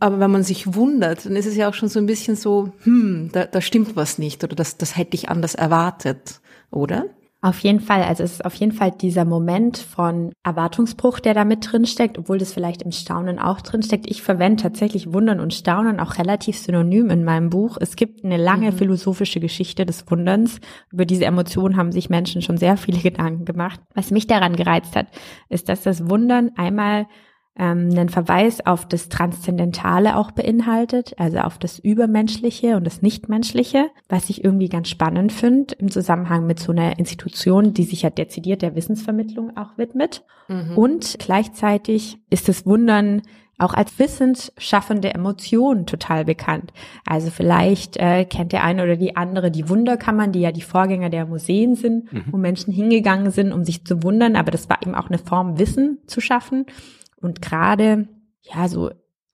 Aber 0.00 0.20
wenn 0.20 0.30
man 0.30 0.42
sich 0.42 0.74
wundert, 0.74 1.26
dann 1.26 1.36
ist 1.36 1.46
es 1.46 1.56
ja 1.56 1.68
auch 1.68 1.74
schon 1.74 1.88
so 1.88 1.98
ein 1.98 2.06
bisschen 2.06 2.36
so, 2.36 2.72
hm, 2.84 3.30
da, 3.32 3.44
da 3.44 3.60
stimmt 3.60 3.96
was 3.96 4.18
nicht 4.18 4.44
oder 4.44 4.56
das, 4.56 4.76
das 4.76 4.96
hätte 4.96 5.14
ich 5.14 5.28
anders 5.28 5.54
erwartet, 5.54 6.40
oder? 6.70 7.06
Auf 7.42 7.60
jeden 7.60 7.80
Fall, 7.80 8.02
also 8.02 8.22
es 8.22 8.32
ist 8.32 8.44
auf 8.44 8.54
jeden 8.54 8.72
Fall 8.72 8.90
dieser 8.90 9.26
Moment 9.26 9.76
von 9.76 10.32
Erwartungsbruch, 10.42 11.20
der 11.20 11.34
da 11.34 11.44
mit 11.44 11.70
drin 11.70 11.84
steckt, 11.84 12.18
obwohl 12.18 12.38
das 12.38 12.52
vielleicht 12.52 12.82
im 12.82 12.92
Staunen 12.92 13.38
auch 13.38 13.60
drin 13.60 13.82
steckt. 13.82 14.10
Ich 14.10 14.22
verwende 14.22 14.62
tatsächlich 14.62 15.12
Wundern 15.12 15.40
und 15.40 15.52
Staunen 15.52 16.00
auch 16.00 16.16
relativ 16.16 16.58
synonym 16.58 17.10
in 17.10 17.24
meinem 17.24 17.50
Buch. 17.50 17.76
Es 17.78 17.94
gibt 17.94 18.24
eine 18.24 18.38
lange 18.38 18.72
mhm. 18.72 18.76
philosophische 18.76 19.38
Geschichte 19.38 19.84
des 19.84 20.10
Wunderns. 20.10 20.60
Über 20.90 21.04
diese 21.04 21.26
Emotionen 21.26 21.76
haben 21.76 21.92
sich 21.92 22.08
Menschen 22.08 22.40
schon 22.40 22.56
sehr 22.56 22.78
viele 22.78 22.98
Gedanken 23.02 23.44
gemacht. 23.44 23.80
Was 23.94 24.10
mich 24.10 24.26
daran 24.26 24.56
gereizt 24.56 24.96
hat, 24.96 25.08
ist, 25.50 25.68
dass 25.68 25.82
das 25.82 26.08
Wundern 26.08 26.52
einmal 26.56 27.06
ähm, 27.58 27.90
einen 27.90 28.08
Verweis 28.08 28.64
auf 28.64 28.86
das 28.86 29.08
Transzendentale 29.08 30.16
auch 30.16 30.30
beinhaltet, 30.30 31.14
also 31.18 31.38
auf 31.38 31.58
das 31.58 31.78
Übermenschliche 31.78 32.76
und 32.76 32.84
das 32.84 33.02
Nichtmenschliche, 33.02 33.86
was 34.08 34.30
ich 34.30 34.44
irgendwie 34.44 34.68
ganz 34.68 34.88
spannend 34.88 35.32
finde 35.32 35.74
im 35.76 35.90
Zusammenhang 35.90 36.46
mit 36.46 36.60
so 36.60 36.72
einer 36.72 36.98
Institution, 36.98 37.72
die 37.74 37.84
sich 37.84 38.02
ja 38.02 38.10
dezidiert 38.10 38.62
der 38.62 38.74
Wissensvermittlung 38.74 39.56
auch 39.56 39.78
widmet. 39.78 40.24
Mhm. 40.48 40.76
Und 40.76 41.16
gleichzeitig 41.18 42.18
ist 42.30 42.48
das 42.48 42.66
Wundern 42.66 43.22
auch 43.58 43.72
als 43.72 43.98
wissensschaffende 43.98 45.14
Emotion 45.14 45.86
total 45.86 46.24
bekannt. 46.24 46.72
Also 47.06 47.30
vielleicht 47.30 47.96
äh, 47.96 48.24
kennt 48.26 48.52
der 48.52 48.64
eine 48.64 48.82
oder 48.82 48.96
die 48.96 49.16
andere 49.16 49.50
die 49.50 49.68
Wunderkammern, 49.68 50.32
die 50.32 50.40
ja 50.40 50.52
die 50.52 50.60
Vorgänger 50.60 51.08
der 51.08 51.26
Museen 51.26 51.74
sind, 51.74 52.12
mhm. 52.12 52.24
wo 52.30 52.36
Menschen 52.36 52.72
hingegangen 52.72 53.30
sind, 53.30 53.52
um 53.52 53.64
sich 53.64 53.84
zu 53.84 54.02
wundern, 54.02 54.36
aber 54.36 54.50
das 54.50 54.68
war 54.68 54.82
eben 54.82 54.94
auch 54.94 55.08
eine 55.08 55.18
Form, 55.18 55.58
Wissen 55.58 55.98
zu 56.06 56.20
schaffen. 56.20 56.66
Und 57.20 57.42
gerade, 57.42 58.08
ja, 58.42 58.68
so 58.68 58.90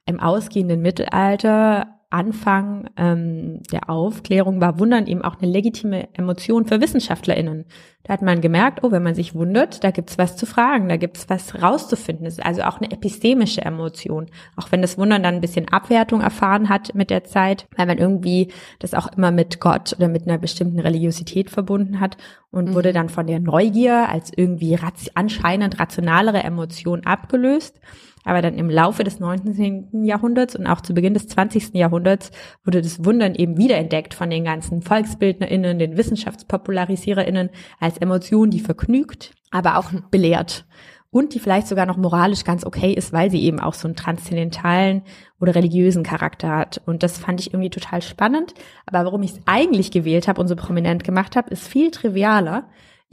im 0.07 0.20
ausgehenden 0.20 0.83
Mittelalter, 0.83 2.01
Anfang 2.13 2.91
ähm, 2.97 3.63
der 3.73 3.89
Aufklärung 3.89 4.61
war 4.61 4.79
Wundern 4.79 5.07
eben 5.07 5.23
auch 5.23 5.41
eine 5.41 5.51
legitime 5.51 6.09
Emotion 6.15 6.67
für 6.67 6.81
WissenschaftlerInnen. 6.81 7.65
Da 8.05 8.15
hat 8.15 8.23
man 8.23 8.41
gemerkt, 8.41 8.83
oh, 8.83 8.91
wenn 8.91 9.05
man 9.05 9.15
sich 9.15 9.35
wundert, 9.35 9.85
da 9.85 9.93
gibt's 9.93 10.19
was 10.19 10.37
zu 10.37 10.45
fragen, 10.45 10.89
da 10.89 10.97
gibt's 10.97 11.29
was 11.29 11.63
rauszufinden. 11.63 12.25
Das 12.25 12.35
ist 12.35 12.45
also 12.45 12.63
auch 12.63 12.81
eine 12.81 12.91
epistemische 12.91 13.63
Emotion. 13.63 14.27
Auch 14.57 14.73
wenn 14.73 14.83
das 14.83 14.99
Wundern 14.99 15.23
dann 15.23 15.37
ein 15.37 15.41
bisschen 15.41 15.69
Abwertung 15.69 16.21
erfahren 16.21 16.69
hat 16.69 16.95
mit 16.97 17.11
der 17.11 17.23
Zeit, 17.25 17.67
weil 17.77 17.87
man 17.87 17.99
irgendwie 17.99 18.49
das 18.81 18.95
auch 18.95 19.07
immer 19.17 19.31
mit 19.31 19.61
Gott 19.61 19.95
oder 19.97 20.09
mit 20.09 20.27
einer 20.27 20.39
bestimmten 20.39 20.81
Religiosität 20.81 21.49
verbunden 21.49 22.01
hat 22.01 22.17
und 22.51 22.71
mhm. 22.71 22.75
wurde 22.75 22.93
dann 22.93 23.09
von 23.09 23.29
der 23.29 23.39
Neugier 23.39 24.09
als 24.09 24.33
irgendwie 24.35 24.77
anscheinend 25.15 25.79
rationalere 25.79 26.43
Emotion 26.43 27.07
abgelöst. 27.07 27.81
Aber 28.25 28.43
dann 28.43 28.55
im 28.55 28.70
Laufe 28.70 29.05
des 29.05 29.20
19. 29.20 30.05
Jahrhunderts 30.05 30.57
und 30.57 30.66
auch 30.66 30.81
zu 30.81 30.95
Beginn 30.95 31.14
des 31.14 31.27
20. 31.29 31.75
Jahrhunderts 31.75 32.31
wurde 32.64 32.83
das 32.83 33.05
Wundern 33.05 33.35
eben 33.35 33.57
wiederentdeckt 33.57 34.14
von 34.14 34.31
den 34.31 34.45
ganzen 34.45 34.83
VolksbildnerInnen, 34.83 35.79
den 35.79 35.97
WissenschaftspopularisiererInnen 35.97 37.51
als 37.81 37.99
Emotion, 37.99 38.51
die 38.51 38.61
vergnügt, 38.61 39.33
aber 39.51 39.79
auch 39.79 39.91
belehrt. 40.11 40.64
Und 41.11 41.35
die 41.35 41.41
vielleicht 41.41 41.66
sogar 41.66 41.85
noch 41.85 41.99
moralisch 41.99 42.43
ganz 42.43 42.64
okay 42.64 42.95
ist, 42.95 43.12
weil 43.12 43.31
sie 43.31 43.43
eben 43.43 43.61
auch 43.61 43.75
so 43.75 43.87
einen 43.87 43.97
transzendentalen 43.97 45.03
oder 45.41 45.55
religiösen 45.55 46.05
Charakter 46.05 46.49
hat. 46.57 46.81
Und 46.87 47.03
das 47.03 47.18
fand 47.18 47.39
ich 47.39 47.53
irgendwie 47.53 47.68
total 47.68 48.01
spannend. 48.01 48.55
Aber 48.87 49.05
warum 49.05 49.23
ich 49.23 49.33
es 49.33 49.41
eigentlich 49.45 49.91
gewählt 49.91 50.27
habe 50.27 50.41
und 50.41 50.49
so 50.49 50.57
prominent 50.57 51.05
gemacht 51.05 51.37
habe, 51.37 51.51
ist 51.51 51.68
viel 51.68 51.91
trivialer. 51.91 52.64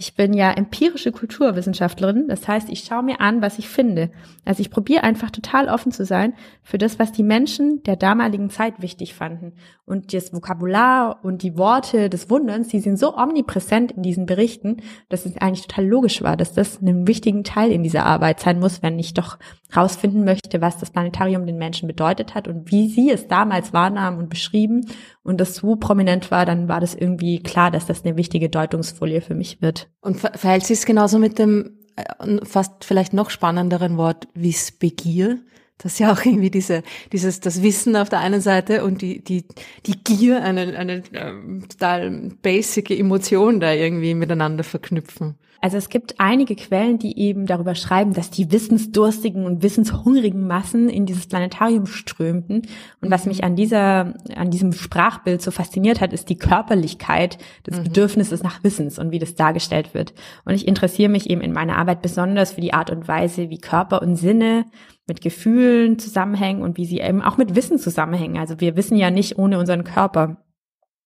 Ich 0.01 0.15
bin 0.15 0.31
ja 0.31 0.51
empirische 0.51 1.11
Kulturwissenschaftlerin, 1.11 2.29
das 2.29 2.47
heißt, 2.47 2.69
ich 2.69 2.85
schaue 2.85 3.03
mir 3.03 3.19
an, 3.19 3.41
was 3.41 3.59
ich 3.59 3.67
finde. 3.67 4.11
Also 4.45 4.61
ich 4.61 4.71
probiere 4.71 5.03
einfach 5.03 5.29
total 5.29 5.67
offen 5.67 5.91
zu 5.91 6.05
sein 6.05 6.35
für 6.63 6.77
das, 6.77 6.99
was 6.99 7.11
die 7.11 7.21
Menschen 7.21 7.83
der 7.83 7.97
damaligen 7.97 8.49
Zeit 8.49 8.81
wichtig 8.81 9.13
fanden. 9.13 9.55
Und 9.83 10.13
das 10.13 10.31
Vokabular 10.31 11.19
und 11.21 11.43
die 11.43 11.57
Worte 11.57 12.09
des 12.09 12.29
Wunderns, 12.29 12.69
die 12.69 12.79
sind 12.79 12.97
so 12.97 13.17
omnipräsent 13.17 13.91
in 13.91 14.01
diesen 14.01 14.25
Berichten, 14.25 14.77
dass 15.09 15.25
es 15.25 15.35
eigentlich 15.35 15.67
total 15.67 15.87
logisch 15.87 16.21
war, 16.21 16.37
dass 16.37 16.53
das 16.53 16.79
einen 16.79 17.05
wichtigen 17.05 17.43
Teil 17.43 17.69
in 17.69 17.83
dieser 17.83 18.05
Arbeit 18.05 18.39
sein 18.39 18.61
muss, 18.61 18.81
wenn 18.81 18.97
ich 18.99 19.13
doch 19.13 19.37
rausfinden 19.75 20.23
möchte, 20.23 20.61
was 20.61 20.77
das 20.77 20.91
Planetarium 20.91 21.45
den 21.45 21.57
Menschen 21.57 21.87
bedeutet 21.87 22.35
hat 22.35 22.47
und 22.47 22.71
wie 22.71 22.87
sie 22.87 23.11
es 23.11 23.27
damals 23.27 23.73
wahrnahmen 23.73 24.17
und 24.17 24.29
beschrieben 24.29 24.85
und 25.29 25.39
das 25.39 25.53
so 25.53 25.75
prominent 25.75 26.31
war, 26.31 26.45
dann 26.47 26.67
war 26.67 26.81
das 26.81 26.95
irgendwie 26.95 27.41
klar, 27.43 27.69
dass 27.69 27.85
das 27.85 28.03
eine 28.03 28.17
wichtige 28.17 28.49
Deutungsfolie 28.49 29.21
für 29.21 29.35
mich 29.35 29.61
wird. 29.61 29.87
Und 30.01 30.17
verhält 30.19 30.65
sich 30.65 30.79
es 30.79 30.85
genauso 30.87 31.19
mit 31.19 31.37
dem 31.37 31.77
äh, 31.95 32.43
fast 32.43 32.83
vielleicht 32.83 33.13
noch 33.13 33.29
spannenderen 33.29 33.97
Wort 33.97 34.27
Wissbegier? 34.33 35.37
Das 35.77 35.93
ist 35.93 35.99
ja 35.99 36.11
auch 36.11 36.25
irgendwie 36.25 36.49
diese, 36.49 36.81
dieses, 37.13 37.41
das 37.41 37.61
Wissen 37.61 37.95
auf 37.95 38.09
der 38.09 38.21
einen 38.21 38.41
Seite 38.41 38.83
und 38.83 39.03
die, 39.03 39.23
die, 39.23 39.45
die 39.85 40.03
Gier, 40.03 40.43
eine, 40.43 40.75
eine 40.75 41.03
ähm, 41.13 41.63
total 41.69 42.31
basic 42.41 42.89
Emotion 42.89 43.59
da 43.59 43.71
irgendwie 43.71 44.15
miteinander 44.15 44.63
verknüpfen. 44.63 45.35
Also 45.61 45.77
es 45.77 45.89
gibt 45.89 46.15
einige 46.19 46.55
Quellen, 46.55 46.99
die 46.99 47.17
eben 47.19 47.45
darüber 47.45 47.75
schreiben, 47.75 48.13
dass 48.13 48.29
die 48.29 48.51
wissensdurstigen 48.51 49.45
und 49.45 49.61
wissenshungrigen 49.61 50.47
Massen 50.47 50.89
in 50.89 51.05
dieses 51.05 51.27
Planetarium 51.27 51.85
strömten. 51.85 52.61
Und 53.01 53.11
was 53.11 53.25
mich 53.25 53.43
an 53.43 53.55
dieser, 53.55 54.13
an 54.35 54.51
diesem 54.51 54.71
Sprachbild 54.71 55.41
so 55.41 55.51
fasziniert 55.51 55.99
hat, 55.99 56.13
ist 56.13 56.29
die 56.29 56.37
Körperlichkeit 56.37 57.37
des 57.67 57.79
mhm. 57.79 57.83
Bedürfnisses 57.83 58.41
nach 58.41 58.63
Wissens 58.63 58.97
und 58.99 59.11
wie 59.11 59.19
das 59.19 59.35
dargestellt 59.35 59.93
wird. 59.93 60.13
Und 60.45 60.53
ich 60.53 60.67
interessiere 60.67 61.09
mich 61.09 61.29
eben 61.29 61.41
in 61.41 61.51
meiner 61.51 61.77
Arbeit 61.77 62.01
besonders 62.01 62.53
für 62.53 62.61
die 62.61 62.73
Art 62.73 62.89
und 62.89 63.07
Weise, 63.07 63.49
wie 63.49 63.57
Körper 63.57 64.01
und 64.01 64.15
Sinne 64.15 64.65
mit 65.07 65.21
Gefühlen 65.21 65.99
zusammenhängen 65.99 66.61
und 66.61 66.77
wie 66.77 66.85
sie 66.85 66.99
eben 66.99 67.21
auch 67.21 67.37
mit 67.37 67.55
Wissen 67.55 67.79
zusammenhängen. 67.79 68.37
Also 68.37 68.59
wir 68.59 68.77
wissen 68.77 68.95
ja 68.95 69.11
nicht 69.11 69.37
ohne 69.37 69.59
unseren 69.59 69.83
Körper. 69.83 70.37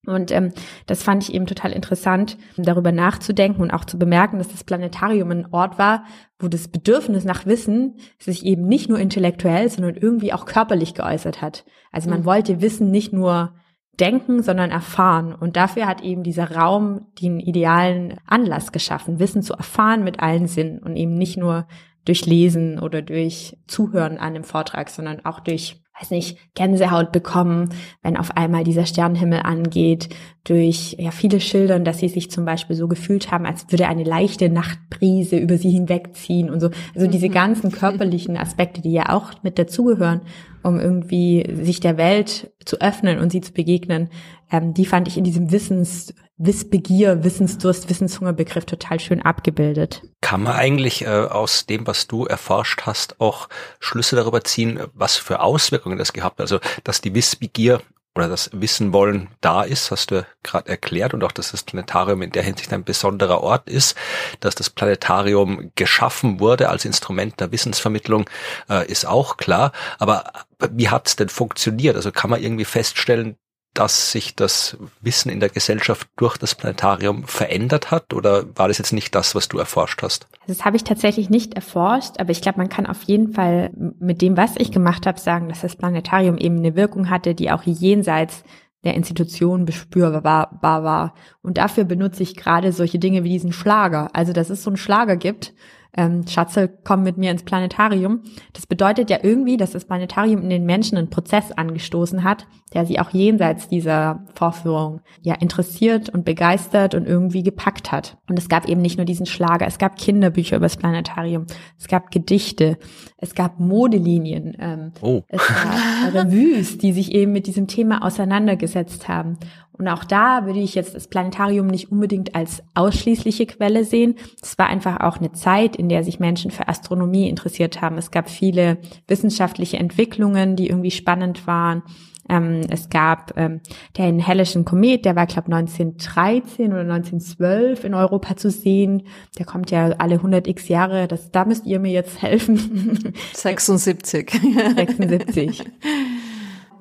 Und 0.06 0.32
ähm, 0.32 0.52
das 0.86 1.02
fand 1.02 1.24
ich 1.24 1.34
eben 1.34 1.46
total 1.46 1.72
interessant, 1.72 2.38
darüber 2.58 2.92
nachzudenken 2.92 3.62
und 3.62 3.72
auch 3.72 3.86
zu 3.86 3.98
bemerken, 3.98 4.38
dass 4.38 4.50
das 4.50 4.66
Planetarium 4.66 5.32
ein 5.32 5.48
Ort 5.52 5.78
war, 5.78 6.04
wo 6.40 6.50
das 6.50 6.68
Bedürfnis 6.68 7.24
nach 7.24 7.46
Wissen 7.46 7.96
sich 8.20 8.46
eben 8.46 8.68
nicht 8.68 8.90
nur 8.90 9.00
intellektuell, 9.00 9.70
sondern 9.70 9.96
irgendwie 9.96 10.34
auch 10.34 10.46
körperlich 10.46 10.94
geäußert 10.94 11.42
hat. 11.42 11.64
Also 11.92 12.10
man 12.10 12.22
mhm. 12.22 12.26
wollte 12.26 12.62
Wissen 12.62 12.92
nicht 12.92 13.14
nur 13.14 13.54
denken, 14.00 14.42
sondern 14.42 14.72
erfahren. 14.72 15.34
Und 15.34 15.56
dafür 15.56 15.88
hat 15.88 16.02
eben 16.02 16.24
dieser 16.24 16.52
Raum 16.52 17.08
den 17.22 17.40
idealen 17.40 18.16
Anlass 18.26 18.72
geschaffen, 18.72 19.20
Wissen 19.20 19.42
zu 19.42 19.54
erfahren 19.54 20.04
mit 20.04 20.20
allen 20.20 20.48
Sinnen 20.48 20.80
und 20.80 20.96
eben 20.96 21.18
nicht 21.18 21.38
nur 21.38 21.68
durch 22.04 22.26
Lesen 22.26 22.80
oder 22.80 23.02
durch 23.02 23.58
Zuhören 23.68 24.18
an 24.18 24.36
einem 24.36 24.44
Vortrag, 24.44 24.90
sondern 24.90 25.24
auch 25.24 25.40
durch 25.40 25.83
weiß 26.00 26.12
nicht, 26.12 26.38
Gänsehaut 26.56 27.12
bekommen, 27.12 27.70
wenn 28.02 28.18
auf 28.18 28.36
einmal 28.36 28.64
dieser 28.64 28.86
Sternenhimmel 28.86 29.42
angeht, 29.44 30.10
durch 30.44 30.96
ja 31.00 31.12
viele 31.12 31.40
Schildern, 31.40 31.86
dass 31.86 32.00
sie 32.00 32.10
sich 32.10 32.32
zum 32.32 32.46
Beispiel 32.46 32.76
so 32.76 32.88
gefühlt 32.88 33.32
haben, 33.32 33.46
als 33.46 33.70
würde 33.70 33.88
eine 33.88 34.04
leichte 34.04 34.50
Nachtbrise 34.50 35.38
über 35.38 35.58
sie 35.58 35.70
hinwegziehen 35.70 36.50
und 36.50 36.60
so. 36.60 36.72
Also 36.96 37.08
diese 37.08 37.30
mhm. 37.30 37.34
ganzen 37.34 37.72
körperlichen 37.72 38.38
Aspekte, 38.38 38.82
die 38.82 38.92
ja 38.92 39.10
auch 39.10 39.32
mit 39.44 39.60
dazugehören, 39.60 40.22
um 40.64 40.80
irgendwie 40.80 41.46
sich 41.62 41.80
der 41.80 41.98
Welt 41.98 42.52
zu 42.66 42.82
öffnen 42.82 43.20
und 43.20 43.32
sie 43.32 43.42
zu 43.42 43.54
begegnen, 43.54 44.10
ähm, 44.52 44.74
die 44.74 44.86
fand 44.86 45.08
ich 45.08 45.18
in 45.18 45.24
diesem 45.24 45.52
Wissens 45.52 46.14
Wissbegier, 46.38 47.24
Wissensdurst, 47.24 47.90
Wissenshungerbegriff 47.90 48.66
total 48.66 49.00
schön 49.00 49.22
abgebildet. 49.22 50.02
Kann 50.22 50.44
man 50.44 50.54
eigentlich 50.54 51.04
äh, 51.04 51.08
aus 51.08 51.66
dem, 51.66 51.86
was 51.86 52.08
du 52.08 52.26
erforscht 52.26 52.84
hast, 52.86 53.22
auch 53.22 53.50
Schlüsse 53.80 54.16
darüber 54.16 54.44
ziehen, 54.44 54.80
was 54.94 55.16
für 55.16 55.42
Auswirkungen 55.42 55.98
das 55.98 56.14
gehabt 56.14 56.40
hat? 56.40 56.42
Also, 56.42 56.60
dass 56.84 57.02
die 57.02 57.14
Wissbegier 57.14 57.82
oder 58.16 58.28
das 58.28 58.50
Wissen 58.54 58.94
wollen 58.94 59.30
da 59.42 59.64
ist, 59.64 59.90
hast 59.90 60.12
du 60.12 60.26
gerade 60.44 60.70
erklärt 60.70 61.14
und 61.14 61.24
auch, 61.24 61.32
dass 61.32 61.52
das 61.52 61.64
Planetarium 61.64 62.22
in 62.22 62.32
der 62.32 62.44
Hinsicht 62.44 62.72
ein 62.72 62.84
besonderer 62.84 63.42
Ort 63.42 63.68
ist, 63.70 63.96
dass 64.40 64.54
das 64.54 64.70
Planetarium 64.70 65.72
geschaffen 65.76 66.40
wurde 66.40 66.70
als 66.70 66.86
Instrument 66.86 67.40
der 67.40 67.52
Wissensvermittlung, 67.52 68.30
äh, 68.70 68.90
ist 68.90 69.06
auch 69.06 69.38
klar. 69.38 69.72
Aber 69.98 70.32
wie 70.72 70.90
hat 70.90 71.08
es 71.08 71.16
denn 71.16 71.30
funktioniert? 71.30 71.96
Also 71.96 72.12
kann 72.12 72.30
man 72.30 72.42
irgendwie 72.42 72.66
feststellen, 72.66 73.38
dass 73.74 74.12
sich 74.12 74.36
das 74.36 74.78
Wissen 75.02 75.30
in 75.30 75.40
der 75.40 75.50
Gesellschaft 75.50 76.08
durch 76.16 76.38
das 76.38 76.56
Planetarium 76.56 77.26
verändert 77.26 77.92
hat 77.92 78.14
oder 78.14 78.46
war 78.56 78.68
das 78.68 78.78
jetzt 78.78 78.94
nicht 78.94 79.16
das, 79.16 79.36
was 79.36 79.48
du 79.48 79.58
erforscht 79.58 80.04
hast? 80.04 80.28
Das 80.48 80.66
habe 80.66 80.78
ich 80.78 80.84
tatsächlich 80.84 81.30
nicht 81.30 81.56
erforscht, 81.56 82.20
aber 82.20 82.32
ich 82.32 82.42
glaube, 82.42 82.60
man 82.60 82.70
kann 82.70 82.86
auf 82.86 83.04
jeden 83.04 83.34
Fall 83.34 83.72
mit 84.00 84.22
dem, 84.22 84.38
was 84.38 84.56
ich 84.58 84.72
gemacht 84.72 85.08
habe, 85.08 85.20
sagen, 85.20 85.50
dass 85.50 85.62
das 85.62 85.76
Planetarium 85.76 86.38
eben 86.38 86.58
eine 86.58 86.76
Wirkung 86.76 87.10
hatte, 87.10 87.34
die 87.36 87.52
auch 87.52 87.64
jenseits 87.64 88.44
der 88.84 88.96
Institution 88.96 89.66
bespürbar 89.66 90.60
war. 90.62 91.14
Und 91.42 91.58
dafür 91.58 91.86
benutze 91.86 92.24
ich 92.24 92.36
gerade 92.36 92.72
solche 92.74 93.00
Dinge 93.00 93.24
wie 93.24 93.30
diesen 93.30 93.54
Schlager. 93.54 94.10
Also, 94.14 94.34
dass 94.34 94.50
es 94.50 94.64
so 94.64 94.70
einen 94.70 94.78
Schlager 94.78 95.16
gibt, 95.16 95.54
ähm, 95.96 96.26
Schatzel, 96.28 96.76
komm 96.84 97.04
mit 97.04 97.18
mir 97.18 97.32
ins 97.32 97.44
Planetarium. 97.44 98.22
Das 98.54 98.66
bedeutet 98.66 99.10
ja 99.10 99.20
irgendwie, 99.22 99.58
dass 99.58 99.72
das 99.72 99.86
Planetarium 99.86 100.42
in 100.42 100.50
den 100.50 100.66
Menschen 100.66 100.98
einen 100.98 101.10
Prozess 101.10 101.52
angestoßen 101.52 102.24
hat, 102.24 102.48
der 102.74 102.86
sie 102.86 103.00
auch 103.00 103.12
jenseits 103.12 103.68
dieser 103.68 104.26
Vorführung 104.34 105.02
ja 105.22 105.36
interessiert 105.36 106.10
und 106.10 106.26
begeistert 106.26 106.96
und 106.96 107.08
irgendwie 107.08 107.44
gepackt 107.44 107.92
hat. 107.92 108.18
Und 108.28 108.40
es 108.40 108.50
gab 108.50 108.68
eben 108.68 108.82
nicht 108.82 108.98
nur 108.98 109.06
diesen 109.06 109.26
Schlager, 109.26 109.68
es 109.68 109.78
gab 109.78 109.98
Kinderbücher 109.98 110.58
über 110.58 110.66
das 110.66 110.78
Planetarium, 110.78 111.46
es 111.78 111.88
gab 111.88 112.12
Gedichte, 112.12 112.78
es 113.24 113.36
gab 113.36 113.60
Modelinien, 113.60 114.56
ähm, 114.60 114.92
oh. 115.02 115.22
es 115.30 115.42
gab 115.48 116.14
Revues, 116.14 116.78
die 116.78 116.92
sich 116.92 117.14
eben 117.14 117.32
mit 117.32 117.48
diesem 117.48 117.68
Thema 117.68 118.04
auseinandergesetzt 118.04 119.08
haben. 119.08 119.38
Und 119.72 119.88
auch 119.88 120.04
da 120.04 120.46
würde 120.46 120.60
ich 120.60 120.76
jetzt 120.76 120.94
das 120.94 121.08
Planetarium 121.08 121.66
nicht 121.68 121.92
unbedingt 121.92 122.36
als 122.36 122.62
ausschließliche 122.76 123.48
Quelle 123.48 123.86
sehen. 123.86 124.16
Es 124.42 124.58
war 124.60 124.68
einfach 124.68 125.00
auch 125.00 125.18
eine 125.18 125.32
Zeit, 125.32 125.76
in 125.76 125.90
der 125.90 126.04
sich 126.04 126.20
Menschen 126.20 126.52
für 126.52 126.68
Astronomie 126.68 127.28
interessiert 127.28 127.82
haben. 127.82 127.98
Es 127.98 128.12
gab 128.12 128.30
viele 128.30 128.78
wissenschaftliche 129.08 129.78
Entwicklungen, 129.78 130.56
die 130.56 130.68
irgendwie 130.68 130.92
spannend 130.92 131.48
waren. 131.48 131.82
Ähm, 132.30 132.62
es 132.70 132.90
gab 132.90 133.34
ähm, 133.38 133.62
den 133.98 134.20
Hellischen 134.20 134.66
Komet, 134.66 135.06
der 135.06 135.16
war, 135.16 135.26
glaube 135.26 135.54
1913 135.54 136.72
oder 136.72 136.82
1912 136.82 137.84
in 137.84 137.94
Europa 137.94 138.38
zu 138.38 138.50
sehen. 138.50 139.04
Der 139.38 139.46
kommt 139.46 139.72
ja 139.72 139.90
alle 139.98 140.16
100 140.16 140.48
x 140.48 140.68
Jahre. 140.68 141.08
Das, 141.08 141.32
da 141.32 141.46
müsst 141.46 141.66
ihr 141.66 141.80
mir 141.80 141.92
jetzt 141.92 142.22
helfen. 142.22 143.14
76. 143.34 144.32
76. 144.76 145.64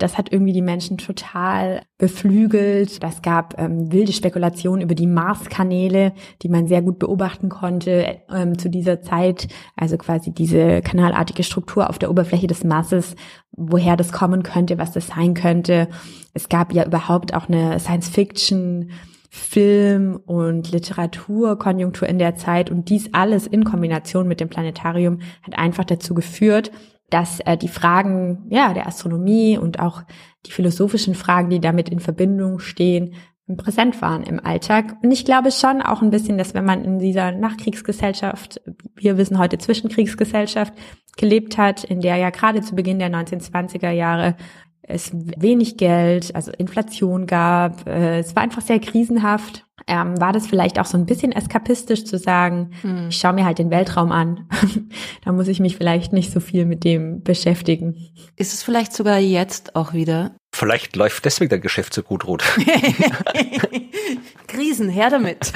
Das 0.02 0.18
hat 0.18 0.32
irgendwie 0.32 0.52
die 0.52 0.62
Menschen 0.62 0.98
total 0.98 1.82
beflügelt. 1.96 3.02
Das 3.02 3.22
gab 3.22 3.58
ähm, 3.58 3.92
wilde 3.92 4.12
Spekulationen 4.12 4.82
über 4.82 4.94
die 4.94 5.06
Marskanäle, 5.06 6.12
die 6.42 6.48
man 6.48 6.66
sehr 6.66 6.82
gut 6.82 6.98
beobachten 6.98 7.48
konnte 7.48 8.20
ähm, 8.34 8.58
zu 8.58 8.68
dieser 8.68 9.00
Zeit. 9.02 9.48
Also 9.76 9.96
quasi 9.96 10.32
diese 10.32 10.82
kanalartige 10.82 11.44
Struktur 11.44 11.88
auf 11.88 11.98
der 11.98 12.10
Oberfläche 12.10 12.48
des 12.48 12.64
Marses, 12.64 13.14
woher 13.52 13.96
das 13.96 14.10
kommen 14.10 14.42
könnte, 14.42 14.78
was 14.78 14.92
das 14.92 15.06
sein 15.06 15.34
könnte. 15.34 15.88
Es 16.34 16.48
gab 16.48 16.72
ja 16.72 16.84
überhaupt 16.84 17.34
auch 17.34 17.48
eine 17.48 17.78
Science-Fiction- 17.78 18.90
Film- 19.34 20.20
und 20.26 20.72
Literaturkonjunktur 20.72 22.06
in 22.06 22.18
der 22.18 22.36
Zeit 22.36 22.70
und 22.70 22.90
dies 22.90 23.14
alles 23.14 23.46
in 23.46 23.64
Kombination 23.64 24.28
mit 24.28 24.40
dem 24.40 24.50
Planetarium 24.50 25.20
hat 25.40 25.56
einfach 25.56 25.84
dazu 25.84 26.12
geführt, 26.12 26.70
dass 27.12 27.40
äh, 27.40 27.56
die 27.56 27.68
Fragen 27.68 28.46
ja 28.50 28.72
der 28.72 28.86
Astronomie 28.86 29.58
und 29.58 29.80
auch 29.80 30.02
die 30.46 30.52
philosophischen 30.52 31.14
Fragen, 31.14 31.50
die 31.50 31.60
damit 31.60 31.88
in 31.88 32.00
Verbindung 32.00 32.58
stehen, 32.58 33.14
präsent 33.56 34.00
waren 34.00 34.22
im 34.22 34.44
Alltag. 34.44 34.96
Und 35.02 35.10
ich 35.10 35.24
glaube 35.24 35.50
schon 35.50 35.82
auch 35.82 36.00
ein 36.00 36.10
bisschen, 36.10 36.38
dass 36.38 36.54
wenn 36.54 36.64
man 36.64 36.84
in 36.84 36.98
dieser 36.98 37.32
Nachkriegsgesellschaft, 37.32 38.60
wir 38.96 39.18
wissen 39.18 39.38
heute 39.38 39.58
Zwischenkriegsgesellschaft, 39.58 40.72
gelebt 41.16 41.58
hat, 41.58 41.84
in 41.84 42.00
der 42.00 42.16
ja 42.16 42.30
gerade 42.30 42.62
zu 42.62 42.74
Beginn 42.74 42.98
der 42.98 43.10
1920er 43.10 43.90
Jahre 43.90 44.36
es 44.82 45.12
wenig 45.12 45.76
Geld, 45.76 46.34
also 46.34 46.50
Inflation 46.52 47.26
gab, 47.26 47.86
äh, 47.86 48.18
es 48.18 48.34
war 48.34 48.42
einfach 48.42 48.62
sehr 48.62 48.80
krisenhaft 48.80 49.64
ähm, 49.86 50.20
war 50.20 50.32
das 50.32 50.46
vielleicht 50.46 50.78
auch 50.78 50.84
so 50.84 50.96
ein 50.96 51.06
bisschen 51.06 51.32
eskapistisch 51.32 52.04
zu 52.04 52.18
sagen, 52.18 52.70
hm. 52.82 53.08
ich 53.08 53.16
schaue 53.16 53.32
mir 53.32 53.44
halt 53.44 53.58
den 53.58 53.70
Weltraum 53.70 54.12
an. 54.12 54.48
da 55.24 55.32
muss 55.32 55.48
ich 55.48 55.60
mich 55.60 55.76
vielleicht 55.76 56.12
nicht 56.12 56.32
so 56.32 56.40
viel 56.40 56.66
mit 56.66 56.84
dem 56.84 57.22
beschäftigen. 57.22 57.96
Ist 58.36 58.52
es 58.52 58.62
vielleicht 58.62 58.92
sogar 58.92 59.18
jetzt 59.18 59.76
auch 59.76 59.92
wieder? 59.92 60.36
Vielleicht 60.54 60.96
läuft 60.96 61.24
deswegen 61.24 61.48
dein 61.48 61.62
Geschäft 61.62 61.94
so 61.94 62.02
gut, 62.02 62.26
Ruth. 62.26 62.42
Krisen, 64.46 64.90
her 64.90 65.08
damit. 65.08 65.52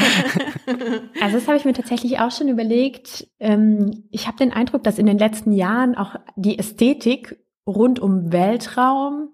also 1.21 1.37
das 1.37 1.47
habe 1.47 1.59
ich 1.59 1.67
mir 1.67 1.75
tatsächlich 1.75 2.19
auch 2.19 2.31
schon 2.31 2.49
überlegt. 2.49 3.29
Ähm, 3.39 4.05
ich 4.11 4.27
habe 4.27 4.39
den 4.39 4.53
Eindruck, 4.53 4.83
dass 4.85 4.99
in 4.99 5.07
den 5.07 5.19
letzten 5.19 5.53
Jahren 5.53 5.95
auch 5.95 6.17
die 6.37 6.59
Ästhetik 6.59 7.37
rund 7.67 7.99
um 7.99 8.33
Weltraum 8.33 9.31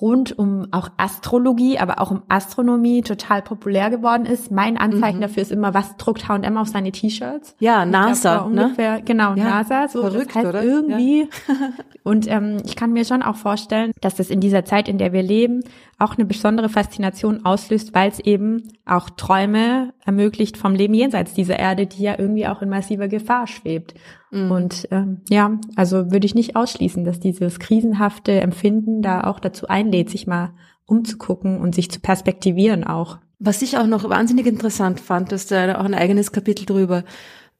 rund 0.00 0.38
um 0.38 0.66
auch 0.72 0.90
Astrologie, 0.96 1.78
aber 1.78 2.00
auch 2.00 2.10
um 2.10 2.22
Astronomie 2.28 3.02
total 3.02 3.42
populär 3.42 3.90
geworden 3.90 4.26
ist. 4.26 4.50
Mein 4.50 4.76
Anzeichen 4.76 5.18
mhm. 5.18 5.22
dafür 5.22 5.42
ist 5.42 5.52
immer, 5.52 5.74
was 5.74 5.96
druckt 5.96 6.28
H&M 6.28 6.56
auf 6.56 6.68
seine 6.68 6.92
T-Shirts? 6.92 7.56
Ja, 7.58 7.86
NASA, 7.86 8.38
glaub, 8.38 8.52
ne? 8.52 8.64
ungefähr, 8.64 9.00
Genau, 9.02 9.34
ja, 9.34 9.44
NASA. 9.44 9.88
So, 9.88 10.02
verrückt, 10.02 10.30
das 10.30 10.34
heißt 10.36 10.46
oder? 10.46 10.62
irgendwie. 10.62 11.20
Ja. 11.20 11.26
und 12.02 12.30
ähm, 12.30 12.58
ich 12.64 12.76
kann 12.76 12.92
mir 12.92 13.04
schon 13.04 13.22
auch 13.22 13.36
vorstellen, 13.36 13.92
dass 14.00 14.16
das 14.16 14.30
in 14.30 14.40
dieser 14.40 14.64
Zeit, 14.64 14.88
in 14.88 14.98
der 14.98 15.12
wir 15.12 15.22
leben, 15.22 15.62
auch 15.98 16.16
eine 16.16 16.26
besondere 16.26 16.68
Faszination 16.68 17.44
auslöst, 17.44 17.94
weil 17.94 18.10
es 18.10 18.20
eben 18.20 18.72
auch 18.84 19.08
Träume 19.10 19.94
ermöglicht 20.04 20.58
vom 20.58 20.74
Leben 20.74 20.94
jenseits 20.94 21.32
dieser 21.32 21.58
Erde, 21.58 21.86
die 21.86 22.02
ja 22.02 22.18
irgendwie 22.18 22.46
auch 22.46 22.60
in 22.60 22.68
massiver 22.68 23.08
Gefahr 23.08 23.46
schwebt. 23.46 23.94
Mhm. 24.30 24.50
Und 24.50 24.88
ähm, 24.90 25.22
ja, 25.28 25.58
also 25.76 26.10
würde 26.10 26.26
ich 26.26 26.34
nicht 26.34 26.56
ausschließen, 26.56 27.04
dass 27.04 27.20
dieses 27.20 27.58
krisenhafte 27.58 28.40
Empfinden 28.40 29.02
da 29.02 29.24
auch 29.24 29.40
dazu 29.40 29.68
einlädt, 29.68 30.10
sich 30.10 30.26
mal 30.26 30.52
umzugucken 30.86 31.60
und 31.60 31.74
sich 31.74 31.90
zu 31.90 32.00
perspektivieren 32.00 32.84
auch. 32.84 33.18
Was 33.38 33.62
ich 33.62 33.76
auch 33.76 33.86
noch 33.86 34.08
wahnsinnig 34.08 34.46
interessant 34.46 35.00
fand, 35.00 35.32
ist 35.32 35.50
da 35.50 35.78
auch 35.78 35.84
ein 35.84 35.94
eigenes 35.94 36.32
Kapitel 36.32 36.64
drüber. 36.64 37.04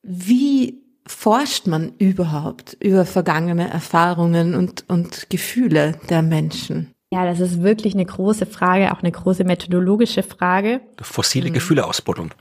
Wie 0.02 0.82
forscht 1.06 1.66
man 1.66 1.92
überhaupt 1.98 2.76
über 2.80 3.04
vergangene 3.04 3.68
Erfahrungen 3.68 4.54
und, 4.54 4.84
und 4.88 5.28
Gefühle 5.30 5.98
der 6.08 6.22
Menschen? 6.22 6.92
Ja, 7.12 7.24
das 7.24 7.40
ist 7.40 7.62
wirklich 7.62 7.94
eine 7.94 8.04
große 8.04 8.46
Frage, 8.46 8.92
auch 8.92 9.00
eine 9.00 9.12
große 9.12 9.44
methodologische 9.44 10.22
Frage. 10.22 10.80
Fossile 11.00 11.50
mhm. 11.50 11.54
Gefühle 11.54 11.86
ausbuddeln. 11.86 12.32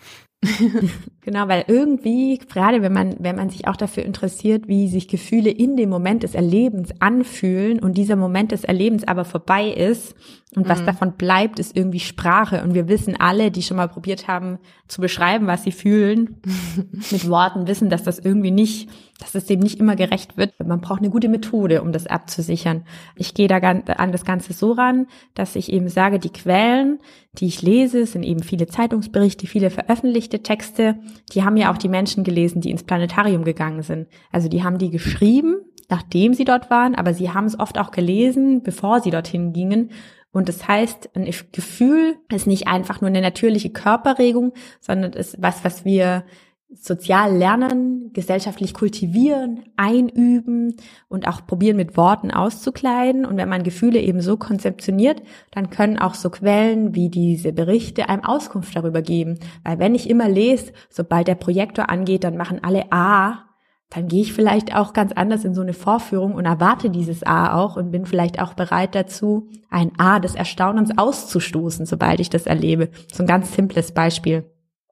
genau, 1.21 1.47
weil 1.47 1.65
irgendwie, 1.67 2.37
gerade 2.37 2.81
wenn 2.81 2.93
man, 2.93 3.15
wenn 3.19 3.35
man 3.35 3.49
sich 3.49 3.67
auch 3.67 3.75
dafür 3.75 4.03
interessiert, 4.03 4.67
wie 4.67 4.87
sich 4.87 5.07
Gefühle 5.07 5.49
in 5.49 5.75
dem 5.75 5.89
Moment 5.89 6.23
des 6.23 6.35
Erlebens 6.35 6.89
anfühlen 6.99 7.79
und 7.79 7.97
dieser 7.97 8.15
Moment 8.15 8.51
des 8.51 8.63
Erlebens 8.63 9.07
aber 9.07 9.25
vorbei 9.25 9.69
ist 9.69 10.15
und 10.55 10.65
mhm. 10.65 10.69
was 10.69 10.85
davon 10.85 11.13
bleibt, 11.13 11.59
ist 11.59 11.75
irgendwie 11.75 11.99
Sprache. 11.99 12.63
Und 12.63 12.73
wir 12.73 12.87
wissen 12.87 13.19
alle, 13.19 13.51
die 13.51 13.63
schon 13.63 13.77
mal 13.77 13.89
probiert 13.89 14.27
haben 14.27 14.59
zu 14.87 15.01
beschreiben, 15.01 15.47
was 15.47 15.63
sie 15.63 15.71
fühlen, 15.71 16.41
mit 17.11 17.29
Worten 17.29 17.67
wissen, 17.67 17.89
dass 17.89 18.03
das 18.03 18.19
irgendwie 18.19 18.51
nicht, 18.51 18.89
dass 19.19 19.35
es 19.35 19.45
dem 19.45 19.59
nicht 19.59 19.79
immer 19.79 19.95
gerecht 19.95 20.37
wird. 20.37 20.53
Man 20.65 20.81
braucht 20.81 20.99
eine 20.99 21.09
gute 21.09 21.29
Methode, 21.29 21.81
um 21.81 21.91
das 21.91 22.07
abzusichern. 22.07 22.85
Ich 23.15 23.33
gehe 23.33 23.47
da 23.47 23.57
an 23.57 24.11
das 24.11 24.25
Ganze 24.25 24.53
so 24.53 24.73
ran, 24.73 25.07
dass 25.33 25.55
ich 25.55 25.71
eben 25.71 25.89
sage, 25.89 26.19
die 26.19 26.31
Quellen, 26.31 26.99
die 27.39 27.47
ich 27.47 27.61
lese, 27.61 28.05
sind 28.05 28.23
eben 28.23 28.43
viele 28.43 28.67
Zeitungsberichte, 28.67 29.47
viele 29.47 29.69
veröffentlichte 29.69 30.41
Texte. 30.41 30.97
Die 31.33 31.43
haben 31.43 31.57
ja 31.57 31.71
auch 31.71 31.77
die 31.77 31.89
Menschen 31.89 32.23
gelesen, 32.23 32.61
die 32.61 32.71
ins 32.71 32.83
Planetarium 32.83 33.43
gegangen 33.43 33.81
sind. 33.81 34.07
Also 34.31 34.49
die 34.49 34.63
haben 34.63 34.77
die 34.77 34.89
geschrieben, 34.89 35.57
nachdem 35.89 36.33
sie 36.33 36.45
dort 36.45 36.69
waren, 36.69 36.95
aber 36.95 37.13
sie 37.13 37.31
haben 37.31 37.45
es 37.45 37.59
oft 37.59 37.77
auch 37.77 37.91
gelesen, 37.91 38.63
bevor 38.63 39.01
sie 39.01 39.11
dorthin 39.11 39.53
gingen. 39.53 39.91
Und 40.31 40.49
das 40.49 40.67
heißt, 40.67 41.11
ein 41.15 41.29
Gefühl 41.51 42.17
ist 42.33 42.47
nicht 42.47 42.67
einfach 42.67 43.01
nur 43.01 43.09
eine 43.09 43.21
natürliche 43.21 43.69
Körperregung, 43.69 44.53
sondern 44.81 45.13
ist 45.13 45.41
was, 45.41 45.63
was 45.63 45.85
wir 45.85 46.25
sozial 46.73 47.35
lernen, 47.35 48.11
gesellschaftlich 48.13 48.73
kultivieren, 48.73 49.63
einüben 49.77 50.75
und 51.07 51.27
auch 51.27 51.45
probieren 51.45 51.77
mit 51.77 51.95
Worten 51.95 52.31
auszukleiden. 52.31 53.25
Und 53.25 53.37
wenn 53.37 53.49
man 53.49 53.63
Gefühle 53.63 53.99
eben 53.99 54.21
so 54.21 54.37
konzeptioniert, 54.37 55.21
dann 55.51 55.69
können 55.69 55.99
auch 55.99 56.15
so 56.15 56.29
Quellen 56.29 56.95
wie 56.95 57.09
diese 57.09 57.53
Berichte 57.53 58.09
einem 58.09 58.23
Auskunft 58.23 58.75
darüber 58.75 59.01
geben. 59.01 59.39
Weil 59.63 59.79
wenn 59.79 59.95
ich 59.95 60.09
immer 60.09 60.27
lese, 60.27 60.73
sobald 60.89 61.27
der 61.27 61.35
Projektor 61.35 61.89
angeht, 61.89 62.23
dann 62.23 62.37
machen 62.37 62.63
alle 62.63 62.91
A, 62.91 63.45
dann 63.91 64.07
gehe 64.07 64.21
ich 64.21 64.33
vielleicht 64.33 64.75
auch 64.75 64.93
ganz 64.93 65.13
anders 65.13 65.45
in 65.45 65.53
so 65.53 65.61
eine 65.61 65.73
Vorführung 65.73 66.33
und 66.33 66.45
erwarte 66.45 66.89
dieses 66.89 67.23
A 67.23 67.55
auch 67.55 67.77
und 67.77 67.91
bin 67.91 68.05
vielleicht 68.05 68.41
auch 68.41 68.55
bereit 68.55 68.95
dazu, 68.95 69.47
ein 69.69 69.91
A 69.97 70.19
des 70.19 70.35
Erstaunens 70.35 70.97
auszustoßen, 70.97 71.85
sobald 71.85 72.19
ich 72.19 72.29
das 72.29 72.47
erlebe. 72.47 72.89
So 73.13 73.23
ein 73.23 73.27
ganz 73.27 73.53
simples 73.55 73.93
Beispiel. 73.93 74.43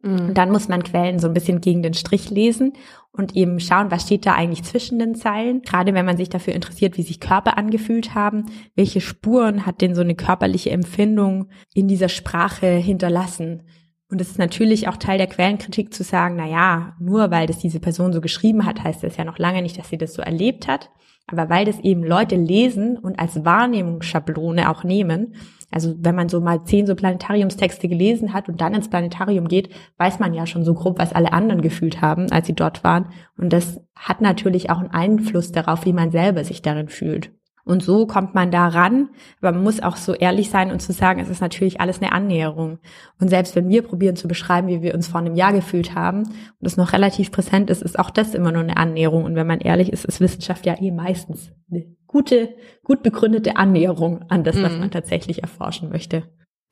Mhm. 0.04 0.28
Und 0.28 0.38
dann 0.38 0.52
muss 0.52 0.68
man 0.68 0.84
Quellen 0.84 1.18
so 1.18 1.28
ein 1.28 1.34
bisschen 1.34 1.62
gegen 1.62 1.82
den 1.82 1.94
Strich 1.94 2.30
lesen 2.30 2.74
und 3.12 3.36
eben 3.36 3.60
schauen, 3.60 3.90
was 3.90 4.04
steht 4.04 4.26
da 4.26 4.34
eigentlich 4.34 4.64
zwischen 4.64 5.00
den 5.00 5.16
Zeilen. 5.16 5.62
Gerade 5.62 5.94
wenn 5.94 6.06
man 6.06 6.18
sich 6.18 6.30
dafür 6.30 6.54
interessiert, 6.54 6.98
wie 6.98 7.04
sich 7.04 7.20
Körper 7.20 7.58
angefühlt 7.58 8.14
haben, 8.14 8.46
welche 8.76 9.02
Spuren 9.02 9.66
hat 9.66 9.82
denn 9.82 9.96
so 9.96 10.02
eine 10.02 10.16
körperliche 10.16 10.72
Empfindung 10.72 11.50
in 11.74 11.88
dieser 11.88 12.10
Sprache 12.10 12.68
hinterlassen. 12.68 13.64
Und 14.10 14.22
es 14.22 14.30
ist 14.30 14.40
natürlich 14.40 14.88
auch 14.88 14.98
Teil 14.98 15.18
der 15.18 15.28
Quellenkritik 15.28 15.94
zu 15.94 16.04
sagen, 16.04 16.36
na 16.38 16.46
ja, 16.46 16.96
nur 17.00 17.32
weil 17.32 17.48
das 17.48 17.58
diese 17.58 17.80
Person 17.80 18.14
so 18.14 18.22
geschrieben 18.22 18.66
hat, 18.66 18.84
heißt 18.84 19.04
das 19.04 19.18
ja 19.18 19.24
noch 19.24 19.40
lange 19.40 19.62
nicht, 19.62 19.80
dass 19.80 19.90
sie 19.90 19.98
das 19.98 20.14
so 20.14 20.22
erlebt 20.22 20.68
hat. 20.68 20.92
Aber 21.28 21.50
weil 21.50 21.66
das 21.66 21.80
eben 21.80 22.04
Leute 22.04 22.36
lesen 22.36 22.98
und 22.98 23.18
als 23.18 23.46
Wahrnehmungsschablone 23.46 24.70
auch 24.70 24.84
nehmen, 24.84 25.36
also 25.74 25.96
wenn 26.00 26.16
man 26.16 26.30
so 26.30 26.40
mal 26.40 26.64
zehn 26.64 26.86
so 26.86 26.96
Planetariumstexte 26.96 27.88
gelesen 27.88 28.34
hat 28.34 28.48
und 28.48 28.62
dann 28.62 28.74
ins 28.74 28.90
Planetarium 28.90 29.48
geht, 29.48 29.70
weiß 29.98 30.20
man 30.20 30.34
ja 30.34 30.46
schon 30.46 30.64
so 30.64 30.74
grob, 30.74 31.00
was 31.00 31.14
alle 31.14 31.34
anderen 31.34 31.62
gefühlt 31.62 32.02
haben, 32.02 32.32
als 32.32 32.48
sie 32.48 32.54
dort 32.54 32.84
waren. 32.84 33.08
Und 33.38 33.52
das 33.52 33.82
hat 33.96 34.22
natürlich 34.22 34.70
auch 34.70 34.80
einen 34.80 34.92
Einfluss 34.92 35.52
darauf, 35.52 35.86
wie 35.86 35.94
man 35.94 36.12
selber 36.12 36.44
sich 36.44 36.62
darin 36.62 36.90
fühlt. 36.90 37.32
Und 37.66 37.82
so 37.82 38.06
kommt 38.06 38.36
man 38.36 38.52
da 38.52 38.68
ran, 38.68 39.10
aber 39.42 39.54
man 39.54 39.64
muss 39.64 39.82
auch 39.82 39.96
so 39.96 40.14
ehrlich 40.14 40.50
sein 40.50 40.70
und 40.70 40.82
zu 40.82 40.92
sagen, 40.92 41.22
es 41.22 41.30
ist 41.30 41.40
natürlich 41.40 41.80
alles 41.80 42.02
eine 42.02 42.12
Annäherung. 42.12 42.80
Und 43.22 43.30
selbst 43.30 43.56
wenn 43.56 43.70
wir 43.70 43.84
probieren 43.84 44.18
zu 44.18 44.28
beschreiben, 44.28 44.68
wie 44.68 44.82
wir 44.82 44.94
uns 44.94 45.08
vor 45.08 45.22
einem 45.22 45.36
Jahr 45.36 45.54
gefühlt 45.54 45.96
haben 45.96 46.24
und 46.24 46.68
es 46.68 46.76
noch 46.76 46.92
relativ 46.92 47.32
präsent 47.32 47.70
ist, 47.70 47.82
ist 47.82 47.98
auch 47.98 48.10
das 48.10 48.36
immer 48.36 48.52
nur 48.52 48.64
eine 48.64 48.76
Annäherung. 48.76 49.24
Und 49.24 49.36
wenn 49.36 49.48
man 49.48 49.60
ehrlich 49.60 49.94
ist, 49.94 50.04
ist 50.04 50.20
Wissenschaft 50.20 50.66
ja 50.66 50.80
eh 50.82 50.92
meistens 50.92 51.52
eine 51.72 51.86
gute, 52.06 52.50
gut 52.84 53.02
begründete 53.02 53.56
Annäherung 53.56 54.26
an 54.28 54.44
das, 54.44 54.62
was 54.62 54.74
mhm. 54.74 54.80
man 54.80 54.92
tatsächlich 54.92 55.42
erforschen 55.42 55.90
möchte. 55.90 56.24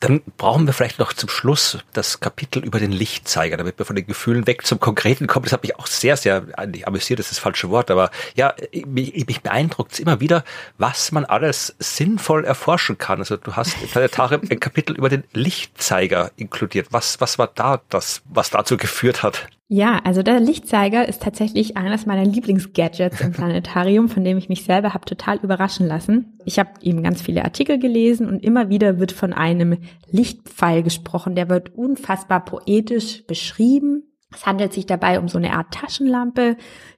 Dann 0.02 0.24
brauchen 0.36 0.66
wir 0.66 0.74
vielleicht 0.74 0.97
noch 0.97 1.14
zum 1.14 1.30
Schluss 1.30 1.78
das 1.93 2.20
Kapitel 2.20 2.66
über 2.66 2.80
den 2.80 2.91
Lichtzeiger, 2.91 3.56
damit 3.56 3.78
wir 3.78 3.86
von 3.86 3.95
den 3.95 4.08
Gefühlen 4.08 4.47
weg 4.47 4.66
zum 4.66 4.80
Konkreten 4.80 5.28
kommen. 5.28 5.43
Das 5.43 5.54
hat 5.54 5.62
mich 5.62 5.78
auch 5.78 5.86
sehr, 5.86 6.18
sehr 6.18 6.43
amüsiert, 6.58 7.20
das 7.20 7.28
ist 7.28 7.34
das 7.34 7.39
falsche 7.39 7.70
Wort, 7.70 7.91
aber 7.91 8.10
ja, 8.36 8.56
mich, 8.88 9.28
mich 9.28 9.41
beeindruckt 9.41 9.93
es 9.93 9.99
immer 9.99 10.20
wieder, 10.20 10.43
was 10.80 11.12
man 11.12 11.24
alles 11.24 11.76
sinnvoll 11.78 12.45
erforschen 12.45 12.97
kann. 12.97 13.20
Also 13.20 13.38
du 13.38 13.56
hast 13.56 13.80
im 13.80 13.89
Planetarium 13.89 14.41
ein 14.49 14.60
Kapitel 14.60 14.95
über 14.95 15.08
den 15.08 15.24
Lichtzeiger 15.34 16.32
inkludiert. 16.36 16.88
Was, 16.89 17.22
was 17.22 17.38
war 17.38 17.52
da 17.54 17.80
das, 17.89 18.24
was 18.26 18.49
dazu 18.49 18.78
geführt 18.78 19.22
hat? 19.22 19.47
Ja, 19.74 20.01
also 20.03 20.22
der 20.22 20.41
Lichtzeiger 20.41 21.07
ist 21.07 21.22
tatsächlich 21.22 21.78
eines 21.78 22.05
meiner 22.05 22.26
Lieblingsgadgets 22.26 23.22
im 23.22 23.32
Planetarium, 23.32 24.09
von 24.09 24.26
dem 24.26 24.38
ich 24.38 24.49
mich 24.49 24.65
selber 24.65 24.93
habe 24.93 25.05
total 25.05 25.38
überraschen 25.38 25.88
lassen. 25.88 26.38
Ich 26.43 26.59
habe 26.59 26.72
eben 26.82 27.01
ganz 27.03 27.22
viele 27.22 27.45
Artikel 27.45 27.80
gelesen 27.80 28.28
und 28.28 28.43
immer 28.43 28.67
wieder 28.67 28.99
wird 28.99 29.13
von 29.13 29.32
einem 29.32 29.78
Lichtpfeil 30.09 30.84
gesprochen. 30.84 31.36
Der 31.36 31.47
wird 31.47 31.74
unfassbar 31.74 32.43
poetisch 32.43 33.26
beschrieben. 33.28 34.11
Es 34.36 34.45
handelt 34.45 34.74
sich 34.74 34.88
dabei 34.88 35.17
um 35.22 35.30
so 35.30 35.38
eine 35.38 35.53
Art 35.53 35.74
Taschenlampe, 35.74 36.57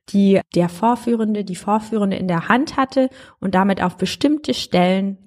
die 0.09 0.41
der 0.55 0.67
Vorführende, 0.67 1.43
die 1.43 1.55
Vorführende 1.55 2.17
in 2.17 2.28
der 2.28 2.49
Hand 2.49 2.76
hatte 2.76 3.09
und 3.39 3.53
damit 3.53 3.84
auf 3.84 3.97
bestimmte 3.97 4.55
Stellen 4.55 5.22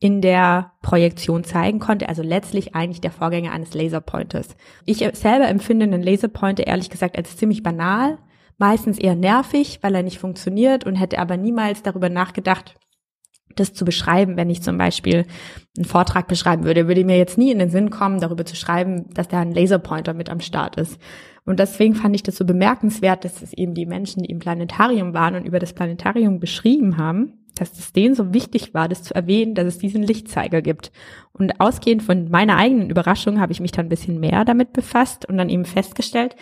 in 0.00 0.20
der 0.20 0.72
Projektion 0.82 1.42
zeigen 1.42 1.80
konnte, 1.80 2.08
also 2.08 2.22
letztlich 2.22 2.74
eigentlich 2.74 3.00
der 3.00 3.10
Vorgänger 3.10 3.52
eines 3.52 3.74
Laserpointers. 3.74 4.56
Ich 4.84 4.98
selber 4.98 5.48
empfinde 5.48 5.84
einen 5.84 6.02
Laserpointer 6.02 6.66
ehrlich 6.66 6.90
gesagt 6.90 7.16
als 7.16 7.36
ziemlich 7.36 7.62
banal, 7.62 8.18
meistens 8.58 8.98
eher 8.98 9.16
nervig, 9.16 9.78
weil 9.82 9.94
er 9.94 10.02
nicht 10.02 10.18
funktioniert 10.18 10.84
und 10.84 10.94
hätte 10.94 11.18
aber 11.18 11.36
niemals 11.36 11.82
darüber 11.82 12.08
nachgedacht, 12.08 12.76
das 13.56 13.72
zu 13.72 13.84
beschreiben, 13.84 14.36
wenn 14.36 14.50
ich 14.50 14.62
zum 14.62 14.78
Beispiel 14.78 15.26
einen 15.76 15.84
Vortrag 15.84 16.28
beschreiben 16.28 16.64
würde, 16.64 16.86
würde 16.86 17.04
mir 17.04 17.16
jetzt 17.16 17.38
nie 17.38 17.50
in 17.50 17.58
den 17.58 17.70
Sinn 17.70 17.90
kommen, 17.90 18.20
darüber 18.20 18.44
zu 18.44 18.54
schreiben, 18.54 19.12
dass 19.14 19.26
da 19.26 19.40
ein 19.40 19.52
Laserpointer 19.52 20.14
mit 20.14 20.30
am 20.30 20.40
Start 20.40 20.76
ist. 20.76 21.00
Und 21.44 21.58
deswegen 21.58 21.94
fand 21.94 22.14
ich 22.14 22.22
das 22.22 22.36
so 22.36 22.44
bemerkenswert, 22.44 23.24
dass 23.24 23.42
es 23.42 23.52
eben 23.52 23.74
die 23.74 23.86
Menschen, 23.86 24.22
die 24.22 24.30
im 24.30 24.38
Planetarium 24.38 25.14
waren 25.14 25.34
und 25.34 25.46
über 25.46 25.58
das 25.58 25.72
Planetarium 25.72 26.40
beschrieben 26.40 26.98
haben, 26.98 27.46
dass 27.60 27.78
es 27.78 27.92
denen 27.92 28.14
so 28.14 28.32
wichtig 28.32 28.74
war, 28.74 28.88
das 28.88 29.02
zu 29.02 29.14
erwähnen, 29.14 29.54
dass 29.54 29.66
es 29.66 29.78
diesen 29.78 30.02
Lichtzeiger 30.02 30.62
gibt. 30.62 30.92
Und 31.32 31.60
ausgehend 31.60 32.02
von 32.02 32.30
meiner 32.30 32.56
eigenen 32.56 32.90
Überraschung 32.90 33.40
habe 33.40 33.52
ich 33.52 33.60
mich 33.60 33.72
dann 33.72 33.86
ein 33.86 33.90
bisschen 33.90 34.20
mehr 34.20 34.44
damit 34.44 34.72
befasst 34.72 35.26
und 35.28 35.36
dann 35.36 35.48
eben 35.48 35.64
festgestellt, 35.64 36.36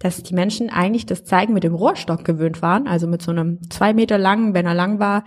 dass 0.00 0.22
die 0.22 0.34
Menschen 0.34 0.70
eigentlich 0.70 1.06
das 1.06 1.24
Zeigen 1.24 1.52
mit 1.52 1.62
dem 1.62 1.74
Rohrstock 1.74 2.24
gewöhnt 2.24 2.62
waren, 2.62 2.88
also 2.88 3.06
mit 3.06 3.22
so 3.22 3.30
einem 3.30 3.60
zwei 3.70 3.92
Meter 3.92 4.18
langen, 4.18 4.54
wenn 4.54 4.66
er 4.66 4.74
lang 4.74 4.98
war, 4.98 5.24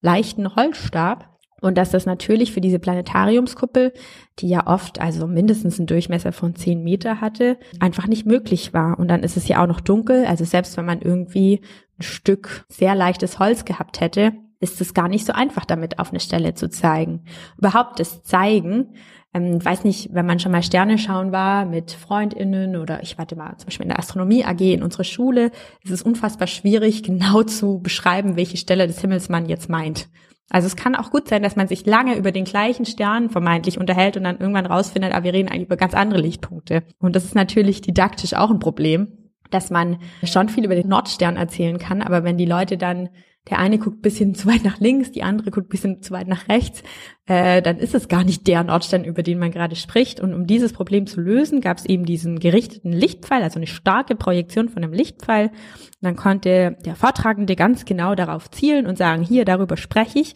leichten 0.00 0.56
Holzstab. 0.56 1.28
Und 1.60 1.78
dass 1.78 1.90
das 1.90 2.06
natürlich 2.06 2.52
für 2.52 2.60
diese 2.60 2.80
Planetariumskuppel, 2.80 3.92
die 4.40 4.48
ja 4.48 4.66
oft 4.66 5.00
also 5.00 5.28
mindestens 5.28 5.78
einen 5.78 5.86
Durchmesser 5.86 6.32
von 6.32 6.56
zehn 6.56 6.82
Meter 6.82 7.20
hatte, 7.20 7.56
einfach 7.78 8.08
nicht 8.08 8.26
möglich 8.26 8.74
war. 8.74 8.98
Und 8.98 9.06
dann 9.06 9.22
ist 9.22 9.36
es 9.36 9.46
ja 9.46 9.62
auch 9.62 9.68
noch 9.68 9.80
dunkel. 9.80 10.24
Also 10.24 10.44
selbst 10.44 10.76
wenn 10.76 10.86
man 10.86 11.00
irgendwie 11.00 11.60
ein 12.00 12.02
Stück 12.02 12.64
sehr 12.68 12.96
leichtes 12.96 13.38
Holz 13.38 13.64
gehabt 13.64 14.00
hätte, 14.00 14.32
ist 14.62 14.80
es 14.80 14.94
gar 14.94 15.08
nicht 15.08 15.26
so 15.26 15.32
einfach, 15.32 15.64
damit 15.64 15.98
auf 15.98 16.10
eine 16.10 16.20
Stelle 16.20 16.54
zu 16.54 16.70
zeigen. 16.70 17.24
Überhaupt 17.58 17.98
das 17.98 18.22
Zeigen, 18.22 18.94
ähm, 19.34 19.62
weiß 19.62 19.84
nicht, 19.84 20.10
wenn 20.12 20.24
man 20.24 20.38
schon 20.38 20.52
mal 20.52 20.62
Sterne 20.62 20.98
schauen 20.98 21.32
war 21.32 21.66
mit 21.66 21.90
FreundInnen 21.90 22.76
oder 22.76 23.02
ich 23.02 23.18
warte 23.18 23.34
mal 23.34 23.56
zum 23.56 23.66
Beispiel 23.66 23.84
in 23.84 23.90
der 23.90 23.98
Astronomie 23.98 24.44
AG 24.44 24.60
in 24.60 24.82
unserer 24.82 25.04
Schule, 25.04 25.50
ist 25.82 25.90
es 25.90 26.02
unfassbar 26.02 26.46
schwierig, 26.46 27.02
genau 27.02 27.42
zu 27.42 27.80
beschreiben, 27.80 28.36
welche 28.36 28.56
Stelle 28.56 28.86
des 28.86 29.00
Himmels 29.00 29.28
man 29.28 29.46
jetzt 29.46 29.68
meint. 29.68 30.08
Also 30.48 30.66
es 30.66 30.76
kann 30.76 30.94
auch 30.94 31.10
gut 31.10 31.28
sein, 31.28 31.42
dass 31.42 31.56
man 31.56 31.66
sich 31.66 31.84
lange 31.86 32.16
über 32.16 32.30
den 32.30 32.44
gleichen 32.44 32.84
Stern 32.84 33.30
vermeintlich 33.30 33.78
unterhält 33.78 34.16
und 34.16 34.24
dann 34.24 34.38
irgendwann 34.38 34.66
rausfindet, 34.66 35.12
ah, 35.12 35.24
wir 35.24 35.32
reden 35.32 35.48
eigentlich 35.48 35.66
über 35.66 35.76
ganz 35.76 35.94
andere 35.94 36.20
Lichtpunkte. 36.20 36.84
Und 36.98 37.16
das 37.16 37.24
ist 37.24 37.34
natürlich 37.34 37.80
didaktisch 37.80 38.34
auch 38.34 38.50
ein 38.50 38.58
Problem, 38.58 39.08
dass 39.50 39.70
man 39.70 39.98
schon 40.24 40.48
viel 40.50 40.64
über 40.64 40.74
den 40.74 40.88
Nordstern 40.88 41.36
erzählen 41.36 41.78
kann, 41.78 42.02
aber 42.02 42.22
wenn 42.22 42.36
die 42.36 42.44
Leute 42.44 42.76
dann 42.76 43.08
der 43.50 43.58
eine 43.58 43.78
guckt 43.78 44.02
bisschen 44.02 44.34
zu 44.34 44.46
weit 44.46 44.64
nach 44.64 44.78
links, 44.78 45.10
die 45.10 45.24
andere 45.24 45.50
guckt 45.50 45.68
bisschen 45.68 46.00
zu 46.00 46.12
weit 46.12 46.28
nach 46.28 46.48
rechts, 46.48 46.82
äh, 47.26 47.60
dann 47.60 47.78
ist 47.78 47.94
es 47.94 48.06
gar 48.06 48.22
nicht 48.22 48.46
der 48.46 48.62
Nordstern, 48.62 49.04
über 49.04 49.24
den 49.24 49.38
man 49.38 49.50
gerade 49.50 49.74
spricht. 49.74 50.20
Und 50.20 50.32
um 50.32 50.46
dieses 50.46 50.72
Problem 50.72 51.06
zu 51.06 51.20
lösen, 51.20 51.60
gab 51.60 51.78
es 51.78 51.84
eben 51.84 52.04
diesen 52.04 52.38
gerichteten 52.38 52.92
Lichtpfeil, 52.92 53.42
also 53.42 53.58
eine 53.58 53.66
starke 53.66 54.14
Projektion 54.14 54.68
von 54.68 54.84
einem 54.84 54.92
Lichtpfeil. 54.92 55.48
Und 55.48 56.02
dann 56.02 56.16
konnte 56.16 56.76
der 56.84 56.94
Vortragende 56.94 57.56
ganz 57.56 57.84
genau 57.84 58.14
darauf 58.14 58.50
zielen 58.50 58.86
und 58.86 58.96
sagen, 58.96 59.22
hier, 59.22 59.44
darüber 59.44 59.76
spreche 59.76 60.20
ich. 60.20 60.34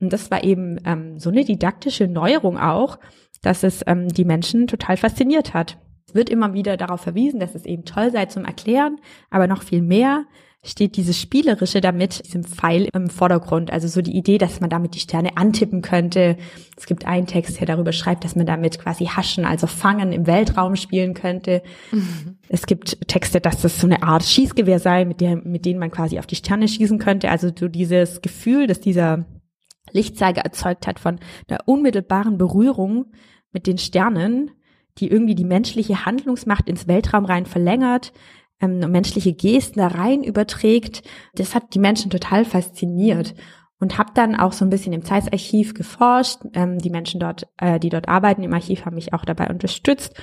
Und 0.00 0.12
das 0.12 0.30
war 0.30 0.44
eben 0.44 0.78
ähm, 0.84 1.18
so 1.18 1.30
eine 1.30 1.44
didaktische 1.44 2.06
Neuerung 2.06 2.58
auch, 2.58 2.98
dass 3.42 3.64
es 3.64 3.82
ähm, 3.86 4.08
die 4.08 4.24
Menschen 4.24 4.68
total 4.68 4.96
fasziniert 4.96 5.54
hat. 5.54 5.78
Es 6.06 6.14
wird 6.14 6.30
immer 6.30 6.54
wieder 6.54 6.76
darauf 6.76 7.00
verwiesen, 7.00 7.40
dass 7.40 7.54
es 7.54 7.64
eben 7.64 7.84
toll 7.84 8.12
sei 8.12 8.26
zum 8.26 8.44
Erklären, 8.44 8.98
aber 9.30 9.48
noch 9.48 9.62
viel 9.62 9.82
mehr 9.82 10.24
steht 10.64 10.96
dieses 10.96 11.20
Spielerische 11.20 11.80
damit, 11.80 12.24
diesem 12.26 12.42
Pfeil 12.42 12.88
im 12.92 13.10
Vordergrund. 13.10 13.70
Also 13.70 13.86
so 13.86 14.00
die 14.00 14.16
Idee, 14.16 14.38
dass 14.38 14.60
man 14.60 14.70
damit 14.70 14.94
die 14.94 15.00
Sterne 15.00 15.36
antippen 15.36 15.82
könnte. 15.82 16.36
Es 16.76 16.86
gibt 16.86 17.06
einen 17.06 17.26
Text, 17.26 17.60
der 17.60 17.66
darüber 17.66 17.92
schreibt, 17.92 18.24
dass 18.24 18.34
man 18.34 18.46
damit 18.46 18.78
quasi 18.78 19.04
haschen, 19.06 19.44
also 19.44 19.66
fangen 19.66 20.12
im 20.12 20.26
Weltraum 20.26 20.76
spielen 20.76 21.12
könnte. 21.14 21.62
Mhm. 21.92 22.38
Es 22.48 22.66
gibt 22.66 23.06
Texte, 23.08 23.40
dass 23.40 23.60
das 23.60 23.78
so 23.78 23.86
eine 23.86 24.02
Art 24.02 24.24
Schießgewehr 24.24 24.78
sei, 24.78 25.04
mit, 25.04 25.20
der, 25.20 25.36
mit 25.36 25.66
denen 25.66 25.78
man 25.78 25.90
quasi 25.90 26.18
auf 26.18 26.26
die 26.26 26.36
Sterne 26.36 26.66
schießen 26.66 26.98
könnte. 26.98 27.30
Also 27.30 27.50
so 27.56 27.68
dieses 27.68 28.22
Gefühl, 28.22 28.66
dass 28.66 28.80
dieser 28.80 29.26
Lichtzeiger 29.92 30.42
erzeugt 30.42 30.86
hat 30.86 30.98
von 30.98 31.20
einer 31.48 31.60
unmittelbaren 31.66 32.38
Berührung 32.38 33.12
mit 33.52 33.66
den 33.66 33.78
Sternen, 33.78 34.50
die 34.98 35.08
irgendwie 35.08 35.34
die 35.34 35.44
menschliche 35.44 36.06
Handlungsmacht 36.06 36.68
ins 36.68 36.88
Weltraum 36.88 37.26
rein 37.26 37.46
verlängert, 37.46 38.12
ähm, 38.60 38.78
menschliche 38.90 39.32
Gesten 39.32 39.78
da 39.78 39.88
rein 39.88 40.22
überträgt, 40.22 41.02
das 41.34 41.54
hat 41.54 41.74
die 41.74 41.78
Menschen 41.78 42.10
total 42.10 42.44
fasziniert 42.44 43.34
und 43.80 43.98
habe 43.98 44.12
dann 44.14 44.34
auch 44.34 44.52
so 44.52 44.64
ein 44.64 44.70
bisschen 44.70 44.92
im 44.92 45.04
Zeitarchiv 45.04 45.74
geforscht. 45.74 46.40
Ähm, 46.54 46.78
die 46.78 46.90
Menschen 46.90 47.20
dort, 47.20 47.46
äh, 47.58 47.78
die 47.78 47.90
dort 47.90 48.08
arbeiten 48.08 48.42
im 48.42 48.52
Archiv, 48.52 48.84
haben 48.84 48.94
mich 48.94 49.12
auch 49.12 49.24
dabei 49.24 49.48
unterstützt. 49.48 50.14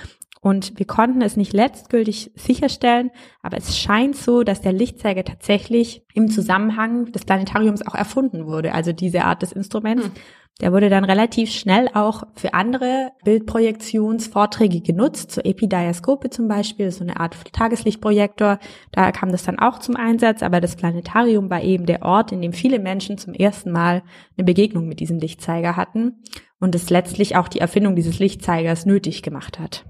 Und 0.44 0.80
wir 0.80 0.88
konnten 0.88 1.22
es 1.22 1.38
nicht 1.38 1.54
letztgültig 1.54 2.32
sicherstellen, 2.36 3.12
aber 3.44 3.58
es 3.58 3.78
scheint 3.78 4.16
so, 4.16 4.42
dass 4.42 4.60
der 4.60 4.74
Lichtzeiger 4.74 5.24
tatsächlich 5.24 6.04
im 6.16 6.32
Zusammenhang 6.32 7.12
des 7.12 7.26
Planetariums 7.26 7.86
auch 7.86 7.94
erfunden 7.94 8.48
wurde, 8.48 8.74
also 8.74 8.92
diese 8.92 9.24
Art 9.24 9.44
des 9.44 9.52
Instruments. 9.52 10.06
Hm. 10.06 10.12
Der 10.60 10.72
wurde 10.72 10.90
dann 10.90 11.06
relativ 11.06 11.50
schnell 11.50 11.88
auch 11.94 12.24
für 12.36 12.54
andere 12.54 13.14
Bildprojektionsvorträge 13.24 14.82
genutzt, 14.82 15.32
zur 15.32 15.46
Epidiaskope 15.46 16.30
zum 16.30 16.48
Beispiel, 16.48 16.92
so 16.92 17.04
eine 17.04 17.20
Art 17.20 17.36
Tageslichtprojektor. 17.54 18.60
Da 18.92 19.12
kam 19.12 19.32
das 19.32 19.44
dann 19.44 19.58
auch 19.58 19.80
zum 19.80 19.96
Einsatz, 19.96 20.44
aber 20.44 20.62
das 20.62 20.76
Planetarium 20.76 21.50
war 21.50 21.64
eben 21.64 21.88
der 21.88 22.04
Ort, 22.04 22.32
in 22.32 22.42
dem 22.42 22.54
viele 22.54 22.78
Menschen 22.78 23.18
zum 23.18 23.34
ersten 23.34 23.72
Mal 23.72 24.04
eine 24.38 24.46
Begegnung 24.46 24.88
mit 24.88 25.00
diesem 25.00 25.18
Lichtzeiger 25.18 25.78
hatten 25.78 26.22
und 26.60 26.76
es 26.76 26.92
letztlich 26.92 27.36
auch 27.38 27.48
die 27.48 27.60
Erfindung 27.60 27.96
dieses 27.96 28.20
Lichtzeigers 28.20 28.86
nötig 28.86 29.24
gemacht 29.24 29.58
hat. 29.58 29.86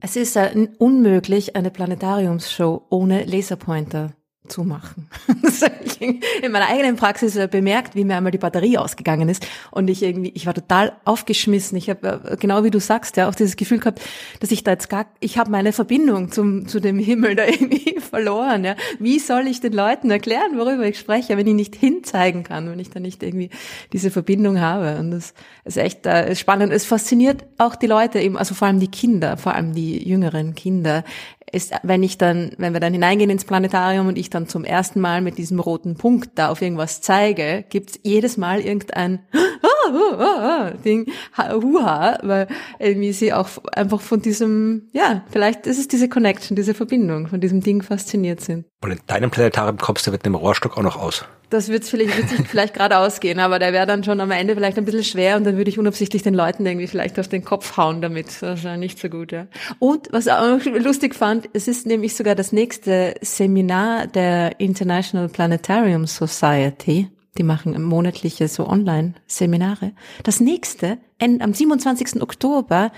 Es 0.00 0.16
ist 0.16 0.38
unmöglich, 0.78 1.56
eine 1.56 1.70
Planetariumsshow 1.70 2.86
ohne 2.90 3.24
Laserpointer 3.24 4.12
zu 4.48 4.64
machen. 4.64 5.08
In 6.00 6.50
meiner 6.50 6.66
eigenen 6.66 6.96
Praxis 6.96 7.36
äh, 7.36 7.48
bemerkt, 7.48 7.94
wie 7.94 8.04
mir 8.04 8.16
einmal 8.16 8.32
die 8.32 8.38
Batterie 8.38 8.76
ausgegangen 8.76 9.28
ist 9.28 9.46
und 9.70 9.88
ich 9.88 10.02
irgendwie, 10.02 10.32
ich 10.34 10.46
war 10.46 10.54
total 10.54 10.92
aufgeschmissen. 11.04 11.78
Ich 11.78 11.88
habe 11.88 12.20
äh, 12.28 12.36
genau 12.36 12.64
wie 12.64 12.70
du 12.70 12.80
sagst, 12.80 13.16
ja 13.16 13.28
auch 13.28 13.36
dieses 13.36 13.54
Gefühl 13.54 13.78
gehabt, 13.78 14.00
dass 14.40 14.50
ich 14.50 14.64
da 14.64 14.72
jetzt 14.72 14.90
gar, 14.90 15.06
ich 15.20 15.38
habe 15.38 15.50
meine 15.50 15.72
Verbindung 15.72 16.32
zum 16.32 16.66
zu 16.66 16.80
dem 16.80 16.98
Himmel 16.98 17.36
da 17.36 17.46
irgendwie 17.46 18.00
verloren. 18.00 18.64
Ja, 18.64 18.74
wie 18.98 19.20
soll 19.20 19.46
ich 19.46 19.60
den 19.60 19.74
Leuten 19.74 20.10
erklären, 20.10 20.58
worüber 20.58 20.86
ich 20.86 20.98
spreche, 20.98 21.36
wenn 21.36 21.46
ich 21.46 21.54
nicht 21.54 21.76
hinzeigen 21.76 22.42
kann, 22.42 22.68
wenn 22.68 22.80
ich 22.80 22.90
da 22.90 22.98
nicht 22.98 23.22
irgendwie 23.22 23.50
diese 23.92 24.10
Verbindung 24.10 24.60
habe? 24.60 24.98
Und 24.98 25.12
das 25.12 25.34
ist 25.64 25.78
echt 25.78 26.04
äh, 26.06 26.34
spannend. 26.34 26.72
Es 26.72 26.84
fasziniert 26.84 27.44
auch 27.58 27.76
die 27.76 27.86
Leute 27.86 28.18
eben, 28.18 28.36
also 28.36 28.54
vor 28.54 28.66
allem 28.66 28.80
die 28.80 28.90
Kinder, 28.90 29.36
vor 29.36 29.54
allem 29.54 29.72
die 29.72 30.06
jüngeren 30.06 30.54
Kinder 30.56 31.04
ist, 31.52 31.72
wenn 31.82 32.02
ich 32.02 32.18
dann, 32.18 32.52
wenn 32.58 32.72
wir 32.72 32.80
dann 32.80 32.92
hineingehen 32.92 33.30
ins 33.30 33.44
Planetarium 33.44 34.08
und 34.08 34.18
ich 34.18 34.30
dann 34.30 34.48
zum 34.48 34.64
ersten 34.64 35.00
Mal 35.00 35.20
mit 35.20 35.38
diesem 35.38 35.60
roten 35.60 35.96
Punkt 35.96 36.30
da 36.36 36.48
auf 36.48 36.62
irgendwas 36.62 37.00
zeige, 37.00 37.64
gibt's 37.68 38.00
jedes 38.02 38.36
Mal 38.36 38.60
irgendein 38.60 39.20
ah, 39.32 39.92
ah, 39.92 40.16
ah, 40.18 40.70
Ding, 40.84 41.06
huha, 41.36 42.18
weil 42.22 42.48
irgendwie 42.78 43.12
sie 43.12 43.32
auch 43.32 43.48
einfach 43.72 44.00
von 44.00 44.22
diesem, 44.22 44.88
ja, 44.92 45.24
vielleicht 45.30 45.66
ist 45.66 45.78
es 45.78 45.88
diese 45.88 46.08
Connection, 46.08 46.56
diese 46.56 46.74
Verbindung, 46.74 47.26
von 47.28 47.40
diesem 47.40 47.60
Ding 47.60 47.82
fasziniert 47.82 48.40
sind. 48.40 48.64
Und 48.82 48.90
in 48.90 49.00
deinem 49.06 49.30
Planetarium 49.30 49.78
kommst 49.78 50.06
du 50.06 50.10
mit 50.10 50.26
dem 50.26 50.34
Rohrstock 50.34 50.76
auch 50.76 50.82
noch 50.82 50.96
aus. 50.96 51.24
Das 51.50 51.68
wird 51.68 51.84
vielleicht, 51.84 52.16
wird 52.16 52.28
sich 52.30 52.48
vielleicht 52.48 52.74
gerade 52.74 52.98
ausgehen, 52.98 53.38
aber 53.38 53.58
der 53.58 53.72
wäre 53.72 53.86
dann 53.86 54.02
schon 54.02 54.20
am 54.20 54.30
Ende 54.30 54.54
vielleicht 54.54 54.78
ein 54.78 54.84
bisschen 54.84 55.04
schwer 55.04 55.36
und 55.36 55.44
dann 55.44 55.56
würde 55.56 55.70
ich 55.70 55.78
unabsichtlich 55.78 56.22
den 56.22 56.34
Leuten 56.34 56.66
irgendwie 56.66 56.86
vielleicht 56.86 57.18
auf 57.20 57.28
den 57.28 57.44
Kopf 57.44 57.76
hauen 57.76 58.00
damit. 58.00 58.40
Das 58.40 58.64
wäre 58.64 58.78
nicht 58.78 58.98
so 58.98 59.08
gut, 59.08 59.32
ja. 59.32 59.46
Und 59.78 60.08
was 60.12 60.26
ich 60.26 60.32
auch 60.32 60.64
lustig 60.82 61.14
fand, 61.14 61.48
es 61.52 61.68
ist 61.68 61.86
nämlich 61.86 62.16
sogar 62.16 62.34
das 62.34 62.52
nächste 62.52 63.14
Seminar 63.20 64.06
der 64.06 64.58
International 64.60 65.28
Planetarium 65.28 66.06
Society. 66.06 67.08
Die 67.38 67.44
machen 67.44 67.80
monatliche 67.82 68.48
so 68.48 68.66
Online-Seminare. 68.66 69.92
Das 70.22 70.40
nächste, 70.40 70.98
am 71.20 71.54
27. 71.54 72.20
Oktober, 72.20 72.92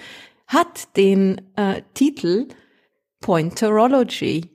hat 0.46 0.96
den 0.96 1.40
äh, 1.56 1.82
Titel 1.94 2.48
Pointerology. 3.20 4.53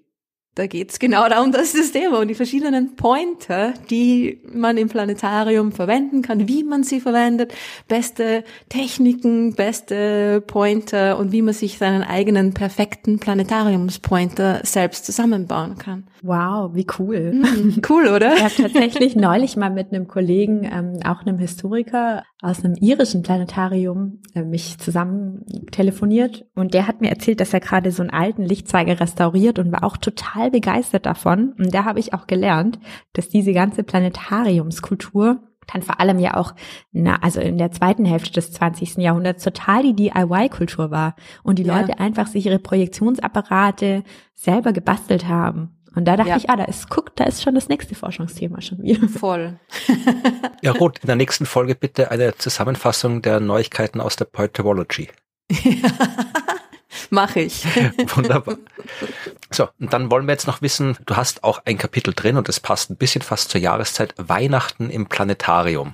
Da 0.59 0.67
geht's 0.67 0.99
genau 0.99 1.29
darum, 1.29 1.53
das 1.53 1.73
ist 1.73 1.77
das 1.77 1.91
Thema 1.93 2.19
und 2.19 2.27
die 2.27 2.35
verschiedenen 2.35 2.97
Pointer, 2.97 3.73
die 3.89 4.41
man 4.51 4.75
im 4.75 4.89
Planetarium 4.89 5.71
verwenden 5.71 6.21
kann, 6.21 6.49
wie 6.49 6.65
man 6.65 6.83
sie 6.83 6.99
verwendet, 6.99 7.53
beste 7.87 8.43
Techniken, 8.67 9.55
beste 9.55 10.41
Pointer 10.45 11.17
und 11.17 11.31
wie 11.31 11.41
man 11.41 11.53
sich 11.53 11.77
seinen 11.77 12.03
eigenen 12.03 12.53
perfekten 12.53 13.19
Planetariumspointer 13.19 14.59
selbst 14.63 15.05
zusammenbauen 15.05 15.77
kann. 15.77 16.09
Wow, 16.23 16.71
wie 16.73 16.87
cool. 16.99 17.31
Mhm, 17.31 17.81
cool, 17.89 18.07
oder? 18.07 18.35
Ich 18.35 18.43
habe 18.43 18.55
tatsächlich 18.55 19.15
neulich 19.15 19.55
mal 19.55 19.69
mit 19.69 19.93
einem 19.93 20.09
Kollegen, 20.09 20.65
ähm, 20.65 20.99
auch 21.05 21.21
einem 21.21 21.37
Historiker 21.37 22.23
aus 22.41 22.63
einem 22.63 22.75
irischen 22.75 23.23
Planetarium, 23.23 24.19
äh, 24.33 24.43
mich 24.43 24.77
zusammen 24.77 25.45
telefoniert 25.71 26.45
und 26.55 26.73
der 26.73 26.87
hat 26.87 26.99
mir 26.99 27.09
erzählt, 27.09 27.39
dass 27.39 27.53
er 27.53 27.59
gerade 27.61 27.91
so 27.91 28.01
einen 28.01 28.11
alten 28.11 28.43
Lichtzeiger 28.43 28.99
restauriert 28.99 29.59
und 29.59 29.71
war 29.71 29.83
auch 29.83 29.97
total 29.97 30.48
begeistert 30.49 31.05
davon. 31.05 31.53
Und 31.57 31.73
da 31.73 31.85
habe 31.85 31.99
ich 31.99 32.13
auch 32.13 32.27
gelernt, 32.27 32.79
dass 33.13 33.29
diese 33.29 33.53
ganze 33.53 33.83
Planetariumskultur 33.83 35.41
dann 35.71 35.81
vor 35.83 35.99
allem 35.99 36.19
ja 36.19 36.35
auch, 36.35 36.53
na, 36.91 37.17
also 37.21 37.39
in 37.39 37.57
der 37.57 37.71
zweiten 37.71 38.05
Hälfte 38.05 38.31
des 38.31 38.51
20. 38.51 38.97
Jahrhunderts 38.97 39.43
total 39.43 39.83
die 39.83 39.95
DIY-Kultur 39.95 40.91
war 40.91 41.15
und 41.43 41.59
die 41.59 41.63
ja. 41.63 41.79
Leute 41.79 41.99
einfach 41.99 42.27
sich 42.27 42.45
ihre 42.45 42.59
Projektionsapparate 42.59 44.03
selber 44.33 44.73
gebastelt 44.73 45.27
haben. 45.27 45.75
Und 45.95 46.05
da 46.05 46.15
dachte 46.15 46.29
ja. 46.29 46.37
ich, 46.37 46.49
ah, 46.49 46.55
da 46.55 46.65
ist, 46.65 46.89
guck, 46.89 47.15
da 47.15 47.23
ist 47.25 47.41
schon 47.41 47.55
das 47.55 47.67
nächste 47.67 47.95
Forschungsthema 47.95 48.61
schon 48.61 48.81
wieder. 48.81 49.07
Voll. 49.09 49.59
ja 50.61 50.71
gut, 50.73 50.99
in 50.99 51.07
der 51.07 51.15
nächsten 51.15 51.45
Folge 51.45 51.75
bitte 51.75 52.11
eine 52.11 52.35
Zusammenfassung 52.37 53.21
der 53.21 53.39
Neuigkeiten 53.39 53.99
aus 53.99 54.15
der 54.15 54.25
Poeterology. 54.25 55.09
Mache 57.09 57.41
ich. 57.41 57.65
Wunderbar. 58.15 58.57
So, 59.51 59.69
und 59.79 59.93
dann 59.93 60.11
wollen 60.11 60.25
wir 60.27 60.33
jetzt 60.33 60.47
noch 60.47 60.61
wissen, 60.61 60.97
du 61.05 61.15
hast 61.15 61.43
auch 61.43 61.61
ein 61.65 61.77
Kapitel 61.77 62.13
drin 62.13 62.37
und 62.37 62.49
es 62.49 62.59
passt 62.59 62.89
ein 62.89 62.97
bisschen 62.97 63.21
fast 63.21 63.49
zur 63.49 63.61
Jahreszeit, 63.61 64.13
Weihnachten 64.17 64.89
im 64.89 65.07
Planetarium. 65.07 65.93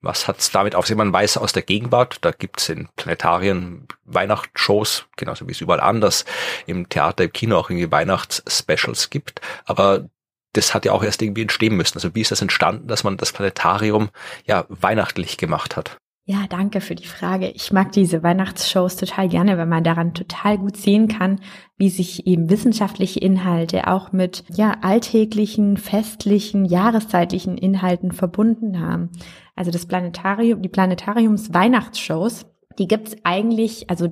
Was 0.00 0.28
hat's 0.28 0.50
damit 0.50 0.74
auf 0.74 0.86
sich? 0.86 0.96
Man 0.96 1.12
weiß 1.12 1.38
aus 1.38 1.54
der 1.54 1.62
Gegenwart, 1.62 2.18
da 2.20 2.30
gibt's 2.30 2.68
in 2.68 2.88
Planetarien 2.94 3.88
Weihnachtsshows, 4.04 5.06
genauso 5.16 5.48
wie 5.48 5.52
es 5.52 5.62
überall 5.62 5.80
anders 5.80 6.26
im 6.66 6.90
Theater, 6.90 7.24
im 7.24 7.32
Kino 7.32 7.56
auch 7.56 7.70
irgendwie 7.70 7.90
Weihnachtsspecials 7.90 9.08
gibt. 9.08 9.40
Aber 9.64 10.10
das 10.52 10.74
hat 10.74 10.84
ja 10.84 10.92
auch 10.92 11.02
erst 11.02 11.22
irgendwie 11.22 11.42
entstehen 11.42 11.76
müssen. 11.76 11.96
Also 11.96 12.14
wie 12.14 12.20
ist 12.20 12.30
das 12.30 12.42
entstanden, 12.42 12.86
dass 12.86 13.02
man 13.02 13.16
das 13.16 13.32
Planetarium 13.32 14.10
ja 14.44 14.66
weihnachtlich 14.68 15.38
gemacht 15.38 15.76
hat? 15.76 15.96
Ja, 16.26 16.46
danke 16.48 16.80
für 16.80 16.94
die 16.94 17.06
Frage. 17.06 17.50
Ich 17.50 17.70
mag 17.70 17.92
diese 17.92 18.22
Weihnachtsshows 18.22 18.96
total 18.96 19.28
gerne, 19.28 19.58
weil 19.58 19.66
man 19.66 19.84
daran 19.84 20.14
total 20.14 20.56
gut 20.56 20.74
sehen 20.74 21.06
kann, 21.06 21.38
wie 21.76 21.90
sich 21.90 22.26
eben 22.26 22.48
wissenschaftliche 22.48 23.20
Inhalte 23.20 23.88
auch 23.88 24.10
mit 24.10 24.42
ja 24.48 24.78
alltäglichen, 24.80 25.76
festlichen, 25.76 26.64
jahreszeitlichen 26.64 27.58
Inhalten 27.58 28.10
verbunden 28.10 28.80
haben. 28.80 29.10
Also 29.54 29.70
das 29.70 29.84
Planetarium, 29.84 30.62
die 30.62 30.70
Planetariums 30.70 31.52
Weihnachtsshows, 31.52 32.46
die 32.78 32.88
gibt's 32.88 33.16
eigentlich, 33.22 33.90
also 33.90 34.08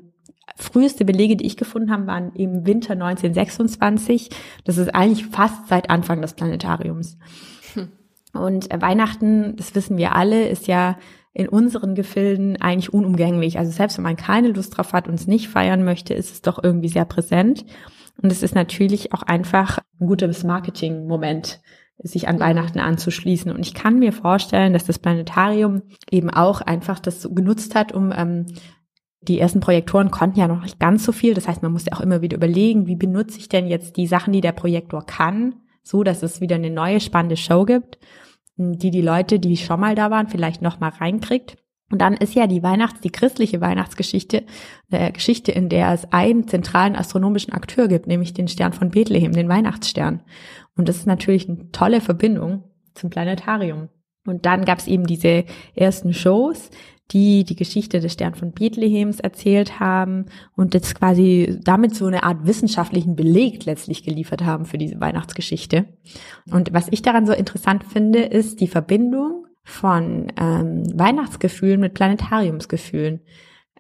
früheste 0.57 1.07
Belege, 1.07 1.37
die 1.37 1.47
ich 1.47 1.57
gefunden 1.57 1.91
habe, 1.91 2.07
waren 2.07 2.35
im 2.35 2.67
Winter 2.67 2.93
1926. 2.93 4.29
Das 4.65 4.77
ist 4.77 4.95
eigentlich 4.95 5.29
fast 5.29 5.67
seit 5.69 5.89
Anfang 5.89 6.21
des 6.21 6.35
Planetariums. 6.35 7.17
Hm. 7.73 7.89
Und 8.35 8.69
Weihnachten, 8.71 9.57
das 9.57 9.75
wissen 9.75 9.97
wir 9.97 10.15
alle, 10.15 10.49
ist 10.49 10.67
ja 10.67 10.99
in 11.35 11.49
unseren 11.49 11.95
Gefilden 11.95 12.61
eigentlich 12.61 12.93
unumgänglich. 12.93 13.59
Also 13.59 13.71
selbst 13.73 13.97
wenn 13.97 14.05
man 14.05 14.17
keine 14.17 14.49
Lust 14.49 14.77
drauf 14.77 14.93
hat 14.93 15.09
und 15.09 15.15
es 15.15 15.27
nicht 15.27 15.49
feiern 15.49 15.85
möchte, 15.85 16.15
ist 16.15 16.33
es 16.33 16.43
doch 16.43 16.63
irgendwie 16.63 16.89
sehr 16.89 17.07
präsent. 17.07 17.65
Und 18.21 18.31
es 18.31 18.43
ist 18.43 18.55
natürlich 18.55 19.15
auch 19.15 19.23
einfach 19.23 19.79
ein 20.01 20.07
gutes 20.07 20.45
Marketing-Moment, 20.45 21.61
sich 21.99 22.29
an 22.29 22.41
Weihnachten 22.41 22.81
anzuschließen. 22.81 23.51
Und 23.51 23.61
ich 23.61 23.75
kann 23.75 23.99
mir 23.99 24.13
vorstellen, 24.13 24.75
dass 24.75 24.85
das 24.85 24.99
Planetarium 24.99 25.83
eben 26.11 26.29
auch 26.29 26.61
einfach 26.61 26.99
das 26.99 27.23
so 27.23 27.33
genutzt 27.33 27.75
hat, 27.75 27.93
um 27.93 28.13
ähm, 28.15 28.47
die 29.23 29.39
ersten 29.39 29.61
Projektoren 29.61 30.11
konnten 30.11 30.39
ja 30.39 30.49
noch 30.49 30.63
nicht 30.63 30.81
ganz 30.81 31.05
so 31.05 31.13
viel. 31.13 31.33
Das 31.33 31.49
heißt, 31.49 31.63
man 31.63 31.73
musste 31.73 31.93
auch 31.93 32.01
immer 32.01 32.21
wieder 32.21 32.37
überlegen, 32.37 32.87
wie 32.87 32.97
benutze 32.97 33.39
ich 33.39 33.49
denn 33.49 33.69
jetzt 33.69 33.97
die 33.97 34.09
Sachen, 34.09 34.33
die 34.33 34.41
der 34.41 34.53
Projektor 34.53 35.07
kann, 35.07 35.55
so 35.83 36.03
dass 36.03 36.23
es 36.23 36.41
wieder 36.41 36.57
eine 36.57 36.71
neue 36.71 37.01
spannende 37.01 37.37
Show 37.37 37.65
gibt 37.65 37.99
die 38.79 38.91
die 38.91 39.03
Leute, 39.03 39.39
die 39.39 39.57
schon 39.57 39.81
mal 39.81 39.95
da 39.95 40.11
waren, 40.11 40.29
vielleicht 40.29 40.63
noch 40.63 40.81
mal 40.81 40.91
reinkriegt. 40.91 41.57
Und 41.91 42.01
dann 42.01 42.15
ist 42.15 42.35
ja 42.35 42.47
die 42.47 42.63
Weihnachts-, 42.63 43.03
die 43.03 43.11
christliche 43.11 43.61
Weihnachtsgeschichte, 43.61 44.45
eine 44.91 45.13
Geschichte, 45.13 45.53
in 45.53 45.69
der 45.69 45.93
es 45.93 46.11
einen 46.11 46.49
zentralen 46.49 46.97
astronomischen 46.97 47.53
Akteur 47.53 47.87
gibt, 47.87 48.07
nämlich 48.07 48.33
den 48.33 48.49
Stern 48.49 48.73
von 48.73 48.91
Bethlehem, 48.91 49.33
den 49.33 49.49
Weihnachtsstern. 49.49 50.23
Und 50.75 50.89
das 50.89 50.97
ist 50.97 51.07
natürlich 51.07 51.49
eine 51.49 51.71
tolle 51.71 52.01
Verbindung 52.01 52.65
zum 52.95 53.11
Planetarium. 53.11 53.91
Und 54.27 54.47
dann 54.47 54.65
gab 54.65 54.79
es 54.79 54.87
eben 54.87 55.07
diese 55.07 55.45
ersten 55.75 56.15
Shows, 56.15 56.71
die 57.13 57.45
die 57.45 57.57
Geschichte 57.57 58.01
des 58.01 58.15
Stern 58.15 58.35
von 58.35 58.53
Bethlehems 58.53 59.21
erzählt 59.21 59.81
haben 59.81 60.27
und 60.57 60.75
jetzt 60.75 60.95
quasi 60.95 61.59
damit 61.63 61.95
so 61.95 62.07
eine 62.07 62.23
Art 62.23 62.47
wissenschaftlichen 62.47 63.17
Beleg 63.17 63.65
letztlich 63.65 64.03
geliefert 64.03 64.45
haben 64.45 64.65
für 64.65 64.79
diese 64.79 65.01
Weihnachtsgeschichte. 65.01 65.87
Und 66.51 66.73
was 66.73 66.89
ich 66.91 67.03
daran 67.03 67.27
so 67.27 67.33
interessant 67.33 67.85
finde, 67.85 68.21
ist 68.21 68.61
die 68.61 68.69
Verbindung 68.69 69.47
von 69.65 70.33
ähm, 70.41 70.85
Weihnachtsgefühlen 70.99 71.81
mit 71.81 71.95
Planetariumsgefühlen. 71.95 73.21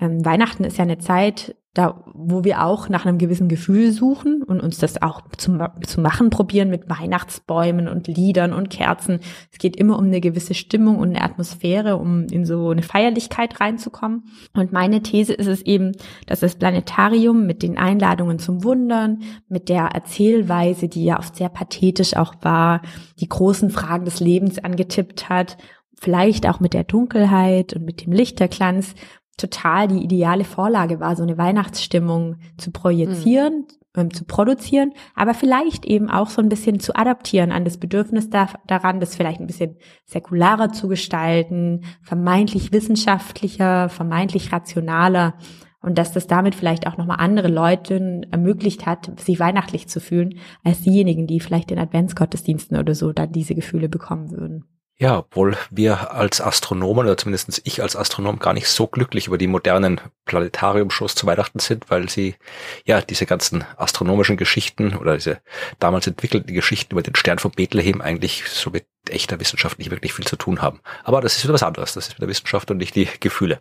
Ähm, 0.00 0.24
Weihnachten 0.24 0.64
ist 0.64 0.78
ja 0.78 0.84
eine 0.84 0.98
Zeit, 0.98 1.56
da, 1.74 2.04
wo 2.12 2.44
wir 2.44 2.62
auch 2.62 2.90
nach 2.90 3.06
einem 3.06 3.16
gewissen 3.16 3.48
Gefühl 3.48 3.92
suchen 3.92 4.42
und 4.42 4.60
uns 4.60 4.76
das 4.76 5.00
auch 5.00 5.22
zu, 5.38 5.58
zu 5.86 6.00
machen 6.02 6.28
probieren 6.28 6.68
mit 6.68 6.90
Weihnachtsbäumen 6.90 7.88
und 7.88 8.08
Liedern 8.08 8.52
und 8.52 8.68
Kerzen. 8.68 9.20
Es 9.50 9.58
geht 9.58 9.76
immer 9.76 9.98
um 9.98 10.04
eine 10.04 10.20
gewisse 10.20 10.52
Stimmung 10.52 10.98
und 10.98 11.10
eine 11.10 11.22
Atmosphäre, 11.22 11.96
um 11.96 12.26
in 12.26 12.44
so 12.44 12.68
eine 12.68 12.82
Feierlichkeit 12.82 13.58
reinzukommen. 13.58 14.24
Und 14.52 14.72
meine 14.72 15.00
These 15.02 15.32
ist 15.32 15.46
es 15.46 15.62
eben, 15.62 15.92
dass 16.26 16.40
das 16.40 16.56
Planetarium 16.56 17.46
mit 17.46 17.62
den 17.62 17.78
Einladungen 17.78 18.38
zum 18.38 18.64
Wundern, 18.64 19.22
mit 19.48 19.70
der 19.70 19.86
Erzählweise, 19.86 20.88
die 20.88 21.06
ja 21.06 21.18
oft 21.18 21.36
sehr 21.36 21.48
pathetisch 21.48 22.16
auch 22.16 22.34
war, 22.42 22.82
die 23.18 23.28
großen 23.28 23.70
Fragen 23.70 24.04
des 24.04 24.20
Lebens 24.20 24.58
angetippt 24.58 25.30
hat 25.30 25.56
vielleicht 26.02 26.48
auch 26.48 26.58
mit 26.58 26.74
der 26.74 26.82
Dunkelheit 26.82 27.74
und 27.74 27.84
mit 27.84 28.04
dem 28.04 28.12
Lichterglanz 28.12 28.96
total 29.36 29.88
die 29.88 30.02
ideale 30.02 30.44
Vorlage 30.44 31.00
war, 31.00 31.16
so 31.16 31.22
eine 31.22 31.38
Weihnachtsstimmung 31.38 32.36
zu 32.58 32.70
projizieren, 32.70 33.66
mhm. 33.94 34.00
ähm, 34.00 34.14
zu 34.14 34.24
produzieren, 34.24 34.92
aber 35.14 35.34
vielleicht 35.34 35.84
eben 35.84 36.10
auch 36.10 36.28
so 36.28 36.42
ein 36.42 36.48
bisschen 36.48 36.80
zu 36.80 36.94
adaptieren 36.94 37.52
an 37.52 37.64
das 37.64 37.78
Bedürfnis 37.78 38.30
da, 38.30 38.48
daran, 38.66 39.00
das 39.00 39.14
vielleicht 39.14 39.40
ein 39.40 39.46
bisschen 39.46 39.76
säkularer 40.04 40.72
zu 40.72 40.88
gestalten, 40.88 41.84
vermeintlich 42.02 42.72
wissenschaftlicher, 42.72 43.88
vermeintlich 43.88 44.52
rationaler 44.52 45.34
und 45.80 45.98
dass 45.98 46.12
das 46.12 46.26
damit 46.26 46.54
vielleicht 46.54 46.86
auch 46.86 46.96
nochmal 46.96 47.18
andere 47.18 47.48
Leuten 47.48 48.22
ermöglicht 48.30 48.86
hat, 48.86 49.18
sich 49.20 49.40
weihnachtlich 49.40 49.88
zu 49.88 50.00
fühlen, 50.00 50.38
als 50.62 50.82
diejenigen, 50.82 51.26
die 51.26 51.40
vielleicht 51.40 51.70
in 51.72 51.78
Adventsgottesdiensten 51.78 52.78
oder 52.78 52.94
so 52.94 53.12
dann 53.12 53.32
diese 53.32 53.54
Gefühle 53.54 53.88
bekommen 53.88 54.30
würden. 54.30 54.64
Ja, 55.02 55.18
obwohl 55.18 55.56
wir 55.68 56.12
als 56.12 56.40
Astronomen 56.40 57.06
oder 57.06 57.16
zumindest 57.16 57.60
ich 57.64 57.82
als 57.82 57.96
Astronom 57.96 58.38
gar 58.38 58.52
nicht 58.52 58.68
so 58.68 58.86
glücklich 58.86 59.26
über 59.26 59.36
die 59.36 59.48
modernen 59.48 60.00
Planetarium-Shows 60.26 61.16
zu 61.16 61.26
Weihnachten 61.26 61.58
sind, 61.58 61.90
weil 61.90 62.08
sie 62.08 62.36
ja 62.84 63.00
diese 63.00 63.26
ganzen 63.26 63.64
astronomischen 63.76 64.36
Geschichten 64.36 64.94
oder 64.94 65.14
diese 65.14 65.40
damals 65.80 66.06
entwickelten 66.06 66.54
Geschichten 66.54 66.92
über 66.92 67.02
den 67.02 67.16
Stern 67.16 67.40
von 67.40 67.50
Bethlehem 67.50 68.00
eigentlich 68.00 68.44
so 68.46 68.70
mit 68.70 68.86
echter 69.10 69.40
Wissenschaft 69.40 69.78
nicht 69.78 69.90
wirklich 69.90 70.12
viel 70.12 70.26
zu 70.26 70.36
tun 70.36 70.62
haben. 70.62 70.80
Aber 71.02 71.20
das 71.20 71.36
ist 71.36 71.42
wieder 71.42 71.54
was 71.54 71.64
anderes. 71.64 71.94
Das 71.94 72.08
ist 72.08 72.16
wieder 72.16 72.28
Wissenschaft 72.28 72.70
und 72.70 72.76
nicht 72.76 72.94
die 72.94 73.08
Gefühle. 73.18 73.58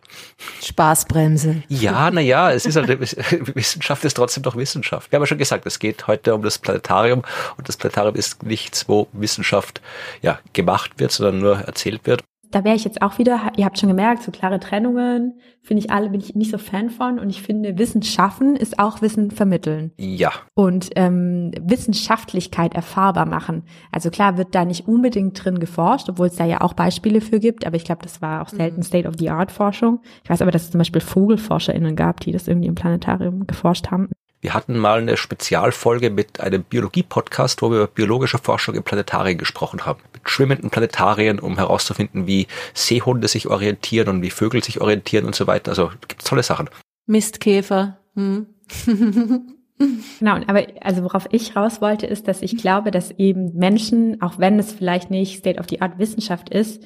Spaßbremse. 0.62 1.64
Ja, 1.68 2.10
na 2.12 2.20
ja, 2.20 2.52
es 2.52 2.64
ist 2.64 2.76
halt, 2.76 2.88
Wissenschaft 3.56 4.04
ist 4.04 4.14
trotzdem 4.14 4.44
doch 4.44 4.54
Wissenschaft. 4.54 5.10
Wir 5.10 5.16
haben 5.16 5.22
ja 5.22 5.26
schon 5.26 5.38
gesagt, 5.38 5.66
es 5.66 5.80
geht 5.80 6.06
heute 6.06 6.34
um 6.34 6.42
das 6.42 6.58
Planetarium 6.58 7.22
und 7.56 7.68
das 7.68 7.76
Planetarium 7.76 8.14
ist 8.14 8.44
nichts, 8.44 8.88
wo 8.88 9.08
Wissenschaft 9.12 9.80
ja 10.22 10.38
gemacht 10.52 10.92
wird, 10.98 11.10
sondern 11.10 11.31
nur 11.38 11.56
erzählt 11.56 12.06
wird 12.06 12.22
da 12.52 12.64
wäre 12.64 12.76
ich 12.76 12.84
jetzt 12.84 13.02
auch 13.02 13.18
wieder, 13.18 13.52
ihr 13.56 13.64
habt 13.64 13.78
schon 13.78 13.88
gemerkt, 13.88 14.22
so 14.22 14.30
klare 14.30 14.60
Trennungen 14.60 15.40
finde 15.62 15.82
ich 15.82 15.90
alle, 15.90 16.10
bin 16.10 16.20
ich 16.20 16.34
nicht 16.34 16.50
so 16.50 16.58
Fan 16.58 16.90
von. 16.90 17.18
Und 17.18 17.30
ich 17.30 17.42
finde, 17.42 17.78
Wissen 17.78 18.02
schaffen 18.02 18.56
ist 18.56 18.78
auch 18.78 19.00
Wissen 19.00 19.30
vermitteln. 19.30 19.92
Ja. 19.96 20.32
Und 20.54 20.90
ähm, 20.96 21.52
Wissenschaftlichkeit 21.60 22.74
erfahrbar 22.74 23.26
machen. 23.26 23.64
Also 23.90 24.10
klar 24.10 24.36
wird 24.36 24.54
da 24.54 24.64
nicht 24.64 24.86
unbedingt 24.86 25.42
drin 25.42 25.60
geforscht, 25.60 26.10
obwohl 26.10 26.26
es 26.26 26.36
da 26.36 26.44
ja 26.44 26.60
auch 26.60 26.74
Beispiele 26.74 27.22
für 27.22 27.40
gibt. 27.40 27.66
Aber 27.66 27.76
ich 27.76 27.84
glaube, 27.84 28.02
das 28.02 28.20
war 28.20 28.42
auch 28.42 28.48
selten 28.48 28.78
mhm. 28.78 28.84
State-of-the-Art-Forschung. 28.84 30.00
Ich 30.22 30.30
weiß 30.30 30.42
aber, 30.42 30.50
dass 30.50 30.64
es 30.64 30.70
zum 30.70 30.78
Beispiel 30.78 31.00
VogelforscherInnen 31.00 31.96
gab, 31.96 32.20
die 32.20 32.32
das 32.32 32.48
irgendwie 32.48 32.68
im 32.68 32.74
Planetarium 32.74 33.46
geforscht 33.46 33.90
haben. 33.90 34.10
Wir 34.42 34.54
hatten 34.54 34.76
mal 34.76 34.98
eine 34.98 35.16
Spezialfolge 35.16 36.10
mit 36.10 36.40
einem 36.40 36.64
Biologie-Podcast, 36.64 37.62
wo 37.62 37.70
wir 37.70 37.76
über 37.78 37.86
biologische 37.86 38.38
Forschung 38.38 38.74
im 38.74 38.82
Planetarien 38.82 39.38
gesprochen 39.38 39.86
haben. 39.86 40.00
Mit 40.12 40.28
schwimmenden 40.28 40.68
Planetarien, 40.68 41.38
um 41.38 41.58
herauszufinden, 41.58 42.26
wie 42.26 42.48
Seehunde 42.74 43.28
sich 43.28 43.46
orientieren 43.46 44.08
und 44.08 44.20
wie 44.20 44.30
Vögel 44.30 44.64
sich 44.64 44.80
orientieren 44.80 45.26
und 45.26 45.36
so 45.36 45.46
weiter. 45.46 45.70
Also 45.70 45.92
gibt's 46.08 46.24
tolle 46.24 46.42
Sachen. 46.42 46.68
Mistkäfer. 47.06 47.98
Hm. 48.14 48.46
Genau, 50.20 50.36
aber 50.46 50.64
also 50.82 51.02
worauf 51.02 51.26
ich 51.32 51.56
raus 51.56 51.80
wollte, 51.80 52.06
ist, 52.06 52.28
dass 52.28 52.42
ich 52.42 52.56
glaube, 52.56 52.92
dass 52.92 53.10
eben 53.10 53.52
Menschen, 53.54 54.22
auch 54.22 54.38
wenn 54.38 54.56
es 54.60 54.70
vielleicht 54.70 55.10
nicht 55.10 55.38
State 55.38 55.58
of 55.58 55.66
the 55.68 55.80
Art 55.80 55.98
Wissenschaft 55.98 56.50
ist, 56.50 56.84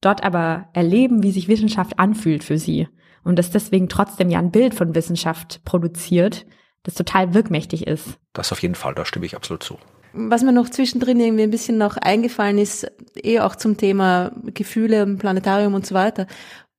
dort 0.00 0.22
aber 0.22 0.68
erleben, 0.72 1.24
wie 1.24 1.32
sich 1.32 1.48
Wissenschaft 1.48 1.98
anfühlt 1.98 2.44
für 2.44 2.56
sie. 2.56 2.86
Und 3.24 3.40
dass 3.40 3.50
deswegen 3.50 3.88
trotzdem 3.88 4.30
ja 4.30 4.38
ein 4.38 4.52
Bild 4.52 4.74
von 4.74 4.94
Wissenschaft 4.94 5.64
produziert, 5.64 6.46
das 6.82 6.94
total 6.94 7.34
wirkmächtig 7.34 7.86
ist. 7.86 8.18
Das 8.32 8.52
auf 8.52 8.62
jeden 8.62 8.74
Fall, 8.74 8.94
da 8.94 9.04
stimme 9.04 9.26
ich 9.26 9.36
absolut 9.36 9.62
zu. 9.62 9.78
Was 10.12 10.42
mir 10.42 10.52
noch 10.52 10.70
zwischendrin 10.70 11.20
irgendwie 11.20 11.42
ein 11.42 11.50
bisschen 11.50 11.78
noch 11.78 11.96
eingefallen 11.96 12.58
ist, 12.58 12.90
eh 13.22 13.40
auch 13.40 13.56
zum 13.56 13.76
Thema 13.76 14.32
Gefühle 14.54 15.02
im 15.02 15.18
Planetarium 15.18 15.74
und 15.74 15.86
so 15.86 15.94
weiter. 15.94 16.26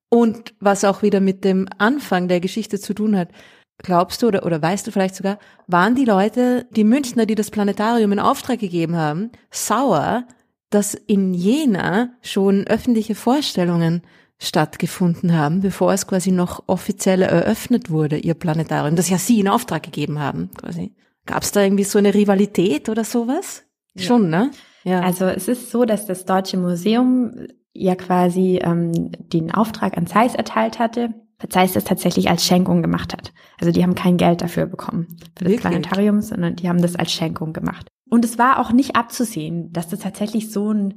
Und 0.10 0.56
was 0.60 0.84
auch 0.84 1.04
wieder 1.04 1.20
mit 1.20 1.46
dem 1.46 1.68
Anfang 1.78 2.28
der 2.28 2.40
Geschichte 2.40 2.80
zu 2.80 2.94
tun 2.94 3.16
hat. 3.16 3.30
Glaubst 3.78 4.22
du 4.22 4.28
oder, 4.28 4.46
oder 4.46 4.62
weißt 4.62 4.86
du 4.88 4.92
vielleicht 4.92 5.16
sogar, 5.16 5.40
waren 5.68 5.96
die 5.96 6.06
Leute, 6.06 6.68
die 6.72 6.84
Münchner, 6.84 7.26
die 7.26 7.36
das 7.36 7.52
Planetarium 7.52 8.12
in 8.12 8.20
Auftrag 8.20 8.60
gegeben 8.60 8.98
haben, 8.98 9.32
sauer, 9.52 10.26
dass 10.70 10.96
in 10.96 11.34
Jena 11.34 12.10
schon 12.22 12.68
öffentliche 12.68 13.16
Vorstellungen 13.16 14.02
stattgefunden 14.40 15.38
haben, 15.38 15.60
bevor 15.60 15.94
es 15.94 16.08
quasi 16.08 16.32
noch 16.32 16.64
offiziell 16.68 17.22
eröffnet 17.22 17.90
wurde, 17.90 18.18
ihr 18.18 18.34
Planetarium, 18.34 18.96
das 18.96 19.10
ja 19.10 19.18
sie 19.18 19.40
in 19.40 19.50
Auftrag 19.50 19.84
gegeben 19.84 20.20
haben, 20.20 20.50
quasi. 20.58 20.96
Gab 21.26 21.44
es 21.44 21.52
da 21.52 21.62
irgendwie 21.62 21.84
so 21.84 22.00
eine 22.00 22.14
Rivalität 22.14 22.90
oder 22.90 23.04
sowas? 23.04 23.64
Ja. 23.94 24.04
Schon, 24.04 24.30
ne? 24.30 24.52
Ja. 24.84 25.02
Also 25.02 25.26
es 25.26 25.48
ist 25.48 25.70
so, 25.70 25.86
dass 25.86 26.06
das 26.06 26.26
Deutsche 26.26 26.58
Museum 26.58 27.48
ja 27.74 27.96
quasi 27.96 28.60
ähm, 28.64 29.12
den 29.12 29.54
Auftrag 29.54 29.98
an 29.98 30.08
Zeiss 30.08 30.36
erteilt 30.36 30.80
hatte, 30.80 31.14
Zeiss 31.50 31.74
das 31.74 31.86
tatsächlich 31.86 32.30
als 32.30 32.46
Schenkung 32.46 32.82
gemacht 32.82 33.14
hat. 33.14 33.32
Also 33.60 33.72
die 33.72 33.84
haben 33.84 33.96
kein 33.96 34.18
Geld 34.18 34.42
dafür 34.42 34.66
bekommen 34.66 35.08
für 35.38 35.46
das 35.46 35.52
Wirklich? 35.54 35.62
Planetarium, 35.62 36.22
sondern 36.22 36.56
die 36.56 36.68
haben 36.68 36.82
das 36.82 36.96
als 36.96 37.12
Schenkung 37.12 37.54
gemacht. 37.54 37.88
Und 38.10 38.26
es 38.26 38.38
war 38.38 38.60
auch 38.60 38.72
nicht 38.72 38.96
abzusehen, 38.96 39.72
dass 39.72 39.88
das 39.88 40.00
tatsächlich 40.00 40.52
so 40.52 40.74
ein 40.74 40.96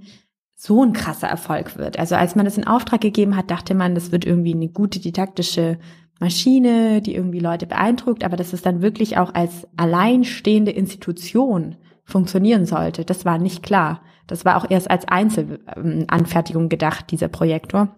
so 0.64 0.84
ein 0.84 0.92
krasser 0.92 1.26
Erfolg 1.26 1.76
wird. 1.76 1.98
Also 1.98 2.14
als 2.14 2.36
man 2.36 2.44
das 2.44 2.56
in 2.56 2.68
Auftrag 2.68 3.00
gegeben 3.00 3.36
hat, 3.36 3.50
dachte 3.50 3.74
man, 3.74 3.96
das 3.96 4.12
wird 4.12 4.24
irgendwie 4.24 4.54
eine 4.54 4.68
gute 4.68 5.00
didaktische 5.00 5.80
Maschine, 6.20 7.02
die 7.02 7.16
irgendwie 7.16 7.40
Leute 7.40 7.66
beeindruckt, 7.66 8.22
aber 8.22 8.36
dass 8.36 8.52
es 8.52 8.62
dann 8.62 8.80
wirklich 8.80 9.18
auch 9.18 9.34
als 9.34 9.66
alleinstehende 9.76 10.70
Institution 10.70 11.78
funktionieren 12.04 12.64
sollte, 12.64 13.04
das 13.04 13.24
war 13.24 13.38
nicht 13.38 13.64
klar. 13.64 14.02
Das 14.28 14.44
war 14.44 14.56
auch 14.56 14.70
erst 14.70 14.88
als 14.88 15.08
Einzelanfertigung 15.08 16.68
gedacht, 16.68 17.10
dieser 17.10 17.28
Projektor. 17.28 17.96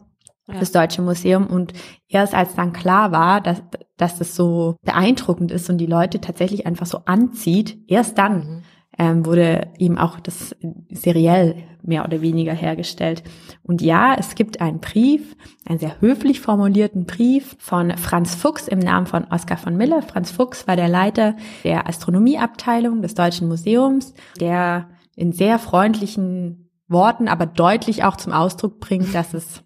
Ja. 0.48 0.58
Das 0.58 0.72
Deutsche 0.72 1.02
Museum 1.02 1.46
und 1.46 1.74
erst 2.08 2.34
als 2.34 2.54
dann 2.54 2.72
klar 2.72 3.12
war, 3.12 3.42
dass, 3.42 3.62
dass 3.98 4.18
das 4.18 4.34
so 4.34 4.76
beeindruckend 4.82 5.50
ist 5.50 5.68
und 5.68 5.76
die 5.76 5.86
Leute 5.86 6.18
tatsächlich 6.18 6.66
einfach 6.66 6.86
so 6.86 7.00
anzieht, 7.04 7.78
erst 7.88 8.16
dann 8.16 8.36
mhm 8.38 8.62
ähm, 8.98 9.26
wurde 9.26 9.68
ihm 9.78 9.98
auch 9.98 10.20
das 10.20 10.56
seriell 10.90 11.56
mehr 11.82 12.04
oder 12.04 12.22
weniger 12.22 12.52
hergestellt. 12.52 13.22
Und 13.62 13.82
ja, 13.82 14.14
es 14.18 14.34
gibt 14.34 14.60
einen 14.60 14.80
Brief, 14.80 15.36
einen 15.68 15.78
sehr 15.78 16.00
höflich 16.00 16.40
formulierten 16.40 17.04
Brief 17.04 17.56
von 17.58 17.96
Franz 17.96 18.34
Fuchs 18.34 18.68
im 18.68 18.78
Namen 18.78 19.06
von 19.06 19.24
Oskar 19.24 19.58
von 19.58 19.76
Miller. 19.76 20.02
Franz 20.02 20.30
Fuchs 20.30 20.66
war 20.66 20.76
der 20.76 20.88
Leiter 20.88 21.36
der 21.62 21.88
Astronomieabteilung 21.88 23.02
des 23.02 23.14
Deutschen 23.14 23.48
Museums, 23.48 24.14
der 24.40 24.88
in 25.16 25.32
sehr 25.32 25.58
freundlichen 25.58 26.70
Worten, 26.88 27.28
aber 27.28 27.46
deutlich 27.46 28.04
auch 28.04 28.16
zum 28.16 28.32
Ausdruck 28.32 28.80
bringt, 28.80 29.14
dass 29.14 29.34
es 29.34 29.62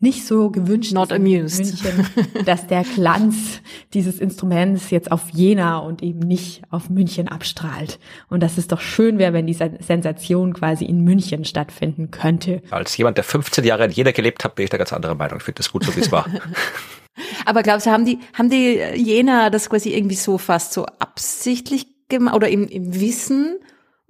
nicht 0.00 0.26
so 0.26 0.50
gewünscht 0.50 0.92
Not 0.92 1.12
amused. 1.12 1.58
München, 1.58 2.06
dass 2.46 2.66
der 2.66 2.84
Glanz 2.84 3.60
dieses 3.92 4.18
Instruments 4.18 4.90
jetzt 4.90 5.12
auf 5.12 5.28
Jena 5.30 5.78
und 5.78 6.02
eben 6.02 6.20
nicht 6.20 6.62
auf 6.70 6.88
München 6.88 7.28
abstrahlt. 7.28 7.98
Und 8.28 8.42
dass 8.42 8.56
es 8.56 8.66
doch 8.66 8.80
schön 8.80 9.18
wäre, 9.18 9.34
wenn 9.34 9.46
diese 9.46 9.70
Sensation 9.80 10.54
quasi 10.54 10.86
in 10.86 11.04
München 11.04 11.44
stattfinden 11.44 12.10
könnte. 12.10 12.62
Als 12.70 12.96
jemand, 12.96 13.18
der 13.18 13.24
15 13.24 13.62
Jahre 13.64 13.84
in 13.84 13.90
Jena 13.90 14.12
gelebt 14.12 14.42
hat, 14.42 14.54
bin 14.54 14.64
ich 14.64 14.70
da 14.70 14.78
ganz 14.78 14.92
anderer 14.92 15.14
Meinung. 15.14 15.38
Ich 15.38 15.44
finde 15.44 15.58
das 15.58 15.70
gut, 15.70 15.84
so 15.84 15.94
wie 15.94 16.00
es 16.00 16.10
war. 16.10 16.26
Aber 17.44 17.62
glaubst 17.62 17.86
du, 17.86 17.90
haben 17.90 18.06
die, 18.06 18.18
haben 18.32 18.48
die 18.48 18.80
Jena 18.94 19.50
das 19.50 19.68
quasi 19.68 19.90
irgendwie 19.94 20.16
so 20.16 20.38
fast 20.38 20.72
so 20.72 20.86
absichtlich 20.86 21.86
gemacht 22.08 22.34
oder 22.34 22.48
im, 22.48 22.66
im 22.66 22.98
Wissen 22.98 23.58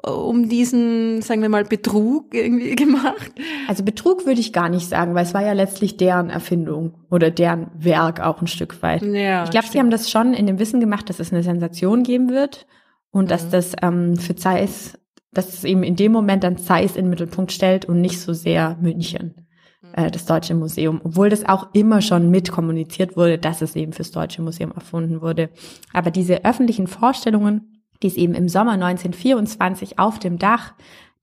um 0.02 0.48
diesen, 0.48 1.20
sagen 1.22 1.42
wir 1.42 1.48
mal, 1.48 1.64
Betrug 1.64 2.34
irgendwie 2.34 2.74
gemacht? 2.76 3.32
Also 3.68 3.84
Betrug 3.84 4.26
würde 4.26 4.40
ich 4.40 4.52
gar 4.52 4.68
nicht 4.68 4.88
sagen, 4.88 5.14
weil 5.14 5.24
es 5.24 5.34
war 5.34 5.44
ja 5.44 5.52
letztlich 5.52 5.96
deren 5.96 6.30
Erfindung 6.30 6.94
oder 7.10 7.30
deren 7.30 7.70
Werk 7.78 8.20
auch 8.20 8.40
ein 8.40 8.46
Stück 8.46 8.82
weit. 8.82 9.02
Ja, 9.02 9.44
ich 9.44 9.50
glaube, 9.50 9.66
sie 9.66 9.78
haben 9.78 9.90
das 9.90 10.10
schon 10.10 10.32
in 10.32 10.46
dem 10.46 10.58
Wissen 10.58 10.80
gemacht, 10.80 11.08
dass 11.08 11.20
es 11.20 11.32
eine 11.32 11.42
Sensation 11.42 12.02
geben 12.02 12.30
wird 12.30 12.66
und 13.10 13.24
mhm. 13.24 13.28
dass 13.28 13.50
das 13.50 13.74
ähm, 13.82 14.16
für 14.16 14.36
Zeiss, 14.36 14.98
dass 15.32 15.52
es 15.52 15.64
eben 15.64 15.82
in 15.82 15.96
dem 15.96 16.12
Moment 16.12 16.44
dann 16.44 16.56
Zeiss 16.56 16.96
in 16.96 17.04
den 17.04 17.10
Mittelpunkt 17.10 17.52
stellt 17.52 17.84
und 17.84 18.00
nicht 18.00 18.20
so 18.20 18.32
sehr 18.32 18.78
München 18.80 19.46
mhm. 19.82 19.88
äh, 19.94 20.10
das 20.10 20.24
Deutsche 20.24 20.54
Museum, 20.54 21.00
obwohl 21.04 21.28
das 21.28 21.46
auch 21.46 21.74
immer 21.74 22.00
schon 22.00 22.30
mitkommuniziert 22.30 23.18
wurde, 23.18 23.36
dass 23.36 23.60
es 23.60 23.76
eben 23.76 23.92
fürs 23.92 24.12
Deutsche 24.12 24.40
Museum 24.40 24.72
erfunden 24.72 25.20
wurde. 25.20 25.50
Aber 25.92 26.10
diese 26.10 26.44
öffentlichen 26.44 26.86
Vorstellungen 26.86 27.79
die 28.02 28.08
es 28.08 28.16
eben 28.16 28.34
im 28.34 28.48
Sommer 28.48 28.72
1924 28.72 29.98
auf 29.98 30.18
dem 30.18 30.38
Dach 30.38 30.74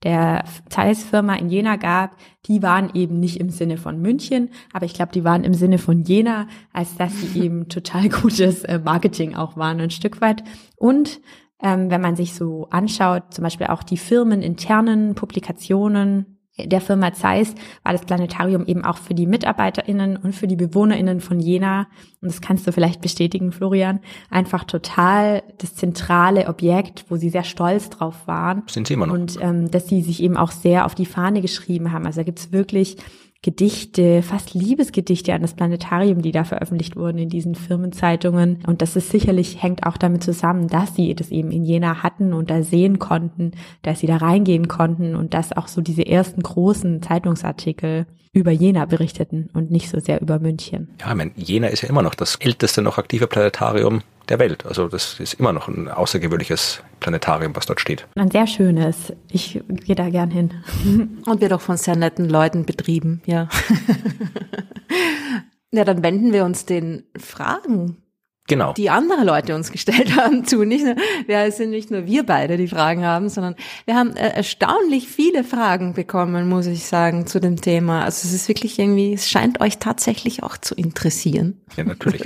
der 0.04 0.44
Zeiss-Firma 0.68 1.34
in 1.34 1.50
Jena 1.50 1.76
gab, 1.76 2.16
die 2.46 2.62
waren 2.62 2.90
eben 2.94 3.18
nicht 3.18 3.38
im 3.38 3.50
Sinne 3.50 3.78
von 3.78 4.00
München, 4.00 4.50
aber 4.72 4.86
ich 4.86 4.94
glaube, 4.94 5.12
die 5.12 5.24
waren 5.24 5.42
im 5.42 5.54
Sinne 5.54 5.78
von 5.78 6.02
Jena, 6.02 6.46
als 6.72 6.96
dass 6.96 7.20
sie 7.20 7.40
eben 7.44 7.68
total 7.68 8.08
gutes 8.08 8.64
äh, 8.64 8.78
Marketing 8.78 9.34
auch 9.34 9.56
waren, 9.56 9.80
ein 9.80 9.90
Stück 9.90 10.20
weit. 10.20 10.44
Und 10.76 11.20
ähm, 11.60 11.90
wenn 11.90 12.00
man 12.00 12.14
sich 12.14 12.34
so 12.34 12.68
anschaut, 12.70 13.34
zum 13.34 13.42
Beispiel 13.42 13.66
auch 13.66 13.82
die 13.82 13.96
firmeninternen 13.96 15.16
Publikationen 15.16 16.37
der 16.64 16.80
Firma 16.80 17.12
Zeiss 17.12 17.54
war 17.82 17.92
das 17.92 18.04
Planetarium 18.04 18.66
eben 18.66 18.84
auch 18.84 18.98
für 18.98 19.14
die 19.14 19.26
MitarbeiterInnen 19.26 20.16
und 20.16 20.34
für 20.34 20.46
die 20.46 20.56
BewohnerInnen 20.56 21.20
von 21.20 21.40
Jena, 21.40 21.86
und 22.20 22.28
das 22.28 22.40
kannst 22.40 22.66
du 22.66 22.72
vielleicht 22.72 23.00
bestätigen, 23.00 23.52
Florian, 23.52 24.00
einfach 24.30 24.64
total 24.64 25.42
das 25.58 25.74
zentrale 25.74 26.48
Objekt, 26.48 27.04
wo 27.08 27.16
sie 27.16 27.30
sehr 27.30 27.44
stolz 27.44 27.90
drauf 27.90 28.26
waren. 28.26 28.62
Sind 28.68 28.88
sie 28.88 28.94
immer 28.94 29.06
noch. 29.06 29.14
Und 29.14 29.38
ähm, 29.40 29.70
dass 29.70 29.88
sie 29.88 30.02
sich 30.02 30.22
eben 30.22 30.36
auch 30.36 30.50
sehr 30.50 30.86
auf 30.86 30.94
die 30.94 31.06
Fahne 31.06 31.40
geschrieben 31.42 31.92
haben. 31.92 32.06
Also 32.06 32.20
da 32.20 32.24
gibt's 32.24 32.52
wirklich 32.52 32.96
Gedichte, 33.42 34.22
fast 34.22 34.54
Liebesgedichte 34.54 35.32
an 35.32 35.42
das 35.42 35.54
Planetarium, 35.54 36.22
die 36.22 36.32
da 36.32 36.42
veröffentlicht 36.42 36.96
wurden 36.96 37.18
in 37.18 37.28
diesen 37.28 37.54
Firmenzeitungen. 37.54 38.64
Und 38.66 38.82
das 38.82 38.96
ist 38.96 39.10
sicherlich, 39.10 39.62
hängt 39.62 39.86
auch 39.86 39.96
damit 39.96 40.24
zusammen, 40.24 40.66
dass 40.66 40.96
sie 40.96 41.14
das 41.14 41.30
eben 41.30 41.52
in 41.52 41.64
Jena 41.64 42.02
hatten 42.02 42.32
und 42.32 42.50
da 42.50 42.64
sehen 42.64 42.98
konnten, 42.98 43.52
dass 43.82 44.00
sie 44.00 44.08
da 44.08 44.16
reingehen 44.16 44.66
konnten 44.66 45.14
und 45.14 45.34
dass 45.34 45.56
auch 45.56 45.68
so 45.68 45.80
diese 45.80 46.04
ersten 46.04 46.42
großen 46.42 47.00
Zeitungsartikel 47.00 48.06
über 48.32 48.50
Jena 48.50 48.86
berichteten 48.86 49.50
und 49.54 49.70
nicht 49.70 49.88
so 49.88 50.00
sehr 50.00 50.20
über 50.20 50.40
München. 50.40 50.88
Ja, 51.00 51.10
ich 51.10 51.14
meine, 51.14 51.30
Jena 51.36 51.68
ist 51.68 51.82
ja 51.82 51.88
immer 51.88 52.02
noch 52.02 52.16
das 52.16 52.36
älteste 52.36 52.82
noch 52.82 52.98
aktive 52.98 53.28
Planetarium 53.28 54.02
der 54.28 54.38
Welt. 54.38 54.66
Also 54.66 54.88
das 54.88 55.20
ist 55.20 55.34
immer 55.34 55.52
noch 55.52 55.68
ein 55.68 55.88
außergewöhnliches 55.88 56.82
Planetarium, 57.00 57.54
was 57.56 57.66
dort 57.66 57.80
steht. 57.80 58.06
Ein 58.14 58.30
sehr 58.30 58.46
schönes. 58.46 59.12
Ich 59.30 59.60
gehe 59.68 59.96
da 59.96 60.10
gern 60.10 60.30
hin. 60.30 60.54
Und 61.26 61.40
wird 61.40 61.52
auch 61.52 61.60
von 61.60 61.76
sehr 61.76 61.96
netten 61.96 62.28
Leuten 62.28 62.64
betrieben, 62.66 63.22
ja. 63.26 63.48
ja, 65.70 65.84
dann 65.84 66.02
wenden 66.02 66.32
wir 66.32 66.44
uns 66.44 66.66
den 66.66 67.04
Fragen 67.16 67.96
Genau. 68.48 68.72
Die 68.72 68.88
andere 68.88 69.24
Leute 69.24 69.54
uns 69.54 69.70
gestellt 69.70 70.16
haben 70.16 70.44
zu. 70.46 70.64
Nicht 70.64 70.84
nur, 70.84 70.96
wir 71.26 71.52
sind 71.52 71.70
nicht 71.70 71.90
nur 71.90 72.06
wir 72.06 72.24
beide, 72.24 72.56
die 72.56 72.66
Fragen 72.66 73.04
haben, 73.04 73.28
sondern 73.28 73.54
wir 73.84 73.94
haben 73.94 74.16
äh, 74.16 74.30
erstaunlich 74.30 75.06
viele 75.06 75.44
Fragen 75.44 75.92
bekommen, 75.92 76.48
muss 76.48 76.66
ich 76.66 76.86
sagen, 76.86 77.26
zu 77.26 77.40
dem 77.40 77.60
Thema. 77.60 78.04
Also 78.04 78.26
es 78.26 78.32
ist 78.32 78.48
wirklich 78.48 78.78
irgendwie, 78.78 79.12
es 79.12 79.28
scheint 79.28 79.60
euch 79.60 79.78
tatsächlich 79.78 80.42
auch 80.42 80.56
zu 80.56 80.74
interessieren. 80.74 81.60
Ja, 81.76 81.84
natürlich. 81.84 82.24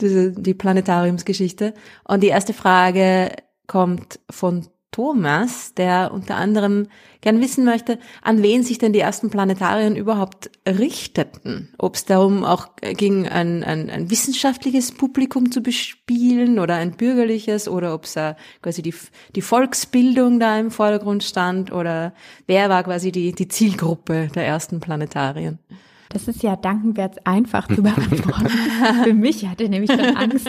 Die 0.00 0.54
Planetariumsgeschichte. 0.54 1.74
Und 2.04 2.22
die 2.22 2.28
erste 2.28 2.52
Frage 2.52 3.30
kommt 3.66 4.20
von 4.30 4.66
Thomas, 4.96 5.74
der 5.74 6.10
unter 6.10 6.36
anderem 6.36 6.86
gern 7.20 7.38
wissen 7.42 7.66
möchte, 7.66 7.98
an 8.22 8.42
wen 8.42 8.62
sich 8.62 8.78
denn 8.78 8.94
die 8.94 9.00
ersten 9.00 9.28
Planetarien 9.28 9.94
überhaupt 9.94 10.50
richteten. 10.66 11.68
Ob 11.76 11.96
es 11.96 12.06
darum 12.06 12.44
auch 12.44 12.68
ging, 12.80 13.28
ein, 13.28 13.62
ein, 13.62 13.90
ein 13.90 14.10
wissenschaftliches 14.10 14.92
Publikum 14.92 15.52
zu 15.52 15.60
bespielen 15.60 16.58
oder 16.58 16.76
ein 16.76 16.92
bürgerliches 16.92 17.68
oder 17.68 17.92
ob 17.92 18.04
es 18.04 18.14
quasi 18.62 18.80
die, 18.80 18.94
die 19.34 19.42
Volksbildung 19.42 20.40
da 20.40 20.58
im 20.58 20.70
Vordergrund 20.70 21.24
stand 21.24 21.72
oder 21.72 22.14
wer 22.46 22.70
war 22.70 22.82
quasi 22.82 23.12
die, 23.12 23.32
die 23.32 23.48
Zielgruppe 23.48 24.28
der 24.34 24.46
ersten 24.46 24.80
Planetarien. 24.80 25.58
Das 26.08 26.28
ist 26.28 26.42
ja 26.42 26.56
dankenswert 26.56 27.26
einfach 27.26 27.68
zu 27.68 27.82
beantworten. 27.82 28.48
Für 29.04 29.14
mich 29.14 29.46
hatte 29.46 29.68
nämlich 29.68 29.90
schon 29.90 30.16
Angst. 30.16 30.48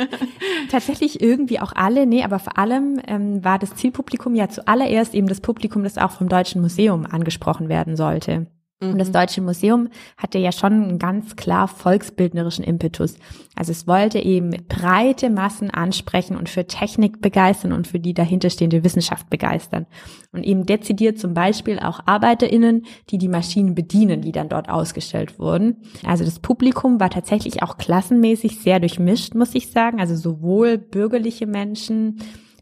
Tatsächlich 0.69 1.21
irgendwie 1.21 1.59
auch 1.59 1.73
alle, 1.75 2.05
nee, 2.05 2.23
aber 2.23 2.39
vor 2.39 2.57
allem 2.57 2.99
ähm, 3.07 3.43
war 3.43 3.59
das 3.59 3.75
Zielpublikum 3.75 4.35
ja 4.35 4.49
zuallererst 4.49 5.13
eben 5.13 5.27
das 5.27 5.41
Publikum, 5.41 5.83
das 5.83 5.97
auch 5.97 6.11
vom 6.11 6.29
Deutschen 6.29 6.61
Museum 6.61 7.05
angesprochen 7.05 7.69
werden 7.69 7.95
sollte. 7.95 8.47
Und 8.79 8.99
das 8.99 9.07
mhm. 9.07 9.13
Deutsche 9.13 9.41
Museum 9.41 9.89
hatte 10.17 10.37
ja 10.37 10.51
schon 10.51 10.73
einen 10.73 10.99
ganz 10.99 11.35
klar 11.35 11.67
volksbildnerischen 11.67 12.63
Impetus. 12.63 13.15
Also 13.55 13.71
es 13.71 13.87
wollte 13.87 14.19
eben 14.19 14.51
breite 14.67 15.31
Massen 15.31 15.71
ansprechen 15.71 16.37
und 16.37 16.47
für 16.47 16.67
Technik 16.67 17.19
begeistern 17.19 17.73
und 17.73 17.87
für 17.87 17.99
die 17.99 18.13
dahinterstehende 18.13 18.83
Wissenschaft 18.83 19.31
begeistern. 19.31 19.87
Und 20.31 20.43
eben 20.43 20.67
dezidiert 20.67 21.17
zum 21.17 21.33
Beispiel 21.33 21.79
auch 21.79 22.01
ArbeiterInnen, 22.05 22.85
die 23.09 23.17
die 23.17 23.29
Maschinen 23.29 23.73
bedienen, 23.73 24.21
die 24.21 24.31
dann 24.31 24.49
dort 24.49 24.69
ausgestellt 24.69 25.39
wurden. 25.39 25.77
Also 26.05 26.23
das 26.23 26.39
Publikum 26.39 26.99
war 26.99 27.09
tatsächlich 27.09 27.63
auch 27.63 27.77
klassenmäßig 27.77 28.59
sehr 28.59 28.79
durchmischt, 28.79 29.33
muss 29.33 29.55
ich 29.55 29.71
sagen. 29.71 29.99
Also 29.99 30.15
sowohl 30.15 30.77
bürgerliche 30.77 31.47
Menschen, 31.47 32.19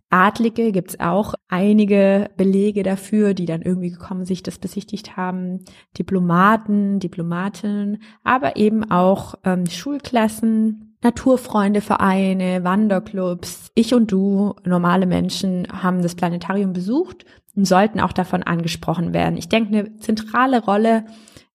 Adlige 0.10 0.72
gibt's 0.72 1.00
auch 1.00 1.34
einige 1.48 2.30
Belege 2.38 2.84
dafür, 2.84 3.34
die 3.34 3.46
dann 3.46 3.62
irgendwie 3.62 3.92
gekommen, 3.92 4.26
sich 4.26 4.44
das 4.44 4.60
besichtigt 4.60 5.18
haben. 5.18 5.66
Diplomaten, 5.98 7.00
Diplomatinnen, 7.00 8.02
aber 8.24 8.56
eben 8.56 8.90
auch 8.90 9.36
ähm, 9.44 9.66
Schulklassen, 9.66 10.98
Naturfreundevereine, 11.02 12.64
Wanderclubs. 12.64 13.72
Ich 13.76 13.94
und 13.94 14.12
du, 14.12 14.56
normale 14.64 15.06
Menschen, 15.06 15.68
haben 15.72 16.02
das 16.02 16.16
Planetarium 16.16 16.74
besucht 16.74 17.26
und 17.56 17.66
sollten 17.66 18.00
auch 18.00 18.14
davon 18.14 18.44
angesprochen 18.44 19.14
werden. 19.14 19.38
Ich 19.38 19.50
denke, 19.50 19.70
eine 19.70 19.98
zentrale 19.98 20.64
Rolle 20.64 21.06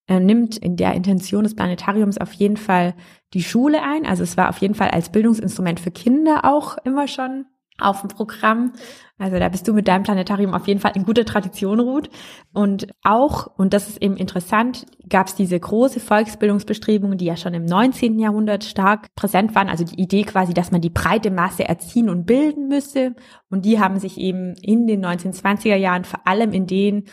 äh, 0.07 0.21
nimmt 0.21 0.57
in 0.57 0.77
der 0.77 0.95
Intention 0.95 1.45
des 1.45 1.55
Planetariums 1.55 2.19
auf 2.19 2.33
jeden 2.33 2.57
Fall 2.57 2.95
die 3.33 3.43
Schule 3.43 3.83
ein. 3.83 4.07
Also 4.07 4.23
es 4.23 4.37
war 4.37 4.49
auf 4.49 4.59
jeden 4.59 4.75
Fall 4.75 4.91
als 4.91 5.11
Bildungsinstrument 5.11 5.81
für 5.81 5.91
Kinder 5.91 6.45
auch 6.45 6.79
immer 6.85 7.07
schon 7.07 7.47
auf 7.81 8.01
dem 8.01 8.09
Programm. 8.09 8.73
Also 9.21 9.39
da 9.39 9.51
bist 9.51 9.69
du 9.69 9.75
mit 9.75 9.87
deinem 9.87 10.03
Planetarium 10.03 10.55
auf 10.55 10.67
jeden 10.67 10.81
Fall 10.81 10.93
in 10.95 11.05
guter 11.05 11.27
Tradition, 11.27 11.79
Ruth. 11.79 12.09
Und 12.55 12.89
auch, 13.03 13.49
und 13.59 13.75
das 13.75 13.89
ist 13.89 14.03
eben 14.03 14.17
interessant, 14.17 14.87
gab 15.09 15.27
es 15.27 15.35
diese 15.35 15.61
große 15.61 16.01
Volksbildungsbestrebungen, 16.01 17.19
die 17.19 17.27
ja 17.27 17.37
schon 17.37 17.53
im 17.53 17.67
19. 17.67 18.19
Jahrhundert 18.19 18.65
stark 18.65 19.15
präsent 19.15 19.55
waren. 19.55 19.69
Also 19.69 19.85
die 19.85 20.01
Idee 20.01 20.23
quasi, 20.23 20.55
dass 20.55 20.73
man 20.73 20.81
die 20.81 20.89
breite 20.89 21.31
Masse 21.31 21.69
erziehen 21.69 22.09
und 22.09 22.25
bilden 22.25 22.69
müsse. 22.69 23.15
Und 23.51 23.67
die 23.67 23.79
haben 23.79 23.99
sich 23.99 24.17
eben 24.17 24.55
in 24.63 24.87
den 24.87 25.05
1920er 25.05 25.77
Jahren 25.77 26.05
vor 26.05 26.27
allem 26.27 26.53
in 26.53 26.67
den 26.67 27.05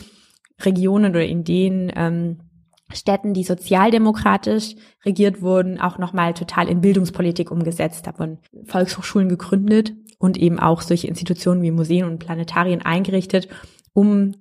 Regionen 0.62 1.12
oder 1.12 1.26
in 1.26 1.44
den 1.44 1.92
ähm, 1.94 2.38
Städten, 2.94 3.34
die 3.34 3.44
sozialdemokratisch 3.44 4.76
regiert 5.06 5.42
wurden, 5.42 5.80
auch 5.80 5.98
nochmal 5.98 6.34
total 6.34 6.70
in 6.70 6.80
Bildungspolitik 6.80 7.52
umgesetzt. 7.52 8.08
Da 8.08 8.18
wurden 8.18 8.40
Volkshochschulen 8.66 9.28
gegründet 9.28 9.94
und 10.18 10.38
eben 10.38 10.60
auch 10.60 10.82
solche 10.82 11.08
Institutionen 11.08 11.62
wie 11.62 11.72
Museen 11.72 12.06
und 12.06 12.20
Planetarien 12.20 12.82
eingerichtet, 12.82 13.48
um 13.94 14.36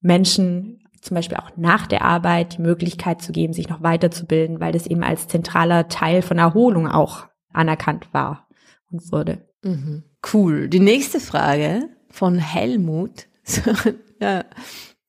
Menschen 0.00 0.78
zum 1.00 1.14
Beispiel 1.14 1.38
auch 1.38 1.50
nach 1.56 1.86
der 1.86 2.02
Arbeit 2.02 2.58
die 2.58 2.62
Möglichkeit 2.62 3.22
zu 3.22 3.32
geben, 3.32 3.52
sich 3.52 3.68
noch 3.68 3.82
weiterzubilden, 3.82 4.60
weil 4.60 4.72
das 4.72 4.86
eben 4.86 5.02
als 5.02 5.28
zentraler 5.28 5.88
Teil 5.88 6.22
von 6.22 6.38
Erholung 6.38 6.88
auch 6.88 7.26
anerkannt 7.52 8.08
war 8.12 8.48
und 8.90 9.12
wurde. 9.12 9.46
Mhm. 9.62 10.04
Cool. 10.32 10.68
Die 10.68 10.80
nächste 10.80 11.20
Frage 11.20 11.88
von 12.10 12.38
Helmut. 12.38 13.26
ja, 14.20 14.44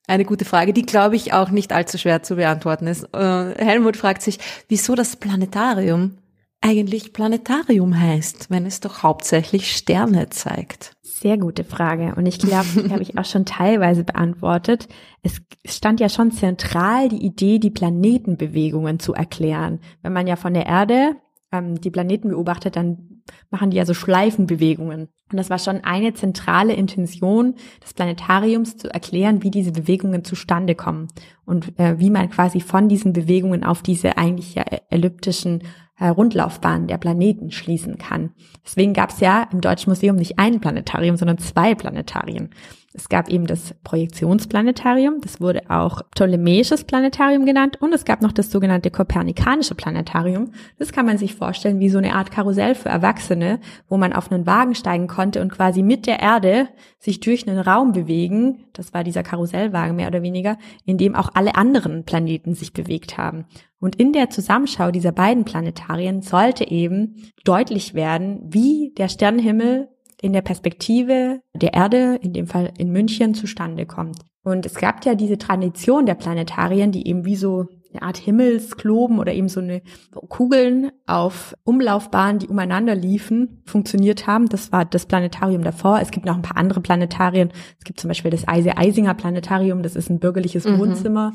eine 0.08 0.26
gute 0.26 0.46
Frage, 0.46 0.74
die 0.74 0.86
glaube 0.86 1.16
ich 1.16 1.34
auch 1.34 1.50
nicht 1.50 1.74
allzu 1.74 1.98
schwer 1.98 2.24
zu 2.24 2.36
beantworten 2.36 2.88
ist. 2.88 3.04
Äh, 3.14 3.56
Helmut 3.64 3.98
fragt 3.98 4.22
sich, 4.22 4.40
wieso 4.68 4.96
das 4.96 5.16
Planetarium 5.16 6.18
eigentlich 6.62 7.14
Planetarium 7.14 7.98
heißt, 7.98 8.50
wenn 8.50 8.66
es 8.66 8.80
doch 8.80 9.04
hauptsächlich 9.04 9.76
Sterne 9.76 10.30
zeigt? 10.30 10.94
Sehr 11.02 11.38
gute 11.38 11.64
Frage. 11.64 12.14
Und 12.16 12.26
ich 12.26 12.40
glaube, 12.40 12.68
die 12.76 12.90
habe 12.92 13.02
ich 13.02 13.18
auch 13.18 13.26
schon 13.26 13.46
teilweise 13.46 14.04
beantwortet. 14.04 14.88
Es 15.22 15.42
stand 15.66 16.00
ja 16.00 16.10
schon 16.10 16.32
zentral 16.32 17.10
die 17.10 17.26
Idee, 17.26 17.60
die 17.60 17.72
Planetenbewegungen 17.72 19.00
zu 19.00 19.14
erklären. 19.14 19.80
Wenn 20.02 20.14
man 20.14 20.28
ja 20.28 20.36
von 20.36 20.54
der 20.54 20.66
Erde 20.66 21.16
ähm, 21.52 21.80
die 21.80 21.92
Planeten 21.92 22.30
beobachtet, 22.30 22.76
dann 22.76 23.22
machen 23.50 23.72
die 23.72 23.78
ja 23.78 23.86
so 23.86 23.94
Schleifenbewegungen. 23.94 25.10
Und 25.32 25.38
das 25.38 25.50
war 25.50 25.60
schon 25.60 25.84
eine 25.84 26.14
zentrale 26.14 26.74
Intention 26.74 27.56
des 27.84 27.94
Planetariums 27.94 28.78
zu 28.78 28.92
erklären, 28.92 29.44
wie 29.44 29.52
diese 29.52 29.72
Bewegungen 29.72 30.24
zustande 30.24 30.76
kommen 30.76 31.08
und 31.46 31.78
äh, 31.80 32.00
wie 32.00 32.10
man 32.10 32.30
quasi 32.30 32.60
von 32.60 32.90
diesen 32.90 33.14
Bewegungen 33.14 33.64
auf 33.64 33.84
diese 33.84 34.18
eigentlich 34.18 34.56
ja 34.56 34.64
elliptischen 34.90 35.64
äh, 36.00 36.08
Rundlaufbahnen 36.08 36.88
der 36.88 36.98
Planeten 36.98 37.52
schließen 37.52 37.98
kann. 37.98 38.32
Deswegen 38.66 38.94
gab 38.94 39.12
es 39.12 39.20
ja 39.20 39.48
im 39.52 39.62
Deutschen 39.62 39.90
Museum 39.92 40.16
nicht 40.16 40.40
ein 40.40 40.60
Planetarium, 40.60 41.18
sondern 41.18 41.38
zwei 41.38 41.76
Planetarien. 41.76 42.50
Es 42.92 43.08
gab 43.08 43.30
eben 43.30 43.46
das 43.46 43.76
Projektionsplanetarium, 43.84 45.22
das 45.22 45.40
wurde 45.40 45.70
auch 45.70 46.02
Ptolemäisches 46.10 46.86
Planetarium 46.86 47.46
genannt 47.46 47.80
und 47.80 47.94
es 47.94 48.04
gab 48.04 48.24
noch 48.24 48.32
das 48.32 48.50
sogenannte 48.50 48.90
Kopernikanische 48.90 49.76
Planetarium. 49.76 50.54
Das 50.80 50.92
kann 50.92 51.06
man 51.06 51.20
sich 51.20 51.36
vorstellen 51.36 51.80
wie 51.80 51.90
so 51.90 52.00
eine 52.00 52.16
Art 52.16 52.32
Karussell 52.32 52.74
für 52.74 52.90
Erwachsene, 52.90 53.60
wo 53.90 53.98
man 53.98 54.12
auf 54.12 54.32
einen 54.32 54.48
Wagen 54.48 54.74
steigen 54.74 55.08
konnte 55.08 55.42
und 55.42 55.52
quasi 55.52 55.84
mit 55.84 56.08
der 56.08 56.20
Erde 56.20 56.68
sich 56.98 57.20
durch 57.20 57.48
einen 57.48 57.60
Raum 57.60 57.92
bewegen. 57.92 58.66
Das 58.74 58.92
war 58.92 59.04
dieser 59.04 59.22
Karussellwagen 59.22 59.96
mehr 59.96 60.08
oder 60.08 60.24
weniger, 60.24 60.58
in 60.84 60.98
dem 60.98 61.14
auch 61.14 61.30
alle 61.36 61.56
anderen 61.56 62.06
Planeten 62.06 62.56
sich 62.56 62.74
bewegt 62.74 63.20
haben. 63.20 63.46
Und 63.80 63.98
in 63.98 64.14
der 64.14 64.32
Zusammenschau 64.32 64.90
dieser 64.90 65.12
beiden 65.12 65.46
Planetarien 65.46 66.24
sollte 66.24 66.70
eben 66.70 67.32
deutlich 67.46 67.94
werden, 67.94 68.42
wie 68.50 68.94
der 68.98 69.10
Sternenhimmel 69.10 69.90
in 70.22 70.34
der 70.34 70.42
Perspektive 70.42 71.42
der 71.54 71.74
Erde, 71.74 72.20
in 72.22 72.34
dem 72.34 72.48
Fall 72.48 72.74
in 72.78 72.92
München, 72.92 73.34
zustande 73.34 73.86
kommt. 73.86 74.20
Und 74.44 74.66
es 74.66 74.76
gab 74.76 75.06
ja 75.06 75.16
diese 75.16 75.38
Tradition 75.38 76.06
der 76.06 76.16
Planetarien, 76.16 76.92
die 76.92 77.08
eben 77.08 77.26
wie 77.26 77.36
so 77.36 77.68
eine 77.92 78.04
Art 78.04 78.18
Himmelskloben 78.18 79.20
oder 79.20 79.34
eben 79.34 79.50
so 79.50 79.60
eine 79.60 79.82
Kugeln 80.12 80.92
auf 81.08 81.56
Umlaufbahnen, 81.64 82.40
die 82.40 82.48
umeinander 82.48 82.94
liefen, 82.94 83.64
funktioniert 83.66 84.28
haben. 84.28 84.48
Das 84.48 84.72
war 84.72 84.86
das 84.86 85.08
Planetarium 85.08 85.64
davor. 85.64 86.00
Es 86.00 86.12
gibt 86.12 86.26
noch 86.26 86.36
ein 86.36 86.42
paar 86.42 86.58
andere 86.58 86.82
Planetarien. 86.82 87.52
Es 87.80 87.86
gibt 87.86 88.00
zum 88.00 88.10
Beispiel 88.10 88.30
das 88.32 88.48
Eise-Eisinger 88.48 89.16
Planetarium. 89.16 89.82
Das 89.82 89.96
ist 89.96 90.10
ein 90.10 90.20
bürgerliches 90.20 90.66
mhm. 90.66 90.80
Wohnzimmer. 90.80 91.34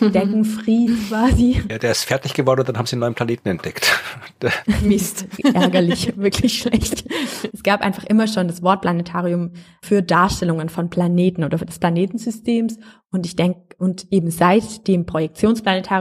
Deckenfried 0.00 0.90
quasi. 1.08 1.62
Ja, 1.70 1.78
der 1.78 1.92
ist 1.92 2.04
fertig 2.04 2.34
geworden 2.34 2.60
und 2.60 2.68
dann 2.68 2.76
haben 2.76 2.86
sie 2.86 2.94
einen 2.94 3.00
neuen 3.00 3.14
Planeten 3.14 3.48
entdeckt. 3.48 3.98
Mist. 4.82 5.26
Ärgerlich. 5.54 6.16
Wirklich 6.16 6.58
schlecht. 6.58 7.04
Es 7.52 7.62
gab 7.62 7.80
einfach 7.80 8.04
immer 8.04 8.26
schon 8.26 8.48
das 8.48 8.62
Wort 8.62 8.82
Planetarium 8.82 9.52
für 9.82 10.02
Darstellungen 10.02 10.68
von 10.68 10.90
Planeten 10.90 11.44
oder 11.44 11.56
des 11.56 11.78
Planetensystems. 11.78 12.78
Und 13.10 13.26
ich 13.26 13.36
denke, 13.36 13.60
und 13.78 14.06
eben 14.10 14.30
seit 14.30 14.88
dem 14.88 15.06
Projektionsplanetarium 15.06 15.93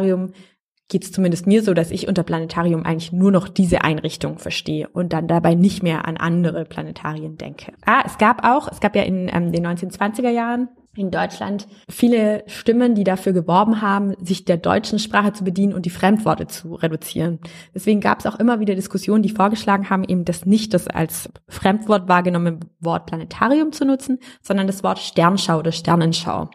geht 0.90 1.04
es 1.04 1.12
zumindest 1.12 1.48
mir 1.48 1.64
so, 1.64 1.74
dass 1.74 1.92
ich 1.92 2.08
unter 2.08 2.24
Planetarium 2.24 2.86
eigentlich 2.86 3.12
nur 3.12 3.32
noch 3.32 3.48
diese 3.48 3.84
Einrichtung 3.84 4.38
verstehe 4.38 4.88
und 4.90 5.14
dann 5.14 5.28
dabei 5.28 5.56
nicht 5.56 5.82
mehr 5.82 6.06
an 6.08 6.18
andere 6.18 6.66
Planetarien 6.66 7.38
denke. 7.38 7.74
Ah, 7.86 8.04
es 8.06 8.18
gab 8.18 8.46
auch, 8.46 8.72
es 8.72 8.80
gab 8.80 8.96
ja 8.96 9.04
in 9.04 9.30
ähm, 9.34 9.52
den 9.52 9.66
1920er 9.66 10.30
Jahren 10.30 10.70
in 10.96 11.10
Deutschland 11.10 11.68
viele 11.90 12.44
Stimmen, 12.46 12.94
die 12.94 13.04
dafür 13.04 13.34
geworben 13.34 13.82
haben, 13.82 14.14
sich 14.24 14.46
der 14.46 14.58
deutschen 14.58 15.00
Sprache 15.00 15.34
zu 15.34 15.44
bedienen 15.44 15.74
und 15.74 15.88
die 15.88 15.90
Fremdworte 15.90 16.46
zu 16.46 16.76
reduzieren. 16.76 17.40
Deswegen 17.74 18.00
gab 18.00 18.20
es 18.20 18.28
auch 18.28 18.40
immer 18.40 18.60
wieder 18.60 18.76
Diskussionen, 18.76 19.24
die 19.24 19.30
vorgeschlagen 19.30 19.90
haben, 19.90 20.04
eben 20.04 20.26
das 20.26 20.46
nicht 20.46 20.74
das 20.76 20.88
als 20.88 21.30
Fremdwort 21.48 22.08
wahrgenommene 22.08 22.60
Wort 22.80 23.08
Planetarium 23.08 23.72
zu 23.72 23.86
nutzen, 23.86 24.20
sondern 24.44 24.68
das 24.68 24.84
Wort 24.84 25.00
Sternschau 25.00 25.58
oder 25.58 25.72
Sternenschau. 25.72 26.50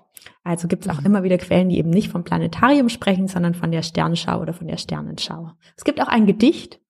Also 0.48 0.66
gibt 0.66 0.86
es 0.86 0.90
auch 0.90 1.00
mhm. 1.00 1.06
immer 1.06 1.22
wieder 1.24 1.36
Quellen, 1.36 1.68
die 1.68 1.78
eben 1.78 1.90
nicht 1.90 2.08
vom 2.08 2.24
Planetarium 2.24 2.88
sprechen, 2.88 3.28
sondern 3.28 3.52
von 3.52 3.70
der 3.70 3.82
Sternschau 3.82 4.40
oder 4.40 4.54
von 4.54 4.66
der 4.66 4.78
Sternenschau. 4.78 5.50
Es 5.76 5.84
gibt 5.84 6.00
auch 6.00 6.08
ein 6.08 6.26
Gedicht, 6.26 6.80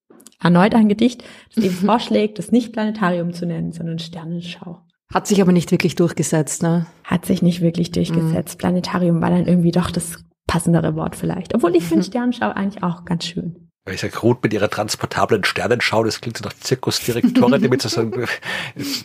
erneut 0.40 0.76
ein 0.76 0.88
Gedicht, 0.88 1.24
das 1.54 1.64
eben 1.64 1.74
vorschlägt, 1.86 2.38
das 2.38 2.52
nicht 2.52 2.72
Planetarium 2.72 3.32
zu 3.32 3.46
nennen, 3.46 3.72
sondern 3.72 3.98
Sternenschau. 3.98 4.82
Hat 5.12 5.26
sich 5.26 5.42
aber 5.42 5.50
nicht 5.50 5.72
wirklich 5.72 5.96
durchgesetzt, 5.96 6.62
ne? 6.62 6.86
Hat 7.02 7.26
sich 7.26 7.42
nicht 7.42 7.60
wirklich 7.60 7.90
durchgesetzt. 7.90 8.54
Mhm. 8.54 8.58
Planetarium 8.58 9.20
war 9.20 9.30
dann 9.30 9.46
irgendwie 9.46 9.72
doch 9.72 9.90
das 9.90 10.24
passendere 10.46 10.94
Wort 10.94 11.16
vielleicht. 11.16 11.52
Obwohl 11.54 11.74
ich 11.74 11.84
finde 11.84 12.04
Sternenschau 12.04 12.50
eigentlich 12.50 12.84
auch 12.84 13.04
ganz 13.06 13.24
schön. 13.24 13.67
Ich 13.92 14.00
sag, 14.00 14.22
Ruth 14.22 14.42
mit 14.42 14.52
ihrer 14.52 14.68
transportablen 14.68 15.44
Sternenschau, 15.44 16.04
das 16.04 16.20
klingt 16.20 16.38
so 16.38 16.44
nach 16.44 16.54
Zirkusdirektorin, 16.54 17.62
die 17.62 17.68
mit 17.68 17.82
so 17.82 18.00
einem 18.00 18.26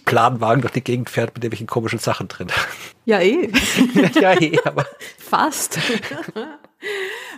Planwagen 0.06 0.62
durch 0.62 0.74
die 0.74 0.84
Gegend 0.84 1.10
fährt 1.10 1.36
mit 1.36 1.44
irgendwelchen 1.44 1.68
komischen 1.68 2.00
Sachen 2.00 2.28
drin. 2.28 2.48
Ja, 3.06 3.20
eh. 3.20 3.50
ja, 4.22 4.40
eh, 4.40 4.58
aber. 4.64 4.86
Fast. 5.18 5.80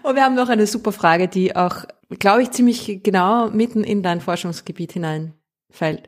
Und 0.04 0.16
wir 0.16 0.24
haben 0.24 0.36
noch 0.36 0.50
eine 0.50 0.68
super 0.68 0.92
Frage, 0.92 1.28
die 1.28 1.56
auch, 1.56 1.86
glaube 2.20 2.44
ich, 2.44 2.52
ziemlich 2.52 3.00
genau 3.04 3.50
mitten 3.50 3.84
in 3.84 4.04
dein 4.04 4.22
Forschungsgebiet 4.22 4.94
hineinfällt. 4.94 6.08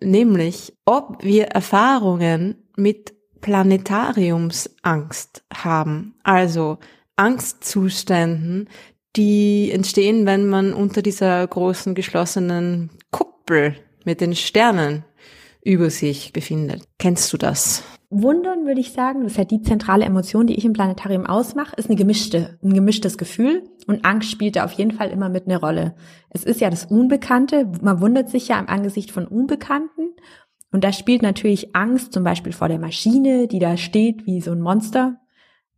Nämlich, 0.00 0.74
ob 0.84 1.24
wir 1.24 1.46
Erfahrungen 1.46 2.56
mit 2.76 3.14
Planetariumsangst 3.40 5.42
haben. 5.52 6.14
Also 6.22 6.78
Angstzuständen, 7.16 8.68
die 9.16 9.70
entstehen, 9.72 10.26
wenn 10.26 10.46
man 10.46 10.72
unter 10.72 11.02
dieser 11.02 11.46
großen 11.46 11.94
geschlossenen 11.94 12.90
Kuppel 13.10 13.76
mit 14.04 14.20
den 14.20 14.34
Sternen 14.34 15.04
über 15.64 15.90
sich 15.90 16.32
befindet. 16.32 16.84
Kennst 16.98 17.32
du 17.32 17.36
das? 17.36 17.82
Wundern 18.12 18.66
würde 18.66 18.80
ich 18.80 18.92
sagen, 18.92 19.22
das 19.22 19.32
ist 19.32 19.38
halt 19.38 19.52
die 19.52 19.62
zentrale 19.62 20.04
Emotion, 20.04 20.48
die 20.48 20.56
ich 20.56 20.64
im 20.64 20.72
Planetarium 20.72 21.26
ausmache, 21.26 21.76
ist 21.76 21.88
eine 21.88 21.96
gemischte, 21.96 22.58
ein 22.62 22.74
gemischtes 22.74 23.18
Gefühl 23.18 23.70
und 23.86 24.04
Angst 24.04 24.30
spielt 24.30 24.56
da 24.56 24.64
auf 24.64 24.72
jeden 24.72 24.90
Fall 24.90 25.10
immer 25.10 25.28
mit 25.28 25.46
eine 25.46 25.60
Rolle. 25.60 25.94
Es 26.30 26.42
ist 26.42 26.60
ja 26.60 26.70
das 26.70 26.86
Unbekannte, 26.86 27.70
man 27.82 28.00
wundert 28.00 28.28
sich 28.28 28.48
ja 28.48 28.58
im 28.58 28.68
Angesicht 28.68 29.12
von 29.12 29.28
Unbekannten 29.28 30.08
und 30.72 30.82
da 30.82 30.92
spielt 30.92 31.22
natürlich 31.22 31.76
Angst 31.76 32.12
zum 32.12 32.24
Beispiel 32.24 32.52
vor 32.52 32.68
der 32.68 32.80
Maschine, 32.80 33.46
die 33.46 33.60
da 33.60 33.76
steht 33.76 34.26
wie 34.26 34.40
so 34.40 34.50
ein 34.50 34.60
Monster, 34.60 35.20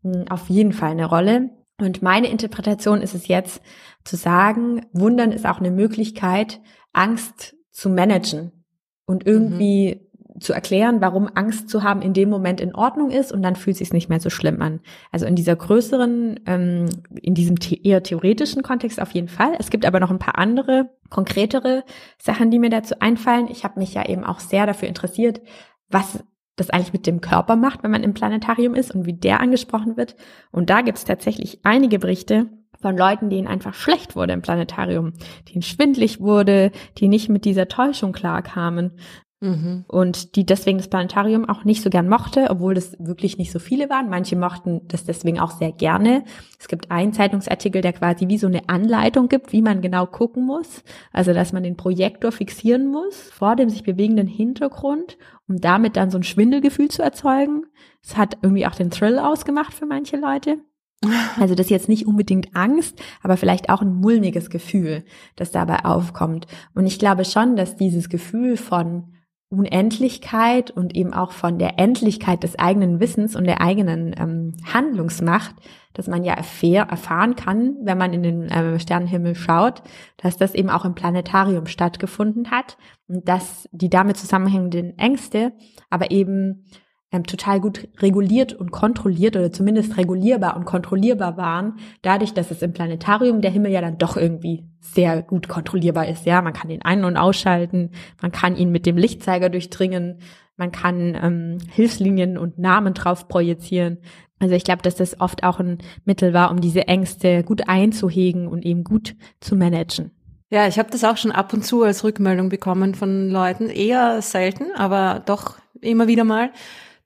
hm, 0.03 0.25
auf 0.31 0.49
jeden 0.49 0.73
Fall 0.73 0.93
eine 0.93 1.07
Rolle. 1.07 1.51
Und 1.81 2.03
meine 2.03 2.29
Interpretation 2.29 3.03
ist 3.03 3.15
es 3.15 3.29
jetzt 3.29 3.61
zu 4.05 4.17
sagen, 4.17 4.87
Wundern 4.93 5.33
ist 5.33 5.47
auch 5.47 5.59
eine 5.59 5.71
Möglichkeit, 5.71 6.61
Angst 6.93 7.57
zu 7.71 7.89
managen 7.89 8.65
und 9.07 9.27
irgendwie 9.27 9.97
mhm 9.97 10.13
zu 10.41 10.53
erklären, 10.53 11.01
warum 11.01 11.29
Angst 11.35 11.69
zu 11.69 11.83
haben 11.83 12.03
in 12.03 12.15
dem 12.15 12.29
Moment 12.29 12.61
in 12.61 12.75
Ordnung 12.75 13.11
ist 13.11 13.33
und 13.33 13.43
dann 13.43 13.57
fühlt 13.57 13.75
es 13.75 13.79
sich 13.79 13.93
nicht 13.93 14.09
mehr 14.09 14.21
so 14.21 14.31
schlimm 14.31 14.61
an. 14.63 14.81
Also 15.11 15.27
in 15.27 15.37
dieser 15.37 15.57
größeren, 15.57 16.41
ähm, 16.47 16.87
in 17.21 17.35
diesem 17.35 17.57
the 17.61 17.83
eher 17.83 18.03
theoretischen 18.03 18.63
Kontext 18.63 19.01
auf 19.01 19.13
jeden 19.13 19.29
Fall. 19.29 19.55
Es 19.59 19.71
gibt 19.71 19.85
aber 19.85 20.01
noch 20.01 20.11
ein 20.11 20.19
paar 20.19 20.39
andere, 20.39 20.91
konkretere 21.11 21.85
Sachen, 22.19 22.51
die 22.51 22.59
mir 22.59 22.71
dazu 22.71 22.95
einfallen. 23.01 23.49
Ich 23.51 23.65
habe 23.65 23.79
mich 23.79 23.95
ja 23.95 24.09
eben 24.09 24.25
auch 24.25 24.41
sehr 24.41 24.67
dafür 24.67 24.89
interessiert, 24.89 25.41
was 25.89 26.25
das 26.57 26.71
eigentlich 26.71 26.93
mit 26.93 27.07
dem 27.07 27.21
Körper 27.21 27.57
macht, 27.57 27.83
wenn 27.83 27.91
man 27.91 28.03
im 28.03 28.15
Planetarium 28.15 28.75
ist 28.75 28.95
und 28.95 29.07
wie 29.07 29.15
der 29.15 29.41
angesprochen 29.41 29.97
wird. 29.97 30.17
Und 30.51 30.71
da 30.71 30.83
gibt 30.83 30.99
es 30.99 31.05
tatsächlich 31.05 31.61
einige 31.63 31.99
Berichte, 31.99 32.51
von 32.83 32.99
Leuten, 32.99 33.31
denen 33.31 33.47
einfach 33.47 33.75
schlecht 33.75 34.17
wurde 34.17 34.33
im 34.33 34.43
Planetarium, 34.43 35.13
denen 35.49 35.63
schwindlig 35.63 36.21
wurde, 36.21 36.73
die 36.99 37.09
nicht 37.09 37.29
mit 37.29 37.45
dieser 37.45 37.69
Täuschung 37.69 38.13
klarkamen. 38.13 38.99
Mhm. 39.43 39.85
Und 39.89 40.37
die 40.37 40.47
deswegen 40.47 40.79
das 40.79 40.87
Planetarium 40.87 41.49
auch 41.49 41.65
nicht 41.65 41.83
so 41.83 41.91
gern 41.91 42.09
mochte, 42.09 42.47
obwohl 42.49 42.75
das 42.75 42.97
wirklich 43.01 43.39
nicht 43.39 43.51
so 43.51 43.59
viele 43.59 43.91
waren. 43.91 44.09
Manche 44.09 44.37
mochten 44.37 44.83
das 44.87 45.05
deswegen 45.05 45.41
auch 45.41 45.51
sehr 45.51 45.73
gerne. 45.73 46.23
Es 46.61 46.69
gibt 46.69 46.93
einen 46.93 47.13
Zeitungsartikel, 47.13 47.83
der 47.83 47.93
quasi 47.93 48.29
wie 48.29 48.39
so 48.39 48.47
eine 48.47 48.69
Anleitung 48.69 49.29
gibt, 49.29 49.53
wie 49.53 49.61
man 49.61 49.83
genau 49.83 50.07
gucken 50.07 50.47
muss. 50.47 50.85
Also, 51.13 51.35
dass 51.35 51.53
man 51.53 51.65
den 51.65 51.77
Projektor 51.77 52.31
fixieren 52.31 52.87
muss 52.87 53.17
vor 53.17 53.57
dem 53.57 53.69
sich 53.69 53.83
bewegenden 53.83 54.29
Hintergrund, 54.29 55.19
um 55.49 55.61
damit 55.61 55.97
dann 55.97 56.13
so 56.13 56.19
ein 56.19 56.23
Schwindelgefühl 56.23 56.89
zu 56.89 57.03
erzeugen. 57.03 57.65
Es 58.01 58.17
hat 58.17 58.39
irgendwie 58.43 58.67
auch 58.67 58.77
den 58.77 58.91
Thrill 58.91 59.19
ausgemacht 59.19 59.75
für 59.75 59.87
manche 59.87 60.17
Leute. 60.17 60.59
Also 61.41 61.57
das 61.57 61.67
ist 61.67 61.71
jetzt 61.71 61.89
nicht 61.89 62.07
unbedingt 62.07 62.55
Angst, 62.55 63.03
aber 63.23 63.37
vielleicht 63.37 63.71
auch 63.71 63.83
ein 63.83 63.93
mulmiges 63.93 64.51
Gefühl, 64.51 65.05
das 65.35 65.51
dabei 65.51 65.85
aufkommt. 65.85 66.47
Und 66.75 66.87
ich 66.87 67.01
glaube 67.01 67.25
schon, 67.25 67.57
dass 67.57 67.75
dieses 67.75 68.09
Gefühl 68.09 68.57
von 68.57 69.13
Unendlichkeit 69.53 70.71
und 70.71 70.97
eben 70.97 71.13
auch 71.13 71.33
von 71.33 71.59
der 71.59 71.79
Endlichkeit 71.79 72.43
des 72.43 72.59
eigenen 72.59 73.01
Wissens 73.01 73.37
und 73.37 73.45
der 73.45 73.61
eigenen 73.61 74.15
ähm, 74.19 74.55
Handlungsmacht, 74.73 75.55
dass 75.93 76.09
man 76.09 76.25
ja 76.25 76.33
erfahr, 76.33 76.89
erfahren 76.89 77.37
kann, 77.37 77.77
wenn 77.83 77.99
man 77.99 78.15
in 78.15 78.23
den 78.23 78.49
äh, 78.49 78.81
Sternenhimmel 78.81 79.35
schaut, 79.35 79.83
dass 80.17 80.39
das 80.39 80.55
eben 80.55 80.71
auch 80.71 80.87
im 80.87 80.95
Planetarium 80.95 81.67
stattgefunden 81.67 82.51
hat 82.51 82.79
und 83.09 83.29
dass 83.29 83.69
die 83.73 83.91
damit 83.91 84.17
zusammenhängenden 84.17 84.99
Ängste 84.99 85.53
aber 85.91 86.11
eben 86.11 86.65
ähm, 87.13 87.25
total 87.25 87.61
gut 87.61 87.89
reguliert 88.01 88.55
und 88.55 88.73
kontrolliert 88.73 89.37
oder 89.37 89.53
zumindest 89.53 89.99
regulierbar 89.99 90.57
und 90.57 90.65
kontrollierbar 90.65 91.37
waren, 91.37 91.75
dadurch, 92.01 92.33
dass 92.33 92.51
es 92.51 92.63
im 92.63 92.73
Planetarium 92.73 93.43
der 93.43 93.51
Himmel 93.51 93.71
ja 93.71 93.83
dann 93.83 93.99
doch 93.99 94.17
irgendwie 94.17 94.65
sehr 94.81 95.23
gut 95.23 95.47
kontrollierbar 95.47 96.09
ist. 96.09 96.25
Ja, 96.25 96.41
man 96.43 96.55
kann 96.55 96.71
ihn 96.71 96.83
ein- 96.83 97.05
und 97.05 97.17
ausschalten, 97.17 97.91
man 98.21 98.33
kann 98.33 98.57
ihn 98.57 98.73
mit 98.73 98.87
dem 98.87 98.97
Lichtzeiger 98.97 99.51
durchdringen, 99.51 100.21
man 100.57 100.73
kann 100.73 101.17
ähm, 101.23 101.59
Hilfslinien 101.71 102.39
und 102.39 102.59
Namen 102.59 102.95
drauf 102.95 103.29
projizieren. 103.29 103.99
Also 104.39 104.55
ich 104.55 104.65
glaube, 104.65 104.83
dass 104.83 104.97
das 104.97 105.21
oft 105.21 105.45
auch 105.45 105.61
ein 105.61 105.79
Mittel 106.05 106.33
war, 106.33 106.51
um 106.51 106.61
diese 106.61 106.89
Ängste 106.89 107.45
gut 107.45 107.69
einzuhegen 107.69 108.49
und 108.49 108.65
eben 108.65 108.85
gut 108.85 109.15
zu 109.41 109.55
managen. 109.55 110.11
Ja, 110.51 110.67
ich 110.67 110.79
habe 110.79 110.91
das 110.91 111.05
auch 111.05 111.17
schon 111.17 111.33
ab 111.33 111.53
und 111.53 111.65
zu 111.65 111.83
als 111.83 112.05
Rückmeldung 112.05 112.49
bekommen 112.49 112.95
von 112.95 113.31
Leuten, 113.31 113.71
eher 113.71 114.21
selten, 114.21 114.67
aber 114.75 115.23
doch 115.25 115.59
immer 115.81 116.09
wieder 116.09 116.25
mal 116.25 116.51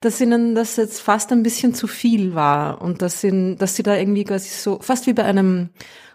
dass 0.01 0.21
ihnen 0.21 0.55
das 0.55 0.77
jetzt 0.77 1.01
fast 1.01 1.33
ein 1.33 1.43
bisschen 1.43 1.75
zu 1.75 1.87
viel 1.87 2.35
war 2.35 2.83
und 2.83 3.03
dass 3.03 3.21
sie, 3.21 3.57
dass 3.57 3.77
sie 3.77 3.83
da 3.83 3.97
irgendwie 3.97 4.25
quasi 4.25 4.49
so, 4.49 4.79
fast 4.81 5.07
wie 5.07 5.15
bei 5.15 5.25
einem 5.25 5.71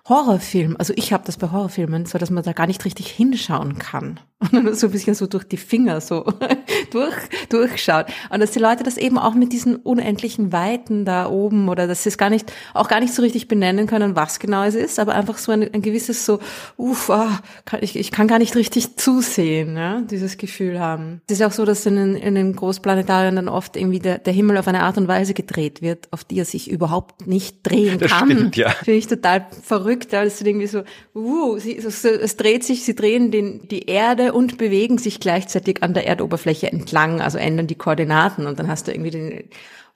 Horrorfilm, 0.10 0.76
also 0.80 0.94
ich 0.96 1.14
habe 1.14 1.24
das 1.26 1.38
bei 1.38 1.52
Horrorfilmen, 1.52 2.06
so 2.06 2.18
dass 2.18 2.32
man 2.32 2.44
da 2.44 2.54
gar 2.54 2.68
nicht 2.68 2.84
richtig 2.86 3.08
hinschauen 3.08 3.78
kann 3.78 4.20
und 4.40 4.54
dann 4.54 4.74
so 4.74 4.88
ein 4.88 4.92
bisschen 4.92 5.14
so 5.14 5.28
durch 5.28 5.44
die 5.44 5.58
Finger 5.58 6.02
so 6.02 6.26
durch, 6.92 7.16
durchschaut. 7.50 8.08
Und 8.30 8.40
dass 8.40 8.52
die 8.52 8.60
Leute 8.60 8.84
das 8.84 8.98
eben 8.98 9.20
auch 9.20 9.36
mit 9.36 9.54
diesen 9.54 9.76
unendlichen 9.76 10.52
Weiten 10.52 11.06
da 11.06 11.30
oben 11.30 11.70
oder 11.70 11.86
dass 11.86 12.04
sie 12.04 12.10
es 12.10 12.18
gar 12.18 12.32
nicht, 12.32 12.52
auch 12.74 12.88
gar 12.88 13.00
nicht 13.00 13.14
so 13.14 13.22
richtig 13.22 13.48
benennen 13.48 13.86
können, 13.86 14.16
was 14.16 14.40
genau 14.40 14.64
es 14.64 14.74
ist, 14.74 15.00
aber 15.00 15.14
einfach 15.14 15.38
so 15.38 15.52
ein, 15.52 15.72
ein 15.72 15.84
gewisses 15.84 16.26
so, 16.26 16.40
uff, 16.78 17.10
ah, 17.12 17.40
kann, 17.66 17.84
ich, 17.84 17.96
ich 17.96 18.12
kann 18.12 18.28
gar 18.28 18.40
nicht 18.40 18.56
richtig 18.56 18.98
zusehen, 18.98 19.78
ja, 19.78 20.02
dieses 20.02 20.38
Gefühl 20.38 20.80
haben. 20.80 21.22
Es 21.28 21.40
ist 21.40 21.46
auch 21.46 21.52
so, 21.52 21.64
dass 21.64 21.86
in 21.86 21.96
den, 21.96 22.16
in 22.16 22.34
den 22.34 22.56
Großplanetarien 22.56 23.36
dann 23.36 23.48
oft 23.48 23.76
irgendwie 23.76 24.00
der, 24.00 24.18
der 24.18 24.34
Himmel 24.34 24.58
auf 24.58 24.68
eine 24.68 24.82
Art 24.82 24.98
und 24.98 25.08
Weise 25.08 25.36
gedreht 25.36 25.84
wird, 25.84 26.08
auf 26.12 26.24
die 26.24 26.40
er 26.40 26.46
sich 26.46 26.72
überhaupt 26.72 27.28
nicht 27.28 27.60
drehen 27.64 28.00
das 28.00 28.12
kann. 28.12 28.32
Stimmt, 28.32 28.56
ja. 28.56 28.70
Finde 28.70 28.98
ich 28.98 29.08
total 29.08 29.46
verrückt, 29.62 29.91
weil 30.12 30.28
es 30.28 30.42
irgendwie 30.42 30.68
so, 30.68 30.84
uh, 31.16 31.58
sie, 31.58 31.80
so, 31.80 32.10
es 32.10 32.38
dreht 32.38 32.64
sich, 32.64 32.84
sie 32.84 32.96
drehen 32.96 33.32
den, 33.32 33.68
die 33.68 33.88
Erde 33.88 34.34
und 34.34 34.58
bewegen 34.58 34.98
sich 34.98 35.20
gleichzeitig 35.20 35.84
an 35.84 35.94
der 35.94 36.08
Erdoberfläche 36.08 36.72
entlang, 36.72 37.22
also 37.22 37.38
ändern 37.38 37.68
die 37.68 37.76
Koordinaten 37.76 38.48
und 38.48 38.60
dann 38.60 38.68
hast 38.68 38.88
du 38.88 38.92
irgendwie 38.92 39.12
den, 39.12 39.44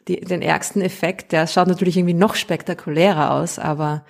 die, 0.08 0.22
den 0.22 0.42
ärgsten 0.42 0.82
Effekt. 0.82 1.32
Der 1.32 1.48
schaut 1.48 1.68
natürlich 1.68 1.98
irgendwie 1.98 2.14
noch 2.14 2.36
spektakulärer 2.36 3.32
aus, 3.32 3.60
aber 3.60 4.04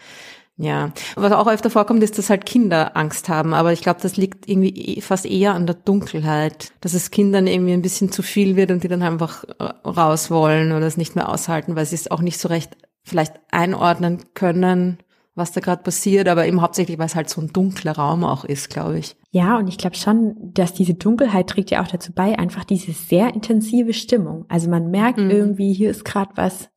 ja. 0.57 0.91
Was 1.15 1.33
auch 1.33 1.47
öfter 1.47 1.69
vorkommt, 1.69 2.01
ist, 2.01 2.17
dass 2.17 2.29
halt 2.29 2.45
Kinder 2.45 2.95
Angst 2.95 3.27
haben, 3.27 3.53
aber 3.53 3.73
ich 3.73 3.81
glaube, 3.81 3.99
das 4.01 4.15
liegt 4.15 4.47
irgendwie 4.47 4.97
e, 4.97 5.01
fast 5.01 5.25
eher 5.25 5.53
an 5.53 5.67
der 5.67 5.75
Dunkelheit, 5.75 6.71
dass 6.79 6.93
es 6.93 7.11
Kindern 7.11 7.45
irgendwie 7.45 7.73
ein 7.73 7.81
bisschen 7.81 8.09
zu 8.09 8.23
viel 8.23 8.55
wird 8.55 8.71
und 8.71 8.83
die 8.83 8.87
dann 8.87 9.01
einfach 9.01 9.43
äh, 9.43 9.63
raus 9.85 10.31
wollen 10.31 10.71
oder 10.71 10.85
es 10.85 10.95
nicht 10.95 11.15
mehr 11.15 11.27
aushalten, 11.27 11.75
weil 11.75 11.85
sie 11.85 11.95
es 11.95 12.09
auch 12.09 12.21
nicht 12.21 12.39
so 12.39 12.47
recht 12.47 12.77
vielleicht 13.03 13.33
einordnen 13.51 14.23
können, 14.33 14.97
was 15.35 15.51
da 15.51 15.59
gerade 15.59 15.83
passiert, 15.83 16.27
aber 16.29 16.47
eben 16.47 16.61
hauptsächlich, 16.61 16.97
weil 16.97 17.07
es 17.07 17.15
halt 17.15 17.29
so 17.29 17.41
ein 17.41 17.51
dunkler 17.51 17.91
Raum 17.91 18.23
auch 18.23 18.45
ist, 18.45 18.69
glaube 18.69 18.97
ich. 18.97 19.15
Ja, 19.31 19.57
und 19.57 19.67
ich 19.67 19.77
glaube 19.77 19.97
schon, 19.97 20.35
dass 20.53 20.73
diese 20.73 20.93
Dunkelheit 20.93 21.47
trägt 21.47 21.71
ja 21.71 21.83
auch 21.83 21.87
dazu 21.87 22.13
bei, 22.13 22.39
einfach 22.39 22.63
diese 22.63 22.93
sehr 22.93 23.33
intensive 23.33 23.93
Stimmung. 23.93 24.45
Also 24.47 24.69
man 24.69 24.89
merkt 24.89 25.19
mhm. 25.19 25.29
irgendwie, 25.29 25.73
hier 25.73 25.91
ist 25.91 26.05
gerade 26.05 26.31
was 26.35 26.69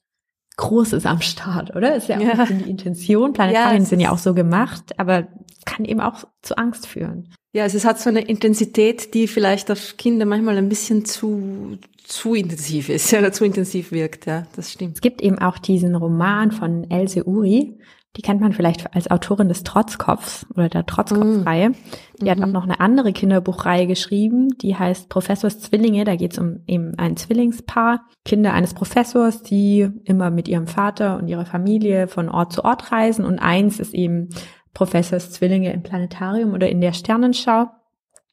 Großes 0.56 1.06
am 1.06 1.20
Start, 1.20 1.76
oder? 1.76 1.94
Ist 1.94 2.08
ja 2.08 2.18
auch 2.18 2.20
ja. 2.20 2.46
die 2.46 2.68
Intention. 2.68 3.32
Planetarien 3.32 3.82
ja, 3.82 3.88
sind 3.88 4.00
ja 4.00 4.10
auch 4.10 4.18
so 4.18 4.34
gemacht, 4.34 4.98
aber 4.98 5.28
kann 5.64 5.84
eben 5.84 6.00
auch 6.00 6.24
zu 6.42 6.58
Angst 6.58 6.88
führen. 6.88 7.32
Ja, 7.52 7.62
also 7.62 7.76
es 7.76 7.84
hat 7.84 8.00
so 8.00 8.10
eine 8.10 8.22
Intensität, 8.22 9.14
die 9.14 9.28
vielleicht 9.28 9.70
auf 9.70 9.96
Kinder 9.96 10.26
manchmal 10.26 10.58
ein 10.58 10.68
bisschen 10.68 11.04
zu 11.04 11.78
zu 12.04 12.34
intensiv 12.34 12.88
ist, 12.88 13.10
ja, 13.10 13.18
oder 13.20 13.32
zu 13.32 13.44
intensiv 13.44 13.92
wirkt, 13.92 14.26
ja, 14.26 14.46
das 14.56 14.72
stimmt. 14.72 14.96
Es 14.96 15.00
gibt 15.00 15.20
eben 15.20 15.38
auch 15.38 15.58
diesen 15.58 15.94
Roman 15.94 16.50
von 16.50 16.90
Else 16.90 17.24
Uri, 17.24 17.78
die 18.16 18.22
kennt 18.22 18.40
man 18.40 18.52
vielleicht 18.52 18.94
als 18.94 19.10
Autorin 19.10 19.48
des 19.48 19.62
Trotzkopfs 19.62 20.46
oder 20.54 20.68
der 20.68 20.86
Trotzkopfreihe. 20.86 21.72
Die 22.20 22.24
mhm. 22.24 22.30
hat 22.30 22.42
auch 22.42 22.52
noch 22.52 22.64
eine 22.64 22.80
andere 22.80 23.12
Kinderbuchreihe 23.12 23.86
geschrieben, 23.86 24.48
die 24.58 24.76
heißt 24.76 25.08
Professors 25.08 25.60
Zwillinge. 25.60 26.04
Da 26.04 26.16
geht 26.16 26.32
es 26.32 26.38
um 26.38 26.60
eben 26.66 26.98
ein 26.98 27.16
Zwillingspaar, 27.16 28.00
Kinder 28.24 28.54
eines 28.54 28.74
Professors, 28.74 29.42
die 29.42 29.88
immer 30.04 30.30
mit 30.30 30.48
ihrem 30.48 30.66
Vater 30.66 31.18
und 31.18 31.28
ihrer 31.28 31.46
Familie 31.46 32.08
von 32.08 32.28
Ort 32.28 32.52
zu 32.52 32.64
Ort 32.64 32.90
reisen. 32.90 33.24
Und 33.24 33.38
eins 33.38 33.78
ist 33.78 33.94
eben 33.94 34.30
Professors 34.74 35.30
Zwillinge 35.30 35.72
im 35.72 35.82
Planetarium 35.82 36.54
oder 36.54 36.68
in 36.68 36.80
der 36.80 36.94
Sternenschau. 36.94 37.68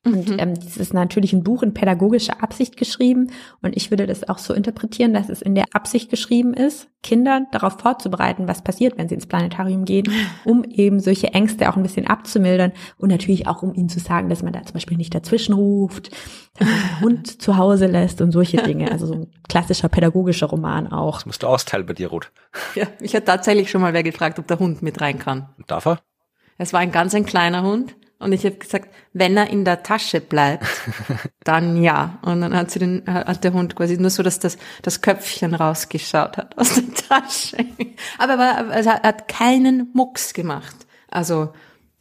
Und 0.06 0.30
mhm. 0.30 0.40
ähm, 0.40 0.54
das 0.54 0.78
ist 0.78 0.94
natürlich 0.94 1.34
ein 1.34 1.44
Buch 1.44 1.64
in 1.64 1.74
pädagogischer 1.74 2.44
Absicht 2.44 2.78
geschrieben. 2.78 3.32
Und 3.64 3.76
ich 3.76 3.90
würde 3.90 4.06
das 4.06 4.30
auch 4.30 4.38
so 4.38 4.54
interpretieren, 4.54 5.14
dass 5.14 5.30
es 5.30 5.42
in 5.42 5.56
der 5.56 5.66
Absicht 5.74 6.12
geschrieben 6.12 6.54
ist, 6.54 6.88
Kinder 7.02 7.48
darauf 7.52 7.80
vorzubereiten, 7.80 8.48
was 8.48 8.64
passiert, 8.64 8.98
wenn 8.98 9.10
sie 9.10 9.16
ins 9.16 9.26
Planetarium 9.26 9.84
gehen, 9.84 10.06
um 10.46 10.64
eben 10.64 11.00
solche 11.00 11.30
Ängste 11.30 11.70
auch 11.70 11.76
ein 11.76 11.82
bisschen 11.82 12.06
abzumildern 12.06 12.72
und 12.98 13.10
natürlich 13.10 13.48
auch, 13.48 13.64
um 13.64 13.74
ihnen 13.74 13.90
zu 13.90 14.00
sagen, 14.00 14.30
dass 14.30 14.44
man 14.44 14.54
da 14.54 14.62
zum 14.62 14.74
Beispiel 14.74 14.96
nicht 14.96 15.14
dazwischen 15.14 15.54
ruft, 15.54 16.12
dass 16.60 16.68
man 16.68 16.78
den 16.78 17.02
Hund 17.02 17.28
zu 17.42 17.58
Hause 17.58 17.88
lässt 17.88 18.22
und 18.22 18.32
solche 18.32 18.58
Dinge. 18.58 18.92
Also 18.92 19.08
so 19.08 19.14
ein 19.16 19.28
klassischer 19.50 19.90
pädagogischer 19.90 20.48
Roman 20.48 20.88
auch. 20.88 21.16
Das 21.16 21.26
musst 21.26 21.42
du 21.42 21.48
austeilen 21.48 21.88
bei 21.88 21.94
dir, 21.94 22.10
Ruth. 22.10 22.32
Ja, 22.76 22.86
mich 23.02 23.16
hat 23.16 23.26
tatsächlich 23.26 23.72
schon 23.72 23.82
mal 23.82 23.94
wer 23.94 24.04
gefragt, 24.04 24.38
ob 24.38 24.48
der 24.48 24.60
Hund 24.60 24.84
mit 24.84 25.02
rein 25.02 25.18
kann. 25.18 25.50
Darf 25.66 25.88
er? 25.88 26.00
Es 26.60 26.74
war 26.74 26.80
ein 26.80 26.92
ganz 26.92 27.16
ein 27.16 27.26
kleiner 27.26 27.64
Hund 27.64 27.96
und 28.26 28.32
ich 28.32 28.44
habe 28.44 28.56
gesagt, 28.56 28.90
wenn 29.14 29.38
er 29.38 29.52
in 29.52 29.66
der 29.66 29.84
Tasche 29.84 30.20
bleibt, 30.20 30.66
dann 31.44 31.78
ja. 31.78 32.18
Und 32.24 32.42
dann 32.42 32.56
hat 32.56 32.72
sie 32.72 32.80
den, 32.80 33.04
hat 33.06 33.44
der 33.44 33.54
Hund 33.54 33.76
quasi 33.76 33.98
nur 33.98 34.10
so, 34.10 34.24
dass 34.24 34.40
das, 34.40 34.58
das 34.82 35.02
Köpfchen 35.02 35.54
rausgeschaut 35.54 36.38
hat 36.38 36.58
aus 36.58 36.74
der 36.74 36.92
Tasche. 37.08 37.58
Aber 38.18 38.34
er, 38.34 38.68
war, 38.68 38.74
er 38.74 39.04
hat 39.04 39.28
keinen 39.28 39.92
Mucks 39.94 40.34
gemacht. 40.34 40.76
Also, 41.08 41.54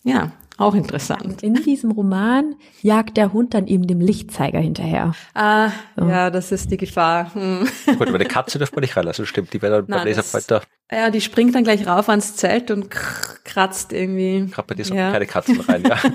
ja, 0.03 0.33
Auch 0.57 0.75
interessant. 0.75 1.43
In 1.43 1.55
diesem 1.55 1.91
Roman 1.91 2.55
jagt 2.81 3.17
der 3.17 3.33
Hund 3.33 3.55
dann 3.55 3.67
eben 3.67 3.89
dem 3.89 4.01
Lichtzeiger 4.01 4.61
hinterher. 4.61 5.13
Ah, 5.35 5.71
so. 5.97 6.07
ja, 6.09 6.31
das 6.31 6.53
ist 6.53 6.71
die 6.71 6.77
Gefahr. 6.77 7.35
Hm. 7.35 7.67
Gut, 7.87 8.03
aber 8.03 8.15
eine 8.15 8.25
Katze 8.25 8.59
dürfen 8.59 8.77
wir 8.77 8.81
nicht 8.81 8.97
reinlassen, 8.97 9.27
stimmt. 9.27 9.53
Die 9.53 9.61
wäre 9.61 9.83
dann 9.83 9.87
beim 9.87 10.07
Laserfighter. 10.07 10.63
Ja, 10.93 11.11
die 11.11 11.21
springt 11.21 11.57
dann 11.57 11.65
gleich 11.65 11.87
rauf 11.87 12.09
ans 12.09 12.37
Zelt 12.37 12.71
und 12.71 12.89
kratzt 12.89 13.93
irgendwie. 13.93 14.47
Gerade 14.51 14.67
bei 14.69 14.75
dir 14.77 14.85
so 14.85 14.95
ja. 14.95 15.11
keine 15.11 15.27
Katzen 15.27 15.61
rein, 15.61 15.83
ja. 15.83 15.99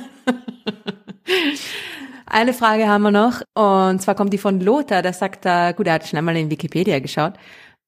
Eine 2.32 2.54
Frage 2.54 2.88
haben 2.88 3.02
wir 3.02 3.12
noch, 3.12 3.42
und 3.56 4.04
zwar 4.04 4.14
kommt 4.14 4.32
die 4.32 4.38
von 4.38 4.60
Lothar, 4.60 5.02
der 5.02 5.14
sagt 5.14 5.46
da, 5.46 5.72
gut, 5.72 5.88
er 5.88 5.94
hat 5.94 6.08
schnell 6.08 6.22
mal 6.22 6.38
in 6.38 6.52
Wikipedia 6.52 7.00
geschaut, 7.00 7.34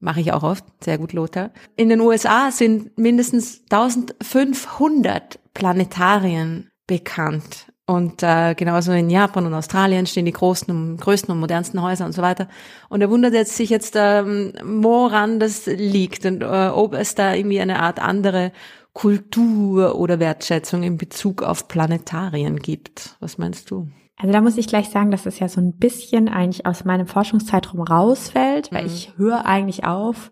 mache 0.01 0.19
ich 0.19 0.33
auch 0.33 0.43
oft, 0.43 0.65
sehr 0.83 0.97
gut 0.97 1.13
Lothar. 1.13 1.51
In 1.77 1.89
den 1.89 2.01
USA 2.01 2.51
sind 2.51 2.97
mindestens 2.97 3.61
1500 3.69 5.39
Planetarien 5.53 6.69
bekannt. 6.87 7.67
Und 7.85 8.23
äh, 8.23 8.55
genauso 8.55 8.91
in 8.93 9.09
Japan 9.09 9.45
und 9.45 9.53
Australien 9.53 10.05
stehen 10.05 10.25
die 10.25 10.31
großen, 10.31 10.73
und, 10.73 10.97
größten 10.97 11.31
und 11.33 11.39
modernsten 11.39 11.81
Häuser 11.81 12.05
und 12.05 12.13
so 12.13 12.21
weiter. 12.21 12.47
Und 12.89 13.01
er 13.01 13.09
wundert 13.09 13.33
jetzt 13.33 13.55
sich 13.55 13.69
jetzt, 13.69 13.95
ähm, 13.97 14.53
woran 14.63 15.39
das 15.39 15.65
liegt 15.65 16.25
und 16.25 16.41
äh, 16.41 16.69
ob 16.73 16.93
es 16.93 17.15
da 17.15 17.33
irgendwie 17.33 17.59
eine 17.59 17.79
Art 17.79 17.99
andere 17.99 18.51
Kultur 18.93 19.95
oder 19.95 20.19
Wertschätzung 20.19 20.83
in 20.83 20.97
Bezug 20.97 21.43
auf 21.43 21.67
Planetarien 21.67 22.59
gibt. 22.59 23.15
Was 23.19 23.37
meinst 23.37 23.71
du? 23.71 23.87
Also 24.21 24.33
da 24.33 24.41
muss 24.41 24.57
ich 24.57 24.67
gleich 24.67 24.89
sagen, 24.89 25.09
dass 25.09 25.25
es 25.25 25.39
ja 25.39 25.49
so 25.49 25.59
ein 25.59 25.73
bisschen 25.73 26.29
eigentlich 26.29 26.67
aus 26.67 26.85
meinem 26.85 27.07
Forschungszeitraum 27.07 27.81
rausfällt, 27.81 28.71
weil 28.71 28.83
mhm. 28.83 28.87
ich 28.87 29.13
höre 29.17 29.47
eigentlich 29.47 29.83
auf, 29.83 30.31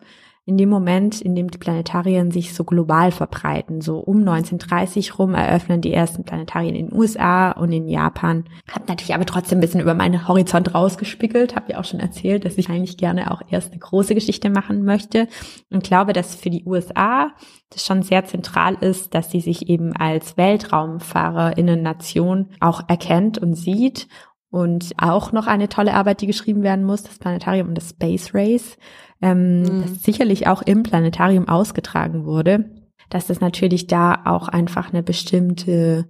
in 0.49 0.57
dem 0.57 0.69
Moment, 0.69 1.21
in 1.21 1.35
dem 1.35 1.51
die 1.51 1.59
Planetarien 1.59 2.31
sich 2.31 2.55
so 2.55 2.63
global 2.63 3.11
verbreiten. 3.11 3.81
So 3.81 3.99
um 3.99 4.17
1930 4.17 5.19
rum 5.19 5.35
eröffnen 5.35 5.79
die 5.79 5.93
ersten 5.93 6.23
Planetarien 6.23 6.73
in 6.73 6.87
den 6.87 6.97
USA 6.97 7.51
und 7.51 7.71
in 7.71 7.87
Japan. 7.87 8.45
Hab 8.73 8.89
natürlich 8.89 9.13
aber 9.13 9.27
trotzdem 9.27 9.59
ein 9.59 9.61
bisschen 9.61 9.79
über 9.79 9.93
meinen 9.93 10.27
Horizont 10.27 10.73
rausgespiegelt. 10.73 11.55
Habe 11.55 11.73
ja 11.73 11.79
auch 11.79 11.85
schon 11.85 11.99
erzählt, 11.99 12.45
dass 12.45 12.57
ich 12.57 12.69
eigentlich 12.69 12.97
gerne 12.97 13.29
auch 13.29 13.43
erst 13.47 13.73
eine 13.73 13.79
große 13.79 14.15
Geschichte 14.15 14.49
machen 14.49 14.83
möchte 14.83 15.27
und 15.69 15.83
glaube, 15.83 16.13
dass 16.13 16.33
für 16.33 16.49
die 16.49 16.65
USA 16.65 17.29
das 17.69 17.85
schon 17.85 18.01
sehr 18.01 18.25
zentral 18.25 18.73
ist, 18.81 19.13
dass 19.13 19.29
sie 19.29 19.41
sich 19.41 19.69
eben 19.69 19.95
als 19.95 20.35
Weltraumfahrerinnen-Nation 20.35 22.47
auch 22.59 22.89
erkennt 22.89 23.37
und 23.37 23.53
sieht 23.53 24.07
und 24.49 24.95
auch 24.97 25.31
noch 25.31 25.45
eine 25.45 25.69
tolle 25.69 25.93
Arbeit, 25.93 26.21
die 26.21 26.27
geschrieben 26.27 26.63
werden 26.63 26.85
muss, 26.85 27.03
das 27.03 27.19
Planetarium 27.19 27.67
und 27.67 27.75
das 27.75 27.91
Space 27.91 28.33
Race 28.33 28.79
ähm, 29.21 29.61
mhm. 29.61 29.81
das 29.83 30.03
sicherlich 30.03 30.47
auch 30.47 30.61
im 30.61 30.83
Planetarium 30.83 31.47
ausgetragen 31.47 32.25
wurde, 32.25 32.71
dass 33.09 33.27
das 33.27 33.41
natürlich 33.41 33.87
da 33.87 34.21
auch 34.25 34.47
einfach 34.47 34.93
eine 34.93 35.03
bestimmte 35.03 36.09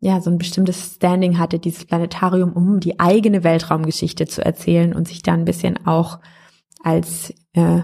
ja, 0.00 0.20
so 0.20 0.30
ein 0.30 0.38
bestimmtes 0.38 0.94
Standing 0.94 1.38
hatte, 1.38 1.58
dieses 1.58 1.84
Planetarium, 1.84 2.54
um 2.54 2.80
die 2.80 2.98
eigene 2.98 3.44
Weltraumgeschichte 3.44 4.26
zu 4.26 4.42
erzählen 4.42 4.94
und 4.94 5.06
sich 5.06 5.22
da 5.22 5.34
ein 5.34 5.44
bisschen 5.44 5.86
auch 5.86 6.20
als 6.82 7.34
äh, 7.52 7.82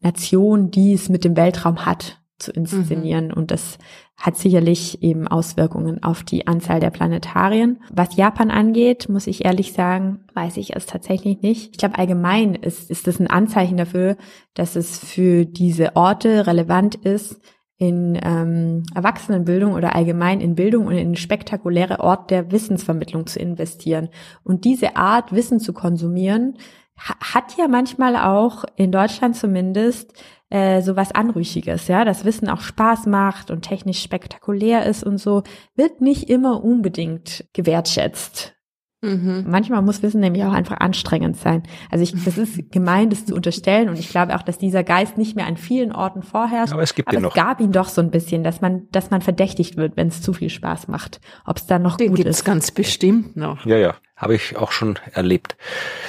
Nation, 0.00 0.70
die 0.70 0.92
es 0.92 1.08
mit 1.08 1.24
dem 1.24 1.36
Weltraum 1.36 1.86
hat, 1.86 2.20
zu 2.38 2.52
inszenieren. 2.52 3.28
Mhm. 3.28 3.32
Und 3.32 3.50
das 3.50 3.78
hat 4.18 4.36
sicherlich 4.36 5.00
eben 5.02 5.28
Auswirkungen 5.28 6.02
auf 6.02 6.24
die 6.24 6.48
Anzahl 6.48 6.80
der 6.80 6.90
Planetarien. 6.90 7.80
Was 7.92 8.16
Japan 8.16 8.50
angeht, 8.50 9.08
muss 9.08 9.28
ich 9.28 9.44
ehrlich 9.44 9.72
sagen, 9.72 10.24
weiß 10.34 10.56
ich 10.56 10.74
es 10.74 10.86
tatsächlich 10.86 11.40
nicht. 11.40 11.70
Ich 11.70 11.78
glaube, 11.78 11.98
allgemein 11.98 12.56
ist, 12.56 12.90
ist 12.90 13.06
das 13.06 13.20
ein 13.20 13.28
Anzeichen 13.28 13.76
dafür, 13.76 14.16
dass 14.54 14.74
es 14.74 14.98
für 14.98 15.46
diese 15.46 15.94
Orte 15.94 16.48
relevant 16.48 16.96
ist, 16.96 17.40
in 17.80 18.18
ähm, 18.20 18.82
Erwachsenenbildung 18.92 19.74
oder 19.74 19.94
allgemein 19.94 20.40
in 20.40 20.56
Bildung 20.56 20.88
und 20.88 20.96
in 20.96 21.14
spektakuläre 21.14 22.00
Ort 22.00 22.32
der 22.32 22.50
Wissensvermittlung 22.50 23.28
zu 23.28 23.38
investieren. 23.38 24.08
Und 24.42 24.64
diese 24.64 24.96
Art, 24.96 25.32
Wissen 25.32 25.60
zu 25.60 25.72
konsumieren, 25.72 26.58
hat 26.98 27.56
ja 27.56 27.68
manchmal 27.68 28.16
auch 28.16 28.64
in 28.76 28.92
Deutschland 28.92 29.36
zumindest 29.36 30.12
äh, 30.50 30.80
so 30.82 30.96
was 30.96 31.12
Anrüchiges, 31.12 31.88
ja, 31.88 32.04
das 32.04 32.24
Wissen 32.24 32.48
auch 32.48 32.60
Spaß 32.60 33.06
macht 33.06 33.50
und 33.50 33.62
technisch 33.62 34.02
spektakulär 34.02 34.86
ist 34.86 35.04
und 35.04 35.18
so, 35.18 35.42
wird 35.76 36.00
nicht 36.00 36.30
immer 36.30 36.64
unbedingt 36.64 37.44
gewertschätzt. 37.52 38.54
Mhm. 39.00 39.44
Manchmal 39.46 39.82
muss 39.82 40.02
Wissen 40.02 40.20
nämlich 40.20 40.42
auch 40.42 40.52
einfach 40.52 40.78
anstrengend 40.80 41.36
sein. 41.36 41.62
Also 41.88 42.02
ich, 42.02 42.24
das 42.24 42.36
ist 42.36 42.72
gemein, 42.72 43.10
das 43.10 43.26
zu 43.26 43.34
unterstellen 43.34 43.88
und 43.88 43.98
ich 43.98 44.08
glaube 44.08 44.34
auch, 44.34 44.42
dass 44.42 44.58
dieser 44.58 44.82
Geist 44.82 45.16
nicht 45.16 45.36
mehr 45.36 45.46
an 45.46 45.56
vielen 45.56 45.92
Orten 45.92 46.22
vorherrscht. 46.22 46.72
Aber 46.72 46.82
es 46.82 46.94
gibt 46.96 47.08
aber 47.08 47.16
ihn 47.16 47.24
es 47.24 47.28
noch. 47.28 47.34
gab 47.34 47.60
ihn 47.60 47.70
doch 47.70 47.88
so 47.88 48.00
ein 48.00 48.10
bisschen, 48.10 48.42
dass 48.42 48.60
man, 48.60 48.88
dass 48.90 49.10
man 49.10 49.22
verdächtigt 49.22 49.76
wird, 49.76 49.96
wenn 49.96 50.08
es 50.08 50.20
zu 50.20 50.32
viel 50.32 50.50
Spaß 50.50 50.88
macht. 50.88 51.20
Ob 51.44 51.58
es 51.58 51.66
dann 51.66 51.82
noch 51.82 51.96
Den 51.96 52.08
gut 52.08 52.16
gibt's 52.16 52.40
ist. 52.40 52.44
ganz 52.44 52.72
bestimmt 52.72 53.36
noch. 53.36 53.64
Ja, 53.66 53.76
ja. 53.76 53.94
Habe 54.18 54.34
ich 54.34 54.56
auch 54.56 54.72
schon 54.72 54.98
erlebt. 55.12 55.56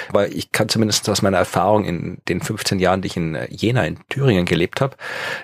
Aber 0.09 0.27
ich 0.27 0.51
kann 0.51 0.67
zumindest 0.67 1.07
aus 1.09 1.21
meiner 1.21 1.37
Erfahrung 1.37 1.85
in 1.85 2.17
den 2.27 2.41
15 2.41 2.79
Jahren, 2.79 3.01
die 3.01 3.07
ich 3.07 3.17
in 3.17 3.37
Jena 3.49 3.85
in 3.85 3.99
Thüringen 4.09 4.45
gelebt 4.45 4.81
habe, 4.81 4.97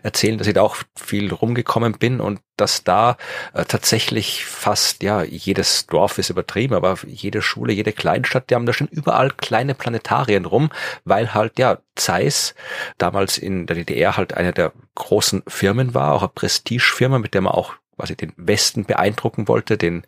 erzählen, 0.03 0.37
dass 0.37 0.47
ich 0.47 0.55
da 0.55 0.63
auch 0.63 0.77
viel 0.95 1.31
rumgekommen 1.31 1.93
bin 1.93 2.19
und 2.19 2.41
dass 2.57 2.83
da 2.83 3.17
äh, 3.53 3.65
tatsächlich 3.65 4.45
fast, 4.45 5.03
ja, 5.03 5.23
jedes 5.23 5.87
Dorf 5.87 6.17
ist 6.17 6.29
übertrieben, 6.29 6.73
aber 6.73 6.97
jede 7.05 7.41
Schule, 7.41 7.73
jede 7.73 7.91
Kleinstadt, 7.91 8.49
die 8.49 8.55
haben 8.55 8.65
da 8.65 8.73
schon 8.73 8.87
überall 8.87 9.31
kleine 9.31 9.75
Planetarien 9.75 10.45
rum, 10.45 10.69
weil 11.03 11.33
halt, 11.33 11.59
ja, 11.59 11.79
Zeiss 11.95 12.55
damals 12.97 13.37
in 13.37 13.67
der 13.67 13.75
DDR 13.77 14.17
halt 14.17 14.33
eine 14.33 14.53
der 14.53 14.73
großen 14.95 15.43
Firmen 15.47 15.93
war, 15.93 16.13
auch 16.13 16.21
eine 16.21 16.29
Prestigefirma, 16.29 17.19
mit 17.19 17.33
der 17.33 17.41
man 17.41 17.53
auch 17.53 17.75
quasi 17.95 18.15
den 18.15 18.33
Westen 18.37 18.85
beeindrucken 18.85 19.47
wollte, 19.47 19.77
den 19.77 20.03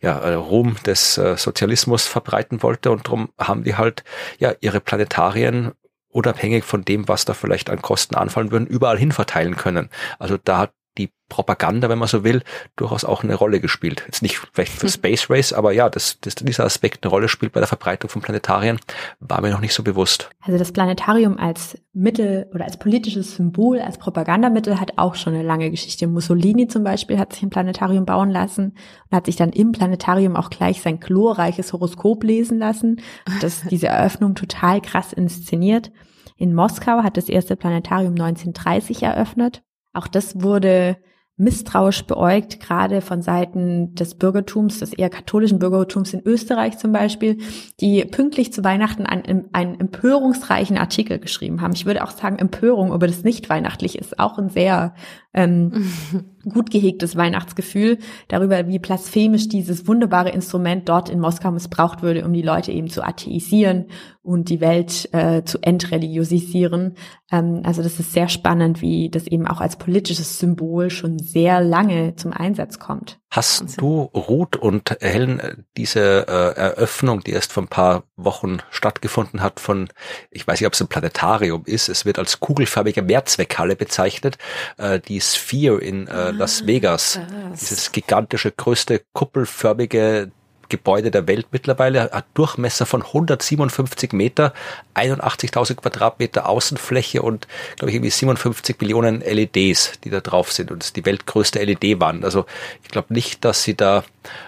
ja, 0.00 0.18
äh, 0.18 0.34
Ruhm 0.34 0.76
des 0.86 1.18
äh, 1.18 1.36
Sozialismus 1.36 2.06
verbreiten 2.06 2.62
wollte 2.62 2.90
und 2.90 3.06
darum 3.06 3.30
haben 3.38 3.64
die 3.64 3.76
halt 3.76 4.04
ja 4.38 4.52
ihre 4.60 4.80
Planetarien 4.80 5.72
unabhängig 6.08 6.64
von 6.64 6.84
dem, 6.84 7.08
was 7.08 7.24
da 7.24 7.34
vielleicht 7.34 7.70
an 7.70 7.82
Kosten 7.82 8.14
anfallen 8.14 8.50
würden, 8.50 8.66
überall 8.66 8.98
hin 8.98 9.12
verteilen 9.12 9.56
können. 9.56 9.88
Also 10.18 10.36
da 10.36 10.58
hat 10.58 10.72
die 10.98 11.10
Propaganda, 11.28 11.88
wenn 11.88 11.98
man 11.98 12.08
so 12.08 12.24
will, 12.24 12.42
durchaus 12.76 13.04
auch 13.04 13.24
eine 13.24 13.34
Rolle 13.34 13.60
gespielt. 13.60 14.02
Jetzt 14.06 14.20
nicht 14.20 14.36
vielleicht 14.52 14.72
für 14.72 14.86
hm. 14.86 14.92
Space 14.92 15.30
Race, 15.30 15.52
aber 15.54 15.72
ja, 15.72 15.88
dass, 15.88 16.20
dass 16.20 16.34
dieser 16.34 16.64
Aspekt 16.64 17.02
eine 17.02 17.10
Rolle 17.10 17.28
spielt 17.28 17.52
bei 17.52 17.60
der 17.60 17.66
Verbreitung 17.66 18.10
von 18.10 18.20
Planetarien, 18.20 18.78
war 19.18 19.40
mir 19.40 19.50
noch 19.50 19.60
nicht 19.60 19.72
so 19.72 19.82
bewusst. 19.82 20.28
Also 20.42 20.58
das 20.58 20.72
Planetarium 20.72 21.38
als 21.38 21.78
Mittel 21.94 22.50
oder 22.52 22.66
als 22.66 22.76
politisches 22.76 23.36
Symbol, 23.36 23.80
als 23.80 23.96
Propagandamittel 23.96 24.78
hat 24.78 24.98
auch 24.98 25.14
schon 25.14 25.34
eine 25.34 25.42
lange 25.42 25.70
Geschichte. 25.70 26.06
Mussolini 26.06 26.68
zum 26.68 26.84
Beispiel 26.84 27.18
hat 27.18 27.32
sich 27.32 27.42
ein 27.42 27.50
Planetarium 27.50 28.04
bauen 28.04 28.30
lassen 28.30 28.76
und 29.10 29.16
hat 29.16 29.26
sich 29.26 29.36
dann 29.36 29.50
im 29.50 29.72
Planetarium 29.72 30.36
auch 30.36 30.50
gleich 30.50 30.82
sein 30.82 31.00
chlorreiches 31.00 31.72
Horoskop 31.72 32.24
lesen 32.24 32.58
lassen. 32.58 33.00
Und 33.26 33.42
das 33.42 33.62
diese 33.70 33.86
Eröffnung 33.86 34.34
total 34.34 34.82
krass 34.82 35.14
inszeniert. 35.14 35.90
In 36.36 36.54
Moskau 36.54 37.02
hat 37.02 37.16
das 37.16 37.28
erste 37.28 37.56
Planetarium 37.56 38.12
1930 38.12 39.02
eröffnet. 39.02 39.62
Auch 39.92 40.06
das 40.06 40.42
wurde 40.42 40.96
misstrauisch 41.36 42.04
beäugt, 42.04 42.60
gerade 42.60 43.00
von 43.00 43.22
Seiten 43.22 43.94
des 43.94 44.14
Bürgertums, 44.14 44.78
des 44.78 44.92
eher 44.92 45.10
katholischen 45.10 45.58
Bürgertums 45.58 46.12
in 46.12 46.22
Österreich 46.24 46.78
zum 46.78 46.92
Beispiel, 46.92 47.38
die 47.80 48.04
pünktlich 48.04 48.52
zu 48.52 48.62
Weihnachten 48.62 49.06
einen, 49.06 49.48
einen 49.52 49.80
empörungsreichen 49.80 50.78
Artikel 50.78 51.18
geschrieben 51.18 51.60
haben. 51.60 51.72
Ich 51.74 51.86
würde 51.86 52.04
auch 52.04 52.10
sagen, 52.10 52.38
Empörung 52.38 52.92
über 52.92 53.06
das 53.06 53.24
nicht 53.24 53.48
weihnachtlich 53.48 53.98
ist 53.98 54.18
auch 54.18 54.38
ein 54.38 54.50
sehr 54.50 54.94
ähm, 55.34 55.90
gut 56.52 56.70
gehegtes 56.70 57.16
Weihnachtsgefühl 57.16 57.98
darüber, 58.28 58.66
wie 58.68 58.78
blasphemisch 58.78 59.48
dieses 59.48 59.86
wunderbare 59.86 60.30
Instrument 60.30 60.88
dort 60.88 61.08
in 61.08 61.20
Moskau 61.20 61.50
missbraucht 61.50 62.02
würde, 62.02 62.24
um 62.24 62.32
die 62.32 62.42
Leute 62.42 62.72
eben 62.72 62.90
zu 62.90 63.02
atheisieren 63.02 63.86
und 64.22 64.48
die 64.48 64.60
Welt 64.60 65.08
äh, 65.12 65.42
zu 65.44 65.58
entreligiosisieren. 65.62 66.94
Ähm, 67.30 67.60
also 67.64 67.82
das 67.82 67.98
ist 67.98 68.12
sehr 68.12 68.28
spannend, 68.28 68.82
wie 68.82 69.08
das 69.08 69.26
eben 69.26 69.46
auch 69.46 69.60
als 69.60 69.76
politisches 69.76 70.38
Symbol 70.38 70.90
schon 70.90 71.18
sehr 71.18 71.62
lange 71.62 72.16
zum 72.16 72.32
Einsatz 72.32 72.78
kommt. 72.78 73.21
Hast 73.34 73.80
du, 73.80 74.10
Ruth 74.12 74.56
und 74.56 74.94
Helen, 75.00 75.64
diese 75.78 76.26
äh, 76.28 76.60
Eröffnung, 76.60 77.20
die 77.20 77.30
erst 77.30 77.50
vor 77.50 77.62
ein 77.62 77.68
paar 77.68 78.02
Wochen 78.14 78.58
stattgefunden 78.68 79.40
hat, 79.40 79.58
von, 79.58 79.88
ich 80.30 80.46
weiß 80.46 80.60
nicht, 80.60 80.66
ob 80.66 80.74
es 80.74 80.82
ein 80.82 80.88
Planetarium 80.88 81.62
ist, 81.64 81.88
es 81.88 82.04
wird 82.04 82.18
als 82.18 82.40
kugelfarbige 82.40 83.00
Mehrzweckhalle 83.00 83.74
bezeichnet, 83.74 84.36
äh, 84.76 85.00
die 85.00 85.18
Sphere 85.22 85.80
in 85.80 86.08
äh, 86.08 86.32
Las 86.32 86.66
Vegas, 86.66 87.20
das. 87.50 87.60
dieses 87.60 87.92
gigantische, 87.92 88.52
größte 88.52 89.00
kuppelförmige 89.14 90.30
Gebäude 90.72 91.10
der 91.10 91.28
Welt 91.28 91.48
mittlerweile, 91.50 92.10
hat 92.10 92.24
Durchmesser 92.32 92.86
von 92.86 93.02
157 93.02 94.14
Meter, 94.14 94.54
81.000 94.94 95.74
Quadratmeter 95.74 96.48
Außenfläche 96.48 97.20
und, 97.20 97.46
glaube 97.76 97.90
ich, 97.90 97.96
irgendwie 97.96 98.10
57 98.10 98.80
Millionen 98.80 99.20
LEDs, 99.20 100.00
die 100.02 100.08
da 100.08 100.20
drauf 100.20 100.50
sind. 100.50 100.70
Und 100.70 100.82
es 100.82 100.88
ist 100.88 100.96
die 100.96 101.04
weltgrößte 101.04 101.62
LED-Wand. 101.62 102.24
Also 102.24 102.46
ich 102.82 102.88
glaube 102.88 103.12
nicht, 103.12 103.44
dass 103.44 103.62
sie 103.64 103.76
da 103.76 104.02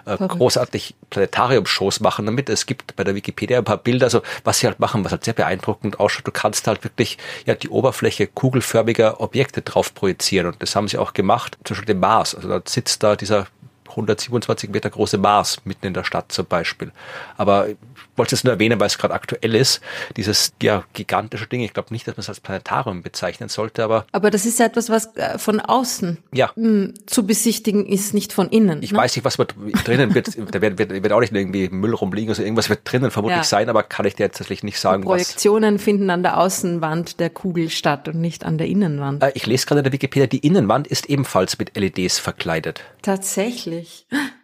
äh, 0.06 0.16
großartig 0.16 0.94
Planetarium-Shows 1.10 2.00
machen 2.00 2.24
damit. 2.24 2.48
Es 2.48 2.64
gibt 2.64 2.96
bei 2.96 3.04
der 3.04 3.14
Wikipedia 3.14 3.58
ein 3.58 3.64
paar 3.64 3.76
Bilder, 3.76 4.06
also 4.06 4.22
was 4.44 4.60
sie 4.60 4.66
halt 4.66 4.80
machen, 4.80 5.04
was 5.04 5.12
halt 5.12 5.24
sehr 5.24 5.34
beeindruckend 5.34 6.00
ausschaut. 6.00 6.26
Du 6.26 6.32
kannst 6.32 6.66
halt 6.66 6.84
wirklich 6.84 7.18
ja 7.44 7.54
die 7.54 7.68
Oberfläche 7.68 8.26
kugelförmiger 8.28 9.20
Objekte 9.20 9.60
drauf 9.60 9.94
projizieren. 9.94 10.46
Und 10.46 10.62
das 10.62 10.74
haben 10.74 10.88
sie 10.88 10.96
auch 10.96 11.12
gemacht, 11.12 11.58
zum 11.64 11.74
Beispiel 11.74 11.94
den 11.94 12.00
Mars. 12.00 12.34
Also 12.34 12.48
da 12.48 12.62
sitzt 12.66 13.02
da 13.02 13.14
dieser 13.14 13.46
127 13.88 14.70
Meter 14.70 14.90
große 14.90 15.18
Mars 15.18 15.58
mitten 15.64 15.86
in 15.86 15.94
der 15.94 16.04
Stadt 16.04 16.32
zum 16.32 16.46
Beispiel. 16.46 16.92
Aber 17.36 17.68
ich 17.68 17.76
wollte 18.16 18.34
es 18.34 18.44
nur 18.44 18.52
erwähnen, 18.52 18.80
weil 18.80 18.86
es 18.86 18.98
gerade 18.98 19.14
aktuell 19.14 19.54
ist, 19.54 19.80
dieses 20.16 20.52
ja, 20.62 20.84
gigantische 20.92 21.46
Ding. 21.46 21.60
Ich 21.60 21.72
glaube 21.72 21.92
nicht, 21.92 22.06
dass 22.06 22.16
man 22.16 22.22
es 22.22 22.28
als 22.28 22.40
Planetarium 22.40 23.02
bezeichnen 23.02 23.48
sollte, 23.48 23.84
aber. 23.84 24.06
Aber 24.12 24.30
das 24.30 24.46
ist 24.46 24.58
ja 24.58 24.66
etwas, 24.66 24.88
was 24.90 25.14
äh, 25.16 25.38
von 25.38 25.60
außen 25.60 26.18
ja. 26.32 26.54
Hm, 26.54 26.94
zu 27.06 27.26
besichtigen 27.26 27.86
ist, 27.86 28.14
nicht 28.14 28.32
von 28.32 28.48
innen. 28.48 28.82
Ich 28.82 28.92
ne? 28.92 28.98
weiß 28.98 29.16
nicht, 29.16 29.24
was 29.24 29.36
drinnen 29.84 30.14
wird. 30.14 30.28
da 30.52 30.60
wird, 30.60 30.78
wird, 30.78 30.90
wird 30.90 31.12
auch 31.12 31.20
nicht 31.20 31.32
irgendwie 31.32 31.68
Müll 31.68 31.94
rumliegen, 31.94 32.30
also 32.30 32.42
irgendwas 32.42 32.68
wird 32.68 32.80
drinnen 32.84 33.10
vermutlich 33.10 33.38
ja. 33.38 33.44
sein, 33.44 33.68
aber 33.68 33.82
kann 33.82 34.06
ich 34.06 34.14
dir 34.14 34.24
jetzt 34.24 34.38
tatsächlich 34.38 34.62
nicht 34.62 34.78
sagen. 34.78 35.02
Die 35.02 35.06
Projektionen 35.06 35.76
was. 35.76 35.82
finden 35.82 36.10
an 36.10 36.22
der 36.22 36.38
Außenwand 36.38 37.20
der 37.20 37.30
Kugel 37.30 37.70
statt 37.70 38.08
und 38.08 38.20
nicht 38.20 38.44
an 38.44 38.58
der 38.58 38.66
Innenwand. 38.68 39.22
Äh, 39.22 39.32
ich 39.34 39.46
lese 39.46 39.66
gerade 39.66 39.80
in 39.80 39.84
der 39.84 39.92
Wikipedia, 39.92 40.26
die 40.26 40.38
Innenwand 40.38 40.86
ist 40.86 41.06
ebenfalls 41.06 41.58
mit 41.58 41.76
LEDs 41.76 42.18
verkleidet. 42.18 42.82
Tatsächlich. 43.02 43.73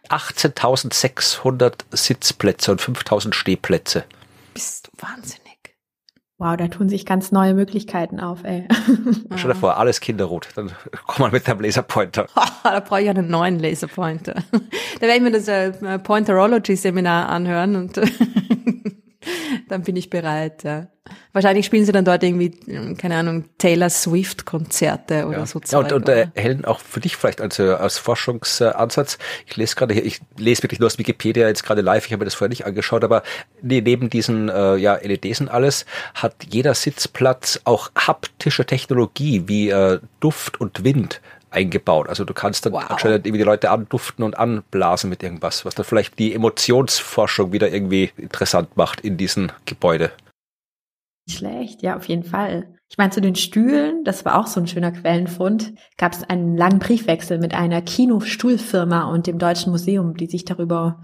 18.600 0.09 1.73
Sitzplätze 1.93 2.73
und 2.73 2.81
5.000 2.81 3.32
Stehplätze. 3.35 4.05
Bist 4.55 4.89
du 4.89 5.07
wahnsinnig. 5.07 5.51
Wow, 6.40 6.57
da 6.57 6.69
tun 6.69 6.89
sich 6.89 7.05
ganz 7.05 7.32
neue 7.32 7.52
Möglichkeiten 7.52 8.19
auf, 8.19 8.44
ey. 8.44 8.66
Stell 9.36 9.52
dir 9.52 9.57
vor, 9.59 9.77
alles 9.77 10.01
kinderrot. 10.01 10.48
Dann 10.55 10.73
komm 11.07 11.24
mal 11.27 11.31
mit 11.31 11.47
deinem 11.47 11.61
Laserpointer. 11.61 12.28
da 12.65 12.81
brauche 12.81 13.02
ich 13.02 13.11
einen 13.11 13.28
neuen 13.28 13.59
Laserpointer. 13.59 14.32
Da 14.51 15.01
werde 15.02 15.16
ich 15.16 15.20
mir 15.20 15.32
das 15.32 15.48
äh, 15.48 15.98
Pointerology-Seminar 15.98 17.28
anhören 17.28 17.77
und 17.77 17.97
dann 19.69 19.82
bin 19.82 19.97
ich 19.97 20.11
bereit. 20.11 20.65
Ja. 20.65 20.89
Wahrscheinlich 21.32 21.66
spielen 21.66 21.85
sie 21.85 21.93
dann 21.93 22.05
dort 22.05 22.23
irgendwie, 22.23 22.51
keine 22.97 23.16
Ahnung, 23.16 23.44
Taylor 23.59 23.90
Swift 23.90 24.44
Konzerte 24.47 25.27
oder 25.27 25.39
ja. 25.39 25.47
so. 25.47 25.61
Ja, 25.70 25.78
und, 25.78 25.93
und 25.93 26.09
äh, 26.09 26.28
Helen, 26.35 26.65
auch 26.65 26.81
für 26.81 27.01
dich 27.01 27.16
vielleicht 27.16 27.40
als, 27.40 27.59
äh, 27.59 27.70
als 27.70 27.98
Forschungsansatz. 27.98 29.19
Ich 29.47 29.57
lese 29.57 29.77
gerade 29.77 29.94
hier, 29.94 30.05
ich 30.05 30.20
lese 30.36 30.62
wirklich 30.62 30.81
nur 30.81 30.86
aus 30.86 30.98
Wikipedia 30.98 31.47
jetzt 31.47 31.65
gerade 31.65 31.81
live, 31.81 32.07
ich 32.07 32.12
habe 32.12 32.20
mir 32.20 32.27
das 32.27 32.35
vorher 32.35 32.51
nicht 32.51 32.66
angeschaut, 32.66 33.05
aber 33.05 33.23
neben 33.62 34.11
diesen 34.11 34.48
äh, 34.48 34.77
ja, 34.77 34.94
LEDs 34.97 35.40
und 35.40 35.48
alles 35.48 35.86
hat 36.15 36.35
jeder 36.51 36.74
Sitzplatz 36.74 37.61
auch 37.65 37.90
haptische 37.97 38.65
Technologie 38.65 39.44
wie 39.47 39.70
äh, 39.70 40.01
Duft 40.20 40.61
und 40.61 40.85
Wind 40.85 41.20
eingebaut. 41.51 42.09
Also 42.09 42.24
du 42.24 42.35
kannst 42.35 42.66
dann 42.66 42.72
wow. 42.72 42.85
anscheinend 42.89 43.27
irgendwie 43.27 43.39
die 43.39 43.48
Leute 43.48 43.70
anduften 43.70 44.24
und 44.24 44.39
anblasen 44.39 45.10
mit 45.10 45.22
irgendwas, 45.22 45.64
was 45.64 45.74
dann 45.74 45.85
vielleicht 45.85 46.18
die 46.18 46.35
Emotionsforschung 46.35 47.52
wieder 47.52 47.72
irgendwie 47.72 48.12
interessant 48.16 48.77
macht 48.77 49.01
in 49.01 49.16
diesem 49.16 49.51
Gebäude. 49.66 50.12
Schlecht, 51.28 51.82
ja, 51.82 51.97
auf 51.97 52.06
jeden 52.06 52.24
Fall. 52.24 52.74
Ich 52.89 52.98
meine, 52.98 53.10
zu 53.10 53.20
den 53.20 53.36
Stühlen, 53.36 54.02
das 54.05 54.24
war 54.24 54.39
auch 54.39 54.48
so 54.48 54.59
ein 54.59 54.66
schöner 54.66 54.90
Quellenfund, 54.90 55.74
gab 55.97 56.12
es 56.12 56.24
einen 56.24 56.56
langen 56.56 56.81
Briefwechsel 56.81 57.39
mit 57.39 57.55
einer 57.55 57.82
Kinostuhlfirma 57.82 59.05
und 59.05 59.28
dem 59.28 59.39
Deutschen 59.39 59.70
Museum, 59.70 60.16
die 60.16 60.27
sich 60.27 60.44
darüber 60.44 61.01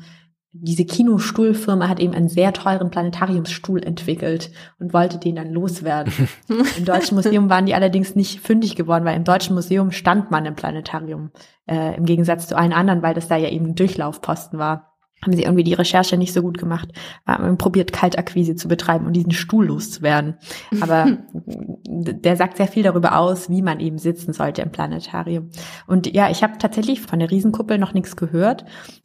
diese 0.62 0.84
Kinostuhlfirma 0.84 1.88
hat 1.88 2.00
eben 2.00 2.14
einen 2.14 2.28
sehr 2.28 2.52
teuren 2.52 2.90
Planetariumsstuhl 2.90 3.82
entwickelt 3.82 4.50
und 4.78 4.92
wollte 4.92 5.18
den 5.18 5.36
dann 5.36 5.50
loswerden. 5.52 6.12
Im 6.78 6.84
Deutschen 6.84 7.16
Museum 7.16 7.50
waren 7.50 7.66
die 7.66 7.74
allerdings 7.74 8.14
nicht 8.14 8.40
fündig 8.40 8.76
geworden, 8.76 9.04
weil 9.04 9.16
im 9.16 9.24
Deutschen 9.24 9.54
Museum 9.54 9.90
stand 9.90 10.30
man 10.30 10.46
im 10.46 10.54
Planetarium, 10.54 11.30
äh, 11.66 11.96
im 11.96 12.04
Gegensatz 12.04 12.48
zu 12.48 12.56
allen 12.56 12.72
anderen, 12.72 13.02
weil 13.02 13.14
das 13.14 13.28
da 13.28 13.36
ja 13.36 13.50
eben 13.50 13.66
ein 13.66 13.74
Durchlaufposten 13.74 14.58
war. 14.58 14.95
Haben 15.26 15.36
sie 15.36 15.42
irgendwie 15.42 15.64
die 15.64 15.74
Recherche 15.74 16.16
nicht 16.16 16.32
so 16.32 16.40
gut 16.40 16.56
gemacht, 16.56 16.88
haben 17.26 17.58
probiert, 17.58 17.92
Kaltakquise 17.92 18.54
zu 18.54 18.68
betreiben 18.68 19.06
und 19.06 19.12
diesen 19.14 19.32
Stuhl 19.32 19.66
loszuwerden. 19.66 20.36
Aber 20.80 21.18
der 21.34 22.36
sagt 22.36 22.58
sehr 22.58 22.68
viel 22.68 22.84
darüber 22.84 23.18
aus, 23.18 23.50
wie 23.50 23.60
man 23.62 23.80
eben 23.80 23.98
sitzen 23.98 24.32
sollte 24.32 24.62
im 24.62 24.70
Planetarium. 24.70 25.50
Und 25.88 26.14
ja, 26.14 26.30
ich 26.30 26.44
habe 26.44 26.58
tatsächlich 26.58 27.00
von 27.00 27.18
der 27.18 27.30
Riesenkuppel 27.30 27.78
noch 27.78 27.92
nichts 27.92 28.14
gehört, 28.14 28.64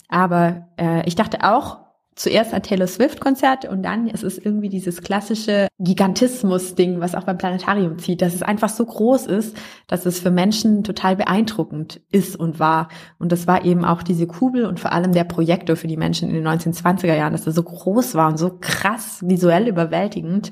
aber 0.10 0.68
äh, 0.78 1.08
ich 1.08 1.16
dachte 1.16 1.40
auch 1.44 1.80
zuerst 2.22 2.54
ein 2.54 2.64
Taylor 2.64 2.88
Swift-Konzert 2.88 3.66
und 3.66 3.84
dann 3.84 4.08
ist 4.08 4.24
es 4.24 4.38
irgendwie 4.38 4.70
dieses 4.70 5.02
klassische 5.02 5.68
Gigantismus-Ding, 5.80 7.00
was 7.00 7.16
auch 7.16 7.24
beim 7.24 7.38
Planetarium 7.38 7.98
zieht, 8.00 8.22
dass 8.22 8.36
es 8.36 8.44
einfach 8.44 8.70
so 8.70 8.86
groß 8.86 9.26
ist, 9.26 9.58
dass 9.88 10.06
es 10.06 10.20
für 10.20 10.32
Menschen 10.32 10.84
total 10.84 11.16
beeindruckend 11.16 12.02
ist 12.12 12.36
und 12.36 12.60
war. 12.60 12.90
Und 13.18 13.32
das 13.32 13.48
war 13.48 13.66
eben 13.66 13.84
auch 13.84 14.04
diese 14.04 14.28
Kugel 14.28 14.66
und 14.66 14.80
vor 14.80 14.92
allem 14.92 15.14
der 15.14 15.24
Projektor 15.24 15.76
für 15.76 15.88
die 15.88 15.98
Menschen 15.98 16.30
in 16.30 16.36
den 16.36 16.48
1920er 16.48 17.16
Jahren, 17.16 17.34
dass 17.34 17.48
er 17.48 17.54
so 17.54 17.64
groß 17.64 18.16
war 18.16 18.30
und 18.30 18.38
so 18.38 18.58
krass 18.60 19.20
visuell 19.28 19.68
überwältigend. 19.68 20.52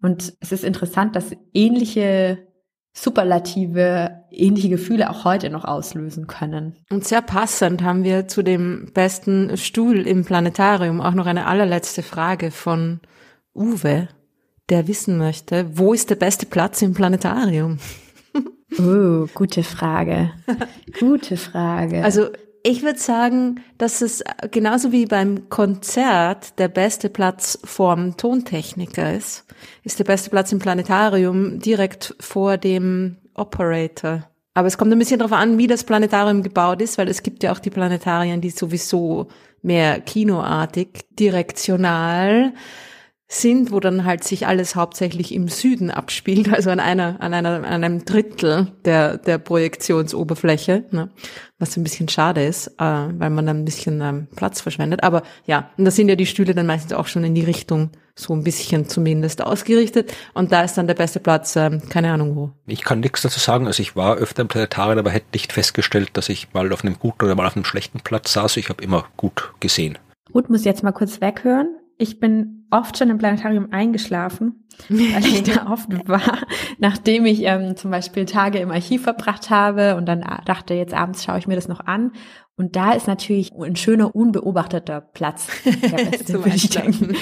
Und 0.00 0.34
es 0.40 0.52
ist 0.52 0.64
interessant, 0.64 1.16
dass 1.16 1.32
ähnliche 1.52 2.47
Superlative 3.00 4.24
ähnliche 4.30 4.68
Gefühle 4.68 5.08
auch 5.08 5.24
heute 5.24 5.50
noch 5.50 5.64
auslösen 5.64 6.26
können. 6.26 6.74
Und 6.90 7.04
sehr 7.04 7.22
passend 7.22 7.82
haben 7.82 8.02
wir 8.02 8.26
zu 8.26 8.42
dem 8.42 8.90
besten 8.92 9.56
Stuhl 9.56 10.06
im 10.06 10.24
Planetarium 10.24 11.00
auch 11.00 11.14
noch 11.14 11.26
eine 11.26 11.46
allerletzte 11.46 12.02
Frage 12.02 12.50
von 12.50 12.98
Uwe, 13.54 14.08
der 14.68 14.88
wissen 14.88 15.16
möchte, 15.16 15.78
wo 15.78 15.92
ist 15.92 16.10
der 16.10 16.16
beste 16.16 16.46
Platz 16.46 16.82
im 16.82 16.92
Planetarium? 16.92 17.78
Oh, 18.78 19.26
gute 19.32 19.62
Frage. 19.62 20.32
Gute 20.98 21.36
Frage. 21.36 22.04
Also 22.04 22.28
ich 22.62 22.82
würde 22.82 22.98
sagen, 22.98 23.60
dass 23.78 24.02
es 24.02 24.22
genauso 24.50 24.92
wie 24.92 25.06
beim 25.06 25.48
Konzert 25.48 26.58
der 26.58 26.68
beste 26.68 27.08
Platz 27.08 27.58
vorm 27.64 28.16
Tontechniker 28.16 29.14
ist, 29.14 29.44
ist 29.84 29.98
der 29.98 30.04
beste 30.04 30.30
Platz 30.30 30.52
im 30.52 30.58
Planetarium 30.58 31.60
direkt 31.60 32.14
vor 32.20 32.56
dem 32.56 33.16
Operator. 33.34 34.28
Aber 34.54 34.66
es 34.66 34.76
kommt 34.76 34.92
ein 34.92 34.98
bisschen 34.98 35.20
darauf 35.20 35.32
an, 35.32 35.58
wie 35.58 35.68
das 35.68 35.84
Planetarium 35.84 36.42
gebaut 36.42 36.82
ist, 36.82 36.98
weil 36.98 37.08
es 37.08 37.22
gibt 37.22 37.42
ja 37.42 37.52
auch 37.52 37.60
die 37.60 37.70
Planetarien, 37.70 38.40
die 38.40 38.50
sowieso 38.50 39.28
mehr 39.62 40.00
kinoartig, 40.00 41.06
direktional 41.18 42.52
sind, 43.30 43.72
wo 43.72 43.78
dann 43.78 44.04
halt 44.06 44.24
sich 44.24 44.46
alles 44.46 44.74
hauptsächlich 44.74 45.34
im 45.34 45.48
Süden 45.48 45.90
abspielt, 45.90 46.48
also 46.52 46.70
an 46.70 46.80
einer, 46.80 47.20
an 47.20 47.34
einer, 47.34 47.56
an 47.56 47.84
einem 47.84 48.04
Drittel 48.04 48.68
der, 48.84 49.18
der 49.18 49.38
Projektionsoberfläche, 49.38 50.84
ne? 50.90 51.10
was 51.58 51.76
ein 51.76 51.82
bisschen 51.82 52.08
schade 52.08 52.44
ist, 52.44 52.68
äh, 52.78 52.82
weil 52.82 53.30
man 53.30 53.46
dann 53.46 53.58
ein 53.60 53.64
bisschen 53.64 54.00
ähm, 54.00 54.28
Platz 54.34 54.60
verschwendet. 54.60 55.02
Aber 55.02 55.22
ja, 55.46 55.70
und 55.76 55.84
da 55.84 55.90
sind 55.90 56.08
ja 56.08 56.16
die 56.16 56.26
Stühle 56.26 56.54
dann 56.54 56.66
meistens 56.66 56.94
auch 56.94 57.06
schon 57.06 57.24
in 57.24 57.34
die 57.34 57.44
Richtung 57.44 57.90
so 58.14 58.34
ein 58.34 58.42
bisschen 58.42 58.88
zumindest 58.88 59.42
ausgerichtet. 59.42 60.12
Und 60.34 60.50
da 60.50 60.62
ist 60.62 60.74
dann 60.74 60.86
der 60.86 60.94
beste 60.94 61.20
Platz, 61.20 61.54
ähm, 61.56 61.82
keine 61.88 62.12
Ahnung 62.12 62.34
wo. 62.34 62.50
Ich 62.66 62.82
kann 62.82 63.00
nichts 63.00 63.22
dazu 63.22 63.38
sagen. 63.38 63.66
Also 63.66 63.82
ich 63.82 63.94
war 63.94 64.16
öfter 64.16 64.42
im 64.42 64.48
Planetarium, 64.48 64.98
aber 64.98 65.10
hätte 65.10 65.26
nicht 65.34 65.52
festgestellt, 65.52 66.10
dass 66.14 66.28
ich 66.28 66.52
mal 66.52 66.72
auf 66.72 66.82
einem 66.82 66.98
guten 66.98 67.26
oder 67.26 67.34
mal 67.34 67.46
auf 67.46 67.56
einem 67.56 67.64
schlechten 67.64 68.00
Platz 68.00 68.32
saß. 68.32 68.56
Ich 68.56 68.70
habe 68.70 68.82
immer 68.82 69.04
gut 69.16 69.52
gesehen. 69.60 69.98
Ruth 70.34 70.50
muss 70.50 70.64
jetzt 70.64 70.82
mal 70.82 70.92
kurz 70.92 71.20
weghören. 71.20 71.76
Ich 71.96 72.20
bin 72.20 72.57
oft 72.70 72.98
schon 72.98 73.10
im 73.10 73.18
Planetarium 73.18 73.68
eingeschlafen, 73.70 74.64
weil 74.88 75.24
ich 75.24 75.42
da 75.54 75.70
oft 75.70 75.88
war, 76.08 76.38
nachdem 76.78 77.26
ich 77.26 77.42
ähm, 77.42 77.76
zum 77.76 77.90
Beispiel 77.90 78.24
Tage 78.26 78.58
im 78.58 78.70
Archiv 78.70 79.02
verbracht 79.02 79.50
habe 79.50 79.96
und 79.96 80.06
dann 80.06 80.24
dachte, 80.44 80.74
jetzt 80.74 80.94
abends 80.94 81.24
schaue 81.24 81.38
ich 81.38 81.46
mir 81.46 81.56
das 81.56 81.68
noch 81.68 81.80
an. 81.80 82.12
Und 82.58 82.74
da 82.74 82.90
ist 82.90 83.06
natürlich 83.06 83.52
ein 83.52 83.76
schöner, 83.76 84.16
unbeobachteter 84.16 85.00
Platz. 85.00 85.46
Der 85.64 86.04
beste, 86.10 86.34
würde 86.44 86.56
ich 86.56 86.68
denken. 86.68 87.14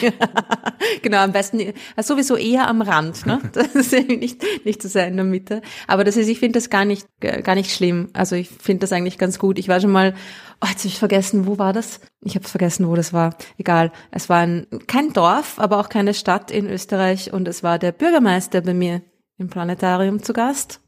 genau, 1.02 1.18
am 1.18 1.32
besten 1.32 1.74
also 1.94 2.14
sowieso 2.14 2.36
eher 2.36 2.66
am 2.68 2.80
Rand, 2.80 3.26
ne? 3.26 3.38
Das 3.52 3.74
ist 3.74 3.92
irgendwie 3.92 4.16
nicht, 4.16 4.42
nicht 4.64 4.80
zu 4.80 4.88
sehr 4.88 5.06
in 5.06 5.16
der 5.16 5.26
Mitte. 5.26 5.60
Aber 5.88 6.04
das 6.04 6.16
ist, 6.16 6.28
ich 6.28 6.38
finde 6.38 6.56
das 6.56 6.70
gar 6.70 6.86
nicht, 6.86 7.06
gar 7.20 7.54
nicht 7.54 7.70
schlimm. 7.70 8.08
Also 8.14 8.34
ich 8.34 8.48
finde 8.48 8.80
das 8.80 8.92
eigentlich 8.92 9.18
ganz 9.18 9.38
gut. 9.38 9.58
Ich 9.58 9.68
war 9.68 9.78
schon 9.78 9.92
mal, 9.92 10.14
oh, 10.60 10.66
jetzt 10.68 10.80
habe 10.80 10.88
ich 10.88 10.98
vergessen, 10.98 11.46
wo 11.46 11.58
war 11.58 11.72
das? 11.72 12.00
Ich 12.20 12.34
habe 12.34 12.46
vergessen, 12.46 12.88
wo 12.88 12.94
das 12.94 13.12
war. 13.12 13.36
Egal. 13.58 13.92
Es 14.10 14.28
war 14.28 14.38
ein, 14.38 14.66
kein 14.86 15.12
Dorf, 15.12 15.58
aber 15.58 15.78
auch 15.78 15.88
keine 15.88 16.14
Stadt 16.14 16.50
in 16.50 16.68
Österreich 16.68 17.32
und 17.32 17.48
es 17.48 17.62
war 17.62 17.78
der 17.78 17.92
Bürgermeister 17.92 18.60
bei 18.60 18.74
mir 18.74 19.02
im 19.38 19.48
Planetarium 19.48 20.22
zu 20.22 20.32
Gast 20.32 20.80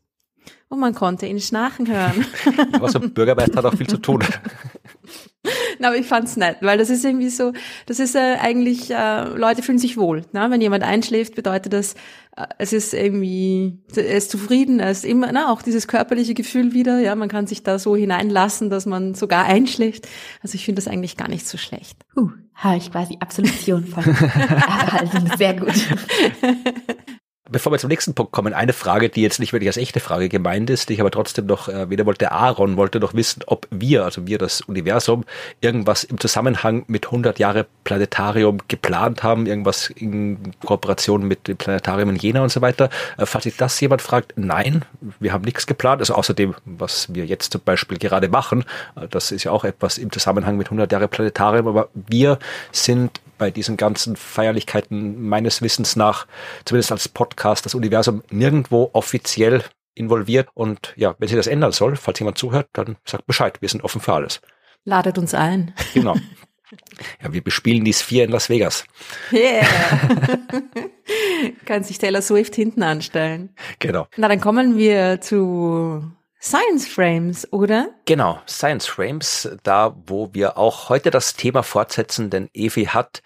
und 0.69 0.81
man 0.81 0.95
konnte 0.95 1.27
ihn 1.27 1.41
schnarchen 1.41 1.89
hören. 1.89 2.27
Aber 2.73 2.89
so 2.89 3.01
ein 3.01 3.13
Bürgermeister 3.13 3.57
hat 3.57 3.65
auch 3.65 3.75
viel 3.75 3.87
zu 3.87 3.99
tun. 3.99 4.23
Na, 5.79 5.89
aber 5.89 5.97
ich 5.97 6.07
fand's 6.07 6.37
nett, 6.37 6.59
weil 6.61 6.79
das 6.79 6.91
ist 6.91 7.05
irgendwie 7.05 7.29
so, 7.29 7.53
das 7.87 8.01
ist 8.01 8.15
äh, 8.17 8.37
eigentlich, 8.41 8.91
äh, 8.91 9.25
Leute 9.25 9.63
fühlen 9.63 9.79
sich 9.79 9.97
wohl. 9.97 10.23
Ne? 10.33 10.47
Wenn 10.51 10.61
jemand 10.61 10.83
einschläft, 10.83 11.35
bedeutet 11.35 11.73
das, 11.73 11.95
äh, 12.37 12.47
es 12.59 12.73
ist 12.73 12.93
irgendwie, 12.93 13.79
er 13.95 14.17
ist 14.17 14.31
zufrieden, 14.31 14.81
er 14.81 14.91
ist 14.91 15.05
immer, 15.05 15.31
na, 15.33 15.53
auch 15.53 15.63
dieses 15.63 15.87
körperliche 15.87 16.35
Gefühl 16.35 16.73
wieder, 16.73 16.99
ja, 17.01 17.15
man 17.15 17.29
kann 17.29 17.47
sich 17.47 17.63
da 17.63 17.79
so 17.79 17.95
hineinlassen, 17.97 18.71
dass 18.71 18.87
man 18.87 19.15
sogar 19.15 19.45
einschläft. 19.45 20.09
Also 20.43 20.57
ich 20.57 20.65
finde 20.65 20.83
das 20.83 20.89
eigentlich 20.89 21.17
gar 21.17 21.29
nicht 21.29 21.47
so 21.47 21.57
schlecht. 21.57 21.97
Uh, 22.17 22.31
habe 22.55 22.79
ich 22.79 22.91
quasi 22.91 23.17
Absolution 23.21 23.87
von. 23.87 24.05
also 24.93 25.37
sehr 25.37 25.55
gut. 25.55 25.75
bevor 27.51 27.73
wir 27.73 27.79
zum 27.79 27.89
nächsten 27.89 28.15
Punkt 28.15 28.33
kommen, 28.33 28.53
eine 28.53 28.73
Frage, 28.73 29.09
die 29.09 29.23
jetzt 29.23 29.41
nicht 29.41 29.53
wirklich 29.53 29.69
als 29.69 29.77
echte 29.77 30.01
Frage 30.01 30.29
gemeint 30.29 30.71
ist, 30.71 30.89
die 30.89 30.95
ich 30.95 31.01
aber 31.01 31.11
trotzdem 31.11 31.47
noch 31.47 31.69
erwähnen 31.69 32.07
wollte. 32.07 32.33
Aaron 32.33 32.77
wollte 32.77 33.01
doch 33.01 33.15
wissen, 33.15 33.43
ob 33.47 33.67
wir, 33.71 34.05
also 34.05 34.27
wir 34.27 34.39
das 34.39 34.61
Universum, 34.63 35.25
irgendwas 35.61 36.05
im 36.05 36.19
Zusammenhang 36.21 36.85
mit 36.87 37.07
100 37.07 37.39
Jahre 37.39 37.67
Planetarium 37.85 38.59
geplant 38.69 39.23
haben, 39.23 39.47
irgendwas 39.47 39.91
in 39.91 40.53
Kooperation 40.65 41.23
mit 41.23 41.49
dem 41.49 41.57
Planetarium 41.57 42.11
in 42.11 42.17
Jena 42.17 42.43
und 42.43 42.53
so 42.53 42.61
weiter. 42.61 42.91
Äh, 43.17 43.27
falls 43.27 43.45
sich 43.45 43.57
das 43.57 43.81
jemand 43.81 44.03
fragt, 44.03 44.35
nein, 44.37 44.85
wir 45.21 45.33
haben 45.33 45.45
nichts 45.45 45.67
geplant. 45.67 46.01
Also 46.01 46.15
außerdem, 46.15 46.55
was 46.65 47.13
wir 47.15 47.25
jetzt 47.25 47.53
zum 47.53 47.63
Beispiel 47.65 47.99
gerade 47.99 48.29
machen, 48.29 48.65
äh, 48.97 49.09
das 49.09 49.33
ist 49.33 49.45
ja 49.45 49.53
auch 49.53 49.65
etwas 49.65 49.99
im 49.99 50.13
Zusammenhang 50.13 50.57
mit 50.57 50.69
100 50.69 50.91
Jahre 50.93 51.09
Planetarium, 51.09 51.69
aber 51.69 51.89
wir 51.95 52.39
sind 52.73 53.21
bei 53.39 53.51
diesen 53.51 53.77
ganzen 53.77 54.17
Feierlichkeiten 54.17 55.29
meines 55.29 55.63
Wissens 55.63 55.97
nach, 55.97 56.27
zumindest 56.65 56.93
als 56.93 57.09
Podcast, 57.09 57.65
das 57.65 57.75
Universum 57.75 58.23
nirgendwo 58.31 58.91
offiziell 58.93 59.65
involviert. 59.95 60.49
Und 60.55 60.93
ja, 60.97 61.15
wenn 61.19 61.29
sich 61.29 61.37
das 61.37 61.47
ändern 61.47 61.73
soll, 61.73 61.97
falls 61.97 62.19
jemand 62.19 62.39
zuhört, 62.39 62.69
dann 62.73 62.97
sagt 63.05 63.27
Bescheid. 63.27 63.61
Wir 63.61 63.69
sind 63.69 63.85
offen 63.85 64.01
für 64.01 64.13
alles. 64.13 64.41
Ladet 64.85 65.19
uns 65.19 65.35
ein. 65.35 65.75
Genau. 65.95 66.17
Ja, 67.23 67.33
wir 67.33 67.43
bespielen 67.43 67.83
die 67.83 67.95
Sphere 67.95 68.25
in 68.25 68.31
Las 68.31 68.51
Vegas. 68.51 68.85
Yeah. 69.33 69.67
Kann 71.65 71.83
sich 71.83 71.97
Taylor 71.97 72.21
Swift 72.21 72.55
hinten 72.55 72.83
anstellen. 72.83 73.55
Genau. 73.79 74.07
Na, 74.19 74.29
dann 74.29 74.39
kommen 74.39 74.77
wir 74.77 75.23
zu 75.23 76.13
Science 76.41 76.87
Frames, 76.87 77.53
oder? 77.53 77.91
Genau, 78.05 78.41
Science 78.47 78.87
Frames, 78.87 79.49
da 79.65 79.97
wo 80.07 80.33
wir 80.35 80.57
auch 80.57 80.89
heute 80.89 81.11
das 81.11 81.35
Thema 81.35 81.65
fortsetzen, 81.65 82.31
denn 82.31 82.49
Evi 82.55 82.85
hat 82.85 83.23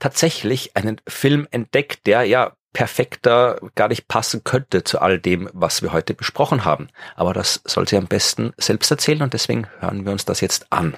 tatsächlich 0.00 0.76
einen 0.76 1.00
Film 1.06 1.46
entdeckt, 1.52 2.06
der 2.06 2.24
ja 2.24 2.54
perfekter 2.72 3.60
gar 3.76 3.88
nicht 3.88 4.08
passen 4.08 4.42
könnte 4.42 4.82
zu 4.82 5.00
all 5.00 5.20
dem, 5.20 5.48
was 5.52 5.82
wir 5.82 5.92
heute 5.92 6.14
besprochen 6.14 6.64
haben. 6.64 6.88
Aber 7.14 7.32
das 7.32 7.60
soll 7.64 7.86
sie 7.86 7.96
am 7.96 8.06
besten 8.06 8.52
selbst 8.56 8.90
erzählen 8.90 9.22
und 9.22 9.34
deswegen 9.34 9.68
hören 9.78 10.04
wir 10.04 10.12
uns 10.12 10.24
das 10.24 10.40
jetzt 10.40 10.66
an. 10.70 10.96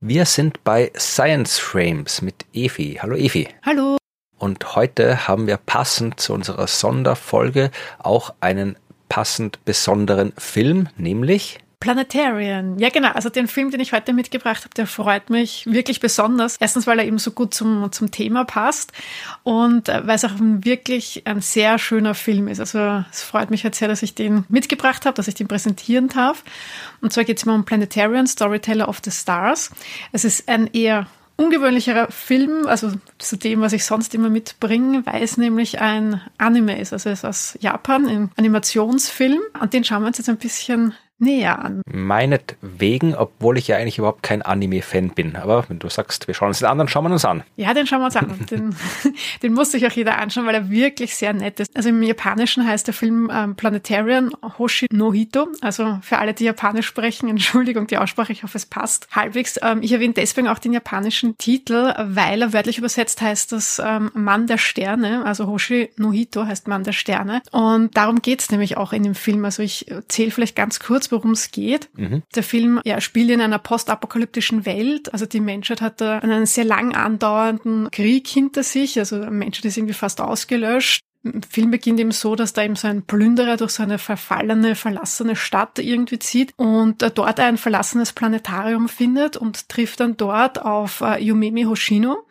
Wir 0.00 0.26
sind 0.26 0.64
bei 0.64 0.92
Science 0.98 1.58
Frames 1.58 2.20
mit 2.20 2.44
Evi. 2.52 2.98
Hallo 3.00 3.16
Evi. 3.16 3.48
Hallo. 3.64 3.96
Und 4.38 4.76
heute 4.76 5.28
haben 5.28 5.46
wir 5.46 5.58
passend 5.58 6.20
zu 6.20 6.32
unserer 6.32 6.66
Sonderfolge 6.66 7.70
auch 7.98 8.34
einen 8.40 8.76
passend 9.10 9.62
besonderen 9.66 10.32
Film, 10.38 10.88
nämlich 10.96 11.58
Planetarian. 11.80 12.78
Ja, 12.78 12.90
genau. 12.90 13.08
Also 13.12 13.30
den 13.30 13.48
Film, 13.48 13.70
den 13.70 13.80
ich 13.80 13.94
heute 13.94 14.12
mitgebracht 14.12 14.64
habe, 14.64 14.74
der 14.74 14.86
freut 14.86 15.30
mich 15.30 15.64
wirklich 15.64 15.98
besonders. 15.98 16.58
Erstens, 16.60 16.86
weil 16.86 16.98
er 16.98 17.06
eben 17.06 17.18
so 17.18 17.30
gut 17.30 17.54
zum, 17.54 17.90
zum 17.90 18.10
Thema 18.10 18.44
passt 18.44 18.92
und 19.44 19.88
äh, 19.88 20.06
weil 20.06 20.16
es 20.16 20.24
auch 20.26 20.34
wirklich 20.38 21.26
ein 21.26 21.40
sehr 21.40 21.78
schöner 21.78 22.14
Film 22.14 22.48
ist. 22.48 22.60
Also 22.60 23.02
es 23.10 23.22
freut 23.22 23.50
mich 23.50 23.64
halt 23.64 23.74
sehr, 23.74 23.88
dass 23.88 24.02
ich 24.02 24.14
den 24.14 24.44
mitgebracht 24.50 25.06
habe, 25.06 25.16
dass 25.16 25.26
ich 25.26 25.34
den 25.34 25.48
präsentieren 25.48 26.08
darf. 26.08 26.44
Und 27.00 27.14
zwar 27.14 27.24
geht 27.24 27.38
es 27.38 27.44
immer 27.44 27.54
um 27.54 27.64
Planetarian, 27.64 28.26
Storyteller 28.26 28.86
of 28.86 29.00
the 29.02 29.10
Stars. 29.10 29.70
Es 30.12 30.26
ist 30.26 30.50
ein 30.50 30.66
eher 30.74 31.06
ungewöhnlicherer 31.40 32.10
Film, 32.10 32.66
also 32.66 32.92
zu 33.18 33.36
dem, 33.36 33.60
was 33.60 33.72
ich 33.72 33.84
sonst 33.84 34.14
immer 34.14 34.28
mitbringe, 34.28 35.04
weil 35.06 35.22
es 35.22 35.36
nämlich 35.36 35.80
ein 35.80 36.20
Anime 36.38 36.78
ist. 36.78 36.92
Also 36.92 37.10
es 37.10 37.20
ist 37.20 37.24
aus 37.24 37.58
Japan, 37.60 38.06
ein 38.06 38.30
Animationsfilm. 38.36 39.40
Und 39.60 39.72
den 39.72 39.84
schauen 39.84 40.02
wir 40.02 40.08
uns 40.08 40.18
jetzt 40.18 40.28
ein 40.28 40.36
bisschen 40.36 40.94
näher 41.20 41.58
an. 41.64 41.82
Meinetwegen, 41.90 43.14
obwohl 43.14 43.58
ich 43.58 43.68
ja 43.68 43.76
eigentlich 43.76 43.98
überhaupt 43.98 44.22
kein 44.22 44.42
Anime-Fan 44.42 45.10
bin. 45.10 45.36
Aber 45.36 45.64
wenn 45.68 45.78
du 45.78 45.88
sagst, 45.88 46.26
wir 46.26 46.34
schauen 46.34 46.48
uns 46.48 46.58
den 46.58 46.68
an, 46.68 46.78
dann 46.78 46.88
schauen 46.88 47.04
wir 47.04 47.10
uns 47.10 47.24
an. 47.24 47.42
Ja, 47.56 47.74
den 47.74 47.86
schauen 47.86 48.00
wir 48.00 48.06
uns 48.06 48.16
an. 48.16 48.46
den, 48.50 48.74
den 49.42 49.52
muss 49.52 49.72
sich 49.72 49.86
auch 49.86 49.92
jeder 49.92 50.18
anschauen, 50.18 50.46
weil 50.46 50.54
er 50.54 50.70
wirklich 50.70 51.14
sehr 51.14 51.32
nett 51.32 51.60
ist. 51.60 51.76
Also 51.76 51.90
im 51.90 52.02
Japanischen 52.02 52.66
heißt 52.66 52.86
der 52.86 52.94
Film 52.94 53.30
ähm, 53.32 53.54
Planetarian 53.54 54.32
Hoshi 54.58 54.86
no 54.92 55.12
Hito. 55.12 55.48
Also 55.60 55.98
für 56.02 56.18
alle, 56.18 56.34
die 56.34 56.44
Japanisch 56.44 56.86
sprechen, 56.86 57.28
Entschuldigung, 57.30 57.86
die 57.86 57.98
Aussprache, 57.98 58.32
ich 58.32 58.42
hoffe, 58.42 58.56
es 58.56 58.66
passt 58.66 59.08
halbwegs. 59.12 59.58
Ähm, 59.62 59.82
ich 59.82 59.92
erwähne 59.92 60.14
deswegen 60.14 60.48
auch 60.48 60.58
den 60.58 60.72
japanischen 60.72 61.36
Titel, 61.38 61.94
weil 61.98 62.42
er 62.42 62.52
wörtlich 62.52 62.78
übersetzt 62.78 63.20
heißt 63.20 63.52
das 63.52 63.80
ähm, 63.84 64.10
Mann 64.14 64.46
der 64.46 64.58
Sterne. 64.58 65.24
Also 65.24 65.46
Hoshi 65.46 65.90
no 65.96 66.12
Hito 66.12 66.46
heißt 66.46 66.68
Mann 66.68 66.84
der 66.84 66.92
Sterne. 66.92 67.42
Und 67.50 67.96
darum 67.96 68.22
geht's 68.22 68.50
nämlich 68.50 68.76
auch 68.76 68.92
in 68.92 69.02
dem 69.02 69.14
Film. 69.14 69.44
Also 69.44 69.62
ich 69.62 69.86
zähle 70.08 70.30
vielleicht 70.30 70.56
ganz 70.56 70.80
kurz, 70.80 71.09
worum 71.12 71.32
es 71.32 71.50
geht. 71.50 71.90
Mhm. 71.96 72.22
Der 72.34 72.42
Film 72.42 72.80
ja, 72.84 73.00
spielt 73.00 73.30
in 73.30 73.40
einer 73.40 73.58
postapokalyptischen 73.58 74.66
Welt. 74.66 75.12
Also 75.12 75.26
die 75.26 75.40
Menschheit 75.40 75.80
hat 75.80 76.00
da 76.00 76.18
einen 76.18 76.46
sehr 76.46 76.64
lang 76.64 76.94
andauernden 76.94 77.90
Krieg 77.90 78.26
hinter 78.28 78.62
sich. 78.62 78.98
Also 78.98 79.22
die 79.22 79.30
Menschheit 79.30 79.64
ist 79.64 79.76
irgendwie 79.76 79.94
fast 79.94 80.20
ausgelöscht. 80.20 81.00
Film 81.50 81.70
beginnt 81.70 82.00
eben 82.00 82.12
so, 82.12 82.34
dass 82.34 82.54
da 82.54 82.62
eben 82.62 82.76
so 82.76 82.88
ein 82.88 83.02
Plünderer 83.02 83.58
durch 83.58 83.72
so 83.72 83.82
eine 83.82 83.98
verfallene, 83.98 84.74
verlassene 84.74 85.36
Stadt 85.36 85.78
irgendwie 85.78 86.18
zieht 86.18 86.54
und 86.56 87.02
äh, 87.02 87.10
dort 87.10 87.38
ein 87.38 87.58
verlassenes 87.58 88.14
Planetarium 88.14 88.88
findet 88.88 89.36
und 89.36 89.68
trifft 89.68 90.00
dann 90.00 90.16
dort 90.16 90.62
auf 90.62 91.02
äh, 91.02 91.22
Yumemi 91.22 91.64
Hoshino. 91.64 92.26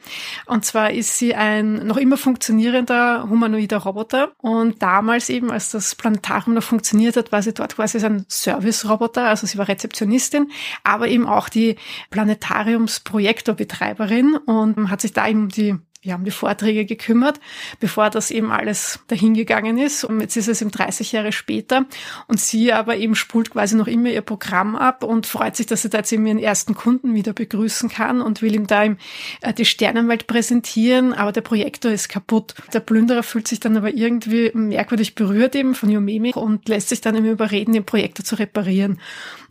Und 0.48 0.66
zwar 0.66 0.90
ist 0.90 1.20
sie 1.20 1.36
ein 1.36 1.86
noch 1.86 1.98
immer 1.98 2.18
funktionierender 2.18 3.30
humanoider 3.30 3.78
Roboter 3.78 4.32
und 4.38 4.82
damals 4.82 5.30
eben, 5.30 5.52
als 5.52 5.70
das 5.70 5.94
Planetarium 5.94 6.56
noch 6.56 6.64
funktioniert 6.64 7.16
hat, 7.16 7.32
war 7.32 7.44
sie 7.44 7.54
dort 7.54 7.76
quasi 7.76 8.04
ein 8.04 8.26
Service-Roboter, 8.28 9.26
also 9.26 9.46
sie 9.46 9.60
war 9.60 9.68
Rezeptionistin, 9.68 10.50
aber 10.84 11.10
eben 11.10 11.28
auch 11.28 11.50
die 11.50 11.76
Planetariumsprojektorbetreiberin 12.10 14.36
und 14.36 14.90
hat 14.90 15.02
sich 15.02 15.14
da 15.14 15.28
eben 15.28 15.50
die 15.50 15.76
wir 16.02 16.14
haben 16.14 16.24
die 16.24 16.32
Vorträge 16.32 16.86
gekümmert, 16.86 17.42
bevor 17.82 18.10
das 18.10 18.32
eben 18.32 18.52
alles 18.52 19.00
dahingegangen 19.08 19.78
ist. 19.78 20.06
Und 20.06 20.22
jetzt 20.22 20.38
ist 20.38 20.48
es 20.48 20.62
eben 20.62 20.72
30 20.72 21.12
Jahre 21.12 21.34
später. 21.34 21.88
Und 22.28 22.40
sie 22.40 22.72
aber 22.72 22.96
eben 22.96 23.16
spult 23.16 23.52
quasi 23.52 23.76
noch 23.76 23.88
immer 23.88 24.08
ihr 24.08 24.22
Programm 24.22 24.78
ab 24.78 25.04
und 25.04 25.28
freut 25.28 25.58
sich, 25.58 25.66
dass 25.66 25.82
sie 25.82 25.90
da 25.90 25.98
jetzt 25.98 26.14
eben 26.14 26.26
ihren 26.26 26.40
ersten 26.40 26.74
Kunden 26.74 27.16
wieder 27.16 27.34
begrüßen 27.34 27.90
kann 27.90 28.22
und 28.22 28.42
will 28.42 28.56
ihm 28.56 28.66
da 28.66 28.86
eben 28.86 28.98
äh, 29.42 29.54
die 29.54 29.66
Sternenwelt 29.66 30.28
präsentieren. 30.28 31.14
Aber 31.14 31.34
der 31.34 31.42
Projektor 31.42 31.92
ist 31.92 32.08
kaputt. 32.08 32.54
Der 32.72 32.80
Plünderer 32.80 33.22
fühlt 33.24 33.50
sich 33.50 33.60
dann 33.60 33.76
aber 33.76 33.94
irgendwie 33.94 34.52
merkwürdig 34.54 35.16
berührt 35.16 35.54
eben 35.54 35.76
von 35.76 35.90
Yomemi 35.90 36.32
und 36.34 36.70
lässt 36.70 36.88
sich 36.88 37.02
dann 37.02 37.18
eben 37.18 37.30
überreden, 37.30 37.74
den 37.74 37.84
Projektor 37.84 38.24
zu 38.24 38.36
reparieren. 38.36 39.02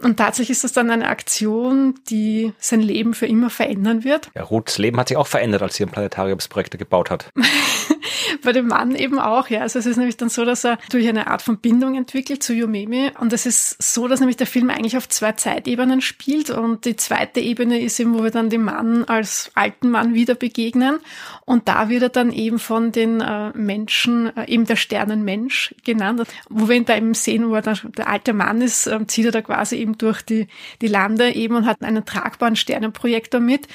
Und 0.02 0.16
tatsächlich 0.16 0.50
ist 0.50 0.64
das 0.64 0.72
dann 0.72 0.90
eine 0.90 1.08
Aktion, 1.08 1.96
die 2.08 2.54
sein 2.58 2.80
Leben 2.80 3.12
für 3.12 3.26
immer 3.26 3.50
verändern 3.50 4.04
wird. 4.04 4.30
Ja, 4.34 4.44
Ruths 4.44 4.78
Leben 4.78 4.98
hat 4.98 5.08
sich 5.08 5.16
auch 5.16 5.26
verändert, 5.26 5.60
als 5.60 5.76
sie 5.76 5.82
im 5.82 5.90
Planetarium 5.90 6.37
Projekte 6.46 6.78
gebaut 6.78 7.10
hat. 7.10 7.32
Bei 8.42 8.52
dem 8.52 8.68
Mann 8.68 8.94
eben 8.94 9.18
auch, 9.18 9.48
ja. 9.48 9.60
Also 9.60 9.78
es 9.78 9.86
ist 9.86 9.96
nämlich 9.96 10.16
dann 10.16 10.28
so, 10.28 10.44
dass 10.44 10.64
er 10.64 10.78
durch 10.90 11.08
eine 11.08 11.26
Art 11.26 11.42
von 11.42 11.58
Bindung 11.58 11.94
entwickelt 11.96 12.42
zu 12.42 12.54
Yomemi. 12.54 13.10
Und 13.18 13.32
es 13.32 13.46
ist 13.46 13.82
so, 13.82 14.08
dass 14.08 14.20
nämlich 14.20 14.36
der 14.36 14.46
Film 14.46 14.70
eigentlich 14.70 14.96
auf 14.96 15.08
zwei 15.08 15.32
Zeitebenen 15.32 16.00
spielt. 16.00 16.50
Und 16.50 16.84
die 16.84 16.96
zweite 16.96 17.40
Ebene 17.40 17.80
ist 17.80 17.98
eben, 18.00 18.14
wo 18.14 18.22
wir 18.22 18.30
dann 18.30 18.50
dem 18.50 18.64
Mann 18.64 19.04
als 19.04 19.50
alten 19.54 19.90
Mann 19.90 20.14
wieder 20.14 20.34
begegnen. 20.34 20.98
Und 21.44 21.68
da 21.68 21.88
wird 21.88 22.02
er 22.02 22.08
dann 22.08 22.32
eben 22.32 22.58
von 22.58 22.92
den 22.92 23.20
äh, 23.20 23.50
Menschen, 23.54 24.36
äh, 24.36 24.46
eben 24.46 24.66
der 24.66 24.76
Sternenmensch 24.76 25.74
genannt. 25.84 26.22
Wo 26.48 26.68
wir 26.68 26.76
ihn 26.76 26.84
da 26.84 26.96
eben 26.96 27.14
sehen, 27.14 27.48
wo 27.48 27.54
er 27.54 27.62
da, 27.62 27.74
der 27.96 28.08
alte 28.08 28.32
Mann 28.32 28.60
ist, 28.60 28.86
äh, 28.86 29.06
zieht 29.06 29.26
er 29.26 29.32
da 29.32 29.42
quasi 29.42 29.76
eben 29.76 29.98
durch 29.98 30.22
die, 30.22 30.48
die 30.80 30.88
Lande 30.88 31.30
eben 31.34 31.56
und 31.56 31.66
hat 31.66 31.82
einen 31.82 32.04
tragbaren 32.04 32.56
Sternenprojektor 32.56 33.40
mit, 33.40 33.66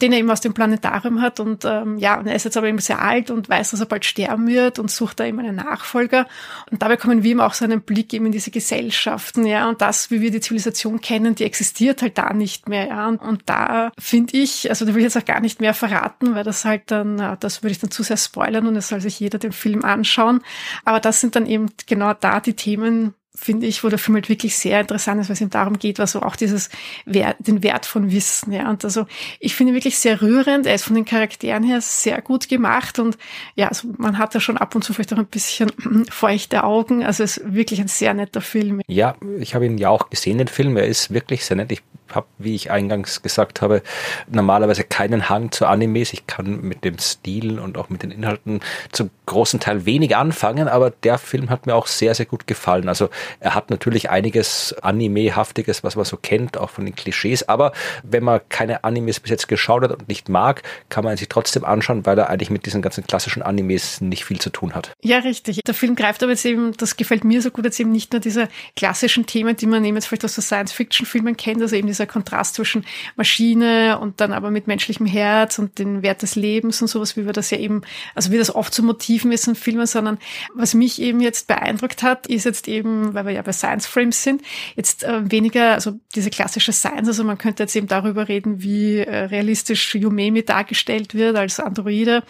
den 0.00 0.12
er 0.12 0.18
eben 0.18 0.30
aus 0.30 0.40
dem 0.40 0.54
Planetarium 0.54 1.20
hat. 1.20 1.40
Und 1.40 1.64
ähm, 1.64 1.98
ja, 1.98 2.18
und 2.18 2.26
er 2.26 2.34
ist 2.34 2.44
jetzt 2.44 2.56
aber 2.56 2.68
eben 2.68 2.78
sehr 2.78 3.00
alt 3.00 3.30
und 3.30 3.48
weiß, 3.48 3.70
dass 3.70 3.80
er 3.80 3.86
bald 3.86 4.04
sterben 4.10 4.46
wird 4.46 4.78
und 4.78 4.90
sucht 4.90 5.20
da 5.20 5.24
eben 5.24 5.38
einen 5.40 5.56
Nachfolger. 5.56 6.26
Und 6.70 6.82
dabei 6.82 6.96
kommen 6.96 7.22
wir 7.22 7.30
eben 7.30 7.40
auch 7.40 7.54
so 7.54 7.64
einen 7.64 7.80
Blick 7.80 8.12
eben 8.12 8.26
in 8.26 8.32
diese 8.32 8.50
Gesellschaften, 8.50 9.46
ja, 9.46 9.68
und 9.68 9.80
das, 9.80 10.10
wie 10.10 10.20
wir 10.20 10.30
die 10.30 10.40
Zivilisation 10.40 11.00
kennen, 11.00 11.34
die 11.34 11.44
existiert 11.44 12.02
halt 12.02 12.18
da 12.18 12.32
nicht 12.32 12.68
mehr, 12.68 12.88
ja. 12.88 13.08
Und, 13.08 13.22
und 13.22 13.42
da 13.46 13.92
finde 13.98 14.36
ich, 14.36 14.68
also 14.68 14.84
da 14.84 14.92
will 14.92 15.00
ich 15.00 15.14
jetzt 15.14 15.16
auch 15.16 15.24
gar 15.24 15.40
nicht 15.40 15.60
mehr 15.60 15.74
verraten, 15.74 16.34
weil 16.34 16.44
das 16.44 16.64
halt 16.64 16.90
dann, 16.90 17.36
das 17.40 17.62
würde 17.62 17.72
ich 17.72 17.78
dann 17.78 17.90
zu 17.90 18.02
sehr 18.02 18.16
spoilern 18.16 18.66
und 18.66 18.76
es 18.76 18.88
soll 18.88 19.00
sich 19.00 19.18
jeder 19.18 19.38
den 19.38 19.52
Film 19.52 19.84
anschauen. 19.84 20.42
Aber 20.84 21.00
das 21.00 21.20
sind 21.20 21.36
dann 21.36 21.46
eben 21.46 21.70
genau 21.86 22.12
da 22.14 22.40
die 22.40 22.54
Themen, 22.54 23.14
finde 23.34 23.66
ich, 23.66 23.84
wo 23.84 23.88
der 23.88 23.98
Film 23.98 24.16
halt 24.16 24.28
wirklich 24.28 24.56
sehr 24.56 24.80
interessant 24.80 25.20
ist, 25.20 25.28
weil 25.28 25.34
es 25.34 25.40
ihm 25.40 25.50
darum 25.50 25.78
geht, 25.78 25.98
was 25.98 26.12
so 26.12 26.22
auch 26.22 26.36
dieses 26.36 26.68
Wert, 27.06 27.36
den 27.38 27.62
Wert 27.62 27.86
von 27.86 28.10
Wissen, 28.10 28.52
ja. 28.52 28.68
Und 28.68 28.84
also 28.84 29.06
ich 29.38 29.54
finde 29.54 29.72
ihn 29.72 29.76
wirklich 29.76 29.98
sehr 29.98 30.20
rührend. 30.20 30.66
Er 30.66 30.74
ist 30.74 30.84
von 30.84 30.96
den 30.96 31.04
Charakteren 31.04 31.62
her 31.62 31.80
sehr 31.80 32.20
gut 32.22 32.48
gemacht 32.48 32.98
und 32.98 33.16
ja, 33.54 33.68
also 33.68 33.88
man 33.98 34.18
hat 34.18 34.34
da 34.34 34.40
schon 34.40 34.58
ab 34.58 34.74
und 34.74 34.82
zu 34.82 34.92
vielleicht 34.92 35.12
auch 35.12 35.18
ein 35.18 35.26
bisschen 35.26 35.70
feuchte 36.10 36.64
Augen. 36.64 37.04
Also 37.04 37.22
es 37.22 37.38
ist 37.38 37.54
wirklich 37.54 37.80
ein 37.80 37.88
sehr 37.88 38.14
netter 38.14 38.40
Film. 38.40 38.82
Ja, 38.88 39.16
ich 39.38 39.54
habe 39.54 39.66
ihn 39.66 39.78
ja 39.78 39.88
auch 39.88 40.10
gesehen, 40.10 40.38
den 40.38 40.48
Film. 40.48 40.76
Er 40.76 40.86
ist 40.86 41.12
wirklich 41.12 41.44
sehr 41.44 41.56
nett. 41.56 41.72
Ich 41.72 41.82
habe, 42.14 42.26
wie 42.38 42.54
ich 42.54 42.70
eingangs 42.70 43.22
gesagt 43.22 43.62
habe, 43.62 43.82
normalerweise 44.28 44.84
keinen 44.84 45.28
Hang 45.28 45.52
zu 45.52 45.66
Animes. 45.66 46.12
Ich 46.12 46.26
kann 46.26 46.60
mit 46.60 46.84
dem 46.84 46.98
Stil 46.98 47.58
und 47.58 47.78
auch 47.78 47.88
mit 47.88 48.02
den 48.02 48.10
Inhalten 48.10 48.60
zum 48.92 49.10
großen 49.26 49.60
Teil 49.60 49.86
wenig 49.86 50.16
anfangen, 50.16 50.68
aber 50.68 50.90
der 50.90 51.18
Film 51.18 51.50
hat 51.50 51.66
mir 51.66 51.74
auch 51.74 51.86
sehr, 51.86 52.14
sehr 52.14 52.26
gut 52.26 52.46
gefallen. 52.46 52.88
Also 52.88 53.08
er 53.40 53.54
hat 53.54 53.70
natürlich 53.70 54.10
einiges 54.10 54.74
Anime-haftiges, 54.82 55.84
was 55.84 55.96
man 55.96 56.04
so 56.04 56.16
kennt, 56.16 56.58
auch 56.58 56.70
von 56.70 56.84
den 56.84 56.94
Klischees, 56.94 57.48
aber 57.48 57.72
wenn 58.02 58.24
man 58.24 58.40
keine 58.48 58.84
Animes 58.84 59.20
bis 59.20 59.30
jetzt 59.30 59.48
geschaut 59.48 59.82
hat 59.82 59.92
und 59.92 60.08
nicht 60.08 60.28
mag, 60.28 60.62
kann 60.88 61.04
man 61.04 61.16
sich 61.16 61.28
trotzdem 61.28 61.64
anschauen, 61.64 62.06
weil 62.06 62.18
er 62.18 62.30
eigentlich 62.30 62.50
mit 62.50 62.66
diesen 62.66 62.82
ganzen 62.82 63.06
klassischen 63.06 63.42
Animes 63.42 64.00
nicht 64.00 64.24
viel 64.24 64.40
zu 64.40 64.50
tun 64.50 64.74
hat. 64.74 64.92
Ja, 65.02 65.18
richtig. 65.18 65.60
Der 65.66 65.74
Film 65.74 65.96
greift 65.96 66.22
aber 66.22 66.32
jetzt 66.32 66.44
eben, 66.44 66.72
das 66.76 66.96
gefällt 66.96 67.24
mir 67.24 67.42
so 67.42 67.50
gut, 67.50 67.64
jetzt 67.64 67.80
eben 67.80 67.92
nicht 67.92 68.12
nur 68.12 68.20
diese 68.20 68.48
klassischen 68.76 69.26
Themen, 69.26 69.56
die 69.56 69.66
man 69.66 69.84
eben 69.84 69.96
jetzt 69.96 70.06
vielleicht 70.06 70.24
aus 70.24 70.34
so 70.34 70.42
Science-Fiction-Filmen 70.42 71.36
kennt, 71.36 71.62
also 71.62 71.76
eben 71.76 71.86
dieser 71.86 72.06
Kontrast 72.06 72.54
zwischen 72.54 72.84
Maschine 73.16 73.98
und 73.98 74.20
dann 74.20 74.32
aber 74.32 74.50
mit 74.50 74.66
menschlichem 74.66 75.06
Herz 75.06 75.58
und 75.58 75.78
den 75.78 76.02
Wert 76.02 76.22
des 76.22 76.36
Lebens 76.36 76.80
und 76.82 76.88
sowas, 76.88 77.16
wie 77.16 77.26
wir 77.26 77.32
das 77.32 77.50
ja 77.50 77.58
eben, 77.58 77.82
also 78.14 78.30
wie 78.32 78.38
das 78.38 78.54
oft 78.54 78.74
zu 78.74 78.82
so 78.82 78.86
Motiven 78.86 79.32
ist 79.32 79.46
in 79.46 79.54
Filmen, 79.54 79.86
sondern 79.86 80.18
was 80.54 80.74
mich 80.74 81.00
eben 81.00 81.20
jetzt 81.20 81.46
beeindruckt 81.46 82.02
hat, 82.02 82.26
ist 82.26 82.44
jetzt 82.44 82.68
eben, 82.68 83.09
weil 83.14 83.26
wir 83.26 83.32
ja 83.32 83.42
bei 83.42 83.52
Science 83.52 83.86
Frames 83.86 84.22
sind, 84.22 84.42
jetzt 84.76 85.04
äh, 85.04 85.30
weniger, 85.30 85.72
also 85.74 85.98
diese 86.14 86.30
klassische 86.30 86.72
Science, 86.72 87.08
also 87.08 87.24
man 87.24 87.38
könnte 87.38 87.62
jetzt 87.62 87.76
eben 87.76 87.86
darüber 87.86 88.28
reden, 88.28 88.62
wie 88.62 88.98
äh, 88.98 89.24
realistisch 89.24 89.94
Yumemi 89.94 90.44
dargestellt 90.44 91.14
wird 91.14 91.36
als 91.36 91.60
Androide. 91.60 92.22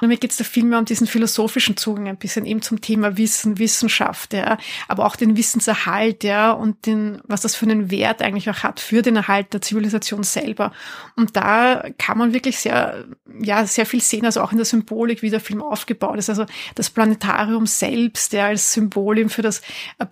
Und 0.00 0.08
mir 0.08 0.16
geht 0.16 0.30
es 0.30 0.36
da 0.36 0.44
viel 0.44 0.68
um 0.72 0.84
diesen 0.84 1.06
philosophischen 1.06 1.76
Zugang 1.76 2.08
ein 2.08 2.16
bisschen 2.16 2.44
eben 2.46 2.62
zum 2.62 2.80
Thema 2.80 3.16
Wissen, 3.16 3.58
Wissenschaft, 3.58 4.34
ja, 4.34 4.58
aber 4.86 5.06
auch 5.06 5.16
den 5.16 5.36
Wissenserhalt, 5.36 6.24
ja, 6.24 6.50
und 6.52 6.86
den, 6.86 7.20
was 7.24 7.40
das 7.40 7.56
für 7.56 7.66
einen 7.66 7.90
Wert 7.90 8.22
eigentlich 8.22 8.50
auch 8.50 8.62
hat 8.62 8.80
für 8.80 9.02
den 9.02 9.16
Erhalt 9.16 9.52
der 9.52 9.62
Zivilisation 9.62 10.22
selber. 10.22 10.72
Und 11.16 11.36
da 11.36 11.84
kann 11.98 12.18
man 12.18 12.32
wirklich 12.32 12.58
sehr, 12.58 13.06
ja, 13.40 13.64
sehr 13.66 13.86
viel 13.86 14.00
sehen, 14.00 14.24
also 14.24 14.40
auch 14.40 14.52
in 14.52 14.58
der 14.58 14.64
Symbolik, 14.64 15.22
wie 15.22 15.30
der 15.30 15.40
Film 15.40 15.62
aufgebaut 15.62 16.18
ist. 16.18 16.28
Also 16.28 16.46
das 16.74 16.90
Planetarium 16.90 17.66
selbst, 17.66 18.32
ja, 18.32 18.46
als 18.46 18.72
Symbol 18.72 19.18
für 19.28 19.42
das 19.42 19.62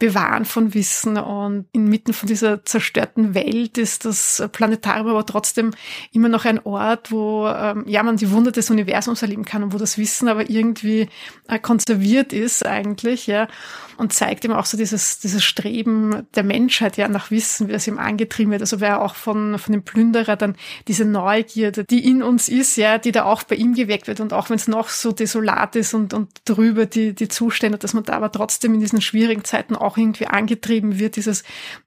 Bewahren 0.07 0.45
von 0.45 0.73
Wissen 0.73 1.17
und 1.19 1.67
inmitten 1.73 2.13
von 2.13 2.29
dieser 2.29 2.65
zerstörten 2.65 3.35
Welt 3.35 3.77
ist 3.77 4.05
das 4.05 4.43
Planetarium 4.53 5.09
aber 5.09 5.27
trotzdem 5.27 5.73
immer 6.13 6.29
noch 6.29 6.45
ein 6.45 6.65
Ort, 6.65 7.11
wo, 7.11 7.49
ähm, 7.49 7.83
ja, 7.87 8.05
man 8.05 8.17
die 8.17 8.31
Wunder 8.31 8.53
des 8.53 8.71
Universums 8.71 9.23
erleben 9.23 9.45
kann 9.45 9.65
und 9.65 9.73
wo 9.73 9.79
das 9.79 9.99
Wissen 9.99 10.29
aber 10.29 10.49
irgendwie 10.49 11.09
äh, 11.49 11.59
konserviert 11.59 12.33
ist 12.33 12.65
eigentlich, 12.65 13.27
ja 13.27 13.49
und 13.97 14.13
zeigt 14.13 14.45
ihm 14.45 14.53
auch 14.53 14.67
so 14.67 14.77
dieses, 14.77 15.19
dieses 15.19 15.43
Streben 15.45 16.27
der 16.35 16.43
Menschheit 16.43 16.97
ja 16.97 17.09
nach 17.09 17.31
Wissen, 17.31 17.69
wie 17.69 17.73
das 17.73 17.87
ihm 17.87 17.99
angetrieben 17.99 18.53
wird. 18.53 18.61
Also 18.61 18.81
wer 18.81 19.03
auch 19.03 19.15
von, 19.15 19.59
von 19.59 19.73
dem 19.73 19.83
Plünderer 19.83 20.37
dann 20.37 20.57
diese 20.89 21.05
Neugierde, 21.05 21.85
die 21.85 22.09
in 22.09 22.23
uns 22.23 22.49
ist, 22.49 22.77
ja, 22.77 22.99
die 22.99 23.13
da 23.13 23.25
auch 23.25 23.43
bei 23.45 23.57
ihm 23.57 23.75
geweckt 23.75 24.07
wird. 24.07 24.21
Und 24.21 24.33
auch 24.33 24.51
wenn 24.51 24.57
es 24.57 24.69
noch 24.69 24.89
so 24.89 25.13
desolat 25.13 25.77
ist 25.77 25.95
und, 25.95 26.13
und 26.15 26.29
drüber 26.45 26.87
die, 26.87 27.15
die 27.15 27.29
Zustände, 27.29 27.79
dass 27.79 27.95
man 27.95 28.05
da 28.05 28.15
aber 28.15 28.31
trotzdem 28.31 28.75
in 28.75 28.81
diesen 28.81 29.01
schwierigen 29.01 29.45
Zeiten 29.45 29.77
auch 29.77 29.96
irgendwie 29.97 30.27
angetrieben 30.27 30.99
wird, 30.99 31.17
dieses 31.17 31.45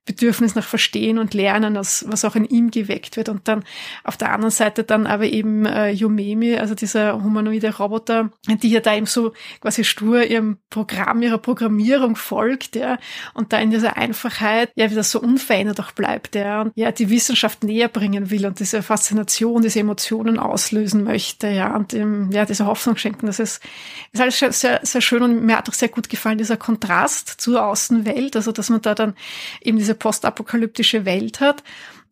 Bedürfnis 0.10 0.56
nach 0.56 0.66
Verstehen 0.66 1.20
und 1.20 1.36
Lernen, 1.36 1.76
das, 1.76 2.04
was 2.08 2.26
auch 2.26 2.36
in 2.36 2.46
ihm 2.46 2.72
geweckt 2.72 3.16
wird. 3.16 3.30
Und 3.30 3.48
dann 3.48 3.64
auf 4.04 4.18
der 4.18 4.32
anderen 4.32 4.50
Seite 4.50 4.84
dann 4.84 5.06
aber 5.06 5.26
eben 5.26 5.68
äh, 5.68 5.92
Yumemi, 5.92 6.58
also 6.58 6.74
dieser 6.74 7.24
humanoide 7.24 7.78
Roboter, 7.78 8.32
die 8.48 8.72
ja 8.72 8.80
da 8.80 8.96
eben 8.96 9.06
so 9.06 9.34
quasi 9.62 9.84
stur 9.84 10.24
ihrem 10.24 10.58
Programm, 10.72 11.22
ihrer 11.22 11.38
Programmierung 11.38 12.16
folgt, 12.16 12.76
ja, 12.76 12.98
und 13.36 13.54
da 13.54 13.60
in 13.60 13.70
dieser 13.70 13.98
Einfachheit, 13.98 14.72
ja, 14.74 14.90
wie 14.90 14.96
das 14.96 15.12
so 15.12 15.22
unverändert 15.22 15.80
auch 15.80 15.92
bleibt, 15.92 16.34
ja, 16.34 16.62
und 16.62 16.72
ja, 16.76 16.92
die 16.92 17.12
Wissenschaft 17.12 17.64
näher 17.64 17.88
bringen 17.88 18.32
will 18.32 18.48
und 18.48 18.60
diese 18.60 18.82
Faszination, 18.82 19.62
diese 19.62 19.80
Emotionen 19.80 20.40
auslösen 20.40 21.04
möchte, 21.04 21.50
ja, 21.50 21.76
und 21.76 21.94
dem, 21.94 22.32
ja, 22.32 22.46
diese 22.46 22.66
Hoffnung 22.66 22.98
schenken, 22.98 23.28
das 23.28 23.40
ist, 23.40 23.62
ist 24.12 24.22
alles 24.22 24.40
sehr, 24.40 24.80
sehr 24.82 25.02
schön 25.02 25.22
und 25.22 25.44
mir 25.44 25.58
hat 25.58 25.70
auch 25.70 25.74
sehr 25.74 25.90
gut 25.90 26.10
gefallen, 26.10 26.40
dieser 26.40 26.58
Kontrast 26.58 27.30
zur 27.40 27.64
Außenwelt, 28.00 28.36
also, 28.36 28.52
dass 28.52 28.70
man 28.70 28.82
da 28.82 28.96
dann 28.96 29.16
eben 29.62 29.78
diese 29.78 29.96
postapokalyptische 29.96 31.06
Welt 31.06 31.40
hat 31.40 31.64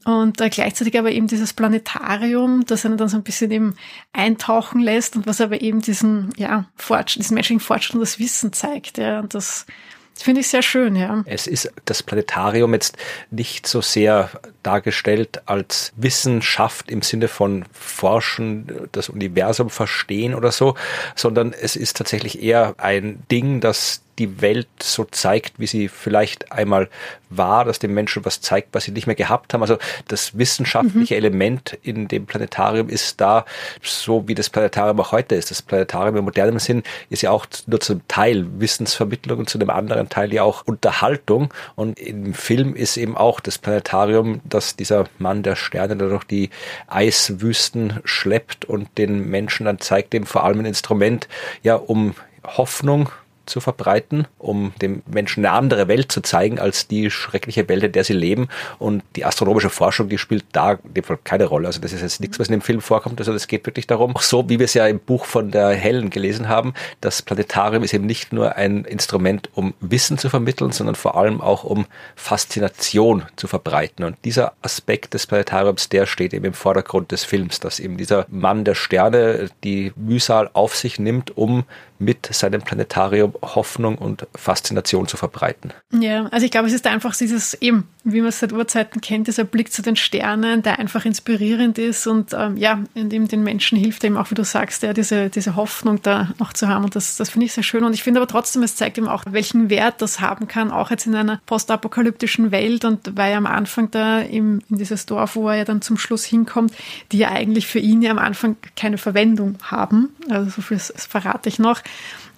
und 0.05 0.39
äh, 0.41 0.49
gleichzeitig 0.49 0.97
aber 0.97 1.11
eben 1.11 1.27
dieses 1.27 1.53
Planetarium, 1.53 2.65
das 2.65 2.85
einen 2.85 2.97
dann 2.97 3.09
so 3.09 3.17
ein 3.17 3.23
bisschen 3.23 3.51
eben 3.51 3.75
eintauchen 4.13 4.81
lässt 4.81 5.15
und 5.15 5.27
was 5.27 5.41
aber 5.41 5.61
eben 5.61 5.81
diesen, 5.81 6.31
ja, 6.37 6.65
Fortschritt, 6.75 7.23
diesen 7.23 7.35
menschlichen 7.35 7.59
Fortschritt 7.59 7.95
und 7.95 8.01
das 8.01 8.19
Wissen 8.19 8.53
zeigt, 8.53 8.97
ja, 8.97 9.19
und 9.19 9.33
das, 9.33 9.65
das 10.13 10.23
finde 10.23 10.41
ich 10.41 10.47
sehr 10.47 10.61
schön, 10.61 10.95
ja. 10.95 11.23
Es 11.25 11.45
ist 11.45 11.71
das 11.85 12.03
Planetarium 12.03 12.73
jetzt 12.73 12.97
nicht 13.31 13.67
so 13.67 13.81
sehr 13.81 14.29
dargestellt 14.63 15.41
als 15.45 15.91
Wissenschaft 15.95 16.89
im 16.89 17.01
Sinne 17.01 17.27
von 17.27 17.65
Forschen, 17.71 18.87
das 18.93 19.09
Universum 19.09 19.69
verstehen 19.69 20.33
oder 20.35 20.51
so, 20.51 20.75
sondern 21.15 21.53
es 21.53 21.75
ist 21.75 21.97
tatsächlich 21.97 22.41
eher 22.41 22.75
ein 22.77 23.23
Ding, 23.29 23.59
das 23.61 24.01
die 24.19 24.41
Welt 24.41 24.67
so 24.81 25.05
zeigt, 25.05 25.59
wie 25.59 25.67
sie 25.67 25.87
vielleicht 25.87 26.51
einmal 26.51 26.89
war, 27.29 27.65
dass 27.65 27.79
dem 27.79 27.93
Menschen 27.93 28.25
was 28.25 28.41
zeigt, 28.41 28.69
was 28.71 28.85
sie 28.85 28.91
nicht 28.91 29.07
mehr 29.07 29.15
gehabt 29.15 29.53
haben. 29.53 29.61
Also 29.61 29.77
das 30.07 30.37
wissenschaftliche 30.37 31.15
mhm. 31.15 31.17
Element 31.17 31.77
in 31.81 32.07
dem 32.07 32.25
Planetarium 32.25 32.89
ist 32.89 33.19
da 33.19 33.45
so, 33.81 34.27
wie 34.27 34.35
das 34.35 34.49
Planetarium 34.49 34.99
auch 34.99 35.11
heute 35.11 35.35
ist. 35.35 35.51
Das 35.51 35.61
Planetarium 35.61 36.17
im 36.17 36.25
modernen 36.25 36.59
Sinn 36.59 36.83
ist 37.09 37.21
ja 37.21 37.31
auch 37.31 37.45
nur 37.65 37.79
zum 37.79 38.07
Teil 38.07 38.45
Wissensvermittlung 38.59 39.39
und 39.39 39.49
zu 39.49 39.57
einem 39.57 39.69
anderen 39.69 40.09
Teil 40.09 40.33
ja 40.33 40.43
auch 40.43 40.65
Unterhaltung. 40.65 41.53
Und 41.75 41.99
im 41.99 42.33
Film 42.33 42.75
ist 42.75 42.97
eben 42.97 43.17
auch 43.17 43.39
das 43.39 43.57
Planetarium, 43.57 44.41
dass 44.45 44.75
dieser 44.75 45.05
Mann 45.19 45.43
der 45.43 45.55
Sterne 45.55 45.97
da 45.97 46.07
durch 46.07 46.23
die 46.23 46.49
Eiswüsten 46.87 47.99
schleppt 48.03 48.65
und 48.65 48.97
den 48.97 49.29
Menschen 49.29 49.65
dann 49.65 49.79
zeigt, 49.79 50.13
dem 50.13 50.25
vor 50.25 50.43
allem 50.43 50.59
ein 50.59 50.65
Instrument, 50.65 51.27
ja, 51.63 51.75
um 51.75 52.15
Hoffnung 52.45 53.09
zu 53.47 53.59
verbreiten, 53.59 54.27
um 54.37 54.73
dem 54.81 55.01
Menschen 55.07 55.45
eine 55.45 55.55
andere 55.55 55.87
Welt 55.87 56.11
zu 56.11 56.21
zeigen 56.21 56.59
als 56.59 56.87
die 56.87 57.09
schreckliche 57.09 57.67
Welt, 57.69 57.83
in 57.83 57.91
der 57.91 58.03
sie 58.03 58.13
leben. 58.13 58.47
Und 58.79 59.03
die 59.15 59.25
astronomische 59.25 59.69
Forschung, 59.69 60.09
die 60.09 60.17
spielt 60.17 60.45
da 60.51 60.73
in 60.73 60.93
dem 60.93 61.03
Fall 61.03 61.19
keine 61.23 61.45
Rolle. 61.45 61.67
Also 61.67 61.81
das 61.81 61.93
ist 61.93 62.01
jetzt 62.01 62.21
nichts, 62.21 62.39
was 62.39 62.47
in 62.47 62.53
dem 62.53 62.61
Film 62.61 62.81
vorkommt. 62.81 63.19
Also 63.19 63.33
es 63.33 63.47
geht 63.47 63.65
wirklich 63.65 63.87
darum, 63.87 64.15
auch 64.15 64.21
so 64.21 64.49
wie 64.49 64.59
wir 64.59 64.65
es 64.65 64.73
ja 64.73 64.87
im 64.87 64.99
Buch 64.99 65.25
von 65.25 65.51
der 65.51 65.69
Helen 65.69 66.09
gelesen 66.09 66.49
haben, 66.49 66.73
das 67.01 67.21
Planetarium 67.21 67.83
ist 67.83 67.93
eben 67.93 68.05
nicht 68.05 68.33
nur 68.33 68.55
ein 68.55 68.85
Instrument, 68.85 69.49
um 69.53 69.73
Wissen 69.79 70.17
zu 70.17 70.29
vermitteln, 70.29 70.71
sondern 70.71 70.95
vor 70.95 71.17
allem 71.17 71.41
auch 71.41 71.63
um 71.63 71.85
Faszination 72.15 73.23
zu 73.35 73.47
verbreiten. 73.47 74.05
Und 74.05 74.17
dieser 74.25 74.53
Aspekt 74.61 75.13
des 75.13 75.27
Planetariums, 75.27 75.89
der 75.89 76.05
steht 76.05 76.33
eben 76.33 76.45
im 76.45 76.53
Vordergrund 76.53 77.11
des 77.11 77.23
Films, 77.23 77.59
dass 77.59 77.79
eben 77.79 77.97
dieser 77.97 78.25
Mann 78.29 78.63
der 78.63 78.75
Sterne 78.75 79.49
die 79.63 79.93
Mühsal 79.95 80.49
auf 80.53 80.75
sich 80.75 80.99
nimmt, 80.99 81.37
um 81.37 81.63
mit 81.99 82.27
seinem 82.33 82.61
Planetarium 82.61 83.33
Hoffnung 83.41 83.97
und 83.97 84.27
Faszination 84.35 85.07
zu 85.07 85.17
verbreiten. 85.17 85.73
Ja, 85.91 86.27
also 86.27 86.45
ich 86.45 86.51
glaube, 86.51 86.67
es 86.67 86.73
ist 86.73 86.85
einfach 86.87 87.15
dieses 87.15 87.53
eben, 87.55 87.87
wie 88.11 88.21
man 88.21 88.29
es 88.29 88.39
seit 88.39 88.53
Urzeiten 88.53 89.01
kennt, 89.01 89.27
dieser 89.27 89.43
Blick 89.43 89.71
zu 89.71 89.81
den 89.81 89.97
Sternen, 89.97 90.63
der 90.63 90.79
einfach 90.79 91.03
inspirierend 91.03 91.77
ist 91.77 92.07
und 92.07 92.33
ähm, 92.33 92.55
ja, 92.55 92.79
in 92.93 93.09
dem 93.09 93.27
den 93.27 93.43
Menschen 93.43 93.77
hilft 93.77 94.03
eben 94.05 94.15
auch, 94.15 94.31
wie 94.31 94.35
du 94.35 94.45
sagst, 94.45 94.83
ja, 94.83 94.93
diese, 94.93 95.29
diese 95.29 95.55
Hoffnung 95.57 96.01
da 96.01 96.31
noch 96.39 96.53
zu 96.53 96.69
haben 96.69 96.85
und 96.85 96.95
das, 96.95 97.17
das 97.17 97.29
finde 97.29 97.45
ich 97.45 97.53
sehr 97.53 97.63
schön. 97.63 97.83
Und 97.83 97.93
ich 97.93 98.03
finde 98.03 98.21
aber 98.21 98.27
trotzdem, 98.27 98.63
es 98.63 98.77
zeigt 98.77 98.97
eben 98.97 99.09
auch, 99.09 99.23
welchen 99.29 99.69
Wert 99.69 100.01
das 100.01 100.21
haben 100.21 100.47
kann, 100.47 100.71
auch 100.71 100.89
jetzt 100.89 101.05
in 101.05 101.15
einer 101.15 101.41
postapokalyptischen 101.45 102.51
Welt 102.51 102.85
und 102.85 103.17
weil 103.17 103.31
er 103.31 103.37
am 103.39 103.45
Anfang 103.45 103.91
da 103.91 104.19
im, 104.19 104.61
in 104.69 104.77
dieses 104.77 105.05
Dorf, 105.05 105.35
wo 105.35 105.49
er 105.49 105.57
ja 105.57 105.65
dann 105.65 105.81
zum 105.81 105.97
Schluss 105.97 106.23
hinkommt, 106.23 106.73
die 107.11 107.17
ja 107.17 107.31
eigentlich 107.31 107.67
für 107.67 107.79
ihn 107.79 108.01
ja 108.01 108.11
am 108.11 108.19
Anfang 108.19 108.55
keine 108.77 108.97
Verwendung 108.97 109.57
haben, 109.63 110.09
also 110.29 110.49
so 110.49 110.61
viel 110.61 110.79
verrate 110.79 111.49
ich 111.49 111.59
noch, 111.59 111.81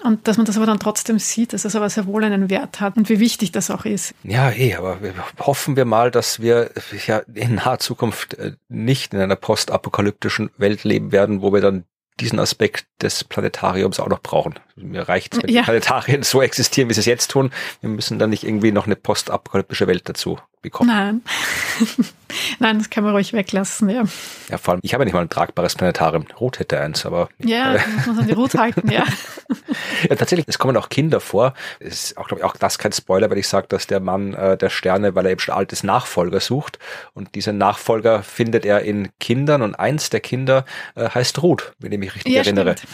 und 0.03 0.27
dass 0.27 0.37
man 0.37 0.45
das 0.45 0.57
aber 0.57 0.65
dann 0.65 0.79
trotzdem 0.79 1.19
sieht, 1.19 1.53
dass 1.53 1.65
es 1.65 1.75
aber 1.75 1.89
sehr 1.89 2.05
wohl 2.05 2.23
einen 2.23 2.49
Wert 2.49 2.79
hat 2.79 2.97
und 2.97 3.09
wie 3.09 3.19
wichtig 3.19 3.51
das 3.51 3.69
auch 3.69 3.85
ist. 3.85 4.13
Ja, 4.23 4.51
eh, 4.51 4.75
aber 4.75 4.97
hoffen 5.39 5.75
wir 5.75 5.85
mal, 5.85 6.11
dass 6.11 6.39
wir 6.39 6.71
ja 7.05 7.21
in 7.33 7.55
naher 7.55 7.79
Zukunft 7.79 8.35
äh, 8.35 8.53
nicht 8.67 9.13
in 9.13 9.19
einer 9.19 9.35
postapokalyptischen 9.35 10.51
Welt 10.57 10.83
leben 10.83 11.11
werden, 11.11 11.41
wo 11.41 11.53
wir 11.53 11.61
dann 11.61 11.85
diesen 12.19 12.39
Aspekt 12.39 12.85
des 13.01 13.23
Planetariums 13.23 13.99
auch 13.99 14.09
noch 14.09 14.21
brauchen. 14.21 14.55
Mir 14.75 15.07
reicht 15.07 15.35
es, 15.35 15.43
wenn 15.43 15.49
ja. 15.49 15.61
die 15.61 15.65
Planetarien 15.65 16.23
so 16.23 16.41
existieren, 16.41 16.89
wie 16.89 16.93
sie 16.93 16.99
es 16.99 17.05
jetzt 17.05 17.31
tun. 17.31 17.51
Wir 17.81 17.89
müssen 17.89 18.19
dann 18.19 18.29
nicht 18.29 18.43
irgendwie 18.43 18.71
noch 18.71 18.85
eine 18.85 18.95
postapokalyptische 18.95 19.87
Welt 19.87 20.07
dazu 20.09 20.37
bekommen. 20.61 20.89
Nein. 20.89 21.21
Nein, 22.59 22.77
das 22.77 22.89
kann 22.89 23.03
man 23.03 23.13
ruhig 23.13 23.33
weglassen, 23.33 23.89
ja. 23.89 24.03
Ja, 24.49 24.57
vor 24.57 24.73
allem, 24.73 24.81
ich 24.83 24.93
habe 24.93 25.03
ja 25.03 25.05
nicht 25.05 25.13
mal 25.13 25.21
ein 25.21 25.29
tragbares 25.29 25.75
Planetarium. 25.75 26.25
Rot 26.39 26.59
hätte 26.59 26.79
eins, 26.79 27.05
aber. 27.05 27.29
Ja, 27.39 27.75
äh, 27.75 27.79
muss 28.05 28.15
man 28.15 28.27
die 28.27 28.33
Rot 28.33 28.55
halten, 28.55 28.91
ja. 28.91 29.03
ja, 30.09 30.15
tatsächlich, 30.15 30.45
es 30.47 30.59
kommen 30.59 30.77
auch 30.77 30.89
Kinder 30.89 31.19
vor. 31.19 31.53
Es 31.79 32.05
ist 32.05 32.17
auch, 32.17 32.27
glaube 32.27 32.41
ich, 32.41 32.45
auch 32.45 32.55
das 32.55 32.77
kein 32.77 32.91
Spoiler, 32.91 33.29
wenn 33.29 33.37
ich 33.37 33.47
sage, 33.47 33.67
dass 33.67 33.87
der 33.87 33.99
Mann 33.99 34.33
äh, 34.33 34.57
der 34.57 34.69
Sterne, 34.69 35.15
weil 35.15 35.25
er 35.25 35.31
eben 35.31 35.39
schon 35.39 35.55
altes 35.55 35.83
Nachfolger 35.83 36.39
sucht. 36.39 36.79
Und 37.13 37.35
diese 37.35 37.53
Nachfolger 37.53 38.23
findet 38.23 38.65
er 38.65 38.81
in 38.81 39.09
Kindern 39.19 39.61
und 39.61 39.75
eins 39.75 40.09
der 40.09 40.19
Kinder 40.19 40.65
äh, 40.95 41.09
heißt 41.09 41.41
Ruth, 41.41 41.73
wenn 41.79 41.91
ich 41.91 41.99
mich 41.99 42.15
richtig 42.15 42.33
ja, 42.33 42.41
erinnere. 42.41 42.77
Stimmt. 42.77 42.93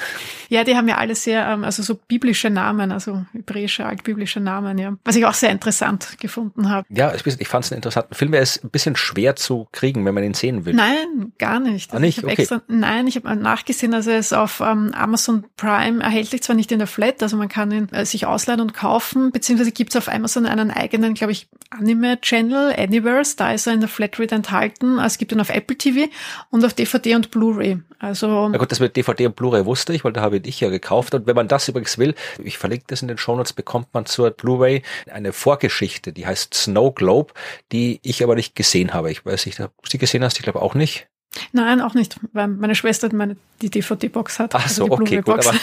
Ja, 0.50 0.64
die 0.64 0.76
haben 0.76 0.88
ja 0.88 0.98
alle 0.98 1.16
sehr, 1.16 1.48
ähm, 1.48 1.64
also 1.64 1.84
so 1.84 1.96
biblische 1.96 2.50
Namen, 2.50 2.92
also 2.92 3.26
hebräische, 3.34 3.86
altbiblische 3.86 4.40
Namen, 4.40 4.78
ja. 4.78 4.96
Was 5.04 5.16
ich 5.16 5.26
auch 5.26 5.34
sehr 5.34 5.50
interessant 5.50 6.18
gefunden 6.20 6.70
habe. 6.70 6.86
Ja, 6.90 7.14
ich 7.14 7.48
fand 7.48 7.66
es 7.66 7.72
einen 7.72 7.78
interessanten 7.78 8.14
Film. 8.14 8.34
Er 8.34 8.42
ist 8.42 8.64
ein 8.64 8.70
bisschen 8.70 8.96
schwer 8.96 9.25
zu 9.34 9.68
kriegen, 9.72 10.06
wenn 10.06 10.14
man 10.14 10.24
ihn 10.24 10.34
sehen 10.34 10.66
will. 10.66 10.74
Nein, 10.74 11.34
gar 11.38 11.60
nicht. 11.60 11.94
Ah, 11.94 12.00
nicht? 12.00 12.20
Ich 12.20 12.24
okay. 12.24 12.34
extra, 12.34 12.62
nein, 12.68 13.08
ich 13.08 13.16
habe 13.16 13.36
nachgesehen, 13.36 13.94
also 13.94 14.12
er 14.12 14.20
ist 14.20 14.34
auf 14.34 14.62
ähm, 14.62 14.92
Amazon 14.94 15.46
Prime 15.58 16.04
erhältlich, 16.04 16.44
zwar 16.44 16.56
nicht 16.56 16.72
in 16.72 16.80
der 16.80 16.88
Flat, 16.88 17.24
also 17.24 17.38
man 17.38 17.50
kann 17.50 17.72
ihn 17.72 17.90
äh, 17.90 18.06
sich 18.06 18.26
ausleihen 18.26 18.62
und 18.62 18.74
kaufen, 18.74 19.32
beziehungsweise 19.32 19.72
gibt 19.72 19.92
es 19.92 19.96
auf 19.96 20.14
Amazon 20.14 20.46
einen 20.46 20.70
eigenen, 20.72 21.14
glaube 21.14 21.32
ich, 21.32 21.48
Anime-Channel, 21.72 22.74
Anyverse, 22.78 23.36
da 23.38 23.52
ist 23.52 23.68
er 23.68 23.74
in 23.74 23.80
der 23.80 23.90
Flatrate 23.90 24.36
enthalten. 24.36 25.00
Also 25.00 25.16
es 25.16 25.18
gibt 25.18 25.32
ihn 25.32 25.40
auf 25.40 25.50
Apple 25.50 25.78
TV 25.78 26.12
und 26.50 26.64
auf 26.64 26.74
DVD 26.74 27.16
und 27.16 27.32
Blu-ray. 27.32 27.80
Also 28.00 28.50
ja 28.52 28.58
gut, 28.58 28.72
das 28.72 28.80
mit 28.80 28.96
DVD 28.96 29.28
und 29.28 29.36
Blu-ray 29.36 29.66
wusste 29.66 29.94
ich, 29.94 30.04
weil 30.04 30.14
da 30.14 30.22
habe 30.22 30.38
ich 30.38 30.60
ja 30.60 30.70
gekauft. 30.70 31.16
Und 31.16 31.28
wenn 31.28 31.36
man 31.36 31.48
das 31.48 31.68
übrigens 31.68 31.98
will, 31.98 32.14
ich 32.44 32.58
verlinke 32.58 32.86
das 32.88 33.02
in 33.02 33.08
den 33.08 33.18
Shownotes, 33.18 33.54
bekommt 33.54 33.94
man 33.94 34.06
zur 34.06 34.32
Blu-ray 34.32 34.84
eine 35.12 35.34
Vorgeschichte, 35.34 36.14
die 36.14 36.26
heißt 36.26 36.54
Snow 36.54 36.94
Globe, 36.94 37.34
die 37.72 38.00
ich 38.04 38.24
aber 38.24 38.36
nicht 38.36 38.56
gesehen 38.56 38.94
habe. 38.94 39.12
Ich 39.16 39.26
weiß 39.26 39.46
nicht, 39.46 39.60
ob 39.62 39.72
du 39.82 39.90
sie 39.90 39.98
gesehen 39.98 40.24
hast, 40.24 40.38
ich 40.38 40.44
glaube 40.44 40.62
auch 40.62 40.76
nicht. 40.76 41.08
Nein, 41.52 41.82
auch 41.82 41.94
nicht, 41.94 42.18
weil 42.34 42.48
meine 42.48 42.76
Schwester 42.76 43.14
meine, 43.14 43.36
die 43.62 43.70
DVD-Box 43.70 44.40
hat. 44.40 44.56
Ach 44.56 44.68
so, 44.70 44.84
also 44.84 44.94
okay, 44.94 45.22
gut, 45.22 45.46
aber 45.46 45.54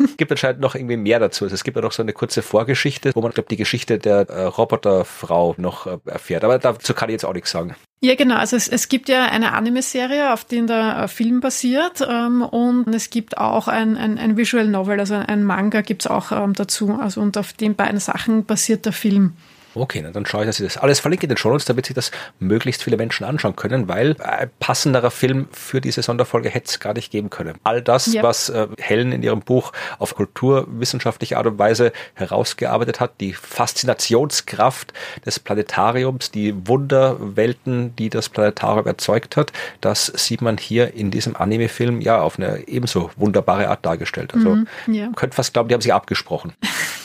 es 0.00 0.16
gibt 0.16 0.30
anscheinend 0.30 0.60
noch 0.60 0.74
irgendwie 0.74 0.96
mehr 0.96 1.20
dazu. 1.20 1.44
Also 1.44 1.54
es 1.54 1.64
gibt 1.64 1.76
ja 1.76 1.82
noch 1.82 1.92
so 1.92 2.02
eine 2.02 2.12
kurze 2.12 2.42
Vorgeschichte, 2.42 3.12
wo 3.14 3.20
man, 3.20 3.32
glaube 3.32 3.48
die 3.48 3.56
Geschichte 3.56 3.98
der 3.98 4.28
äh, 4.28 4.44
Roboterfrau 4.44 5.54
noch 5.58 5.86
äh, 5.86 5.98
erfährt. 6.06 6.44
Aber 6.44 6.58
dazu 6.58 6.94
kann 6.94 7.08
ich 7.08 7.14
jetzt 7.14 7.24
auch 7.24 7.34
nichts 7.34 7.50
sagen. 7.50 7.74
Ja, 8.00 8.16
genau. 8.16 8.36
Also 8.36 8.56
es, 8.56 8.66
es 8.66 8.88
gibt 8.88 9.08
ja 9.08 9.26
eine 9.26 9.52
Anime-Serie, 9.52 10.32
auf 10.32 10.44
der 10.44 10.62
der 10.62 11.02
äh, 11.04 11.08
Film 11.08 11.40
basiert 11.40 12.04
ähm, 12.08 12.42
und 12.42 12.92
es 12.92 13.10
gibt 13.10 13.38
auch 13.38 13.68
ein, 13.68 13.96
ein, 13.96 14.18
ein 14.18 14.36
Visual 14.36 14.66
Novel, 14.66 14.98
also 14.98 15.14
ein 15.14 15.44
Manga 15.44 15.82
gibt's 15.82 16.08
auch 16.08 16.32
ähm, 16.32 16.54
dazu. 16.54 16.98
Also 17.00 17.20
und 17.20 17.38
auf 17.38 17.52
den 17.52 17.76
beiden 17.76 18.00
Sachen 18.00 18.44
basiert 18.44 18.86
der 18.86 18.92
Film. 18.92 19.36
Okay, 19.74 20.04
dann 20.12 20.26
schaue 20.26 20.42
ich, 20.42 20.46
dass 20.46 20.60
ich 20.60 20.66
das 20.66 20.76
alles 20.76 21.00
verlinke 21.00 21.24
in 21.24 21.28
den 21.28 21.36
Shownotes, 21.36 21.64
damit 21.64 21.86
sich 21.86 21.94
das 21.94 22.10
möglichst 22.38 22.82
viele 22.82 22.96
Menschen 22.96 23.24
anschauen 23.24 23.56
können, 23.56 23.88
weil 23.88 24.16
ein 24.20 24.50
passenderer 24.60 25.10
Film 25.10 25.48
für 25.50 25.80
diese 25.80 26.02
Sonderfolge 26.02 26.50
hätte 26.50 26.68
es 26.68 26.80
gar 26.80 26.94
nicht 26.94 27.10
geben 27.10 27.30
können. 27.30 27.54
All 27.64 27.80
das, 27.80 28.12
ja. 28.12 28.22
was 28.22 28.50
äh, 28.50 28.68
Helen 28.78 29.12
in 29.12 29.22
ihrem 29.22 29.40
Buch 29.40 29.72
auf 29.98 30.14
kulturwissenschaftliche 30.14 31.38
Art 31.38 31.46
und 31.46 31.58
Weise 31.58 31.92
herausgearbeitet 32.14 33.00
hat, 33.00 33.20
die 33.20 33.32
Faszinationskraft 33.32 34.92
des 35.24 35.38
Planetariums, 35.38 36.30
die 36.30 36.54
Wunderwelten, 36.66 37.96
die 37.96 38.10
das 38.10 38.28
Planetarium 38.28 38.86
erzeugt 38.86 39.36
hat, 39.36 39.52
das 39.80 40.06
sieht 40.06 40.42
man 40.42 40.58
hier 40.58 40.94
in 40.94 41.10
diesem 41.10 41.36
Anime-Film 41.36 42.00
ja 42.00 42.20
auf 42.20 42.38
eine 42.38 42.68
ebenso 42.68 43.10
wunderbare 43.16 43.68
Art 43.68 43.84
dargestellt. 43.86 44.34
Also 44.34 44.56
mhm, 44.56 44.66
ja. 44.88 45.10
könnte 45.16 45.36
fast 45.36 45.54
glauben, 45.54 45.68
die 45.68 45.74
haben 45.74 45.80
sich 45.80 45.94
abgesprochen. 45.94 46.52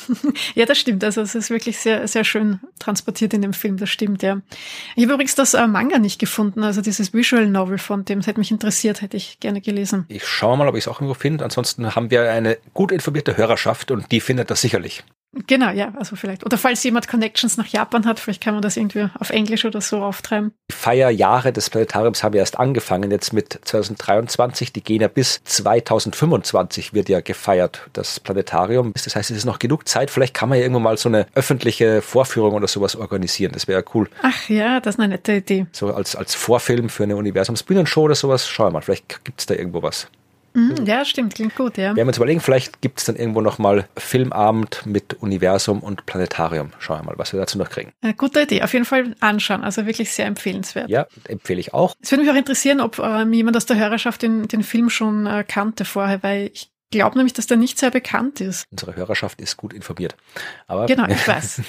ja, 0.56 0.66
das 0.66 0.78
stimmt. 0.78 1.04
Also 1.04 1.22
es 1.22 1.36
ist 1.36 1.50
wirklich 1.50 1.80
sehr, 1.80 2.08
sehr 2.08 2.24
schön 2.24 2.57
transportiert 2.80 3.34
in 3.34 3.42
dem 3.42 3.54
Film. 3.54 3.78
Das 3.78 3.90
stimmt, 3.90 4.24
ja. 4.24 4.42
Ich 4.96 5.04
habe 5.04 5.14
übrigens 5.14 5.36
das 5.36 5.54
äh, 5.54 5.68
Manga 5.68 6.00
nicht 6.00 6.20
gefunden, 6.20 6.64
also 6.64 6.82
dieses 6.82 7.14
Visual 7.14 7.48
Novel 7.48 7.78
von 7.78 8.06
dem. 8.06 8.20
Das 8.20 8.28
hätte 8.28 8.40
mich 8.40 8.52
interessiert, 8.52 9.02
hätte 9.02 9.18
ich 9.18 9.40
gerne 9.40 9.62
gelesen. 9.62 10.06
Ich 10.08 10.26
schaue 10.26 10.58
mal, 10.58 10.68
ob 10.68 10.76
ich 10.76 10.84
es 10.84 10.88
auch 10.88 11.02
irgendwo 11.02 11.14
finde. 11.14 11.44
Ansonsten 11.44 11.96
haben 11.96 12.12
wir 12.12 12.32
eine 12.32 12.58
gut 12.74 12.92
informierte 12.92 13.38
Hörerschaft 13.38 13.92
und 13.92 14.12
die 14.12 14.20
findet 14.22 14.50
das 14.52 14.62
sicherlich. 14.62 15.04
Genau, 15.46 15.70
ja, 15.72 15.94
also 15.98 16.16
vielleicht. 16.16 16.46
Oder 16.46 16.58
falls 16.58 16.84
jemand 16.84 17.08
Connections 17.08 17.58
nach 17.58 17.68
Japan 17.68 18.06
hat, 18.06 18.20
vielleicht 18.20 18.42
kann 18.42 18.54
man 18.54 18.62
das 18.62 18.78
irgendwie 18.78 19.10
auf 19.20 19.30
Englisch 19.30 19.66
oder 19.66 19.82
so 19.82 20.02
auftreiben. 20.02 20.54
Die 20.72 20.76
Feierjahre 20.76 21.54
des 21.54 21.70
Planetariums 21.70 22.24
haben 22.24 22.34
ja 22.34 22.40
erst 22.40 22.58
angefangen, 22.58 23.12
jetzt 23.12 23.34
mit 23.34 23.60
2023. 23.64 24.74
Die 24.74 24.84
gehen 24.84 25.02
ja 25.02 25.08
bis 25.08 25.44
2025 25.44 26.94
wird 26.94 27.10
ja 27.10 27.22
gefeiert, 27.22 27.90
das 27.94 28.20
Planetarium. 28.20 28.94
Das 28.94 29.16
heißt, 29.16 29.32
es 29.32 29.38
ist 29.38 29.46
noch 29.46 29.60
genug 29.60 29.88
Zeit. 29.88 30.10
Vielleicht 30.10 30.34
kann 30.34 30.50
man 30.50 30.58
ja 30.58 30.64
irgendwann 30.64 30.84
mal 30.84 30.98
so 30.98 31.10
eine 31.10 31.28
öffentliche 31.36 32.02
Vorführung 32.02 32.54
oder 32.54 32.68
sowas 32.68 32.96
organisieren. 32.96 33.52
Das 33.52 33.68
wäre 33.68 33.82
ja 33.82 33.92
cool. 33.94 34.10
Ach 34.22 34.50
ja, 34.50 34.80
das 34.80 34.96
ist 34.96 35.00
eine 35.00 35.10
nette 35.10 35.34
Idee. 35.34 35.68
So 35.72 35.94
als, 35.94 36.16
als 36.16 36.36
Vorfilm 36.36 36.90
für 36.90 37.04
eine 37.04 37.16
Universumsbühnenshow 37.16 38.04
oder 38.04 38.16
sowas. 38.16 38.48
Schauen 38.48 38.68
wir 38.68 38.72
mal, 38.72 38.82
vielleicht 38.82 39.24
gibt 39.24 39.40
es 39.40 39.46
da 39.46 39.54
irgendwo 39.54 39.82
was. 39.84 40.08
Mhm, 40.58 40.86
ja, 40.86 41.06
stimmt, 41.06 41.36
klingt 41.36 41.56
gut, 41.56 41.78
ja. 41.78 41.96
Wir 41.96 42.02
haben 42.02 42.08
uns 42.08 42.18
überlegen, 42.18 42.40
vielleicht 42.40 42.82
gibt 42.82 42.98
es 42.98 43.06
dann 43.06 43.16
irgendwo 43.16 43.42
nochmal 43.42 43.88
Filmabend 43.96 44.82
mit 44.86 45.14
Universum 45.22 45.82
und 45.82 46.08
Planetarium. 46.08 46.72
Schauen 46.80 47.02
wir 47.02 47.04
mal, 47.04 47.14
was 47.18 47.32
wir 47.32 47.40
dazu 47.40 47.60
noch 47.60 47.70
kriegen. 47.70 47.92
Eine 48.02 48.16
gute 48.16 48.42
Idee, 48.42 48.64
auf 48.64 48.74
jeden 48.74 48.86
Fall 48.86 49.16
anschauen, 49.20 49.64
also 49.64 49.86
wirklich 49.86 50.12
sehr 50.12 50.26
empfehlenswert. 50.26 50.90
Ja, 50.90 51.06
empfehle 51.28 51.60
ich 51.60 51.76
auch. 51.76 51.94
Es 52.02 52.12
würde 52.12 52.24
mich 52.24 52.32
auch 52.32 52.36
interessieren, 52.38 52.82
ob 52.82 52.98
ähm, 52.98 53.34
jemand 53.34 53.56
aus 53.56 53.68
der 53.68 53.78
Hörerschaft 53.78 54.24
den, 54.24 54.48
den 54.48 54.64
Film 54.64 54.90
schon 54.90 55.28
äh, 55.28 55.44
kannte 55.48 55.86
vorher, 55.86 56.24
weil 56.24 56.50
ich 56.52 56.72
glaube 56.90 57.18
nämlich, 57.18 57.34
dass 57.34 57.48
der 57.48 57.58
nicht 57.58 57.78
sehr 57.78 57.92
bekannt 57.92 58.42
ist. 58.42 58.66
Unsere 58.72 58.96
Hörerschaft 58.96 59.42
ist 59.42 59.58
gut 59.58 59.74
informiert. 59.74 60.16
Aber 60.68 60.86
genau, 60.86 61.08
ich 61.08 61.28
weiß. 61.28 61.62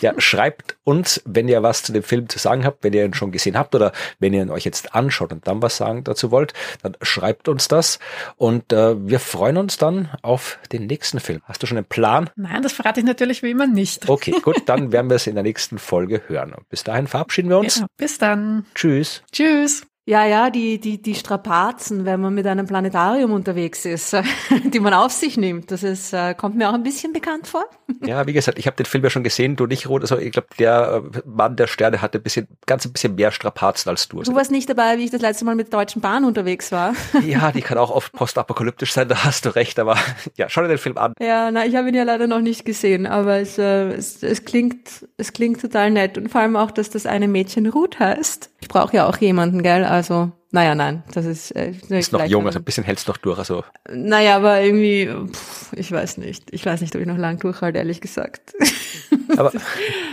ja, 0.00 0.14
schreibt 0.18 0.76
uns, 0.84 1.22
wenn 1.24 1.48
ihr 1.48 1.62
was 1.62 1.82
zu 1.82 1.92
dem 1.92 2.02
Film 2.02 2.28
zu 2.28 2.38
sagen 2.38 2.64
habt, 2.64 2.84
wenn 2.84 2.92
ihr 2.92 3.04
ihn 3.04 3.14
schon 3.14 3.32
gesehen 3.32 3.58
habt 3.58 3.74
oder 3.74 3.92
wenn 4.18 4.32
ihr 4.32 4.42
ihn 4.42 4.50
euch 4.50 4.64
jetzt 4.64 4.94
anschaut 4.94 5.32
und 5.32 5.46
dann 5.46 5.62
was 5.62 5.76
sagen 5.76 6.04
dazu 6.04 6.30
wollt, 6.30 6.52
dann 6.82 6.96
schreibt 7.02 7.48
uns 7.48 7.68
das 7.68 7.98
und 8.36 8.72
äh, 8.72 8.94
wir 9.06 9.20
freuen 9.20 9.56
uns 9.56 9.76
dann 9.76 10.08
auf 10.22 10.58
den 10.72 10.86
nächsten 10.86 11.20
Film. 11.20 11.42
Hast 11.44 11.62
du 11.62 11.66
schon 11.66 11.78
einen 11.78 11.86
Plan? 11.86 12.30
Nein, 12.36 12.62
das 12.62 12.72
verrate 12.72 13.00
ich 13.00 13.06
natürlich 13.06 13.42
wie 13.42 13.50
immer 13.50 13.66
nicht. 13.66 14.08
Okay, 14.08 14.34
gut, 14.42 14.62
dann 14.66 14.92
werden 14.92 15.10
wir 15.10 15.16
es 15.16 15.26
in 15.26 15.34
der 15.34 15.44
nächsten 15.44 15.78
Folge 15.78 16.22
hören. 16.26 16.52
Und 16.54 16.68
bis 16.68 16.84
dahin 16.84 17.06
verabschieden 17.06 17.50
wir 17.50 17.58
uns. 17.58 17.76
Genau, 17.76 17.86
bis 17.96 18.18
dann. 18.18 18.66
Tschüss. 18.74 19.22
Tschüss. 19.32 19.86
Ja, 20.06 20.26
ja, 20.26 20.50
die, 20.50 20.78
die, 20.78 21.00
die 21.00 21.14
Strapazen, 21.14 22.04
wenn 22.04 22.20
man 22.20 22.34
mit 22.34 22.46
einem 22.46 22.66
Planetarium 22.66 23.32
unterwegs 23.32 23.86
ist, 23.86 24.14
die 24.64 24.80
man 24.80 24.92
auf 24.92 25.12
sich 25.12 25.38
nimmt, 25.38 25.70
das 25.70 25.82
ist, 25.82 26.12
äh, 26.12 26.34
kommt 26.34 26.56
mir 26.56 26.68
auch 26.68 26.74
ein 26.74 26.82
bisschen 26.82 27.12
bekannt 27.12 27.46
vor. 27.46 27.64
Ja, 28.04 28.26
wie 28.26 28.34
gesagt, 28.34 28.58
ich 28.58 28.66
habe 28.66 28.76
den 28.76 28.84
Film 28.84 29.02
ja 29.04 29.08
schon 29.08 29.24
gesehen, 29.24 29.56
du 29.56 29.66
nicht, 29.66 29.88
Rot. 29.88 30.02
Also 30.02 30.18
ich 30.18 30.32
glaube, 30.32 30.48
der 30.58 31.02
äh, 31.14 31.20
Mann 31.26 31.56
der 31.56 31.66
Sterne 31.66 32.02
hatte 32.02 32.18
ein 32.18 32.22
bisschen, 32.22 32.48
ganz 32.66 32.84
ein 32.84 32.92
bisschen 32.92 33.14
mehr 33.14 33.30
Strapazen 33.30 33.88
als 33.88 34.08
du. 34.08 34.22
Du 34.22 34.34
warst 34.34 34.50
nicht 34.50 34.68
dabei, 34.68 34.98
wie 34.98 35.04
ich 35.04 35.10
das 35.10 35.22
letzte 35.22 35.46
Mal 35.46 35.54
mit 35.54 35.72
der 35.72 35.78
Deutschen 35.78 36.02
Bahn 36.02 36.24
unterwegs 36.24 36.70
war. 36.70 36.94
Ja, 37.24 37.52
die 37.52 37.62
kann 37.62 37.78
auch 37.78 37.90
oft 37.90 38.12
postapokalyptisch 38.12 38.92
sein, 38.92 39.08
da 39.08 39.24
hast 39.24 39.46
du 39.46 39.54
recht, 39.54 39.78
aber 39.78 39.96
ja, 40.36 40.48
schau 40.48 40.60
dir 40.62 40.68
den 40.68 40.78
Film 40.78 40.98
an. 40.98 41.14
Ja, 41.18 41.50
na, 41.50 41.64
ich 41.64 41.74
habe 41.76 41.88
ihn 41.88 41.94
ja 41.94 42.02
leider 42.02 42.26
noch 42.26 42.40
nicht 42.40 42.64
gesehen, 42.66 43.06
aber 43.06 43.38
es, 43.38 43.56
äh, 43.56 43.92
es, 43.92 44.22
es 44.22 44.44
klingt, 44.44 45.06
es 45.16 45.32
klingt 45.32 45.60
total 45.60 45.90
nett 45.90 46.18
und 46.18 46.28
vor 46.28 46.42
allem 46.42 46.56
auch, 46.56 46.70
dass 46.70 46.90
das 46.90 47.06
eine 47.06 47.28
Mädchen 47.28 47.66
Ruth 47.66 47.98
heißt. 47.98 48.50
Ich 48.64 48.68
brauche 48.68 48.96
ja 48.96 49.06
auch 49.06 49.18
jemanden, 49.18 49.62
gell? 49.62 49.84
Also, 49.84 50.32
naja, 50.50 50.74
nein, 50.74 51.02
das 51.12 51.26
ist. 51.26 51.50
Äh, 51.50 51.74
ist 51.90 52.12
noch 52.12 52.24
jung, 52.24 52.46
also 52.46 52.58
ein 52.58 52.64
bisschen 52.64 52.82
hältst 52.82 53.08
noch 53.08 53.18
durch. 53.18 53.38
Also. 53.38 53.62
Naja, 53.92 54.36
aber 54.36 54.62
irgendwie, 54.62 55.10
pff, 55.30 55.74
ich 55.74 55.92
weiß 55.92 56.16
nicht. 56.16 56.44
Ich 56.50 56.64
weiß 56.64 56.80
nicht, 56.80 56.96
ob 56.96 57.02
ich 57.02 57.06
noch 57.06 57.18
lang 57.18 57.38
durchhalte, 57.38 57.76
ehrlich 57.76 58.00
gesagt. 58.00 58.54
Aber 59.36 59.52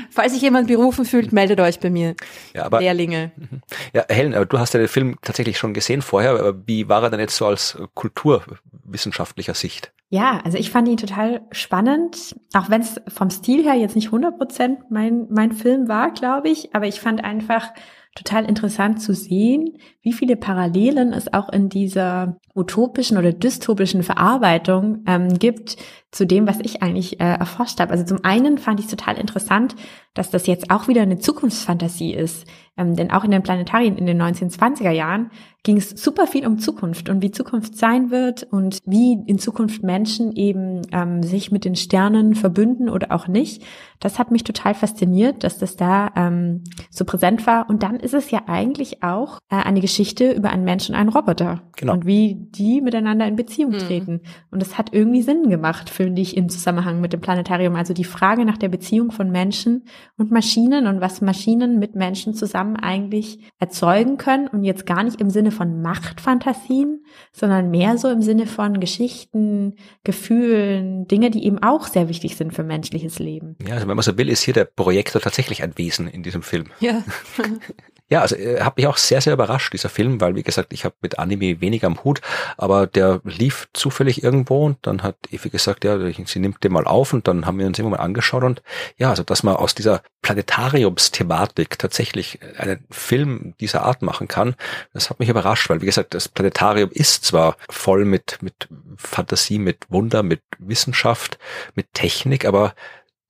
Falls 0.09 0.33
sich 0.33 0.41
jemand 0.41 0.67
berufen 0.67 1.05
fühlt, 1.05 1.31
meldet 1.31 1.59
euch 1.59 1.79
bei 1.79 1.91
mir. 1.91 2.15
Ja, 2.55 2.65
aber, 2.65 2.79
Lehrlinge. 2.79 3.31
Mhm. 3.35 3.61
Ja, 3.93 4.03
Helen, 4.09 4.31
du 4.49 4.59
hast 4.59 4.73
ja 4.73 4.79
den 4.79 4.87
Film 4.87 5.17
tatsächlich 5.21 5.59
schon 5.59 5.73
gesehen 5.73 6.01
vorher. 6.01 6.55
Wie 6.65 6.89
war 6.89 7.03
er 7.03 7.11
denn 7.11 7.19
jetzt 7.19 7.35
so 7.35 7.45
als 7.45 7.77
kulturwissenschaftlicher 7.93 9.53
Sicht? 9.53 9.91
Ja, 10.09 10.41
also 10.43 10.57
ich 10.57 10.71
fand 10.71 10.87
ihn 10.87 10.97
total 10.97 11.41
spannend, 11.51 12.35
auch 12.53 12.69
wenn 12.69 12.81
es 12.81 12.99
vom 13.09 13.29
Stil 13.29 13.63
her 13.63 13.75
jetzt 13.75 13.95
nicht 13.95 14.07
100 14.07 14.37
Prozent 14.37 14.79
mein, 14.89 15.27
mein 15.29 15.51
Film 15.51 15.87
war, 15.87 16.11
glaube 16.11 16.49
ich. 16.49 16.73
Aber 16.73 16.87
ich 16.87 16.99
fand 16.99 17.23
einfach 17.23 17.69
total 18.15 18.45
interessant 18.45 19.01
zu 19.01 19.13
sehen, 19.13 19.77
wie 20.01 20.13
viele 20.13 20.35
Parallelen 20.35 21.13
es 21.13 21.33
auch 21.33 21.49
in 21.49 21.69
dieser 21.69 22.38
utopischen 22.53 23.17
oder 23.17 23.31
dystopischen 23.31 24.03
Verarbeitung 24.03 25.03
ähm, 25.07 25.39
gibt 25.39 25.77
zu 26.11 26.25
dem, 26.25 26.47
was 26.47 26.59
ich 26.59 26.83
eigentlich 26.83 27.19
äh, 27.19 27.23
erforscht 27.23 27.79
habe. 27.79 27.91
Also 27.91 28.03
zum 28.03 28.23
einen 28.23 28.57
fand 28.57 28.79
ich 28.79 28.85
es 28.85 28.91
total 28.91 29.17
interessant, 29.17 29.75
dass 30.13 30.29
das 30.29 30.45
jetzt 30.45 30.69
auch 30.69 30.88
wieder 30.88 31.01
eine 31.01 31.19
Zukunftsfantasie 31.19 32.13
ist. 32.13 32.45
Ähm, 32.77 32.95
denn 32.95 33.11
auch 33.11 33.23
in 33.23 33.31
den 33.31 33.43
Planetarien 33.43 33.97
in 33.97 34.05
den 34.05 34.21
1920er 34.21 34.91
Jahren 34.91 35.29
ging 35.63 35.77
es 35.77 35.91
super 35.91 36.25
viel 36.25 36.47
um 36.47 36.57
Zukunft 36.57 37.09
und 37.09 37.21
wie 37.21 37.31
Zukunft 37.31 37.77
sein 37.77 38.09
wird 38.09 38.43
und 38.43 38.79
wie 38.85 39.13
in 39.25 39.38
Zukunft 39.38 39.83
Menschen 39.83 40.35
eben 40.35 40.81
ähm, 40.91 41.21
sich 41.21 41.51
mit 41.51 41.65
den 41.65 41.75
Sternen 41.75 42.33
verbünden 42.33 42.89
oder 42.89 43.11
auch 43.11 43.27
nicht. 43.27 43.63
Das 43.99 44.17
hat 44.17 44.31
mich 44.31 44.43
total 44.43 44.73
fasziniert, 44.73 45.43
dass 45.43 45.59
das 45.59 45.75
da 45.75 46.11
ähm, 46.15 46.63
so 46.89 47.05
präsent 47.05 47.45
war. 47.45 47.69
Und 47.69 47.83
dann 47.83 47.97
ist 47.97 48.15
es 48.15 48.31
ja 48.31 48.43
eigentlich 48.47 49.03
auch 49.03 49.38
äh, 49.49 49.57
eine 49.57 49.81
Geschichte 49.81 50.31
über 50.31 50.49
einen 50.49 50.63
Menschen 50.63 50.95
und 50.95 51.01
einen 51.01 51.09
Roboter. 51.09 51.61
Genau. 51.77 51.93
Und 51.93 52.05
wie 52.07 52.35
die 52.35 52.81
miteinander 52.81 53.27
in 53.27 53.35
Beziehung 53.35 53.73
mhm. 53.73 53.77
treten. 53.79 54.21
Und 54.49 54.61
das 54.61 54.77
hat 54.77 54.93
irgendwie 54.93 55.21
Sinn 55.21 55.49
gemacht, 55.49 55.89
finde 56.03 56.21
ich, 56.21 56.37
im 56.37 56.49
Zusammenhang 56.49 56.99
mit 57.01 57.13
dem 57.13 57.21
Planetarium. 57.21 57.75
Also 57.75 57.93
die 57.93 58.03
Frage 58.03 58.45
nach 58.45 58.57
der 58.57 58.69
Beziehung 58.69 59.11
von 59.11 59.31
Menschen 59.31 59.85
und 60.17 60.31
Maschinen 60.31 60.87
und 60.87 61.01
was 61.01 61.21
Maschinen 61.21 61.79
mit 61.79 61.95
Menschen 61.95 62.33
zusammen 62.33 62.75
eigentlich 62.75 63.39
erzeugen 63.59 64.17
können. 64.17 64.47
Und 64.47 64.63
jetzt 64.63 64.85
gar 64.85 65.03
nicht 65.03 65.21
im 65.21 65.29
Sinne 65.29 65.51
von 65.51 65.81
Machtfantasien, 65.81 67.03
sondern 67.31 67.71
mehr 67.71 67.97
so 67.97 68.09
im 68.09 68.21
Sinne 68.21 68.47
von 68.47 68.79
Geschichten, 68.79 69.75
Gefühlen, 70.03 71.07
Dinge, 71.07 71.31
die 71.31 71.45
eben 71.45 71.59
auch 71.59 71.87
sehr 71.87 72.09
wichtig 72.09 72.35
sind 72.35 72.53
für 72.53 72.63
menschliches 72.63 73.19
Leben. 73.19 73.55
Ja, 73.65 73.75
also 73.75 73.87
wenn 73.87 73.95
man 73.95 74.03
so 74.03 74.17
will, 74.17 74.29
ist 74.29 74.43
hier 74.43 74.53
der 74.53 74.65
Projektor 74.65 75.21
tatsächlich 75.21 75.63
ein 75.63 75.77
Wesen 75.77 76.07
in 76.07 76.23
diesem 76.23 76.41
Film. 76.41 76.65
Ja. 76.79 77.03
Ja, 78.11 78.19
also 78.19 78.35
er 78.35 78.65
hat 78.65 78.75
mich 78.75 78.88
auch 78.88 78.97
sehr, 78.97 79.21
sehr 79.21 79.31
überrascht, 79.31 79.71
dieser 79.71 79.88
Film, 79.88 80.19
weil, 80.19 80.35
wie 80.35 80.43
gesagt, 80.43 80.73
ich 80.73 80.83
habe 80.83 80.95
mit 81.01 81.17
Anime 81.17 81.61
weniger 81.61 81.88
am 81.88 82.03
Hut, 82.03 82.19
aber 82.57 82.85
der 82.85 83.21
lief 83.23 83.69
zufällig 83.71 84.21
irgendwo 84.21 84.65
und 84.65 84.79
dann 84.81 85.01
hat 85.01 85.15
Evi 85.31 85.49
gesagt, 85.49 85.85
ja, 85.85 85.97
sie 86.25 86.39
nimmt 86.39 86.61
den 86.61 86.73
mal 86.73 86.83
auf 86.83 87.13
und 87.13 87.29
dann 87.29 87.45
haben 87.45 87.57
wir 87.57 87.65
uns 87.65 87.79
immer 87.79 87.91
mal 87.91 87.99
angeschaut 88.01 88.43
und 88.43 88.61
ja, 88.97 89.11
also 89.11 89.23
dass 89.23 89.43
man 89.43 89.55
aus 89.55 89.75
dieser 89.75 90.03
Planetariumsthematik 90.23 91.79
tatsächlich 91.79 92.39
einen 92.57 92.85
Film 92.91 93.53
dieser 93.61 93.83
Art 93.83 94.01
machen 94.01 94.27
kann, 94.27 94.55
das 94.93 95.09
hat 95.09 95.21
mich 95.21 95.29
überrascht, 95.29 95.69
weil, 95.69 95.79
wie 95.79 95.85
gesagt, 95.85 96.13
das 96.13 96.27
Planetarium 96.27 96.89
ist 96.91 97.23
zwar 97.23 97.55
voll 97.69 98.03
mit, 98.03 98.39
mit 98.41 98.67
Fantasie, 98.97 99.57
mit 99.57 99.85
Wunder, 99.88 100.21
mit 100.21 100.41
Wissenschaft, 100.59 101.39
mit 101.75 101.93
Technik, 101.93 102.43
aber 102.43 102.73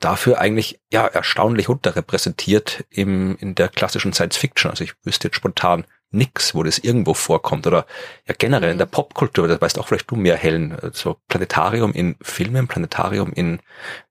dafür 0.01 0.39
eigentlich 0.39 0.79
ja 0.91 1.07
erstaunlich 1.07 1.69
unterrepräsentiert 1.69 2.83
im, 2.89 3.37
in 3.37 3.55
der 3.55 3.69
klassischen 3.69 4.13
Science 4.13 4.37
Fiction. 4.37 4.71
Also 4.71 4.83
ich 4.83 4.93
wüsste 5.03 5.27
jetzt 5.27 5.37
spontan 5.37 5.85
nix, 6.11 6.53
wo 6.53 6.63
das 6.63 6.77
irgendwo 6.77 7.13
vorkommt 7.13 7.65
oder 7.67 7.85
ja 8.27 8.35
generell 8.37 8.71
in 8.71 8.77
der 8.77 8.87
mhm. 8.87 8.91
Popkultur, 8.91 9.47
das 9.47 9.61
weißt 9.61 9.79
auch 9.79 9.87
vielleicht 9.87 10.11
du 10.11 10.15
mehr, 10.15 10.35
Helen, 10.35 10.77
so 10.91 11.17
Planetarium 11.29 11.93
in 11.93 12.15
Filmen, 12.21 12.67
Planetarium 12.67 13.31
in, 13.33 13.59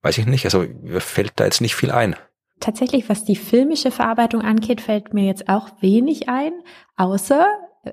weiß 0.02 0.18
ich 0.18 0.26
nicht, 0.26 0.46
also 0.46 0.64
fällt 0.98 1.32
da 1.36 1.44
jetzt 1.44 1.60
nicht 1.60 1.74
viel 1.74 1.90
ein. 1.90 2.16
Tatsächlich, 2.58 3.08
was 3.08 3.24
die 3.24 3.36
filmische 3.36 3.90
Verarbeitung 3.90 4.42
angeht, 4.42 4.80
fällt 4.80 5.14
mir 5.14 5.24
jetzt 5.24 5.48
auch 5.48 5.68
wenig 5.80 6.28
ein, 6.28 6.52
außer 6.96 7.46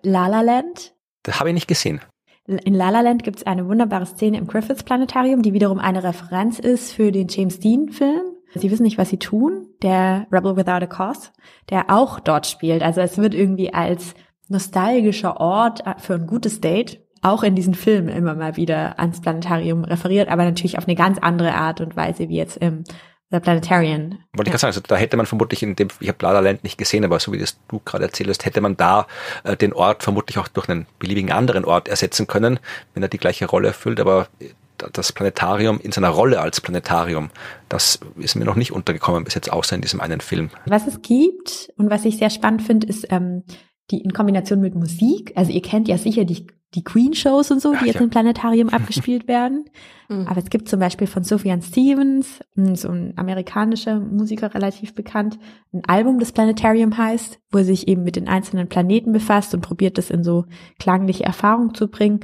La 0.03 0.27
La 0.27 0.41
Land. 0.41 0.93
Das 1.23 1.39
habe 1.39 1.49
ich 1.49 1.53
nicht 1.53 1.67
gesehen. 1.67 2.01
In 2.47 2.73
La 2.73 2.89
La 2.89 3.01
Land 3.01 3.23
gibt 3.23 3.37
es 3.37 3.45
eine 3.45 3.67
wunderbare 3.67 4.05
Szene 4.05 4.37
im 4.37 4.47
Griffiths 4.47 4.83
Planetarium, 4.83 5.41
die 5.41 5.53
wiederum 5.53 5.79
eine 5.79 6.01
Referenz 6.03 6.59
ist 6.59 6.93
für 6.93 7.11
den 7.11 7.27
James 7.27 7.59
Dean 7.59 7.89
Film. 7.89 8.21
Sie 8.55 8.71
wissen 8.71 8.83
nicht, 8.83 8.97
was 8.97 9.09
sie 9.09 9.19
tun. 9.19 9.67
Der 9.81 10.27
Rebel 10.31 10.55
Without 10.55 10.83
a 10.83 10.87
Cause, 10.87 11.31
der 11.69 11.89
auch 11.89 12.21
dort 12.21 12.47
spielt. 12.47 12.83
Also 12.83 13.01
es 13.01 13.17
wird 13.17 13.33
irgendwie 13.33 13.73
als 13.73 14.15
nostalgischer 14.47 15.41
Ort 15.41 15.83
für 15.97 16.15
ein 16.15 16.25
gutes 16.25 16.61
Date 16.61 17.05
auch 17.21 17.43
in 17.43 17.55
diesen 17.55 17.73
Filmen 17.73 18.09
immer 18.09 18.35
mal 18.35 18.55
wieder 18.55 18.99
ans 18.99 19.19
Planetarium 19.19 19.83
referiert, 19.83 20.29
aber 20.29 20.45
natürlich 20.45 20.77
auf 20.77 20.87
eine 20.87 20.95
ganz 20.95 21.17
andere 21.19 21.53
Art 21.55 21.81
und 21.81 21.97
Weise 21.97 22.29
wie 22.29 22.37
jetzt 22.37 22.57
im 22.57 22.83
The 23.29 23.39
Planetarian. 23.39 24.19
Wollte 24.33 24.49
ich 24.49 24.51
gerade 24.51 24.59
sagen, 24.59 24.69
also 24.69 24.81
da 24.81 24.95
hätte 24.95 25.17
man 25.17 25.25
vermutlich 25.25 25.61
in 25.61 25.75
dem, 25.75 25.89
ich 25.99 26.07
habe 26.07 26.17
La 26.21 26.31
La 26.31 26.39
Land 26.39 26.63
nicht 26.63 26.77
gesehen, 26.77 27.03
aber 27.03 27.19
so 27.19 27.33
wie 27.33 27.37
das 27.37 27.57
du 27.67 27.81
gerade 27.83 28.05
erzählst, 28.05 28.45
hätte 28.45 28.61
man 28.61 28.77
da 28.77 29.05
äh, 29.43 29.57
den 29.57 29.73
Ort 29.73 30.03
vermutlich 30.03 30.37
auch 30.37 30.47
durch 30.47 30.69
einen 30.69 30.85
beliebigen 30.97 31.31
anderen 31.31 31.65
Ort 31.65 31.89
ersetzen 31.89 32.27
können, 32.27 32.59
wenn 32.93 33.03
er 33.03 33.09
die 33.09 33.17
gleiche 33.17 33.45
Rolle 33.47 33.69
erfüllt, 33.69 33.99
aber 33.99 34.27
äh, 34.39 34.49
das 34.93 35.11
Planetarium 35.11 35.79
in 35.81 35.91
seiner 35.91 36.09
Rolle 36.09 36.39
als 36.39 36.61
Planetarium, 36.61 37.31
das 37.67 37.99
ist 38.15 38.35
mir 38.35 38.45
noch 38.45 38.55
nicht 38.55 38.71
untergekommen 38.71 39.23
bis 39.23 39.33
jetzt, 39.33 39.51
außer 39.51 39.75
in 39.75 39.81
diesem 39.81 39.99
einen 39.99 40.21
Film. 40.21 40.49
Was 40.65 40.87
es 40.87 41.01
gibt 41.01 41.73
und 41.77 41.89
was 41.89 42.05
ich 42.05 42.17
sehr 42.17 42.29
spannend 42.29 42.61
finde, 42.61 42.87
ist 42.87 43.07
ähm, 43.09 43.43
die 43.91 44.01
in 44.01 44.13
Kombination 44.13 44.59
mit 44.59 44.75
Musik. 44.75 45.33
Also 45.35 45.51
ihr 45.51 45.61
kennt 45.61 45.87
ja 45.87 45.97
sicher 45.97 46.25
die 46.25 46.47
die 46.75 46.83
Queen-Shows 46.83 47.51
und 47.51 47.61
so, 47.61 47.71
die 47.71 47.77
Ach, 47.79 47.85
jetzt 47.85 47.95
ja. 47.95 48.01
im 48.01 48.09
Planetarium 48.09 48.69
abgespielt 48.69 49.27
werden. 49.27 49.65
Mhm. 50.09 50.27
Aber 50.27 50.39
es 50.39 50.49
gibt 50.49 50.67
zum 50.67 50.79
Beispiel 50.79 51.07
von 51.07 51.23
Sufjan 51.23 51.61
Stevens, 51.61 52.39
so 52.73 52.89
ein 52.89 53.13
amerikanischer 53.15 53.99
Musiker 53.99 54.53
relativ 54.53 54.93
bekannt, 54.93 55.39
ein 55.73 55.83
Album, 55.87 56.19
das 56.19 56.31
Planetarium 56.33 56.97
heißt, 56.97 57.39
wo 57.51 57.59
er 57.59 57.63
sich 57.63 57.87
eben 57.87 58.03
mit 58.03 58.15
den 58.15 58.27
einzelnen 58.27 58.67
Planeten 58.67 59.11
befasst 59.11 59.53
und 59.53 59.61
probiert, 59.61 59.97
das 59.97 60.09
in 60.09 60.23
so 60.23 60.45
klangliche 60.77 61.23
Erfahrung 61.23 61.73
zu 61.73 61.87
bringen. 61.87 62.19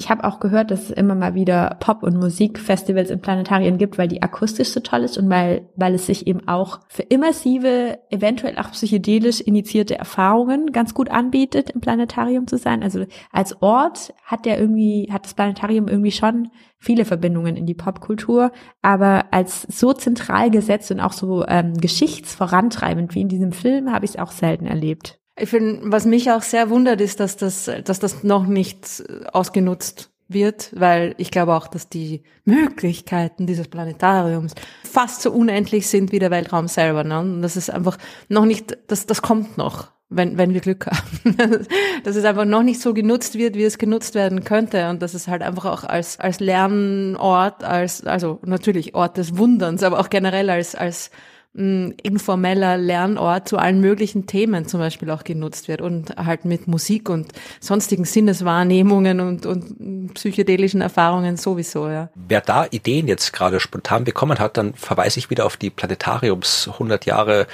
Ich 0.00 0.10
habe 0.10 0.24
auch 0.24 0.38
gehört, 0.38 0.70
dass 0.70 0.84
es 0.84 0.90
immer 0.90 1.14
mal 1.14 1.34
wieder 1.34 1.76
Pop- 1.80 2.04
und 2.04 2.16
Musikfestivals 2.16 3.10
in 3.10 3.20
Planetarien 3.20 3.78
gibt, 3.78 3.98
weil 3.98 4.06
die 4.06 4.22
akustisch 4.22 4.68
so 4.68 4.80
toll 4.80 5.02
ist 5.02 5.18
und 5.18 5.28
weil, 5.28 5.68
weil 5.74 5.94
es 5.94 6.06
sich 6.06 6.26
eben 6.26 6.46
auch 6.46 6.80
für 6.88 7.02
immersive, 7.02 7.98
eventuell 8.10 8.58
auch 8.58 8.70
psychedelisch 8.70 9.40
initiierte 9.40 9.98
Erfahrungen 9.98 10.72
ganz 10.72 10.94
gut 10.94 11.10
anbietet, 11.10 11.70
im 11.70 11.80
Planetarium 11.80 12.46
zu 12.46 12.58
sein. 12.58 12.82
Also 12.82 13.06
als 13.32 13.60
Ort 13.60 14.14
hat 14.24 14.44
der 14.44 14.60
irgendwie, 14.60 15.08
hat 15.12 15.24
das 15.24 15.34
Planetarium 15.34 15.88
irgendwie 15.88 16.12
schon 16.12 16.48
viele 16.78 17.04
Verbindungen 17.04 17.56
in 17.56 17.66
die 17.66 17.74
Popkultur, 17.74 18.52
aber 18.82 19.26
als 19.32 19.62
so 19.62 19.92
zentral 19.92 20.50
gesetzt 20.50 20.92
und 20.92 21.00
auch 21.00 21.12
so 21.12 21.44
ähm, 21.46 21.74
geschichtsvorantreibend 21.74 23.14
wie 23.16 23.22
in 23.22 23.28
diesem 23.28 23.52
Film 23.52 23.92
habe 23.92 24.04
ich 24.04 24.12
es 24.12 24.18
auch 24.18 24.30
selten 24.30 24.66
erlebt. 24.66 25.18
Ich 25.40 25.48
finde, 25.48 25.80
was 25.84 26.04
mich 26.04 26.30
auch 26.30 26.42
sehr 26.42 26.70
wundert, 26.70 27.00
ist, 27.00 27.20
dass 27.20 27.36
das, 27.36 27.70
dass 27.84 28.00
das 28.00 28.24
noch 28.24 28.46
nicht 28.46 29.02
ausgenutzt 29.32 30.10
wird, 30.28 30.70
weil 30.74 31.14
ich 31.18 31.30
glaube 31.30 31.54
auch, 31.54 31.66
dass 31.66 31.88
die 31.88 32.22
Möglichkeiten 32.44 33.46
dieses 33.46 33.68
Planetariums 33.68 34.54
fast 34.84 35.22
so 35.22 35.32
unendlich 35.32 35.88
sind 35.88 36.12
wie 36.12 36.18
der 36.18 36.30
Weltraum 36.30 36.68
selber. 36.68 37.02
Ne? 37.02 37.18
Und 37.18 37.42
das 37.42 37.56
ist 37.56 37.70
einfach 37.70 37.96
noch 38.28 38.44
nicht, 38.44 38.76
das, 38.86 39.06
das 39.06 39.22
kommt 39.22 39.56
noch, 39.56 39.88
wenn, 40.10 40.36
wenn 40.36 40.52
wir 40.52 40.60
Glück 40.60 40.86
haben. 40.86 41.36
dass 42.04 42.16
es 42.16 42.24
einfach 42.24 42.44
noch 42.44 42.62
nicht 42.62 42.80
so 42.80 42.92
genutzt 42.92 43.38
wird, 43.38 43.56
wie 43.56 43.64
es 43.64 43.78
genutzt 43.78 44.14
werden 44.14 44.44
könnte. 44.44 44.90
Und 44.90 45.00
dass 45.00 45.14
es 45.14 45.28
halt 45.28 45.42
einfach 45.42 45.64
auch 45.64 45.84
als, 45.84 46.20
als 46.20 46.40
Lernort, 46.40 47.64
als, 47.64 48.04
also 48.04 48.38
natürlich 48.44 48.94
Ort 48.94 49.16
des 49.16 49.38
Wunderns, 49.38 49.82
aber 49.82 49.98
auch 49.98 50.10
generell 50.10 50.50
als, 50.50 50.74
als 50.74 51.10
informeller 51.54 52.76
Lernort 52.76 53.48
zu 53.48 53.56
allen 53.56 53.80
möglichen 53.80 54.26
Themen 54.26 54.66
zum 54.66 54.78
Beispiel 54.78 55.10
auch 55.10 55.24
genutzt 55.24 55.66
wird 55.66 55.80
und 55.80 56.14
halt 56.16 56.44
mit 56.44 56.68
Musik 56.68 57.08
und 57.08 57.32
sonstigen 57.58 58.04
Sinneswahrnehmungen 58.04 59.20
und, 59.20 59.44
und 59.44 60.14
psychedelischen 60.14 60.80
Erfahrungen 60.80 61.36
sowieso, 61.36 61.88
ja. 61.88 62.10
Wer 62.14 62.42
da 62.42 62.66
Ideen 62.70 63.08
jetzt 63.08 63.32
gerade 63.32 63.58
spontan 63.58 64.04
bekommen 64.04 64.38
hat, 64.38 64.56
dann 64.56 64.74
verweise 64.74 65.18
ich 65.18 65.30
wieder 65.30 65.46
auf 65.46 65.56
die 65.56 65.70
Planetariums 65.70 66.68
100 66.74 67.06
Jahre 67.06 67.46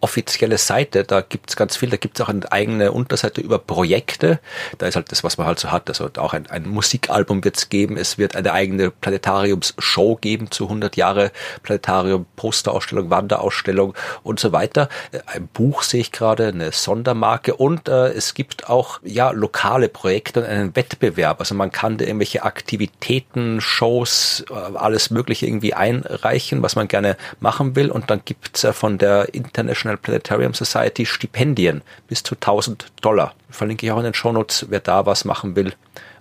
offizielle 0.00 0.58
Seite, 0.58 1.04
da 1.04 1.20
gibt's 1.20 1.56
ganz 1.56 1.76
viel, 1.76 1.90
da 1.90 1.96
gibt's 1.96 2.20
auch 2.20 2.28
eine 2.28 2.50
eigene 2.50 2.92
Unterseite 2.92 3.40
über 3.40 3.58
Projekte. 3.58 4.40
Da 4.78 4.86
ist 4.86 4.96
halt 4.96 5.12
das, 5.12 5.22
was 5.24 5.38
man 5.38 5.46
halt 5.46 5.58
so 5.58 5.70
hat. 5.70 5.88
Also 5.88 6.08
auch 6.16 6.32
ein, 6.32 6.48
ein 6.48 6.68
Musikalbum 6.68 7.44
wird's 7.44 7.68
geben, 7.68 7.96
es 7.96 8.16
wird 8.18 8.34
eine 8.36 8.52
eigene 8.52 8.90
Planetariums-Show 8.90 10.16
geben 10.16 10.50
zu 10.50 10.64
100 10.64 10.96
Jahre 10.96 11.32
Planetarium, 11.62 12.26
Posterausstellung, 12.36 13.10
Wanderausstellung 13.10 13.94
und 14.22 14.40
so 14.40 14.52
weiter. 14.52 14.88
Ein 15.26 15.48
Buch 15.48 15.82
sehe 15.82 16.00
ich 16.00 16.12
gerade, 16.12 16.48
eine 16.48 16.72
Sondermarke 16.72 17.54
und 17.54 17.88
äh, 17.88 18.08
es 18.08 18.34
gibt 18.34 18.68
auch 18.68 19.00
ja 19.04 19.30
lokale 19.30 19.88
Projekte 19.88 20.40
und 20.40 20.46
einen 20.46 20.76
Wettbewerb. 20.76 21.40
Also 21.40 21.54
man 21.54 21.70
kann 21.70 21.98
da 21.98 22.04
irgendwelche 22.04 22.42
Aktivitäten, 22.42 23.60
Shows, 23.60 24.44
äh, 24.50 24.54
alles 24.54 25.10
Mögliche 25.10 25.46
irgendwie 25.46 25.74
einreichen, 25.74 26.62
was 26.62 26.76
man 26.76 26.88
gerne 26.88 27.16
machen 27.40 27.76
will 27.76 27.90
und 27.90 28.10
dann 28.10 28.22
gibt's 28.24 28.64
äh, 28.64 28.72
von 28.72 28.98
der 28.98 29.34
International 29.34 29.89
International 29.90 29.96
Planetarium 29.96 30.54
Society 30.54 31.06
Stipendien 31.06 31.82
bis 32.08 32.22
zu 32.22 32.34
1000 32.34 32.86
Dollar. 33.00 33.34
Verlinke 33.50 33.86
ich 33.86 33.92
auch 33.92 33.98
in 33.98 34.04
den 34.04 34.14
Shownotes, 34.14 34.66
wer 34.68 34.80
da 34.80 35.06
was 35.06 35.24
machen 35.24 35.56
will. 35.56 35.72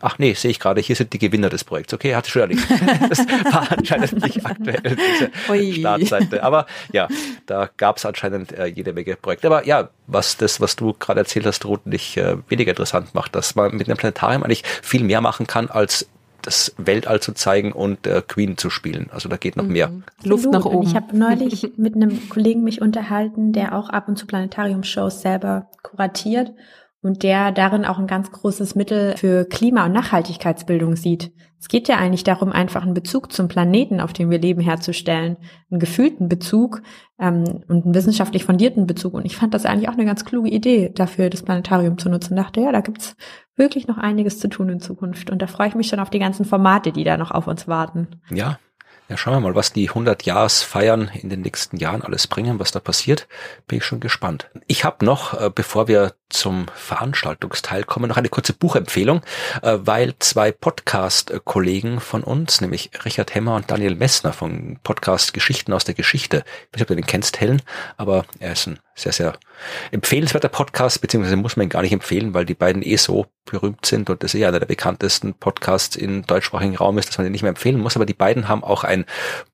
Ach 0.01 0.17
nee, 0.17 0.33
sehe 0.33 0.51
ich 0.51 0.59
gerade, 0.59 0.79
hier 0.81 0.95
sind 0.95 1.11
die 1.11 1.19
Gewinner 1.19 1.49
des 1.49 1.63
Projekts. 1.63 1.93
Okay, 1.93 2.15
hatte 2.15 2.29
schon 2.29 2.41
erledigt. 2.43 2.67
Das 3.09 3.19
war 3.19 3.71
anscheinend 3.71 4.23
nicht 4.23 4.45
aktuell, 4.45 4.81
diese 4.95 5.31
Ui. 5.49 5.73
Startseite. 5.73 6.43
Aber 6.43 6.65
ja, 6.91 7.07
da 7.45 7.69
gab 7.77 7.97
es 7.97 8.05
anscheinend 8.05 8.51
äh, 8.53 8.65
jede 8.65 8.93
Menge 8.93 9.15
Projekte. 9.15 9.47
Aber 9.47 9.65
ja, 9.65 9.89
was 10.07 10.37
das, 10.37 10.61
was 10.61 10.75
du 10.75 10.93
gerade 10.93 11.19
erzählt 11.19 11.45
hast, 11.45 11.65
Ruth, 11.65 11.85
nicht 11.85 12.17
äh, 12.17 12.37
weniger 12.47 12.71
interessant 12.71 13.13
macht, 13.13 13.35
dass 13.35 13.55
man 13.55 13.75
mit 13.75 13.87
einem 13.87 13.97
Planetarium 13.97 14.43
eigentlich 14.43 14.63
viel 14.81 15.03
mehr 15.03 15.21
machen 15.21 15.47
kann 15.47 15.69
als 15.69 16.07
das 16.49 16.73
Weltall 16.77 17.19
zu 17.19 17.33
zeigen 17.33 17.71
und 17.71 18.07
äh, 18.07 18.23
Queen 18.27 18.57
zu 18.57 18.71
spielen. 18.71 19.11
Also 19.13 19.29
da 19.29 19.37
geht 19.37 19.55
noch 19.55 19.67
mehr. 19.67 19.89
Mhm. 19.89 20.03
Luft 20.23 20.51
nach 20.51 20.65
oben. 20.65 20.87
Ich 20.87 20.95
habe 20.95 21.15
neulich 21.15 21.73
mit 21.77 21.95
einem 21.95 22.27
Kollegen 22.29 22.63
mich 22.63 22.81
unterhalten, 22.81 23.53
der 23.53 23.75
auch 23.75 23.89
ab 23.89 24.07
und 24.07 24.17
zu 24.17 24.25
Planetarium-Shows 24.25 25.21
selber 25.21 25.67
kuratiert 25.83 26.51
und 27.01 27.23
der 27.23 27.51
darin 27.51 27.85
auch 27.85 27.97
ein 27.97 28.07
ganz 28.07 28.31
großes 28.31 28.75
Mittel 28.75 29.15
für 29.17 29.45
Klima- 29.45 29.85
und 29.85 29.93
Nachhaltigkeitsbildung 29.93 30.95
sieht. 30.95 31.31
Es 31.59 31.67
geht 31.67 31.89
ja 31.89 31.97
eigentlich 31.97 32.23
darum, 32.23 32.51
einfach 32.51 32.83
einen 32.83 32.93
Bezug 32.93 33.33
zum 33.33 33.49
Planeten, 33.49 33.99
auf 33.99 34.13
dem 34.13 34.29
wir 34.29 34.39
leben, 34.39 34.61
herzustellen, 34.61 35.37
einen 35.69 35.79
gefühlten 35.79 36.29
Bezug 36.29 36.81
ähm, 37.19 37.63
und 37.67 37.83
einen 37.83 37.93
wissenschaftlich 37.93 38.45
fundierten 38.45 38.87
Bezug. 38.87 39.13
Und 39.13 39.25
ich 39.25 39.35
fand 39.35 39.53
das 39.53 39.65
eigentlich 39.65 39.89
auch 39.89 39.93
eine 39.93 40.05
ganz 40.05 40.23
kluge 40.23 40.49
Idee, 40.49 40.89
dafür 40.93 41.29
das 41.29 41.43
Planetarium 41.43 41.97
zu 41.97 42.09
nutzen. 42.09 42.33
Und 42.33 42.43
dachte, 42.43 42.61
ja, 42.61 42.71
da 42.71 42.79
gibt's 42.79 43.17
wirklich 43.57 43.87
noch 43.87 43.97
einiges 43.97 44.39
zu 44.39 44.47
tun 44.47 44.69
in 44.69 44.79
Zukunft. 44.79 45.29
Und 45.29 45.41
da 45.41 45.47
freue 45.47 45.67
ich 45.67 45.75
mich 45.75 45.87
schon 45.87 45.99
auf 45.99 46.09
die 46.09 46.19
ganzen 46.19 46.45
Formate, 46.45 46.93
die 46.93 47.03
da 47.03 47.17
noch 47.17 47.31
auf 47.31 47.47
uns 47.47 47.67
warten. 47.67 48.07
Ja, 48.29 48.57
ja, 49.09 49.17
schauen 49.17 49.33
wir 49.33 49.39
mal, 49.39 49.55
was 49.55 49.73
die 49.73 49.89
100 49.89 50.23
Jahres 50.23 50.61
Feiern 50.61 51.09
in 51.13 51.29
den 51.29 51.41
nächsten 51.41 51.77
Jahren 51.77 52.03
alles 52.03 52.27
bringen, 52.27 52.59
was 52.59 52.71
da 52.71 52.79
passiert. 52.79 53.27
Bin 53.67 53.79
ich 53.79 53.85
schon 53.85 53.99
gespannt. 53.99 54.51
Ich 54.67 54.85
habe 54.85 55.03
noch, 55.03 55.33
äh, 55.33 55.49
bevor 55.53 55.87
wir 55.87 56.13
zum 56.29 56.67
Veranstaltungsteil 56.73 57.83
kommen, 57.83 58.09
noch 58.09 58.17
eine 58.17 58.29
kurze 58.29 58.53
Buchempfehlung, 58.53 59.21
äh, 59.61 59.77
weil 59.81 60.13
zwei 60.19 60.51
Podcast-Kollegen 60.51 61.99
von 61.99 62.23
uns, 62.23 62.61
nämlich 62.61 62.91
Richard 63.03 63.33
Hemmer 63.35 63.55
und 63.55 63.69
Daniel 63.69 63.95
Messner 63.95 64.33
vom 64.33 64.77
Podcast 64.83 65.33
Geschichten 65.33 65.73
aus 65.73 65.83
der 65.83 65.95
Geschichte, 65.95 66.37
ich 66.37 66.43
weiß 66.43 66.73
nicht, 66.73 66.81
ob 66.81 66.87
du 66.87 66.95
den 66.95 67.05
kennst, 67.05 67.39
Helen, 67.39 67.61
aber 67.97 68.25
er 68.39 68.53
ist 68.53 68.67
ein 68.67 68.79
sehr, 68.95 69.13
sehr 69.13 69.33
empfehlenswerter 69.91 70.49
Podcast, 70.49 71.01
beziehungsweise 71.01 71.35
muss 71.35 71.55
man 71.55 71.67
ihn 71.67 71.69
gar 71.69 71.81
nicht 71.81 71.93
empfehlen, 71.93 72.33
weil 72.33 72.45
die 72.45 72.53
beiden 72.53 72.83
eh 72.83 72.97
so 72.97 73.27
berühmt 73.45 73.85
sind 73.85 74.09
und 74.09 74.23
das 74.23 74.35
eh 74.35 74.45
einer 74.45 74.59
der 74.59 74.67
bekanntesten 74.67 75.33
Podcasts 75.33 75.95
im 75.95 76.25
deutschsprachigen 76.25 76.75
Raum 76.75 76.97
ist, 76.97 77.09
dass 77.09 77.17
man 77.17 77.25
den 77.25 77.31
nicht 77.31 77.41
mehr 77.41 77.49
empfehlen 77.49 77.79
muss. 77.79 77.95
Aber 77.95 78.05
die 78.05 78.13
beiden 78.13 78.47
haben 78.47 78.63
auch 78.63 78.83
ein 78.83 79.05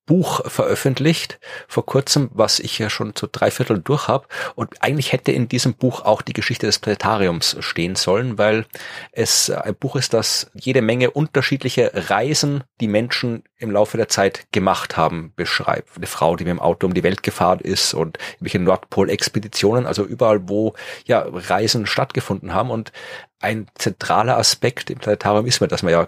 Buch 0.06 0.42
veröffentlicht 0.50 1.40
vor 1.68 1.86
kurzem, 1.86 2.30
was 2.34 2.60
ich 2.60 2.78
ja 2.78 2.90
schon 2.90 3.16
zu 3.16 3.28
drei 3.28 3.50
Viertel 3.50 3.80
durch 3.80 4.08
habe. 4.08 4.28
Und 4.56 4.82
eigentlich 4.82 5.12
hätte 5.12 5.32
in 5.32 5.48
diesem 5.48 5.74
Buch 5.74 6.02
auch 6.02 6.22
die 6.22 6.34
Geschichte 6.34 6.66
des 6.66 6.80
Planetariums 6.80 7.58
stehen 7.60 7.96
sollen, 7.96 8.38
weil 8.38 8.66
es 9.12 9.50
ein 9.50 9.76
Buch 9.76 9.96
ist, 9.96 10.14
das 10.14 10.52
jede 10.54 10.82
Menge 10.82 11.12
unterschiedliche 11.12 11.92
Reisen, 11.94 12.64
die 12.82 12.88
Menschen 12.88 13.44
im 13.58 13.72
Laufe 13.72 13.98
der 13.98 14.10
Zeit 14.10 14.48
gemacht 14.52 14.98
haben, 14.98 15.34
beschreibt. 15.36 15.96
Eine 15.96 16.08
Frau, 16.08 16.36
die 16.36 16.44
mit 16.44 16.52
dem 16.52 16.60
Auto 16.60 16.86
um 16.86 16.94
die 16.94 17.04
Welt 17.04 17.24
gefahren 17.24 17.60
ist 17.60 17.94
und 17.94 18.18
welche 18.40 18.60
Nordpol-Expeditionen, 18.60 19.86
also 19.86 20.04
überall, 20.04 20.48
wo 20.48 20.74
ja 21.06 21.26
Reisen 21.28 21.88
stattgefunden 21.88 22.54
haben. 22.54 22.70
Und 22.70 22.92
ein 23.40 23.68
zentraler 23.76 24.38
Aspekt 24.38 24.90
im 24.90 25.00
Planetarium 25.00 25.46
ist 25.46 25.62
mir, 25.62 25.68
dass 25.68 25.84
man 25.84 25.94
ja 25.94 26.08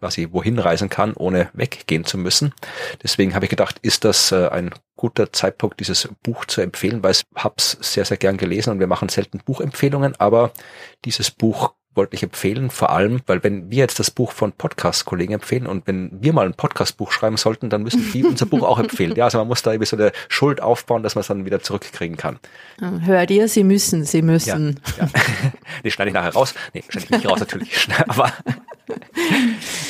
quasi 0.00 0.28
wohin 0.32 0.58
reisen 0.58 0.88
kann, 0.88 1.12
ohne 1.14 1.50
weggehen 1.52 2.04
zu 2.04 2.18
müssen. 2.18 2.52
Deswegen 3.02 3.34
habe 3.34 3.44
ich 3.44 3.50
gedacht, 3.50 3.76
ist 3.82 4.04
das 4.04 4.32
äh, 4.32 4.48
ein 4.48 4.70
guter 4.96 5.32
Zeitpunkt, 5.32 5.80
dieses 5.80 6.08
Buch 6.22 6.44
zu 6.46 6.60
empfehlen, 6.60 7.02
weil 7.02 7.12
ich 7.12 7.22
hab's 7.34 7.78
sehr, 7.80 8.04
sehr 8.04 8.16
gern 8.16 8.36
gelesen 8.36 8.70
und 8.70 8.80
wir 8.80 8.86
machen 8.86 9.08
selten 9.08 9.38
Buchempfehlungen, 9.38 10.18
aber 10.18 10.52
dieses 11.04 11.30
Buch 11.30 11.74
wollte 11.94 12.14
ich 12.14 12.22
empfehlen, 12.22 12.70
vor 12.70 12.90
allem, 12.90 13.20
weil 13.26 13.42
wenn 13.42 13.70
wir 13.70 13.78
jetzt 13.78 13.98
das 13.98 14.10
Buch 14.10 14.30
von 14.32 14.52
Podcast-Kollegen 14.52 15.34
empfehlen 15.34 15.66
und 15.66 15.86
wenn 15.86 16.10
wir 16.22 16.32
mal 16.32 16.46
ein 16.46 16.54
Podcast-Buch 16.54 17.10
schreiben 17.10 17.36
sollten, 17.36 17.68
dann 17.68 17.82
müssen 17.82 18.12
die 18.12 18.24
unser 18.24 18.46
Buch 18.46 18.62
auch 18.62 18.78
empfehlen. 18.78 19.14
Ja, 19.16 19.24
also 19.24 19.38
man 19.38 19.48
muss 19.48 19.62
da 19.62 19.72
irgendwie 19.72 19.86
so 19.86 19.96
eine 19.96 20.12
Schuld 20.28 20.62
aufbauen, 20.62 21.02
dass 21.02 21.16
man 21.16 21.22
es 21.22 21.26
dann 21.26 21.44
wieder 21.44 21.60
zurückkriegen 21.60 22.16
kann. 22.16 22.38
Hört 22.78 23.30
ihr, 23.30 23.48
Sie 23.48 23.64
müssen, 23.64 24.04
Sie 24.04 24.22
müssen. 24.22 24.80
Ja, 24.98 25.06
ja. 25.06 25.10
Nee, 25.82 25.90
schneide 25.90 26.10
ich 26.10 26.14
nachher 26.14 26.32
raus. 26.32 26.54
Nee, 26.74 26.84
schneide 26.88 27.06
ich 27.06 27.10
nicht 27.10 27.28
raus 27.28 27.40
natürlich. 27.40 27.88
Aber 28.06 28.32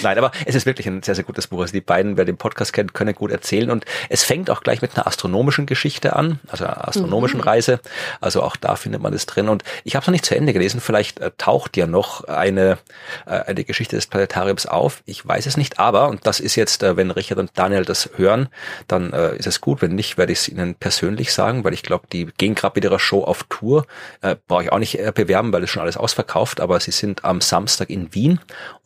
Nein, 0.03 0.19
aber 0.19 0.33
es 0.47 0.55
ist 0.55 0.67
wirklich 0.67 0.87
ein 0.87 1.03
sehr, 1.03 1.15
sehr 1.15 1.25
gutes 1.25 1.47
Buch. 1.47 1.61
Also 1.61 1.73
die 1.73 1.81
beiden, 1.81 2.17
wer 2.17 2.25
den 2.25 2.37
Podcast 2.37 2.73
kennt, 2.73 2.95
können 2.95 3.15
gut 3.15 3.31
erzählen. 3.31 3.71
Und 3.71 3.85
es 4.09 4.25
fängt 4.25 4.51
auch 4.51 4.63
gleich 4.63 4.83
mit 4.83 4.97
einer 4.97 5.07
astronomischen 5.07 5.67
Geschichte 5.67 6.17
an, 6.17 6.41
also 6.49 6.65
einer 6.65 6.89
astronomischen 6.89 7.41
mhm. 7.41 7.45
Reise. 7.45 7.81
Also 8.21 8.43
auch 8.43 8.57
da 8.57 8.77
findet 8.77 9.03
man 9.03 9.13
es 9.13 9.27
drin. 9.27 9.49
Und 9.49 9.63
ich 9.85 9.95
habe 9.95 10.03
es 10.03 10.07
noch 10.07 10.13
nicht 10.13 10.25
zu 10.25 10.35
Ende 10.35 10.53
gelesen. 10.53 10.81
Vielleicht 10.81 11.21
äh, 11.21 11.31
taucht 11.37 11.77
ja 11.77 11.87
noch 11.87 12.25
eine, 12.25 12.79
äh, 13.27 13.31
eine 13.31 13.65
Geschichte 13.65 13.97
des 13.97 14.07
Planetariums 14.07 14.67
auf. 14.67 15.03
Ich 15.07 15.27
weiß 15.27 15.47
es 15.47 15.57
nicht, 15.57 15.79
aber, 15.79 16.09
und 16.09 16.27
das 16.27 16.41
ist 16.41 16.57
jetzt, 16.57 16.83
äh, 16.83 16.97
wenn 16.97 17.11
Richard 17.11 17.39
und 17.39 17.51
Daniel 17.55 17.85
das 17.85 18.11
hören, 18.17 18.49
dann 18.89 19.13
äh, 19.13 19.37
ist 19.37 19.47
es 19.47 19.61
gut. 19.61 19.83
Wenn 19.83 19.95
nicht, 19.95 20.19
werde 20.19 20.33
ich 20.33 20.41
es 20.41 20.49
ihnen 20.49 20.75
persönlich 20.75 21.33
sagen, 21.33 21.65
weil 21.65 21.75
ich 21.75 21.83
glaube, 21.83 22.07
die 22.13 22.27
gehen 22.39 22.55
gerade 22.55 22.75
mit 22.77 22.85
ihrer 22.85 22.99
Show 22.99 23.25
auf 23.25 23.45
Tour. 23.49 23.87
Äh, 24.23 24.37
Brauche 24.47 24.65
ich 24.65 24.73
auch 24.73 24.79
nicht 24.79 24.99
äh, 24.99 25.13
bewerben, 25.15 25.53
weil 25.53 25.63
es 25.63 25.71
schon 25.71 25.83
alles 25.83 25.97
ausverkauft, 25.97 26.61
aber 26.61 26.81
sie 26.81 26.91
sind 26.91 27.25
am 27.25 27.41
Samstag 27.41 27.91
in 27.91 28.15
Wien 28.15 28.41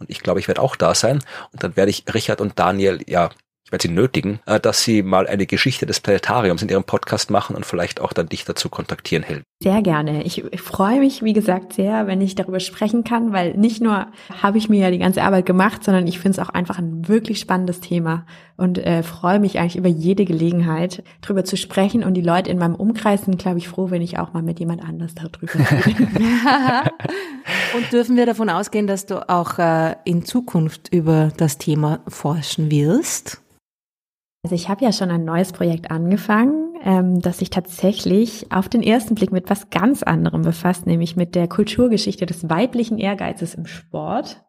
und 0.05 0.11
ich 0.11 0.21
glaube, 0.21 0.39
ich 0.39 0.49
werde 0.49 0.61
auch 0.61 0.77
da 0.77 0.95
sein. 0.95 1.25
Und 1.53 1.63
dann 1.63 1.77
werde 1.77 1.91
ich 1.91 2.05
Richard 2.13 2.43
und 2.43 2.59
Daniel, 2.59 3.01
ja, 3.07 3.31
ich 3.65 3.73
werde 3.73 3.89
sie 3.89 3.95
nötigen, 3.95 4.41
äh, 4.45 4.61
dass 4.61 4.85
sie 4.85 5.03
mal 5.03 5.27
eine 5.27 5.47
Geschichte 5.47 5.87
des 5.87 6.01
Planetariums 6.01 6.61
in 6.61 6.69
ihrem 6.69 6.85
Podcast 6.85 7.31
machen 7.31 7.57
und 7.57 7.65
vielleicht 7.65 8.01
auch 8.01 8.13
dann 8.13 8.29
dich 8.29 8.45
dazu 8.45 8.69
kontaktieren, 8.69 9.25
Helen. 9.25 9.45
Sehr 9.65 9.81
gerne. 9.81 10.25
Ich, 10.25 10.45
ich 10.45 10.61
freue 10.61 11.01
mich, 11.01 11.23
wie 11.23 11.33
gesagt, 11.33 11.73
sehr, 11.73 12.07
wenn 12.07 12.21
ich 12.21 12.35
darüber 12.35 12.61
sprechen 12.61 13.03
kann, 13.03 13.33
weil 13.33 13.55
nicht 13.55 13.81
nur 13.81 14.09
habe 14.43 14.59
ich 14.59 14.69
mir 14.69 14.79
ja 14.79 14.91
die 14.91 14.99
ganze 14.99 15.23
Arbeit 15.23 15.47
gemacht, 15.47 15.83
sondern 15.83 16.07
ich 16.07 16.19
finde 16.19 16.39
es 16.39 16.47
auch 16.47 16.51
einfach 16.51 16.79
ein 16.79 17.09
wirklich 17.09 17.41
spannendes 17.41 17.81
Thema 17.81 18.27
und 18.59 18.77
äh, 18.77 19.03
freue 19.03 19.41
mich 19.41 19.59
eigentlich 19.59 19.77
über 19.77 19.89
jede 19.89 20.27
Gelegenheit, 20.27 21.03
darüber 21.23 21.47
zu 21.47 21.57
sprechen. 21.57 22.05
Und 22.05 22.13
die 22.13 22.21
Leute 22.21 22.51
in 22.51 22.59
meinem 22.59 22.75
Umkreis 22.75 23.25
sind, 23.25 23.39
glaube 23.39 23.57
ich, 23.57 23.67
froh, 23.67 23.91
wenn 23.91 24.03
ich 24.03 24.19
auch 24.19 24.35
mal 24.35 24.43
mit 24.43 24.61
jemand 24.61 24.87
anders 24.87 25.15
darüber 25.15 25.55
rede. 25.87 26.09
und 27.75 27.91
dürfen 27.91 28.17
wir 28.17 28.27
davon 28.27 28.51
ausgehen, 28.51 28.87
dass 28.87 29.07
du 29.07 29.27
auch 29.31 29.59
äh, 29.59 29.97
in 30.05 30.27
Zukunft 30.27 30.93
über 30.93 31.33
das 31.39 31.57
Thema 31.57 32.01
forschen 32.07 32.71
wirst? 32.71 33.41
Also 34.43 34.55
ich 34.55 34.69
habe 34.69 34.85
ja 34.85 34.93
schon 34.93 35.11
ein 35.11 35.25
neues 35.25 35.53
Projekt 35.53 35.91
angefangen, 35.91 36.64
ähm, 36.85 37.21
das 37.21 37.39
sich 37.39 37.51
tatsächlich 37.51 38.53
auf 38.53 38.69
den 38.69 38.83
ersten 38.83 39.15
Blick 39.15 39.33
mit 39.33 39.49
was 39.49 39.71
ganz 39.71 40.03
anderem 40.03 40.43
befasst, 40.43 40.87
nämlich 40.87 41.17
mit 41.17 41.35
der 41.35 41.49
Kulturgeschichte 41.49 42.27
des 42.27 42.49
weiblichen 42.49 42.99
Ehrgeizes 42.99 43.55
im 43.55 43.67
Sport. 43.67 44.45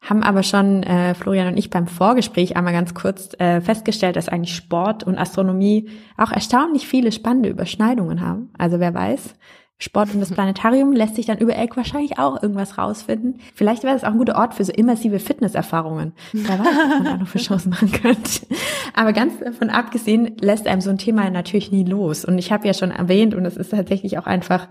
Haben 0.00 0.22
aber 0.22 0.42
schon 0.42 0.82
äh, 0.82 1.14
Florian 1.14 1.48
und 1.48 1.58
ich 1.58 1.70
beim 1.70 1.86
Vorgespräch 1.86 2.56
einmal 2.56 2.72
ganz 2.72 2.94
kurz 2.94 3.30
äh, 3.38 3.60
festgestellt, 3.60 4.16
dass 4.16 4.28
eigentlich 4.28 4.54
Sport 4.54 5.04
und 5.04 5.18
Astronomie 5.18 5.88
auch 6.16 6.32
erstaunlich 6.32 6.86
viele 6.86 7.12
spannende 7.12 7.48
Überschneidungen 7.50 8.20
haben. 8.20 8.50
Also 8.56 8.80
wer 8.80 8.94
weiß, 8.94 9.34
Sport 9.78 10.14
und 10.14 10.20
das 10.20 10.30
Planetarium 10.30 10.92
lässt 10.92 11.16
sich 11.16 11.26
dann 11.26 11.36
über 11.36 11.54
Eck 11.54 11.76
wahrscheinlich 11.76 12.18
auch 12.18 12.42
irgendwas 12.42 12.78
rausfinden. 12.78 13.40
Vielleicht 13.54 13.82
wäre 13.82 13.94
es 13.94 14.04
auch 14.04 14.12
ein 14.12 14.18
guter 14.18 14.36
Ort 14.36 14.54
für 14.54 14.64
so 14.64 14.72
immersive 14.72 15.18
Fitnesserfahrungen. 15.18 16.14
Wer 16.32 16.58
weiß, 16.58 16.66
was 16.66 16.88
man 16.88 17.04
da 17.04 17.16
noch 17.18 17.28
für 17.28 17.38
Chancen 17.38 17.70
machen 17.70 17.92
könnte. 17.92 18.46
Aber 18.94 19.12
ganz 19.12 19.38
davon 19.38 19.68
abgesehen 19.68 20.36
lässt 20.40 20.66
einem 20.66 20.80
so 20.80 20.88
ein 20.88 20.96
Thema 20.96 21.28
natürlich 21.28 21.72
nie 21.72 21.84
los. 21.84 22.24
Und 22.24 22.38
ich 22.38 22.52
habe 22.52 22.66
ja 22.66 22.72
schon 22.72 22.90
erwähnt, 22.90 23.34
und 23.34 23.44
es 23.44 23.58
ist 23.58 23.70
tatsächlich 23.70 24.18
auch 24.18 24.26
einfach 24.26 24.68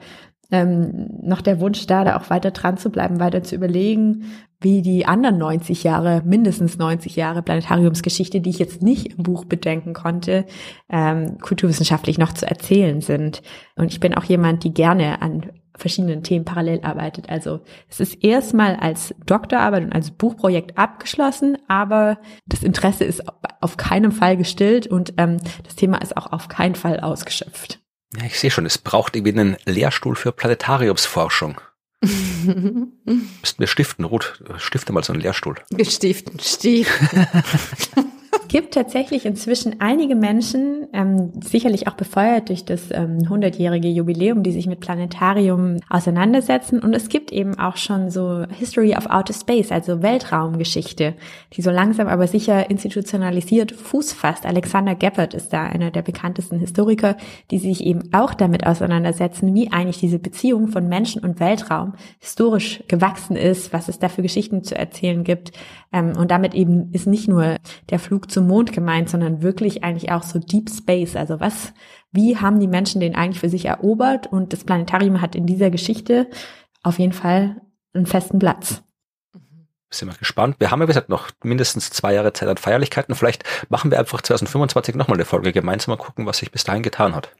ähm, 0.51 1.09
noch 1.21 1.41
der 1.41 1.59
Wunsch 1.59 1.85
da, 1.87 2.03
da 2.03 2.17
auch 2.17 2.29
weiter 2.29 2.51
dran 2.51 2.77
zu 2.77 2.89
bleiben, 2.89 3.19
weiter 3.19 3.43
zu 3.43 3.55
überlegen, 3.55 4.25
wie 4.61 4.81
die 4.81 5.05
anderen 5.05 5.37
90 5.37 5.83
Jahre, 5.83 6.21
mindestens 6.25 6.77
90 6.77 7.15
Jahre 7.15 7.41
Planetariumsgeschichte, 7.41 8.41
die 8.41 8.49
ich 8.49 8.59
jetzt 8.59 8.81
nicht 8.81 9.17
im 9.17 9.23
Buch 9.23 9.45
bedenken 9.45 9.93
konnte, 9.93 10.45
ähm, 10.89 11.37
kulturwissenschaftlich 11.39 12.17
noch 12.17 12.33
zu 12.33 12.47
erzählen 12.47 13.01
sind. 13.01 13.41
Und 13.75 13.91
ich 13.91 13.99
bin 13.99 14.15
auch 14.15 14.23
jemand, 14.23 14.63
die 14.63 14.73
gerne 14.73 15.21
an 15.21 15.51
verschiedenen 15.77 16.23
Themen 16.23 16.45
parallel 16.45 16.81
arbeitet. 16.83 17.29
Also 17.29 17.59
es 17.89 17.99
ist 17.99 18.23
erstmal 18.23 18.75
als 18.75 19.13
Doktorarbeit 19.25 19.83
und 19.83 19.93
als 19.93 20.11
Buchprojekt 20.11 20.77
abgeschlossen, 20.77 21.57
aber 21.67 22.17
das 22.45 22.63
Interesse 22.63 23.03
ist 23.03 23.23
auf 23.61 23.77
keinen 23.77 24.11
Fall 24.11 24.37
gestillt 24.37 24.87
und 24.87 25.13
ähm, 25.17 25.37
das 25.63 25.75
Thema 25.75 25.97
ist 25.97 26.15
auch 26.17 26.31
auf 26.31 26.47
keinen 26.47 26.75
Fall 26.75 27.01
ausgeschöpft. 27.01 27.84
Ja, 28.17 28.25
ich 28.25 28.39
sehe 28.39 28.51
schon, 28.51 28.65
es 28.65 28.77
braucht 28.77 29.15
irgendwie 29.15 29.37
einen 29.37 29.57
Lehrstuhl 29.65 30.15
für 30.15 30.31
Planetariumsforschung. 30.31 31.59
Müssten 32.01 33.59
wir 33.59 33.67
stiften, 33.67 34.05
Ruth, 34.05 34.41
stifte 34.57 34.93
mal 34.93 35.03
so 35.03 35.13
einen 35.13 35.21
Lehrstuhl. 35.21 35.55
Stiften, 35.81 36.39
stiften. 36.39 37.27
Es 38.41 38.47
gibt 38.47 38.73
tatsächlich 38.73 39.25
inzwischen 39.25 39.81
einige 39.81 40.15
Menschen, 40.15 40.87
ähm, 40.93 41.31
sicherlich 41.41 41.87
auch 41.87 41.93
befeuert 41.95 42.49
durch 42.49 42.65
das 42.65 42.91
ähm, 42.91 43.19
100-jährige 43.19 43.87
Jubiläum, 43.87 44.43
die 44.43 44.51
sich 44.51 44.67
mit 44.67 44.79
Planetarium 44.79 45.79
auseinandersetzen. 45.89 46.79
Und 46.79 46.93
es 46.93 47.09
gibt 47.09 47.31
eben 47.31 47.57
auch 47.59 47.77
schon 47.77 48.09
so 48.09 48.45
History 48.49 48.95
of 48.95 49.07
Outer 49.07 49.33
Space, 49.33 49.71
also 49.71 50.01
Weltraumgeschichte, 50.01 51.15
die 51.53 51.61
so 51.61 51.71
langsam 51.71 52.07
aber 52.07 52.27
sicher 52.27 52.69
institutionalisiert 52.69 53.71
Fuß 53.71 54.13
fasst. 54.13 54.45
Alexander 54.45 54.95
Geppert 54.95 55.33
ist 55.33 55.53
da 55.53 55.63
einer 55.63 55.91
der 55.91 56.01
bekanntesten 56.01 56.59
Historiker, 56.59 57.17
die 57.51 57.59
sich 57.59 57.83
eben 57.83 58.13
auch 58.13 58.33
damit 58.33 58.65
auseinandersetzen, 58.65 59.53
wie 59.53 59.71
eigentlich 59.71 59.99
diese 59.99 60.19
Beziehung 60.19 60.67
von 60.67 60.87
Menschen 60.87 61.23
und 61.23 61.39
Weltraum 61.39 61.93
historisch 62.19 62.83
gewachsen 62.87 63.35
ist, 63.35 63.73
was 63.73 63.87
es 63.87 63.99
da 63.99 64.09
für 64.09 64.21
Geschichten 64.21 64.63
zu 64.63 64.77
erzählen 64.77 65.23
gibt. 65.23 65.51
Ähm, 65.95 66.17
und 66.17 66.29
damit 66.29 66.53
eben 66.53 66.91
ist 66.91 67.07
nicht 67.07 67.29
nur 67.29 67.55
der 67.89 67.99
Flug 67.99 68.29
zum 68.29 68.47
Mond 68.47 68.73
gemeint, 68.73 69.09
sondern 69.09 69.41
wirklich 69.41 69.85
eigentlich 69.85 70.11
auch 70.11 70.23
so 70.23 70.39
Deep 70.39 70.69
Space. 70.69 71.15
Also 71.15 71.39
was, 71.39 71.71
wie 72.11 72.35
haben 72.35 72.59
die 72.59 72.67
Menschen 72.67 72.99
den 72.99 73.15
eigentlich 73.15 73.39
für 73.39 73.47
sich 73.47 73.63
erobert? 73.65 74.27
Und 74.27 74.51
das 74.51 74.65
Planetarium 74.65 75.21
hat 75.21 75.35
in 75.35 75.45
dieser 75.45 75.69
Geschichte 75.69 76.29
auf 76.83 76.99
jeden 76.99 77.13
Fall 77.13 77.61
einen 77.93 78.07
festen 78.07 78.39
Platz. 78.39 78.83
Sind 79.89 80.09
wir 80.09 80.17
gespannt. 80.17 80.57
Wir 80.59 80.69
haben 80.69 80.81
ja, 80.81 80.87
wie 80.87 80.89
gesagt, 80.89 81.07
noch 81.07 81.29
mindestens 81.43 81.91
zwei 81.91 82.13
Jahre 82.13 82.33
Zeit 82.33 82.49
an 82.49 82.57
Feierlichkeiten. 82.57 83.15
Vielleicht 83.15 83.45
machen 83.69 83.89
wir 83.89 83.97
einfach 83.97 84.21
2025 84.21 84.95
nochmal 84.95 85.15
eine 85.15 85.23
Folge 85.23 85.53
gemeinsam 85.53 85.93
mal 85.93 86.03
gucken, 86.03 86.25
was 86.25 86.39
sich 86.39 86.51
bis 86.51 86.65
dahin 86.65 86.83
getan 86.83 87.15
hat. 87.15 87.31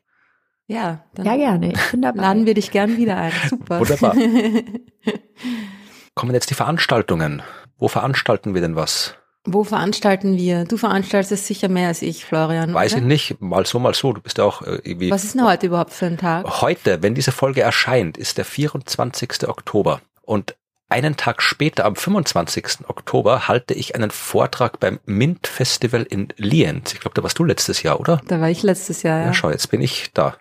Ja, 0.68 1.04
dann 1.14 1.26
ja, 1.26 1.36
gerne. 1.36 1.74
Ich 1.74 1.92
bin 1.92 2.02
dabei. 2.02 2.22
laden 2.22 2.46
wir 2.46 2.54
dich 2.54 2.72
gern 2.72 2.96
wieder 2.96 3.18
ein. 3.18 3.34
Super. 3.50 3.82
Wunderbar. 3.82 4.16
Kommen 6.16 6.34
jetzt 6.34 6.50
die 6.50 6.54
Veranstaltungen. 6.54 7.44
Wo 7.78 7.88
veranstalten 7.88 8.54
wir 8.54 8.62
denn 8.62 8.76
was? 8.76 9.16
Wo 9.48 9.64
veranstalten 9.64 10.38
wir? 10.38 10.66
Du 10.66 10.78
veranstaltest 10.78 11.46
sicher 11.46 11.70
mehr 11.70 11.90
als 11.90 12.02
ich, 12.02 12.26
Florian. 12.26 12.74
Weiß 12.74 12.94
oder? 12.94 13.02
ich 13.02 13.08
nicht, 13.08 13.42
mal 13.42 13.66
so, 13.66 13.78
mal 13.78 13.94
so. 13.94 14.12
Du 14.12 14.22
bist 14.22 14.40
ja 14.40 14.44
auch 14.44 14.64
äh, 14.64 14.80
irgendwie. 14.84 15.12
Was 15.12 15.24
ist 15.24 15.36
denn 15.36 15.46
heute 15.46 15.68
überhaupt 15.68 15.94
für 15.94 16.08
ein 16.08 16.18
Tag? 16.18 16.62
Heute, 16.62 17.04
wenn 17.04 17.14
diese 17.14 17.32
Folge 17.32 17.62
erscheint, 17.62 18.18
ist 18.18 18.40
der 18.40 18.46
24. 18.46 19.48
Oktober. 19.48 20.02
Und 20.24 20.56
einen 20.90 21.16
Tag 21.18 21.44
später, 21.44 21.86
am 21.86 21.96
25. 21.96 22.88
Oktober, 22.88 23.48
halte 23.48 23.76
ich 23.76 23.96
einen 23.96 24.10
Vortrag 24.10 24.80
beim 24.80 25.00
Mint 25.06 25.46
Festival 25.46 26.04
in 26.04 26.30
Lienz. 26.38 26.94
Ich 26.94 27.00
glaube, 27.00 27.14
da 27.14 27.22
warst 27.22 27.38
du 27.38 27.44
letztes 27.44 27.84
Jahr, 27.84 28.00
oder? 28.00 28.22
Da 28.28 28.42
war 28.42 28.50
ich 28.50 28.64
letztes 28.64 29.04
Jahr, 29.04 29.20
ja. 29.20 29.26
Ja, 29.28 29.34
schau, 29.34 29.52
jetzt 29.52 29.70
bin 29.70 29.82
ich 29.82 30.12
da. 30.14 30.38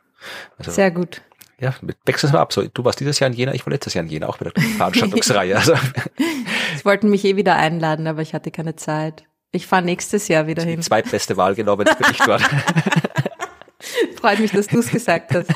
Also, 0.59 0.71
Sehr 0.71 0.91
gut. 0.91 1.21
Ja, 1.61 1.75
wechseln 2.05 2.33
wir 2.33 2.41
ab. 2.41 2.53
So, 2.53 2.63
du 2.63 2.85
warst 2.85 3.01
dieses 3.01 3.21
Jahr 3.21 3.31
in 3.31 3.37
Jena, 3.37 3.55
ich 3.55 3.65
war 3.65 3.73
letztes 3.73 3.95
Jahr 3.95 4.05
in 4.05 4.11
Jena, 4.11 4.29
auch 4.29 4.39
bei 4.39 4.51
der 4.51 4.63
Veranstaltungsreihe. 4.77 5.57
Also. 5.57 5.75
Sie 6.85 6.91
wollten 6.91 7.09
mich 7.09 7.25
eh 7.25 7.35
wieder 7.37 7.57
einladen, 7.57 8.07
aber 8.07 8.21
ich 8.21 8.35
hatte 8.35 8.51
keine 8.51 8.77
Zeit. 8.77 9.25
Ich 9.53 9.67
fahre 9.67 9.81
nächstes 9.81 10.29
Jahr 10.29 10.47
wieder 10.47 10.63
hin. 10.63 10.81
Die 10.81 10.83
zweitbeste 10.83 11.39
Wahl 11.39 11.55
genommen, 11.55 11.87
jetzt 11.87 11.97
bin 11.97 12.09
ich 12.11 12.19
dort. 12.19 12.43
Freut 14.21 14.41
mich, 14.41 14.53
dass 14.53 14.67
du 14.67 14.79
es 14.79 14.91
gesagt 14.91 15.35
hast. 15.35 15.51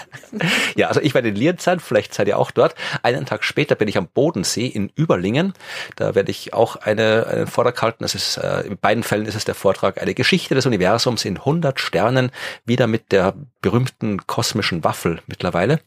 Ja, 0.76 0.88
also 0.88 1.00
ich 1.00 1.14
werde 1.14 1.28
in 1.28 1.34
Lienz 1.34 1.64
sein, 1.64 1.80
vielleicht 1.80 2.14
seid 2.14 2.28
ihr 2.28 2.38
auch 2.38 2.50
dort. 2.50 2.74
Einen 3.02 3.26
Tag 3.26 3.44
später 3.44 3.74
bin 3.74 3.88
ich 3.88 3.96
am 3.98 4.08
Bodensee 4.08 4.66
in 4.66 4.90
Überlingen. 4.94 5.54
Da 5.96 6.14
werde 6.14 6.30
ich 6.30 6.52
auch 6.54 6.76
eine, 6.76 7.26
einen 7.26 7.46
Vortrag 7.46 7.80
halten. 7.82 8.04
Das 8.04 8.14
ist, 8.14 8.36
äh, 8.36 8.60
in 8.62 8.78
beiden 8.78 9.02
Fällen 9.02 9.26
ist 9.26 9.34
es 9.34 9.44
der 9.44 9.54
Vortrag 9.54 10.00
eine 10.00 10.14
Geschichte 10.14 10.54
des 10.54 10.66
Universums 10.66 11.24
in 11.24 11.38
100 11.38 11.80
Sternen, 11.80 12.30
wieder 12.64 12.86
mit 12.86 13.12
der 13.12 13.34
berühmten 13.60 14.26
kosmischen 14.26 14.84
Waffel 14.84 15.20
mittlerweile. 15.26 15.80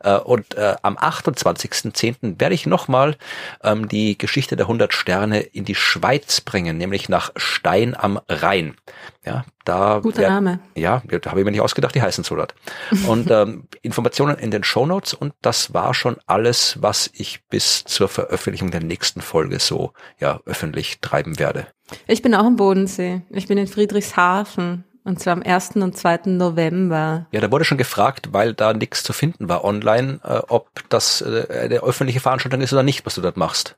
Äh, 0.00 0.16
und 0.16 0.54
äh, 0.54 0.76
am 0.82 0.96
28.10. 0.96 2.40
werde 2.40 2.54
ich 2.54 2.66
nochmal 2.66 3.16
ähm, 3.62 3.88
die 3.88 4.18
Geschichte 4.18 4.56
der 4.56 4.66
100 4.66 4.92
Sterne 4.92 5.40
in 5.40 5.64
die 5.64 5.74
Schweiz 5.74 6.40
bringen, 6.40 6.78
nämlich 6.78 7.08
nach 7.08 7.30
Stein 7.36 7.96
am 7.96 8.20
Rhein. 8.28 8.76
Ja, 9.24 9.44
da 9.66 9.98
Guter 10.02 10.22
wer- 10.22 10.30
Name. 10.30 10.60
Ja, 10.74 11.02
da 11.06 11.30
habe 11.30 11.40
ich 11.40 11.44
mir 11.44 11.50
nicht 11.50 11.60
ausgedacht, 11.60 11.94
die 11.94 12.00
heißen 12.02 12.24
so 12.24 12.34
dort. 12.36 12.54
Und 13.08 13.30
ähm, 13.30 13.64
Informationen 13.82 14.36
in 14.38 14.50
den 14.50 14.64
Shownotes 14.64 15.12
und 15.14 15.34
das 15.42 15.74
war 15.74 15.92
schon 15.94 16.16
alles, 16.26 16.78
was 16.80 17.10
ich 17.12 17.44
bis 17.50 17.84
zur 17.84 18.08
Veröffentlichung 18.08 18.70
der 18.70 18.82
nächsten 18.82 19.20
Folge 19.20 19.58
so 19.58 19.92
ja 20.18 20.40
öffentlich 20.46 21.00
treiben 21.00 21.38
werde. 21.38 21.66
Ich 22.06 22.22
bin 22.22 22.34
auch 22.34 22.44
am 22.46 22.56
Bodensee. 22.56 23.22
Ich 23.30 23.46
bin 23.46 23.58
in 23.58 23.66
Friedrichshafen. 23.66 24.84
Und 25.04 25.20
zwar 25.20 25.34
am 25.34 25.42
1. 25.44 25.76
und 25.76 25.96
2. 25.96 26.22
November. 26.24 27.26
Ja, 27.30 27.40
da 27.40 27.52
wurde 27.52 27.64
schon 27.64 27.78
gefragt, 27.78 28.30
weil 28.32 28.54
da 28.54 28.72
nichts 28.72 29.04
zu 29.04 29.12
finden 29.12 29.48
war 29.48 29.62
online, 29.62 30.18
äh, 30.24 30.40
ob 30.48 30.68
das 30.88 31.20
äh, 31.20 31.46
eine 31.62 31.76
öffentliche 31.84 32.18
Veranstaltung 32.18 32.60
ist 32.60 32.72
oder 32.72 32.82
nicht, 32.82 33.06
was 33.06 33.14
du 33.14 33.20
dort 33.20 33.36
machst. 33.36 33.76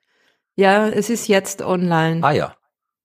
Ja, 0.56 0.88
es 0.88 1.10
ist 1.10 1.28
jetzt 1.28 1.60
online. 1.60 2.24
Ah 2.26 2.32
ja. 2.32 2.54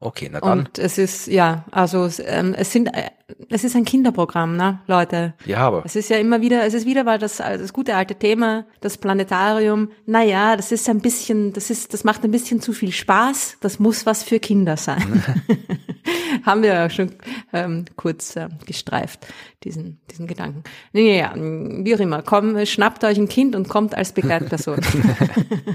Okay, 0.05 0.30
na 0.30 0.41
dann. 0.41 0.59
Und 0.59 0.80
es 0.80 0.97
ist, 0.97 1.27
ja, 1.27 1.63
also 1.71 2.03
es, 2.03 2.21
ähm, 2.25 2.53
es 2.57 2.73
sind, 2.73 2.88
äh, 2.88 3.09
es 3.49 3.63
ist 3.63 3.73
ein 3.75 3.85
Kinderprogramm, 3.85 4.57
ne, 4.57 4.80
Leute. 4.85 5.34
ja, 5.45 5.59
aber 5.59 5.84
Es 5.85 5.95
ist 5.95 6.09
ja 6.09 6.17
immer 6.17 6.41
wieder, 6.41 6.65
es 6.65 6.73
ist 6.73 6.85
wieder 6.85 7.05
mal 7.05 7.17
das, 7.17 7.38
das 7.38 7.71
gute 7.71 7.95
alte 7.95 8.15
Thema, 8.15 8.65
das 8.81 8.97
Planetarium. 8.97 9.91
Naja, 10.05 10.57
das 10.57 10.73
ist 10.73 10.89
ein 10.89 10.99
bisschen, 10.99 11.53
das 11.53 11.69
ist, 11.69 11.93
das 11.93 12.03
macht 12.03 12.25
ein 12.25 12.31
bisschen 12.31 12.59
zu 12.59 12.73
viel 12.73 12.91
Spaß. 12.91 13.57
Das 13.61 13.80
muss 13.80 14.05
was 14.05 14.23
für 14.23 14.39
Kinder 14.39 14.75
sein. 14.75 15.23
Haben 16.45 16.63
wir 16.63 16.73
ja 16.73 16.89
schon 16.89 17.11
ähm, 17.53 17.85
kurz 17.95 18.35
äh, 18.35 18.49
gestreift, 18.65 19.25
diesen, 19.63 20.01
diesen 20.11 20.27
Gedanken. 20.27 20.63
Nee, 20.91 21.17
ja, 21.17 21.34
wie 21.35 21.95
auch 21.95 21.99
immer. 21.99 22.21
Komm, 22.23 22.65
schnappt 22.65 23.03
euch 23.03 23.17
ein 23.17 23.30
Kind 23.30 23.55
und 23.55 23.69
kommt 23.69 23.95
als 23.95 24.11
Begleitperson. 24.11 24.81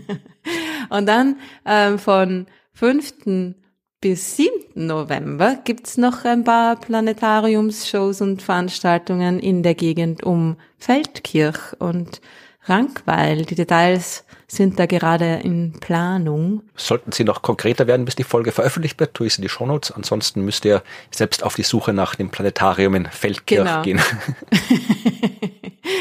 und 0.91 1.07
dann 1.07 1.37
ähm, 1.65 1.99
von 1.99 2.47
5. 2.75 3.57
bis 4.01 4.37
7. 4.37 4.51
November 4.75 5.59
gibt's 5.65 5.97
noch 5.97 6.25
ein 6.25 6.45
paar 6.45 6.77
Planetariumsshows 6.77 8.21
und 8.21 8.43
Veranstaltungen 8.43 9.41
in 9.41 9.63
der 9.63 9.75
Gegend 9.75 10.23
um 10.23 10.57
Feldkirch 10.79 11.59
und 11.81 12.21
Rankweil. 12.65 13.45
Die 13.45 13.55
Details 13.57 14.25
sind 14.47 14.79
da 14.79 14.87
gerade 14.87 15.41
in 15.43 15.73
Planung. 15.81 16.63
sollten 16.77 17.13
sie 17.13 17.25
noch 17.25 17.43
konkreter 17.43 17.87
werden, 17.87 18.05
bis 18.05 18.15
die 18.15 18.25
Folge 18.25 18.53
veröffentlicht 18.53 19.01
wird, 19.01 19.15
tue 19.15 19.27
ich 19.27 19.35
sie 19.35 19.41
in 19.41 19.43
die 19.43 19.49
Shownotes. 19.49 19.91
Ansonsten 19.91 20.45
müsst 20.45 20.65
ihr 20.65 20.83
selbst 21.11 21.43
auf 21.43 21.57
die 21.57 21.63
Suche 21.65 21.93
nach 21.93 22.15
dem 22.15 22.31
Planetarium 22.31 22.95
in 22.95 23.07
Feldkirch 23.07 23.67
Genau. 23.67 23.83
gehen. 23.83 24.01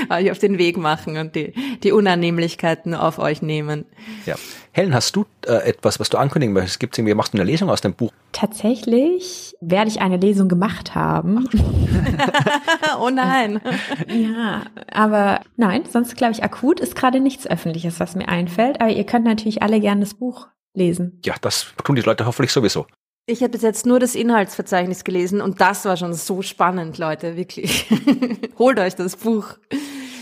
euch 0.10 0.32
auf 0.32 0.40
den 0.40 0.58
Weg 0.58 0.78
machen 0.78 1.18
und 1.18 1.36
die, 1.36 1.54
die 1.84 1.92
Unannehmlichkeiten 1.92 2.94
auf 2.94 3.20
euch 3.20 3.42
nehmen. 3.42 3.86
ja. 4.26 4.36
Helen, 4.78 4.94
hast 4.94 5.16
du 5.16 5.26
äh, 5.48 5.68
etwas, 5.68 6.00
was 6.00 6.08
du 6.10 6.20
ankündigen 6.20 6.54
möchtest? 6.54 6.80
Gibt 6.80 6.94
es 6.94 7.00
irgendwie, 7.00 7.16
machst 7.16 7.34
du 7.34 7.40
eine 7.40 7.50
Lesung 7.50 7.72
aus 7.72 7.82
dem 7.82 7.96
Buch? 7.96 8.12
Tatsächlich 8.32 9.56
werde 9.60 9.90
ich 9.90 10.02
eine 10.02 10.18
Lesung 10.18 10.50
gemacht 10.50 10.94
haben. 10.94 11.50
oh 13.02 13.10
nein. 13.10 13.60
Ja, 14.08 14.66
aber 14.92 15.42
nein, 15.56 15.84
sonst 15.92 16.16
glaube 16.16 16.34
ich, 16.34 16.44
akut 16.44 16.80
ist 16.80 16.96
gerade 16.96 17.20
nichts 17.20 17.48
Öffentliches, 17.48 18.00
was 18.00 18.16
mir 18.16 18.30
einfällt. 18.30 18.80
Aber 18.80 18.92
ihr 18.92 19.04
könnt 19.04 19.26
natürlich 19.26 19.64
alle 19.64 19.80
gerne 19.80 20.02
das 20.02 20.14
Buch 20.14 20.48
lesen. 20.76 21.20
Ja, 21.26 21.34
das 21.42 21.74
tun 21.84 21.96
die 21.96 22.04
Leute 22.04 22.28
hoffentlich 22.28 22.52
sowieso. 22.52 22.86
Ich 23.26 23.42
habe 23.42 23.50
bis 23.50 23.64
jetzt 23.64 23.88
nur 23.88 24.00
das 24.00 24.14
Inhaltsverzeichnis 24.14 25.04
gelesen 25.04 25.42
und 25.42 25.60
das 25.60 25.86
war 25.86 25.98
schon 25.98 26.14
so 26.14 26.44
spannend, 26.44 27.00
Leute, 27.00 27.36
wirklich. 27.36 27.90
Holt 28.60 28.80
euch 28.80 28.96
das 28.96 29.16
Buch. 29.16 29.56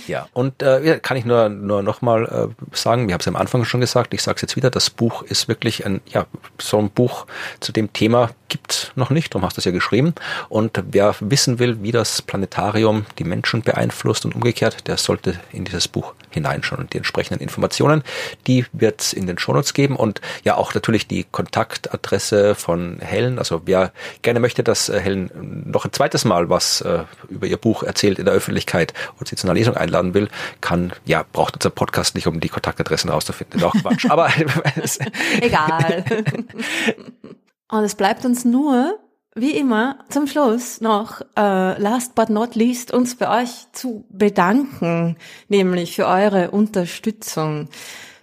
Ja, 0.07 0.27
und 0.33 0.61
äh, 0.61 0.99
kann 1.01 1.17
ich 1.17 1.25
nur, 1.25 1.49
nur 1.49 1.81
nochmal 1.81 2.25
äh, 2.25 2.75
sagen, 2.75 3.07
wir 3.07 3.13
haben 3.13 3.21
es 3.21 3.27
am 3.27 3.35
Anfang 3.35 3.65
schon 3.65 3.81
gesagt, 3.81 4.13
ich 4.13 4.21
sage 4.21 4.35
es 4.35 4.41
jetzt 4.41 4.55
wieder, 4.55 4.69
das 4.69 4.89
Buch 4.89 5.23
ist 5.23 5.47
wirklich 5.47 5.85
ein, 5.85 6.01
ja, 6.07 6.25
so 6.59 6.77
ein 6.77 6.89
Buch 6.89 7.25
zu 7.59 7.71
dem 7.71 7.91
Thema 7.93 8.29
gibt's 8.47 8.91
noch 8.95 9.09
nicht, 9.09 9.33
darum 9.33 9.45
hast 9.45 9.57
du 9.57 9.61
es 9.61 9.65
ja 9.65 9.71
geschrieben. 9.71 10.13
Und 10.49 10.81
wer 10.91 11.15
wissen 11.19 11.59
will, 11.59 11.81
wie 11.81 11.91
das 11.91 12.21
Planetarium 12.21 13.05
die 13.17 13.23
Menschen 13.23 13.61
beeinflusst 13.61 14.25
und 14.25 14.35
umgekehrt, 14.35 14.87
der 14.87 14.97
sollte 14.97 15.39
in 15.51 15.65
dieses 15.65 15.87
Buch 15.87 16.13
hineinschauen. 16.29 16.81
Und 16.81 16.93
die 16.93 16.97
entsprechenden 16.97 17.41
Informationen, 17.41 18.03
die 18.47 18.65
wird's 18.71 19.13
in 19.13 19.27
den 19.27 19.37
Shownotes 19.37 19.73
geben 19.73 19.95
und 19.95 20.21
ja 20.43 20.55
auch 20.55 20.73
natürlich 20.73 21.07
die 21.07 21.23
Kontaktadresse 21.23 22.55
von 22.55 22.99
Helen. 22.99 23.39
Also 23.39 23.61
wer 23.65 23.91
gerne 24.21 24.39
möchte, 24.39 24.63
dass 24.63 24.89
äh, 24.89 24.99
Helen 24.99 25.65
noch 25.65 25.85
ein 25.85 25.93
zweites 25.93 26.25
Mal 26.25 26.49
was 26.49 26.81
äh, 26.81 27.03
über 27.29 27.47
ihr 27.47 27.57
Buch 27.57 27.83
erzählt 27.83 28.19
in 28.19 28.25
der 28.25 28.33
Öffentlichkeit 28.33 28.93
und 29.19 29.27
sie 29.27 29.35
zu 29.35 29.47
einer 29.47 29.53
Lesung 29.53 29.75
einladen 29.75 30.13
will, 30.13 30.29
kann, 30.61 30.93
ja, 31.05 31.25
braucht 31.31 31.55
unser 31.55 31.69
Podcast 31.69 32.15
nicht, 32.15 32.27
um 32.27 32.39
die 32.39 32.49
Kontaktadressen 32.49 33.09
rauszufinden. 33.09 33.63
Auch 33.63 33.73
Quatsch. 33.73 34.05
Aber 34.09 34.29
Egal. 35.41 36.05
und 37.77 37.83
es 37.83 37.95
bleibt 37.95 38.25
uns 38.25 38.45
nur, 38.45 38.99
wie 39.35 39.51
immer, 39.51 39.99
zum 40.09 40.27
Schluss 40.27 40.79
noch, 40.81 41.21
äh, 41.37 41.79
last 41.81 42.15
but 42.15 42.29
not 42.29 42.55
least, 42.55 42.91
uns 42.91 43.15
bei 43.15 43.43
euch 43.43 43.67
zu 43.73 44.05
bedanken, 44.09 45.17
nämlich 45.49 45.95
für 45.95 46.07
eure 46.07 46.51
Unterstützung, 46.51 47.67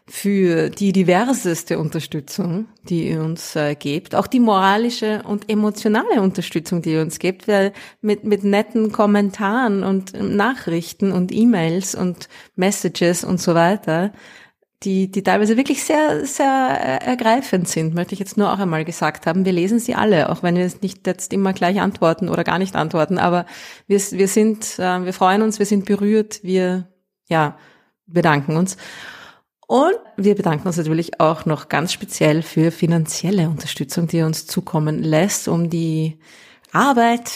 für 0.06 0.68
die 0.68 0.92
diverseste 0.92 1.78
Unterstützung, 1.78 2.66
die 2.88 3.08
ihr 3.10 3.22
uns 3.22 3.54
äh, 3.56 3.74
gebt, 3.74 4.14
auch 4.14 4.26
die 4.26 4.40
moralische 4.40 5.22
und 5.22 5.48
emotionale 5.48 6.20
Unterstützung, 6.20 6.82
die 6.82 6.92
ihr 6.92 7.02
uns 7.02 7.18
gebt, 7.18 7.46
weil 7.46 7.72
mit, 8.00 8.24
mit 8.24 8.42
netten 8.42 8.90
Kommentaren 8.90 9.84
und 9.84 10.12
Nachrichten 10.14 11.12
und 11.12 11.32
E-Mails 11.32 11.94
und 11.94 12.28
Messages 12.56 13.22
und 13.22 13.40
so 13.40 13.54
weiter, 13.54 14.12
die, 14.84 15.10
die 15.10 15.22
teilweise 15.22 15.56
wirklich 15.56 15.84
sehr, 15.84 16.26
sehr 16.26 17.00
äh, 17.02 17.06
ergreifend 17.06 17.68
sind, 17.68 17.94
möchte 17.94 18.14
ich 18.14 18.18
jetzt 18.18 18.36
nur 18.36 18.52
auch 18.52 18.58
einmal 18.58 18.84
gesagt 18.84 19.26
haben. 19.26 19.44
Wir 19.44 19.52
lesen 19.52 19.78
sie 19.78 19.94
alle, 19.94 20.28
auch 20.28 20.42
wenn 20.42 20.56
wir 20.56 20.64
es 20.64 20.82
nicht 20.82 21.06
jetzt 21.06 21.32
immer 21.32 21.52
gleich 21.52 21.80
antworten 21.80 22.28
oder 22.28 22.44
gar 22.44 22.58
nicht 22.58 22.76
antworten, 22.76 23.18
aber 23.18 23.46
wir, 23.86 23.98
wir 23.98 24.28
sind, 24.28 24.78
äh, 24.78 25.04
wir 25.04 25.12
freuen 25.12 25.42
uns, 25.42 25.58
wir 25.58 25.66
sind 25.66 25.84
berührt, 25.84 26.40
wir, 26.42 26.88
ja, 27.28 27.56
bedanken 28.06 28.56
uns. 28.56 28.76
Und 29.66 29.94
wir 30.16 30.34
bedanken 30.34 30.66
uns 30.66 30.76
natürlich 30.76 31.18
auch 31.20 31.46
noch 31.46 31.68
ganz 31.68 31.92
speziell 31.92 32.42
für 32.42 32.70
finanzielle 32.70 33.48
Unterstützung, 33.48 34.06
die 34.06 34.18
ihr 34.18 34.26
uns 34.26 34.46
zukommen 34.46 35.02
lässt, 35.02 35.48
um 35.48 35.70
die 35.70 36.18
Arbeit, 36.72 37.30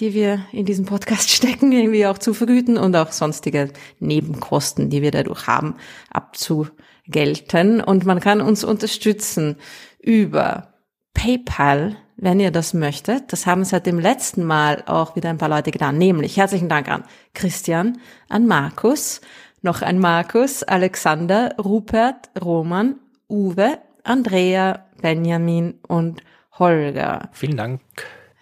die 0.00 0.14
wir 0.14 0.40
in 0.52 0.66
diesem 0.66 0.84
Podcast 0.84 1.30
stecken, 1.34 1.72
irgendwie 1.72 2.06
auch 2.06 2.18
zu 2.18 2.34
vergüten 2.34 2.76
und 2.76 2.94
auch 2.96 3.12
sonstige 3.12 3.70
Nebenkosten, 4.00 4.90
die 4.90 5.02
wir 5.02 5.10
dadurch 5.10 5.46
haben, 5.46 5.76
abzugelten. 6.10 7.80
Und 7.80 8.04
man 8.04 8.20
kann 8.20 8.40
uns 8.40 8.64
unterstützen 8.64 9.56
über 10.00 10.74
PayPal, 11.14 11.96
wenn 12.16 12.40
ihr 12.40 12.50
das 12.50 12.74
möchtet. 12.74 13.32
Das 13.32 13.46
haben 13.46 13.64
seit 13.64 13.86
dem 13.86 13.98
letzten 13.98 14.44
Mal 14.44 14.82
auch 14.86 15.16
wieder 15.16 15.30
ein 15.30 15.38
paar 15.38 15.48
Leute 15.48 15.70
getan. 15.70 15.98
Nämlich 15.98 16.36
herzlichen 16.36 16.68
Dank 16.68 16.88
an 16.88 17.04
Christian, 17.34 17.98
an 18.28 18.46
Markus, 18.46 19.20
noch 19.62 19.82
ein 19.82 19.98
Markus, 19.98 20.62
Alexander, 20.62 21.54
Rupert, 21.58 22.30
Roman, 22.42 22.96
Uwe, 23.28 23.78
Andrea, 24.04 24.86
Benjamin 25.02 25.74
und 25.88 26.22
Holger. 26.58 27.28
vielen 27.32 27.56
Dank. 27.56 27.80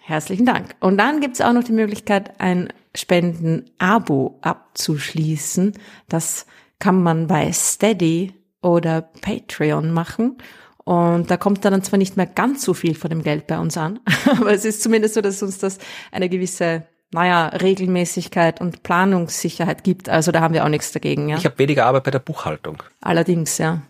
Herzlichen 0.07 0.45
Dank. 0.45 0.75
Und 0.81 0.99
dann 0.99 1.19
gibt's 1.19 1.41
auch 1.41 1.51
noch 1.51 1.63
die 1.63 1.71
Möglichkeit, 1.71 2.39
ein 2.39 2.71
Spenden-Abo 2.93 4.37
abzuschließen. 4.41 5.73
Das 6.07 6.45
kann 6.77 7.01
man 7.01 7.25
bei 7.25 7.51
Steady 7.51 8.33
oder 8.61 9.01
Patreon 9.01 9.91
machen. 9.91 10.37
Und 10.83 11.31
da 11.31 11.37
kommt 11.37 11.65
dann 11.65 11.81
zwar 11.81 11.97
nicht 11.97 12.17
mehr 12.17 12.27
ganz 12.27 12.63
so 12.63 12.75
viel 12.75 12.93
von 12.93 13.09
dem 13.09 13.23
Geld 13.23 13.47
bei 13.47 13.57
uns 13.57 13.75
an, 13.77 13.99
aber 14.29 14.53
es 14.53 14.63
ist 14.63 14.83
zumindest 14.83 15.15
so, 15.15 15.21
dass 15.21 15.41
uns 15.41 15.57
das 15.57 15.79
eine 16.11 16.29
gewisse, 16.29 16.85
naja, 17.11 17.47
Regelmäßigkeit 17.47 18.61
und 18.61 18.83
Planungssicherheit 18.83 19.83
gibt. 19.83 20.07
Also 20.07 20.31
da 20.31 20.41
haben 20.41 20.53
wir 20.53 20.65
auch 20.65 20.69
nichts 20.69 20.91
dagegen, 20.91 21.29
ja. 21.29 21.37
Ich 21.37 21.45
habe 21.45 21.57
weniger 21.57 21.87
Arbeit 21.87 22.03
bei 22.03 22.11
der 22.11 22.19
Buchhaltung. 22.19 22.83
Allerdings, 23.01 23.57
ja. 23.57 23.81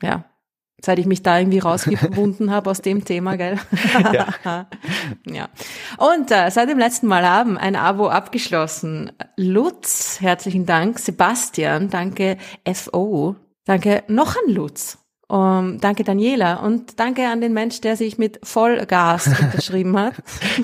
Ja. 0.00 0.24
Seit 0.84 0.98
ich 0.98 1.06
mich 1.06 1.22
da 1.22 1.38
irgendwie 1.38 1.60
rausgewunden 1.60 2.50
habe 2.50 2.68
aus 2.68 2.82
dem 2.82 3.04
Thema, 3.04 3.36
gell? 3.36 3.58
Ja. 4.12 4.26
ja. 5.26 5.48
Und 5.96 6.30
äh, 6.30 6.50
seit 6.50 6.68
dem 6.68 6.78
letzten 6.78 7.06
Mal 7.06 7.24
haben 7.28 7.56
ein 7.56 7.76
Abo 7.76 8.08
abgeschlossen. 8.08 9.12
Lutz, 9.36 10.20
herzlichen 10.20 10.66
Dank. 10.66 10.98
Sebastian, 10.98 11.88
danke. 11.88 12.36
FO, 12.72 13.36
danke 13.64 14.02
noch 14.08 14.34
an 14.34 14.52
Lutz. 14.52 15.01
Um, 15.32 15.80
danke 15.80 16.04
Daniela 16.04 16.56
und 16.56 17.00
danke 17.00 17.26
an 17.26 17.40
den 17.40 17.54
Mensch, 17.54 17.80
der 17.80 17.96
sich 17.96 18.18
mit 18.18 18.38
Vollgas 18.42 19.28
unterschrieben 19.40 19.98
hat. 19.98 20.16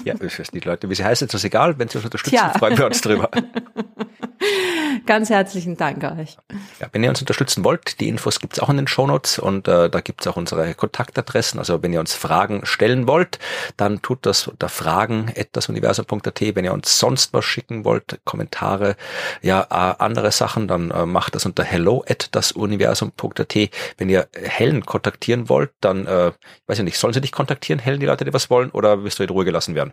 ja, 0.04 0.12
das 0.12 0.38
ist 0.38 0.52
die 0.52 0.60
Leute, 0.60 0.90
wie 0.90 0.94
sie 0.94 1.04
heißen, 1.04 1.24
ist 1.24 1.32
das 1.32 1.42
egal. 1.42 1.78
Wenn 1.78 1.88
sie 1.88 1.96
uns 1.96 2.04
unterstützen, 2.04 2.36
Tja. 2.36 2.52
freuen 2.58 2.76
wir 2.76 2.84
uns 2.84 3.00
drüber. 3.00 3.30
Ganz 5.06 5.30
herzlichen 5.30 5.78
Dank 5.78 6.04
euch. 6.04 6.36
Ja, 6.80 6.88
wenn 6.92 7.02
ihr 7.02 7.08
uns 7.08 7.20
unterstützen 7.20 7.64
wollt, 7.64 7.98
die 7.98 8.08
Infos 8.08 8.40
gibt's 8.40 8.60
auch 8.60 8.68
in 8.68 8.76
den 8.76 8.86
Shownotes 8.86 9.38
und 9.38 9.66
äh, 9.68 9.88
da 9.88 10.00
gibt's 10.00 10.26
auch 10.26 10.36
unsere 10.36 10.74
Kontaktadressen. 10.74 11.58
Also 11.58 11.82
wenn 11.82 11.94
ihr 11.94 12.00
uns 12.00 12.14
Fragen 12.14 12.66
stellen 12.66 13.08
wollt, 13.08 13.38
dann 13.78 14.02
tut 14.02 14.26
das 14.26 14.48
unter 14.48 14.68
fragen.dasuniversum.at. 14.68 16.40
Wenn 16.54 16.64
ihr 16.66 16.74
uns 16.74 16.98
sonst 16.98 17.32
was 17.32 17.46
schicken 17.46 17.86
wollt, 17.86 18.20
Kommentare, 18.24 18.96
ja, 19.40 19.62
äh, 19.62 19.94
andere 19.98 20.30
Sachen, 20.30 20.68
dann 20.68 20.90
äh, 20.90 21.06
macht 21.06 21.34
das 21.34 21.46
unter 21.46 21.64
hello@dasuniversum.at. 21.64 23.56
Wenn 23.96 24.10
ihr 24.10 24.28
Helen 24.58 24.84
kontaktieren 24.84 25.48
wollt, 25.48 25.70
dann, 25.80 26.06
äh, 26.06 26.32
weiß 26.66 26.78
ich 26.78 26.84
nicht, 26.84 26.98
sollen 26.98 27.14
sie 27.14 27.20
dich 27.20 27.32
kontaktieren, 27.32 27.78
Helen, 27.78 28.00
die 28.00 28.06
Leute, 28.06 28.24
die 28.24 28.32
was 28.32 28.50
wollen, 28.50 28.70
oder 28.70 29.04
wirst 29.04 29.18
du 29.18 29.22
in 29.22 29.30
Ruhe 29.30 29.44
gelassen 29.44 29.74
werden? 29.74 29.92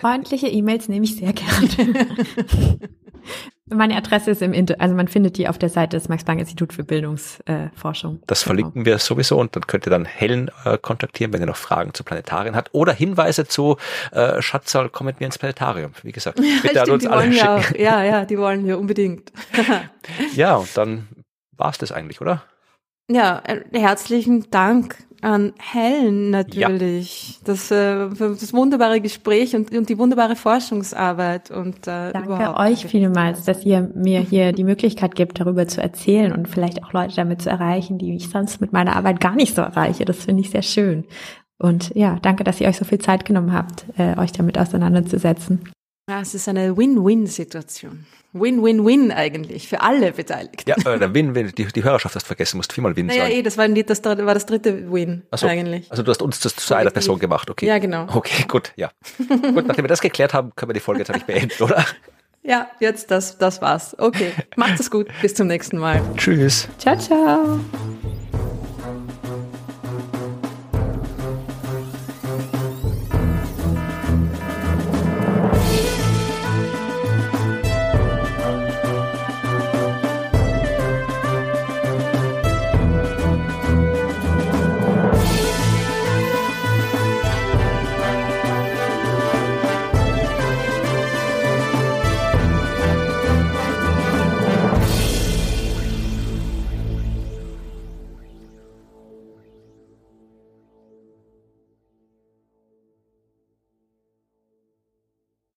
Freundliche 0.00 0.48
E-Mails 0.48 0.88
nehme 0.88 1.04
ich 1.04 1.16
sehr 1.16 1.32
gerne. 1.32 2.78
Meine 3.70 3.96
Adresse 3.96 4.30
ist 4.30 4.40
im 4.40 4.52
Inter, 4.54 4.76
also 4.78 4.94
man 4.94 5.08
findet 5.08 5.36
die 5.36 5.48
auf 5.48 5.58
der 5.58 5.68
Seite 5.68 5.96
des 5.96 6.08
Max-Planck-Institut 6.08 6.72
für 6.72 6.84
Bildungsforschung. 6.84 8.16
Äh, 8.16 8.20
das 8.26 8.42
genau. 8.42 8.48
verlinken 8.48 8.84
wir 8.86 8.98
sowieso 8.98 9.38
und 9.38 9.54
dann 9.54 9.66
könnt 9.66 9.86
ihr 9.86 9.90
dann 9.90 10.06
Helen 10.06 10.50
äh, 10.64 10.78
kontaktieren, 10.78 11.32
wenn 11.32 11.40
ihr 11.40 11.46
noch 11.46 11.56
Fragen 11.56 11.92
zu 11.92 12.02
Planetarien 12.04 12.56
habt 12.56 12.70
oder 12.72 12.92
Hinweise 12.92 13.46
zu 13.46 13.76
äh, 14.12 14.40
Schatzal, 14.40 14.88
kommen 14.88 15.14
wir 15.18 15.26
ins 15.26 15.38
Planetarium. 15.38 15.92
Wie 16.02 16.12
gesagt, 16.12 16.40
bitte 16.62 16.74
ja, 16.74 16.82
an 16.84 16.90
uns 16.90 17.06
alle 17.06 17.32
schicken. 17.32 17.74
Ja, 17.76 18.02
ja, 18.02 18.04
ja, 18.04 18.24
die 18.24 18.38
wollen 18.38 18.64
wir 18.64 18.78
unbedingt. 18.78 19.32
ja, 20.34 20.56
und 20.56 20.74
dann 20.76 21.08
war's 21.56 21.76
das 21.76 21.92
eigentlich, 21.92 22.20
oder? 22.22 22.44
Ja, 23.10 23.42
äh, 23.46 23.62
herzlichen 23.72 24.50
Dank 24.50 24.96
an 25.22 25.52
Helen 25.58 26.30
natürlich. 26.30 27.30
Ja. 27.30 27.36
Das, 27.44 27.70
äh, 27.70 28.08
das 28.08 28.52
wunderbare 28.52 29.00
Gespräch 29.00 29.56
und, 29.56 29.72
und 29.72 29.88
die 29.88 29.98
wunderbare 29.98 30.36
Forschungsarbeit. 30.36 31.50
Und, 31.50 31.86
äh, 31.86 32.12
Danke 32.12 32.56
euch 32.56 32.86
vielmals, 32.86 33.44
dass 33.44 33.64
ihr 33.64 33.90
mir 33.94 34.20
hier 34.20 34.52
die 34.52 34.64
Möglichkeit 34.64 35.14
gibt, 35.14 35.40
darüber 35.40 35.66
zu 35.66 35.80
erzählen 35.80 36.32
und 36.32 36.48
vielleicht 36.48 36.84
auch 36.84 36.92
Leute 36.92 37.16
damit 37.16 37.42
zu 37.42 37.50
erreichen, 37.50 37.98
die 37.98 38.14
ich 38.14 38.28
sonst 38.28 38.60
mit 38.60 38.72
meiner 38.72 38.94
Arbeit 38.94 39.20
gar 39.20 39.34
nicht 39.34 39.56
so 39.56 39.62
erreiche. 39.62 40.04
Das 40.04 40.24
finde 40.24 40.42
ich 40.42 40.50
sehr 40.50 40.62
schön. 40.62 41.04
Und 41.58 41.92
ja, 41.96 42.18
danke, 42.22 42.44
dass 42.44 42.60
ihr 42.60 42.68
euch 42.68 42.76
so 42.76 42.84
viel 42.84 42.98
Zeit 42.98 43.24
genommen 43.24 43.52
habt, 43.52 43.86
äh, 43.96 44.16
euch 44.18 44.32
damit 44.32 44.58
auseinanderzusetzen. 44.58 45.68
Ja, 46.08 46.20
es 46.20 46.34
ist 46.34 46.48
eine 46.48 46.76
Win-Win-Situation. 46.76 48.06
Win-Win-Win 48.32 49.10
eigentlich 49.10 49.68
für 49.68 49.80
alle 49.80 50.12
Beteiligten. 50.12 50.68
Ja, 50.68 50.76
äh, 50.92 50.98
der 50.98 51.14
Win-Win, 51.14 51.52
die, 51.56 51.66
die 51.66 51.84
Hörerschaft 51.84 52.14
hast 52.14 52.26
vergessen, 52.26 52.58
musst 52.58 52.72
viermal 52.72 52.94
Win 52.96 53.06
naja, 53.06 53.22
sagen. 53.22 53.34
eh, 53.34 53.42
das 53.42 53.56
war, 53.56 53.68
das, 53.68 54.04
war 54.04 54.34
das 54.34 54.46
dritte 54.46 54.92
Win 54.92 55.22
so, 55.34 55.46
eigentlich. 55.46 55.90
Also 55.90 56.02
du 56.02 56.10
hast 56.10 56.22
uns 56.22 56.40
das 56.40 56.54
zu 56.56 56.74
einer 56.74 56.90
Person 56.90 57.18
gemacht, 57.18 57.50
okay. 57.50 57.66
Ja, 57.66 57.78
genau. 57.78 58.06
Okay, 58.12 58.44
gut, 58.46 58.72
ja. 58.76 58.90
gut, 59.18 59.66
nachdem 59.66 59.84
wir 59.84 59.88
das 59.88 60.00
geklärt 60.00 60.34
haben, 60.34 60.52
können 60.56 60.70
wir 60.70 60.74
die 60.74 60.80
Folge 60.80 61.00
jetzt 61.00 61.10
eigentlich 61.10 61.24
beenden, 61.24 61.62
oder? 61.62 61.84
Ja, 62.42 62.68
jetzt 62.80 63.10
das, 63.10 63.38
das 63.38 63.60
war's. 63.60 63.94
Okay, 63.98 64.32
macht 64.56 64.80
es 64.80 64.90
gut. 64.90 65.08
Bis 65.20 65.34
zum 65.34 65.48
nächsten 65.48 65.76
Mal. 65.76 66.00
Tschüss. 66.16 66.68
Ciao, 66.78 66.96
ciao. 66.96 67.60